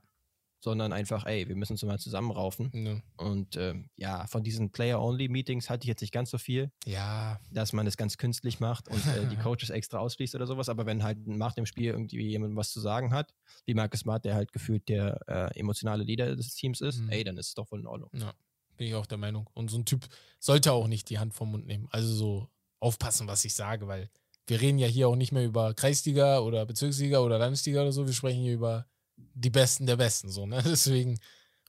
sondern 0.59 0.93
einfach, 0.93 1.25
ey, 1.25 1.47
wir 1.47 1.55
müssen 1.55 1.73
uns 1.73 1.83
mal 1.83 1.99
zusammenraufen. 1.99 2.71
Ja. 2.73 3.25
Und 3.25 3.55
äh, 3.55 3.75
ja, 3.95 4.25
von 4.27 4.43
diesen 4.43 4.71
Player-Only-Meetings 4.71 5.69
hatte 5.69 5.83
ich 5.83 5.87
jetzt 5.87 6.01
nicht 6.01 6.13
ganz 6.13 6.29
so 6.31 6.37
viel. 6.37 6.71
Ja. 6.85 7.39
Dass 7.51 7.73
man 7.73 7.87
es 7.87 7.97
ganz 7.97 8.17
künstlich 8.17 8.59
macht 8.59 8.87
und 8.87 9.05
äh, 9.07 9.27
die 9.27 9.35
Coaches 9.37 9.69
extra 9.69 9.99
ausschließt 9.99 10.35
oder 10.35 10.47
sowas. 10.47 10.69
Aber 10.69 10.85
wenn 10.85 11.03
halt 11.03 11.27
nach 11.27 11.53
dem 11.53 11.65
Spiel 11.65 11.91
irgendwie 11.91 12.27
jemand 12.27 12.55
was 12.55 12.71
zu 12.71 12.79
sagen 12.79 13.13
hat, 13.13 13.33
wie 13.65 13.73
Marcus 13.73 14.01
Smart, 14.01 14.25
der 14.25 14.35
halt 14.35 14.51
gefühlt 14.53 14.87
der 14.89 15.19
äh, 15.27 15.59
emotionale 15.59 16.03
Leader 16.03 16.35
des 16.35 16.53
Teams 16.55 16.81
ist, 16.81 17.01
mhm. 17.01 17.09
ey, 17.09 17.23
dann 17.23 17.37
ist 17.37 17.49
es 17.49 17.53
doch 17.53 17.67
voll 17.67 17.79
in 17.79 17.87
Ordnung. 17.87 18.09
Ja. 18.13 18.33
Bin 18.77 18.87
ich 18.87 18.95
auch 18.95 19.05
der 19.05 19.17
Meinung. 19.17 19.49
Und 19.53 19.69
so 19.69 19.77
ein 19.77 19.85
Typ 19.85 20.07
sollte 20.39 20.71
auch 20.71 20.87
nicht 20.87 21.09
die 21.09 21.19
Hand 21.19 21.33
vom 21.33 21.51
Mund 21.51 21.65
nehmen. 21.65 21.87
Also 21.91 22.13
so 22.13 22.49
aufpassen, 22.79 23.27
was 23.27 23.43
ich 23.43 23.55
sage, 23.55 23.87
weil 23.87 24.09
wir 24.45 24.61
reden 24.61 24.79
ja 24.79 24.87
hier 24.87 25.09
auch 25.09 25.15
nicht 25.15 25.31
mehr 25.31 25.43
über 25.43 25.73
Kreisliga 25.73 26.39
oder 26.39 26.65
Bezirksliga 26.65 27.19
oder 27.19 27.37
Landesliga 27.37 27.81
oder 27.81 27.91
so. 27.91 28.05
Wir 28.05 28.13
sprechen 28.13 28.41
hier 28.41 28.53
über 28.53 28.87
die 29.15 29.49
Besten 29.49 29.85
der 29.85 29.97
Besten. 29.97 30.29
So, 30.29 30.45
ne? 30.45 30.61
Deswegen 30.65 31.19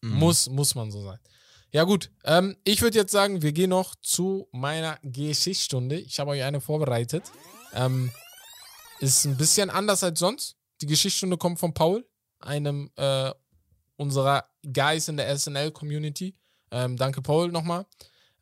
mhm. 0.03 0.15
muss, 0.15 0.49
muss 0.49 0.75
man 0.75 0.91
so 0.91 1.03
sein. 1.03 1.19
Ja, 1.71 1.85
gut. 1.85 2.11
Ähm, 2.25 2.57
ich 2.65 2.81
würde 2.81 2.99
jetzt 2.99 3.13
sagen, 3.13 3.43
wir 3.43 3.53
gehen 3.53 3.71
noch 3.71 3.95
zu 3.97 4.49
meiner 4.53 4.99
Geschichtsstunde. 5.03 5.99
Ich 5.99 6.19
habe 6.19 6.31
euch 6.31 6.43
eine 6.43 6.61
vorbereitet. 6.61 7.25
Ähm, 7.75 8.11
ist 9.01 9.27
ein 9.27 9.37
bisschen 9.37 9.71
anders 9.71 10.03
als 10.03 10.19
sonst. 10.19 10.57
Die 10.81 10.87
Geschichtsstunde 10.87 11.37
kommt 11.37 11.59
von 11.59 11.75
Paul, 11.75 12.09
einem 12.39 12.91
äh, 12.97 13.33
unserer 13.97 14.49
Guys 14.63 15.09
in 15.09 15.17
der 15.17 15.37
SNL-Community. 15.37 16.37
Ähm, 16.71 16.97
danke, 16.97 17.23
Paul, 17.23 17.51
nochmal. 17.51 17.87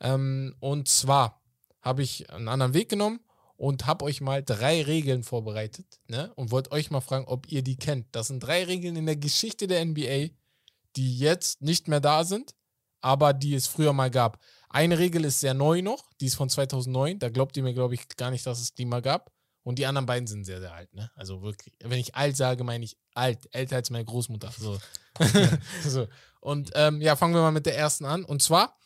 Ähm, 0.01 0.55
und 0.61 0.89
zwar 0.89 1.41
habe 1.83 2.03
ich 2.03 2.31
einen 2.31 2.49
anderen 2.49 2.75
Weg 2.75 2.89
genommen 2.89 3.21
und 3.57 3.87
habe 3.87 4.05
euch 4.05 4.21
mal 4.21 4.43
drei 4.43 4.83
Regeln 4.83 5.23
vorbereitet 5.23 6.01
ne? 6.09 6.33
und 6.35 6.51
wollte 6.51 6.73
euch 6.73 6.91
mal 6.91 7.01
fragen, 7.01 7.27
ob 7.27 7.51
ihr 7.51 7.63
die 7.63 7.77
kennt. 7.77 8.07
Das 8.13 8.29
sind 8.29 8.41
drei 8.41 8.65
Regeln 8.65 8.97
in 8.97 9.07
der 9.07 9.17
Geschichte 9.17 9.67
der 9.67 9.85
NBA, 9.85 10.29
die 10.97 11.19
jetzt 11.19 11.63
nicht 11.63 11.89
mehr 11.89 12.01
da 12.01 12.25
sind, 12.25 12.55
aber 13.01 13.33
die 13.33 13.55
es 13.55 13.67
früher 13.67 13.93
mal 13.93 14.11
gab. 14.11 14.39
Eine 14.69 14.99
Regel 14.99 15.25
ist 15.25 15.41
sehr 15.41 15.55
neu 15.55 15.81
noch, 15.81 16.13
die 16.21 16.27
ist 16.27 16.35
von 16.35 16.51
2009. 16.51 17.19
Da 17.19 17.31
glaubt 17.31 17.57
ihr 17.57 17.63
mir, 17.63 17.73
glaube 17.73 17.95
ich, 17.95 18.09
gar 18.17 18.31
nicht, 18.31 18.45
dass 18.47 18.61
es 18.61 18.75
die 18.75 18.85
mal 18.85 19.01
gab. 19.01 19.33
Und 19.63 19.81
die 19.81 19.87
anderen 19.87 20.07
beiden 20.07 20.29
sind 20.29 20.45
sehr, 20.45 20.61
sehr 20.61 20.73
alt. 20.73 20.93
Ne? 20.95 21.11
Also 21.17 21.43
wirklich, 21.43 21.75
wenn 21.81 21.99
ich 21.99 22.15
alt 22.15 22.37
sage, 22.37 22.63
meine 22.63 22.85
ich 22.85 22.97
alt, 23.15 23.49
älter 23.53 23.77
als 23.77 23.91
meine 23.91 24.05
Großmutter. 24.05 24.53
So. 24.57 24.79
so. 25.89 26.07
Und 26.47 26.71
ähm, 26.77 27.01
ja, 27.01 27.17
fangen 27.17 27.35
wir 27.35 27.41
mal 27.41 27.51
mit 27.51 27.67
der 27.67 27.77
ersten 27.77 28.05
an. 28.05 28.25
Und 28.25 28.41
zwar, 28.41 28.79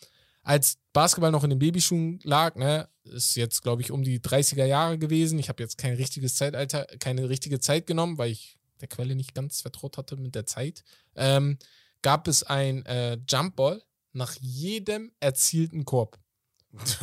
als 0.42 0.78
Basketball 0.94 1.30
noch 1.30 1.44
in 1.44 1.50
den 1.50 1.58
Babyschuhen 1.58 2.18
lag, 2.22 2.54
ne, 2.54 2.88
ist 3.04 3.36
jetzt, 3.36 3.60
glaube 3.60 3.82
ich, 3.82 3.90
um 3.90 4.02
die 4.02 4.18
30er 4.18 4.64
Jahre 4.64 4.96
gewesen. 4.96 5.38
Ich 5.38 5.50
habe 5.50 5.62
jetzt 5.62 5.76
kein 5.76 5.92
richtiges 5.92 6.36
Zeitalter, 6.36 6.86
keine 7.00 7.28
richtige 7.28 7.60
Zeit 7.60 7.86
genommen, 7.86 8.16
weil 8.16 8.30
ich 8.30 8.58
der 8.80 8.88
Quelle 8.88 9.14
nicht 9.14 9.34
ganz 9.34 9.60
vertraut 9.60 9.98
hatte 9.98 10.16
mit 10.16 10.34
der 10.34 10.46
Zeit. 10.46 10.84
Ähm, 11.16 11.58
gab 12.00 12.28
es 12.28 12.44
ein 12.44 12.86
äh, 12.86 13.18
Jumpball 13.28 13.82
nach 14.14 14.36
jedem 14.40 15.12
erzielten 15.20 15.84
Korb. 15.84 16.18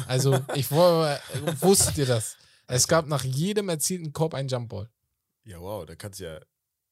Also, 0.07 0.39
ich 0.55 0.71
wusste 0.71 2.01
ihr 2.01 2.07
das. 2.07 2.35
Es 2.65 2.87
gab 2.87 3.05
nach 3.05 3.23
jedem 3.23 3.69
erzielten 3.69 4.11
Korb 4.11 4.33
einen 4.33 4.49
Jumpball. 4.49 4.89
Ja, 5.43 5.59
wow, 5.59 5.85
da 5.85 5.95
kannst 5.95 6.19
du 6.19 6.23
ja 6.23 6.39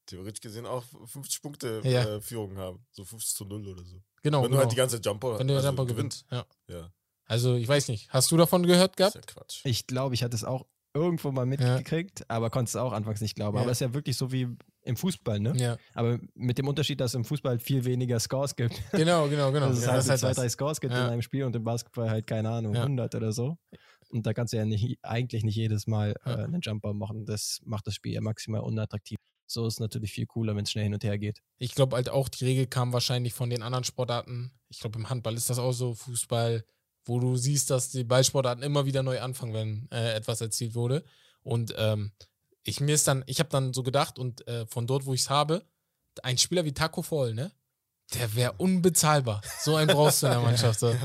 theoretisch 0.06 0.40
gesehen 0.40 0.66
auch 0.66 0.84
50 1.06 1.42
Punkte 1.42 1.80
ja. 1.84 2.02
äh, 2.02 2.20
Führung 2.20 2.56
haben. 2.56 2.84
So 2.90 3.04
50 3.04 3.36
zu 3.36 3.44
0 3.44 3.68
oder 3.68 3.84
so. 3.84 4.02
Genau. 4.22 4.42
Wenn 4.42 4.50
genau. 4.50 4.56
du 4.56 4.62
halt 4.62 4.72
die 4.72 4.76
ganze 4.76 4.98
Jumper 4.98 5.38
Wenn 5.38 5.48
du 5.48 5.54
also 5.54 5.68
Jumper 5.68 5.86
gewinnst. 5.86 6.24
Ja. 6.30 6.46
ja. 6.68 6.90
Also, 7.26 7.56
ich 7.56 7.66
weiß 7.66 7.88
nicht. 7.88 8.08
Hast 8.10 8.30
du 8.30 8.36
davon 8.36 8.64
gehört 8.64 8.96
gehabt? 8.96 9.16
Das 9.16 9.22
ist 9.24 9.30
ja 9.30 9.34
Quatsch. 9.34 9.60
Ich 9.64 9.86
glaube, 9.86 10.14
ich 10.14 10.22
hatte 10.22 10.36
es 10.36 10.44
auch 10.44 10.66
irgendwo 10.94 11.30
mal 11.30 11.44
mitgekriegt, 11.44 12.20
ja. 12.20 12.26
aber 12.28 12.50
konnte 12.50 12.70
es 12.70 12.76
auch 12.76 12.92
anfangs 12.92 13.20
nicht 13.20 13.34
glauben. 13.34 13.56
Ja. 13.56 13.62
Aber 13.62 13.70
es 13.70 13.80
ist 13.80 13.86
ja 13.86 13.94
wirklich 13.94 14.16
so 14.16 14.32
wie 14.32 14.48
im 14.82 14.96
Fußball, 14.96 15.40
ne? 15.40 15.52
Ja. 15.56 15.76
Aber 15.94 16.18
mit 16.34 16.58
dem 16.58 16.68
Unterschied, 16.68 17.00
dass 17.00 17.10
es 17.10 17.14
im 17.16 17.24
Fußball 17.24 17.58
viel 17.58 17.84
weniger 17.84 18.18
Scores 18.20 18.54
gibt. 18.56 18.80
Genau, 18.92 19.28
genau, 19.28 19.52
genau. 19.52 19.66
Dass 19.68 19.78
es 19.78 19.88
halt, 19.88 20.08
halt 20.08 20.20
zwei, 20.20 20.32
drei 20.32 20.48
Scores 20.48 20.80
gibt 20.80 20.94
in 20.94 20.98
einem 20.98 21.22
Spiel 21.22 21.44
und 21.44 21.54
im 21.54 21.64
Basketball 21.64 22.08
halt, 22.08 22.26
keine 22.26 22.48
Ahnung, 22.50 22.74
100 22.74 23.14
oder 23.14 23.32
so. 23.32 23.58
Und 24.10 24.26
da 24.26 24.32
kannst 24.32 24.52
du 24.52 24.56
ja 24.56 24.64
nicht, 24.64 24.98
eigentlich 25.02 25.44
nicht 25.44 25.56
jedes 25.56 25.86
Mal 25.86 26.14
äh, 26.24 26.30
einen 26.30 26.60
Jumper 26.60 26.94
machen. 26.94 27.26
Das 27.26 27.60
macht 27.64 27.86
das 27.86 27.94
Spiel 27.94 28.12
ja 28.12 28.20
maximal 28.20 28.60
unattraktiv. 28.60 29.18
So 29.46 29.66
ist 29.66 29.74
es 29.74 29.80
natürlich 29.80 30.12
viel 30.12 30.26
cooler, 30.26 30.56
wenn 30.56 30.64
es 30.64 30.70
schnell 30.70 30.84
hin 30.84 30.94
und 30.94 31.04
her 31.04 31.18
geht. 31.18 31.40
Ich 31.58 31.74
glaube 31.74 31.96
halt 31.96 32.08
auch, 32.08 32.28
die 32.28 32.44
Regel 32.44 32.66
kam 32.66 32.92
wahrscheinlich 32.92 33.32
von 33.32 33.50
den 33.50 33.62
anderen 33.62 33.84
Sportarten. 33.84 34.52
Ich 34.68 34.80
glaube, 34.80 34.98
im 34.98 35.08
Handball 35.08 35.34
ist 35.34 35.50
das 35.50 35.58
auch 35.58 35.72
so, 35.72 35.94
Fußball, 35.94 36.64
wo 37.04 37.20
du 37.20 37.36
siehst, 37.36 37.70
dass 37.70 37.90
die 37.90 38.04
Ballsportarten 38.04 38.64
immer 38.64 38.86
wieder 38.86 39.02
neu 39.02 39.20
anfangen, 39.20 39.54
wenn 39.54 39.88
äh, 39.92 40.14
etwas 40.14 40.40
erzielt 40.40 40.74
wurde. 40.74 41.04
Und 41.42 41.74
ähm, 41.78 42.12
ich 42.64 42.80
mir 42.80 42.94
ist 42.94 43.06
dann, 43.06 43.22
ich 43.26 43.38
habe 43.38 43.48
dann 43.48 43.72
so 43.72 43.84
gedacht, 43.84 44.18
und 44.18 44.46
äh, 44.48 44.66
von 44.66 44.88
dort, 44.88 45.06
wo 45.06 45.14
ich 45.14 45.20
es 45.20 45.30
habe, 45.30 45.64
ein 46.22 46.38
Spieler 46.38 46.64
wie 46.64 46.72
Taco 46.72 47.02
Fall, 47.02 47.34
ne? 47.34 47.52
Der 48.14 48.34
wäre 48.36 48.52
unbezahlbar. 48.52 49.40
So 49.60 49.74
einen 49.74 49.88
brauchst 49.88 50.22
du 50.22 50.26
in 50.26 50.32
der 50.32 50.40
Mannschaft. 50.42 50.78
So. 50.78 50.90
ja, 50.90 50.98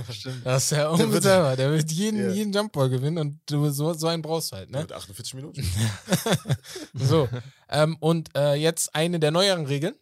das 0.44 0.66
ist 0.66 0.72
ja 0.72 0.90
unbezahlbar. 0.90 1.56
Der 1.56 1.72
wird 1.72 1.92
jeden, 1.92 2.20
yeah. 2.20 2.32
jeden 2.32 2.54
Jumpball 2.54 2.90
gewinnen 2.90 3.18
und 3.18 3.40
du, 3.48 3.70
so, 3.72 3.94
so 3.94 4.08
einen 4.08 4.22
brauchst 4.22 4.52
du 4.52 4.58
halt. 4.58 4.70
Ne? 4.70 4.82
Mit 4.82 4.94
48 4.94 5.34
Minuten. 5.34 5.68
so. 6.94 7.28
Ähm, 7.70 7.98
und 8.00 8.30
äh, 8.36 8.54
jetzt 8.54 8.94
eine 8.94 9.20
der 9.20 9.32
neueren 9.32 9.66
Regeln. 9.66 9.96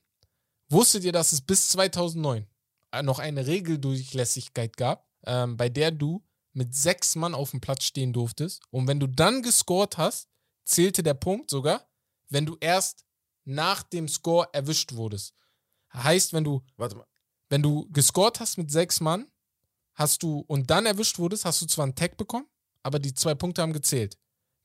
Wusstet 0.70 1.04
ihr, 1.04 1.14
dass 1.14 1.32
es 1.32 1.42
bis 1.42 1.70
2009 1.70 2.46
äh, 2.92 3.02
noch 3.02 3.20
eine 3.20 3.48
Regeldurchlässigkeit 3.48 4.76
gab, 4.76 5.08
ähm, 5.26 5.56
bei 5.56 5.70
der 5.70 5.92
du 5.92 6.24
mit 6.52 6.76
sechs 6.76 7.16
Mann 7.16 7.34
auf 7.34 7.52
dem 7.52 7.62
Platz 7.62 7.86
stehen 7.86 8.12
durftest? 8.12 8.62
Und 8.72 8.88
wenn 8.88 9.00
du 9.00 9.08
dann 9.08 9.42
gescored 9.42 9.98
hast, 9.98 10.28
zählte 10.66 11.02
der 11.02 11.14
Punkt 11.14 11.50
sogar, 11.50 11.88
wenn 12.28 12.46
du 12.46 12.58
erst 12.60 13.06
nach 13.46 13.84
dem 13.84 14.08
Score 14.08 14.48
erwischt 14.54 14.94
wurdest. 14.94 15.34
Heißt, 15.94 16.34
wenn 16.34 16.44
du, 16.44 16.62
Warte 16.78 16.96
mal. 16.96 17.06
wenn 17.50 17.62
du 17.62 17.88
gescored 17.92 18.40
hast 18.40 18.58
mit 18.58 18.70
sechs 18.72 19.00
Mann, 19.00 19.32
hast 19.96 20.24
du 20.24 20.40
und 20.48 20.70
dann 20.70 20.86
erwischt 20.86 21.18
wurdest, 21.20 21.46
hast 21.46 21.62
du 21.62 21.66
zwar 21.66 21.84
einen 21.84 21.96
Tag 21.96 22.16
bekommen, 22.18 22.48
aber 22.84 23.00
die 23.00 23.14
zwei 23.14 23.36
Punkte 23.36 23.62
haben 23.62 23.74
gezählt. 23.74 24.18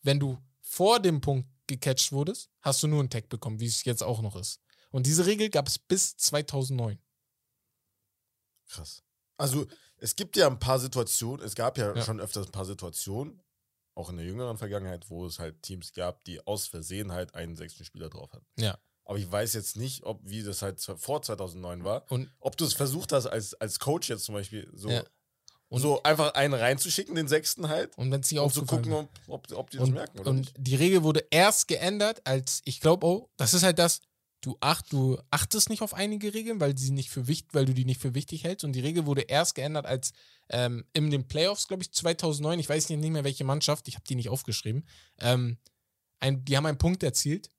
Wenn 0.02 0.20
du 0.20 0.38
vor 0.60 1.00
dem 1.00 1.20
Punkt 1.20 1.48
gecatcht 1.66 2.12
wurdest, 2.12 2.50
hast 2.60 2.82
du 2.82 2.86
nur 2.88 3.00
einen 3.00 3.10
Tag 3.10 3.28
bekommen, 3.28 3.58
wie 3.60 3.66
es 3.66 3.84
jetzt 3.84 4.02
auch 4.02 4.20
noch 4.20 4.36
ist. 4.36 4.60
Und 4.90 5.06
diese 5.06 5.26
Regel 5.26 5.48
gab 5.50 5.66
es 5.66 5.78
bis 5.78 6.16
2009. 6.16 6.98
Krass. 8.68 9.02
Also, 9.36 9.66
es 9.96 10.14
gibt 10.16 10.36
ja 10.36 10.46
ein 10.46 10.58
paar 10.58 10.78
Situationen, 10.78 11.44
es 11.44 11.54
gab 11.54 11.78
ja, 11.78 11.94
Ja. 11.94 12.02
schon 12.02 12.20
öfters 12.20 12.46
ein 12.46 12.52
paar 12.52 12.64
Situationen, 12.64 13.42
auch 13.94 14.10
in 14.10 14.16
der 14.16 14.26
jüngeren 14.26 14.58
Vergangenheit, 14.58 15.08
wo 15.10 15.26
es 15.26 15.38
halt 15.38 15.62
Teams 15.62 15.92
gab, 15.92 16.24
die 16.24 16.44
aus 16.46 16.66
Versehen 16.66 17.12
halt 17.12 17.34
einen 17.34 17.56
sechsten 17.56 17.84
Spieler 17.84 18.10
drauf 18.10 18.32
hatten. 18.32 18.46
Ja. 18.56 18.78
Aber 19.05 19.18
ich 19.18 19.30
weiß 19.30 19.52
jetzt 19.55 19.76
nicht, 19.76 20.05
ob 20.05 20.20
wie 20.24 20.42
das 20.42 20.62
halt 20.62 20.80
vor 20.80 21.20
2009 21.22 21.84
war. 21.84 22.11
Und, 22.11 22.30
Ob 22.40 22.57
du 22.57 22.64
es 22.64 22.72
versucht 22.74 23.12
hast, 23.12 23.26
als, 23.26 23.55
als 23.55 23.78
Coach 23.78 24.09
jetzt 24.09 24.24
zum 24.24 24.34
Beispiel 24.34 24.70
so, 24.74 24.88
Ja. 24.88 25.05
Und- 25.68 25.80
so 25.80 26.02
einfach 26.05 26.34
einen 26.34 26.55
reinzuschicken, 26.55 27.14
den 27.14 27.26
sechsten 27.28 27.68
halt, 27.68 27.96
und 27.98 28.11
wenn 28.12 28.20
es 28.20 28.30
nicht 28.30 28.38
um 28.40 28.50
zu 28.52 28.64
gucken, 28.64 28.92
ob, 28.92 29.09
ob, 29.26 29.52
ob 29.52 29.70
die 29.70 29.78
das 29.78 29.88
Und, 29.88 29.94
merken 29.94 30.20
oder 30.20 30.30
und 30.30 30.36
nicht. 30.40 30.55
die 30.57 30.76
Regel 30.76 31.02
wurde 31.02 31.26
erst 31.30 31.66
geändert, 31.68 32.22
als 32.24 32.62
ich 32.64 32.80
glaube, 32.80 33.05
oh, 33.07 33.30
das 33.36 33.55
ist 33.55 33.62
halt 33.64 33.78
das, 33.78 34.00
du, 34.40 34.57
acht, 34.61 34.92
du 34.92 35.18
achtest 35.30 35.70
nicht 35.70 35.82
auf 35.82 35.92
einige 35.94 36.32
Regeln, 36.32 36.61
weil, 36.61 36.76
sie 36.78 36.92
nicht 36.92 37.11
für 37.11 37.26
wichtig, 37.26 37.55
weil 37.55 37.64
du 37.64 37.74
die 37.74 37.84
nicht 37.86 38.00
für 38.00 38.14
wichtig 38.14 38.44
hältst. 38.44 38.64
Und 38.64 38.72
die 38.72 38.80
Regel 38.80 39.05
wurde 39.07 39.22
erst 39.22 39.55
geändert, 39.55 39.84
als 39.86 40.12
ähm, 40.50 40.84
in 40.92 41.11
den 41.11 41.26
Playoffs, 41.26 41.66
glaube 41.66 41.82
ich, 41.82 41.92
2009, 41.92 42.61
ich 42.61 42.68
weiß 42.68 42.88
nicht 42.90 43.00
mehr 43.00 43.24
welche 43.24 43.44
Mannschaft, 43.44 43.88
ich 43.88 43.94
habe 43.96 44.05
die 44.09 44.14
nicht 44.14 44.28
aufgeschrieben, 44.28 44.86
ähm, 45.18 45.59
ein, 46.20 46.44
die 46.44 46.57
haben 46.57 46.66
einen 46.66 46.78
Punkt 46.78 47.02
erzielt, 47.02 47.50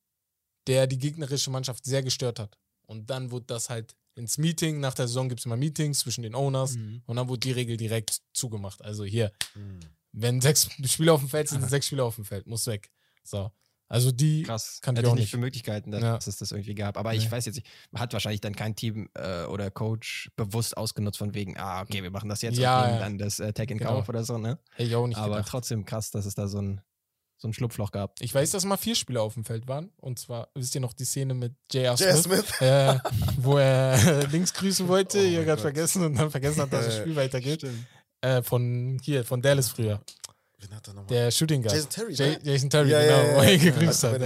der 0.67 0.87
die 0.87 0.97
gegnerische 0.97 1.49
Mannschaft 1.51 1.85
sehr 1.85 2.03
gestört 2.03 2.39
hat. 2.39 2.57
Und 2.87 3.09
dann 3.09 3.31
wurde 3.31 3.45
das 3.47 3.69
halt 3.69 3.95
ins 4.15 4.37
Meeting, 4.37 4.79
nach 4.79 4.93
der 4.93 5.07
Saison 5.07 5.27
gibt 5.27 5.41
es 5.41 5.45
immer 5.45 5.57
Meetings 5.57 5.99
zwischen 5.99 6.21
den 6.21 6.35
Owners 6.35 6.75
Mhm. 6.75 7.01
und 7.05 7.15
dann 7.17 7.27
wurde 7.27 7.39
die 7.41 7.51
Regel 7.51 7.75
direkt 7.77 8.21
zugemacht. 8.33 8.81
Also 8.81 9.03
hier, 9.03 9.31
Hm. 9.53 9.79
wenn 10.13 10.39
sechs 10.41 10.69
Spieler 10.85 11.13
auf 11.13 11.19
dem 11.19 11.29
Feld 11.29 11.49
sind, 11.49 11.59
sind 11.61 11.69
sechs 11.69 11.87
Spieler 11.87 12.05
auf 12.05 12.15
dem 12.15 12.23
Feld, 12.25 12.47
muss 12.47 12.65
weg. 12.67 12.91
So. 13.23 13.51
Also 13.87 14.11
die, 14.11 14.41
Krass. 14.43 14.79
Kann 14.81 14.95
ich 14.95 14.99
Hätte 14.99 15.09
auch 15.09 15.13
ich 15.13 15.15
nicht 15.17 15.23
nicht. 15.25 15.31
für 15.31 15.37
Möglichkeiten, 15.37 15.91
dass 15.91 16.01
Ja. 16.01 16.17
es 16.17 16.37
das 16.37 16.51
irgendwie 16.51 16.73
gab. 16.73 16.97
Aber 16.97 17.11
Nee. 17.11 17.17
ich 17.19 17.29
weiß 17.29 17.45
jetzt 17.45 17.55
nicht, 17.55 17.67
hat 17.93 18.13
wahrscheinlich 18.13 18.41
dann 18.41 18.55
kein 18.55 18.75
Team 18.75 19.09
äh, 19.13 19.43
oder 19.43 19.69
Coach 19.69 20.31
bewusst 20.35 20.75
ausgenutzt 20.77 21.19
von 21.19 21.35
wegen, 21.35 21.55
ah, 21.57 21.81
okay, 21.81 22.01
wir 22.01 22.09
machen 22.09 22.29
das 22.29 22.41
jetzt 22.41 22.57
Ja, 22.57 22.79
und 22.79 22.85
nehmen 22.87 22.97
ja. 22.99 23.03
dann 23.03 23.17
das 23.19 23.39
äh, 23.39 23.53
Tag 23.53 23.69
in 23.69 23.77
Genau. 23.77 23.91
Kauf 23.91 24.09
oder 24.09 24.23
so, 24.23 24.37
ne? 24.39 24.57
hätte 24.71 24.89
ich 24.89 24.95
auch 24.95 25.05
nicht 25.05 25.17
Aber 25.17 25.35
gedacht. 25.35 25.49
trotzdem 25.49 25.85
krass, 25.85 26.09
dass 26.09 26.25
es 26.25 26.33
da 26.33 26.47
so 26.47 26.59
ein, 26.61 26.81
so 27.37 27.47
ein 27.47 27.53
Schlupfloch 27.53 27.91
gab. 27.91 28.13
Ich 28.21 28.33
weiß, 28.33 28.51
dass 28.51 28.63
mal 28.65 28.77
vier 28.77 28.95
Spieler 28.95 29.21
auf 29.21 29.33
dem 29.33 29.43
Feld 29.45 29.67
waren. 29.67 29.91
Und 29.97 30.19
zwar, 30.19 30.47
wisst 30.55 30.73
ihr 30.75 30.81
noch 30.81 30.93
die 30.93 31.05
Szene 31.05 31.33
mit 31.33 31.53
J.R. 31.71 31.97
Smith, 31.97 32.23
Smith. 32.23 32.61
äh, 32.61 32.97
wo 33.37 33.57
er 33.57 34.25
links 34.31 34.53
grüßen 34.53 34.87
wollte, 34.87 35.19
Oh 35.19 35.21
ihr 35.21 35.43
gerade 35.45 35.61
vergessen 35.61 36.03
und 36.05 36.15
dann 36.15 36.31
vergessen 36.31 36.61
hat, 36.61 36.71
dass 36.71 36.85
das 36.85 36.97
Spiel 36.97 37.15
weitergeht. 37.15 37.65
Äh, 38.21 38.41
von 38.41 38.97
hier, 39.03 39.23
von 39.25 39.41
Dallas 39.41 39.69
früher. 39.69 40.01
Wen 40.59 40.73
hat 40.73 40.87
er 40.87 40.93
nochmal? 40.93 41.07
Der 41.09 41.29
Shooting 41.29 41.61
Guard. 41.61 41.75
Jason 41.75 41.89
Terry, 41.89 42.13
J 42.13 42.27
ne? 42.27 42.39
Jason 42.51 42.69
Terry, 42.69 42.89
Ja, 42.89 43.01
genau, 43.01 43.11
ja, 43.17 43.23
ja, 43.27 43.35
wo 43.35 43.41
er 43.41 43.53
ihn 43.53 43.59
ja. 43.65 43.71
gegrüßt 43.71 44.03
er 44.05 44.11
hat. 44.11 44.21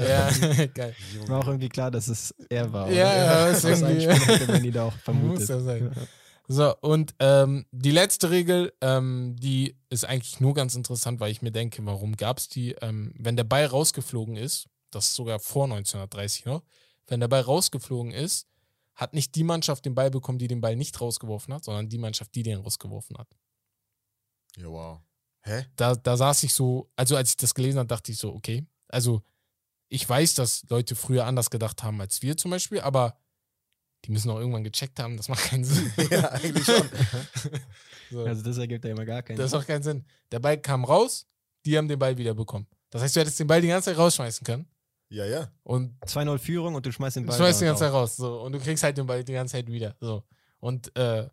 Ja, 0.00 0.66
geil. 0.74 0.94
ja. 1.14 1.28
War 1.28 1.40
auch 1.40 1.46
irgendwie 1.46 1.68
klar, 1.68 1.90
dass 1.90 2.08
es 2.08 2.34
er 2.48 2.72
war. 2.72 2.90
Ja, 2.90 3.14
ja, 3.16 3.46
ist 3.48 3.62
das 3.62 3.82
irgendwie- 3.82 4.06
hätte 4.08 4.50
Manny 4.50 4.70
da 4.72 4.84
auch 4.84 4.92
Muss 4.94 5.02
vermutet. 5.02 5.48
ja 5.50 5.60
sein. 5.60 5.92
So, 6.48 6.76
und 6.78 7.14
ähm, 7.18 7.66
die 7.72 7.90
letzte 7.90 8.30
Regel, 8.30 8.72
ähm, 8.80 9.34
die 9.36 9.76
ist 9.90 10.04
eigentlich 10.04 10.38
nur 10.38 10.54
ganz 10.54 10.74
interessant, 10.76 11.18
weil 11.18 11.32
ich 11.32 11.42
mir 11.42 11.50
denke, 11.50 11.84
warum 11.84 12.16
gab 12.16 12.38
es 12.38 12.48
die? 12.48 12.72
Ähm, 12.82 13.12
wenn 13.18 13.36
der 13.36 13.44
Ball 13.44 13.66
rausgeflogen 13.66 14.36
ist, 14.36 14.68
das 14.90 15.06
ist 15.06 15.14
sogar 15.14 15.40
vor 15.40 15.64
1930 15.64 16.44
noch, 16.44 16.62
wenn 17.08 17.20
der 17.20 17.28
Ball 17.28 17.40
rausgeflogen 17.40 18.12
ist, 18.12 18.46
hat 18.94 19.12
nicht 19.12 19.34
die 19.34 19.44
Mannschaft 19.44 19.84
den 19.84 19.94
Ball 19.94 20.10
bekommen, 20.10 20.38
die 20.38 20.48
den 20.48 20.60
Ball 20.60 20.76
nicht 20.76 21.00
rausgeworfen 21.00 21.52
hat, 21.52 21.64
sondern 21.64 21.88
die 21.88 21.98
Mannschaft, 21.98 22.34
die 22.34 22.42
den 22.42 22.58
rausgeworfen 22.58 23.18
hat. 23.18 23.28
Ja, 24.56 24.68
wow. 24.68 25.00
Hä? 25.42 25.66
Da, 25.76 25.94
da 25.96 26.16
saß 26.16 26.44
ich 26.44 26.54
so, 26.54 26.90
also 26.96 27.16
als 27.16 27.30
ich 27.30 27.36
das 27.36 27.54
gelesen 27.54 27.78
habe, 27.78 27.88
dachte 27.88 28.10
ich 28.12 28.18
so, 28.18 28.32
okay, 28.32 28.66
also 28.88 29.22
ich 29.88 30.08
weiß, 30.08 30.34
dass 30.34 30.64
Leute 30.68 30.94
früher 30.94 31.26
anders 31.26 31.50
gedacht 31.50 31.82
haben 31.82 32.00
als 32.00 32.22
wir 32.22 32.36
zum 32.36 32.50
Beispiel, 32.50 32.80
aber 32.80 33.16
die 34.04 34.12
müssen 34.12 34.30
auch 34.30 34.38
irgendwann 34.38 34.62
gecheckt 34.64 35.00
haben, 35.00 35.16
das 35.16 35.28
macht 35.28 35.44
keinen 35.44 35.64
Sinn. 35.64 35.90
Ja, 36.10 36.30
eigentlich 36.30 36.64
schon. 36.64 36.88
so. 38.10 38.24
Also 38.24 38.42
das 38.42 38.58
ergibt 38.58 38.84
ja 38.84 38.90
immer 38.92 39.04
gar 39.04 39.22
keinen 39.22 39.36
Das 39.38 39.50
Sinn. 39.50 39.58
macht 39.58 39.66
keinen 39.66 39.82
Sinn. 39.82 40.04
Der 40.30 40.38
Ball 40.38 40.58
kam 40.58 40.84
raus, 40.84 41.26
die 41.64 41.76
haben 41.76 41.88
den 41.88 41.98
Ball 41.98 42.16
wieder 42.16 42.34
bekommen. 42.34 42.66
Das 42.90 43.02
heißt, 43.02 43.16
du 43.16 43.20
hättest 43.20 43.40
den 43.40 43.46
Ball 43.46 43.60
die 43.60 43.68
ganze 43.68 43.90
Zeit 43.90 43.98
rausschmeißen 43.98 44.44
können 44.44 44.66
Ja, 45.08 45.24
ja. 45.24 45.50
und 45.64 45.98
2-0 46.04 46.38
Führung 46.38 46.74
und 46.76 46.86
du 46.86 46.92
schmeißt 46.92 47.16
den 47.16 47.24
du 47.24 47.28
Ball. 47.30 47.38
schmeißt 47.38 47.60
die 47.60 47.64
ganze 47.64 47.80
Zeit 47.80 47.92
raus. 47.92 48.16
So. 48.16 48.40
Und 48.42 48.52
du 48.52 48.60
kriegst 48.60 48.84
halt 48.84 48.96
den 48.96 49.06
Ball 49.06 49.24
die 49.24 49.32
ganze 49.32 49.52
Zeit 49.52 49.66
wieder. 49.66 49.96
So. 50.00 50.22
Und 50.60 50.96
äh, 50.96 51.28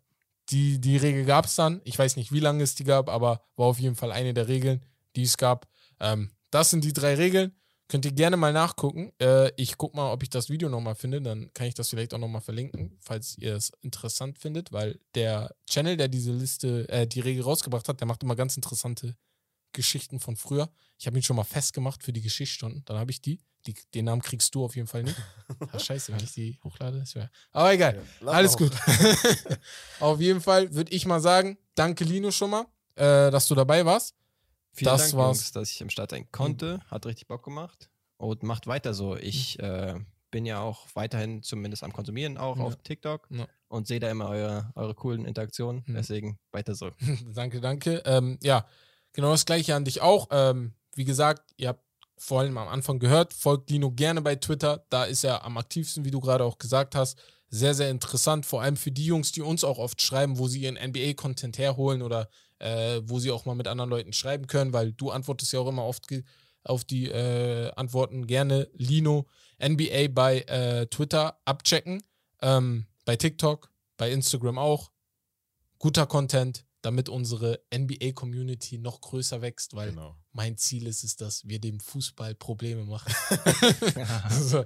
die, 0.50 0.80
die 0.80 0.96
Regel 0.96 1.24
gab 1.24 1.46
es 1.46 1.54
dann. 1.54 1.80
Ich 1.84 1.98
weiß 1.98 2.16
nicht, 2.16 2.32
wie 2.32 2.40
lange 2.40 2.62
es 2.64 2.74
die 2.74 2.84
gab, 2.84 3.08
aber 3.08 3.42
war 3.56 3.66
auf 3.66 3.78
jeden 3.78 3.94
Fall 3.94 4.10
eine 4.12 4.34
der 4.34 4.48
Regeln, 4.48 4.84
die 5.16 5.22
es 5.22 5.36
gab. 5.36 5.68
Ähm, 6.00 6.30
das 6.50 6.70
sind 6.70 6.84
die 6.84 6.92
drei 6.92 7.14
Regeln. 7.14 7.52
Könnt 7.88 8.04
ihr 8.06 8.12
gerne 8.12 8.36
mal 8.38 8.52
nachgucken. 8.52 9.12
Äh, 9.20 9.50
ich 9.56 9.76
guck 9.76 9.94
mal, 9.94 10.10
ob 10.10 10.22
ich 10.22 10.30
das 10.30 10.48
Video 10.48 10.68
nochmal 10.70 10.94
finde. 10.94 11.20
Dann 11.20 11.52
kann 11.52 11.66
ich 11.66 11.74
das 11.74 11.90
vielleicht 11.90 12.14
auch 12.14 12.18
nochmal 12.18 12.40
verlinken, 12.40 12.96
falls 13.00 13.36
ihr 13.38 13.54
es 13.54 13.72
interessant 13.82 14.38
findet, 14.38 14.72
weil 14.72 14.98
der 15.14 15.54
Channel, 15.68 15.96
der 15.98 16.08
diese 16.08 16.32
Liste, 16.32 16.88
äh, 16.88 17.06
die 17.06 17.20
Regel 17.20 17.42
rausgebracht 17.42 17.86
hat, 17.88 18.00
der 18.00 18.06
macht 18.06 18.22
immer 18.22 18.36
ganz 18.36 18.56
interessante 18.56 19.14
Geschichten 19.72 20.18
von 20.18 20.36
früher. 20.36 20.70
Ich 20.98 21.06
habe 21.06 21.18
ihn 21.18 21.22
schon 21.22 21.36
mal 21.36 21.44
festgemacht 21.44 22.02
für 22.02 22.12
die 22.12 22.22
Geschichtsstunden. 22.22 22.82
Dann 22.86 22.96
habe 22.96 23.10
ich 23.10 23.20
die. 23.20 23.40
die. 23.66 23.74
Den 23.92 24.06
Namen 24.06 24.22
kriegst 24.22 24.54
du 24.54 24.64
auf 24.64 24.76
jeden 24.76 24.88
Fall 24.88 25.02
nicht. 25.02 25.16
Ach, 25.72 25.80
scheiße, 25.80 26.12
wenn 26.12 26.24
ich 26.24 26.32
die 26.32 26.58
hochlade. 26.64 26.98
ist 26.98 27.14
ja- 27.14 27.28
Aber 27.52 27.72
egal. 27.74 28.00
Ja, 28.22 28.28
Alles 28.28 28.56
gut. 28.56 28.72
auf 30.00 30.20
jeden 30.20 30.40
Fall 30.40 30.72
würde 30.74 30.92
ich 30.92 31.04
mal 31.06 31.20
sagen, 31.20 31.58
danke 31.74 32.04
Lino 32.04 32.30
schon 32.30 32.50
mal, 32.50 32.66
äh, 32.94 33.30
dass 33.30 33.46
du 33.46 33.54
dabei 33.54 33.84
warst. 33.84 34.14
Vielen 34.74 34.90
Das 34.90 35.02
Dank, 35.10 35.14
war's. 35.14 35.38
Jungs, 35.38 35.52
dass 35.52 35.70
ich 35.70 35.80
im 35.80 35.90
Start 35.90 36.10
sein 36.10 36.26
konnte. 36.32 36.80
Hat 36.90 37.06
richtig 37.06 37.26
Bock 37.28 37.42
gemacht. 37.44 37.88
Und 38.16 38.42
macht 38.42 38.66
weiter 38.66 38.92
so. 38.94 39.16
Ich 39.16 39.58
äh, 39.60 39.94
bin 40.30 40.46
ja 40.46 40.60
auch 40.60 40.86
weiterhin 40.94 41.42
zumindest 41.42 41.82
am 41.84 41.92
Konsumieren, 41.92 42.36
auch 42.38 42.56
Ja. 42.56 42.64
auf 42.64 42.76
TikTok. 42.82 43.26
Ja. 43.30 43.46
Und 43.68 43.86
sehe 43.86 44.00
da 44.00 44.10
immer 44.10 44.28
eure, 44.28 44.72
eure 44.74 44.94
coolen 44.94 45.24
Interaktionen. 45.24 45.82
Mhm. 45.86 45.94
Deswegen 45.94 46.38
weiter 46.52 46.74
so. 46.74 46.90
danke, 47.34 47.60
danke. 47.60 48.02
Ähm, 48.04 48.38
ja, 48.42 48.66
genau 49.12 49.30
das 49.30 49.46
gleiche 49.46 49.74
an 49.74 49.84
dich 49.84 50.00
auch. 50.00 50.28
Ähm, 50.30 50.74
wie 50.94 51.04
gesagt, 51.04 51.52
ihr 51.56 51.68
habt 51.68 51.84
vor 52.16 52.40
allem 52.40 52.56
am 52.58 52.68
Anfang 52.68 53.00
gehört, 53.00 53.32
folgt 53.34 53.70
Lino 53.70 53.90
gerne 53.90 54.22
bei 54.22 54.36
Twitter. 54.36 54.84
Da 54.90 55.04
ist 55.04 55.24
er 55.24 55.44
am 55.44 55.56
aktivsten, 55.58 56.04
wie 56.04 56.10
du 56.12 56.20
gerade 56.20 56.44
auch 56.44 56.58
gesagt 56.58 56.94
hast. 56.94 57.18
Sehr, 57.48 57.74
sehr 57.74 57.90
interessant, 57.90 58.46
vor 58.46 58.62
allem 58.62 58.76
für 58.76 58.90
die 58.92 59.04
Jungs, 59.06 59.30
die 59.32 59.42
uns 59.42 59.62
auch 59.64 59.78
oft 59.78 60.00
schreiben, 60.00 60.38
wo 60.38 60.48
sie 60.48 60.60
ihren 60.60 60.76
NBA-Content 60.76 61.58
herholen 61.58 62.02
oder 62.02 62.28
äh, 62.64 63.02
wo 63.04 63.18
sie 63.18 63.30
auch 63.30 63.44
mal 63.44 63.54
mit 63.54 63.68
anderen 63.68 63.90
Leuten 63.90 64.12
schreiben 64.12 64.46
können, 64.46 64.72
weil 64.72 64.92
du 64.92 65.10
antwortest 65.10 65.52
ja 65.52 65.60
auch 65.60 65.68
immer 65.68 65.84
oft 65.84 66.06
auf 66.64 66.84
die 66.84 67.08
äh, 67.08 67.70
Antworten. 67.76 68.26
Gerne 68.26 68.68
Lino 68.72 69.26
NBA 69.62 70.08
bei 70.10 70.40
äh, 70.42 70.86
Twitter 70.86 71.38
abchecken, 71.44 72.02
ähm, 72.40 72.86
bei 73.04 73.16
TikTok, 73.16 73.70
bei 73.98 74.10
Instagram 74.10 74.58
auch. 74.58 74.90
Guter 75.78 76.06
Content, 76.06 76.64
damit 76.80 77.10
unsere 77.10 77.60
NBA-Community 77.74 78.78
noch 78.78 79.02
größer 79.02 79.42
wächst, 79.42 79.74
weil 79.74 79.90
Genau. 79.90 80.16
mein 80.32 80.56
Ziel 80.56 80.86
ist 80.86 81.04
es, 81.04 81.16
dass 81.16 81.46
wir 81.46 81.58
dem 81.58 81.80
Fußball 81.80 82.34
Probleme 82.34 82.84
machen. 82.86 83.12
so, 84.30 84.64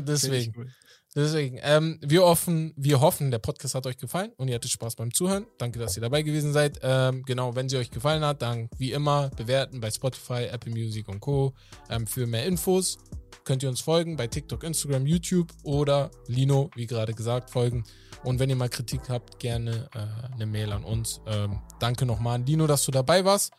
deswegen. 0.00 0.72
Deswegen, 1.14 1.58
ähm, 1.62 1.98
wir, 2.02 2.22
hoffen, 2.22 2.72
wir 2.76 3.00
hoffen, 3.00 3.32
der 3.32 3.38
Podcast 3.38 3.74
hat 3.74 3.84
euch 3.86 3.98
gefallen 3.98 4.30
und 4.36 4.46
ihr 4.46 4.54
hattet 4.54 4.70
Spaß 4.70 4.94
beim 4.94 5.12
Zuhören. 5.12 5.46
Danke, 5.58 5.80
dass 5.80 5.96
ihr 5.96 6.02
dabei 6.02 6.22
gewesen 6.22 6.52
seid. 6.52 6.78
Ähm, 6.82 7.24
genau, 7.24 7.56
wenn 7.56 7.68
sie 7.68 7.78
euch 7.78 7.90
gefallen 7.90 8.24
hat, 8.24 8.42
dann 8.42 8.68
wie 8.78 8.92
immer 8.92 9.28
bewerten 9.30 9.80
bei 9.80 9.90
Spotify, 9.90 10.44
Apple 10.44 10.70
Music 10.70 11.08
und 11.08 11.20
Co. 11.20 11.52
Ähm, 11.88 12.06
für 12.06 12.28
mehr 12.28 12.46
Infos 12.46 12.98
könnt 13.44 13.64
ihr 13.64 13.68
uns 13.68 13.80
folgen 13.80 14.16
bei 14.16 14.28
TikTok, 14.28 14.62
Instagram, 14.62 15.06
YouTube 15.06 15.48
oder 15.64 16.12
Lino, 16.28 16.70
wie 16.76 16.86
gerade 16.86 17.12
gesagt, 17.12 17.50
folgen. 17.50 17.84
Und 18.22 18.38
wenn 18.38 18.50
ihr 18.50 18.56
mal 18.56 18.68
Kritik 18.68 19.08
habt, 19.08 19.40
gerne 19.40 19.88
äh, 19.94 20.34
eine 20.34 20.46
Mail 20.46 20.72
an 20.72 20.84
uns. 20.84 21.20
Ähm, 21.26 21.60
danke 21.80 22.06
nochmal 22.06 22.36
an 22.36 22.46
Lino, 22.46 22.68
dass 22.68 22.84
du 22.84 22.92
dabei 22.92 23.24
warst. 23.24 23.52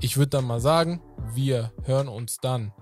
Ich 0.00 0.16
würde 0.16 0.30
dann 0.30 0.44
mal 0.44 0.60
sagen, 0.60 1.02
wir 1.34 1.72
hören 1.84 2.08
uns 2.08 2.38
dann 2.38 2.72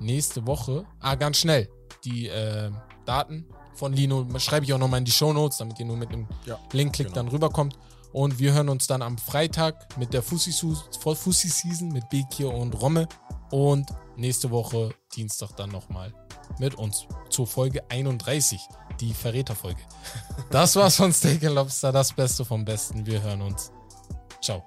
nächste 0.00 0.46
Woche. 0.46 0.86
Ah, 1.00 1.16
ganz 1.16 1.38
schnell. 1.38 1.68
Die 2.04 2.28
äh, 2.28 2.70
Daten 3.04 3.46
von 3.78 3.92
Lino 3.92 4.26
schreibe 4.38 4.66
ich 4.66 4.72
auch 4.72 4.78
nochmal 4.78 4.98
in 4.98 5.04
die 5.04 5.12
Show 5.12 5.32
Notes, 5.32 5.58
damit 5.58 5.78
ihr 5.78 5.86
nur 5.86 5.96
mit 5.96 6.12
dem 6.12 6.26
Ja, 6.44 6.58
Link-Klick 6.72 7.08
genau. 7.08 7.14
dann 7.14 7.28
rüberkommt. 7.28 7.78
Und 8.12 8.38
wir 8.38 8.52
hören 8.54 8.68
uns 8.68 8.86
dann 8.86 9.02
am 9.02 9.18
Freitag 9.18 9.96
mit 9.98 10.12
der 10.14 10.22
Fussi-Season 10.22 11.88
mit 11.92 12.08
Bekir 12.08 12.52
und 12.52 12.72
Romme. 12.80 13.06
Und 13.50 13.88
nächste 14.16 14.50
Woche 14.50 14.90
Dienstag 15.14 15.56
dann 15.56 15.70
nochmal 15.70 16.12
mit 16.58 16.74
uns 16.74 17.06
zur 17.30 17.46
Folge 17.46 17.82
31, 17.90 18.60
die 19.00 19.14
Verräterfolge. 19.14 19.80
Das 20.50 20.74
war's 20.76 20.96
von 20.96 21.12
Steak 21.12 21.44
and 21.44 21.54
Lobster, 21.54 21.92
das 21.92 22.12
Beste 22.12 22.44
vom 22.44 22.64
Besten. 22.64 23.04
Wir 23.06 23.22
hören 23.22 23.42
uns. 23.42 23.70
Ciao. 24.40 24.64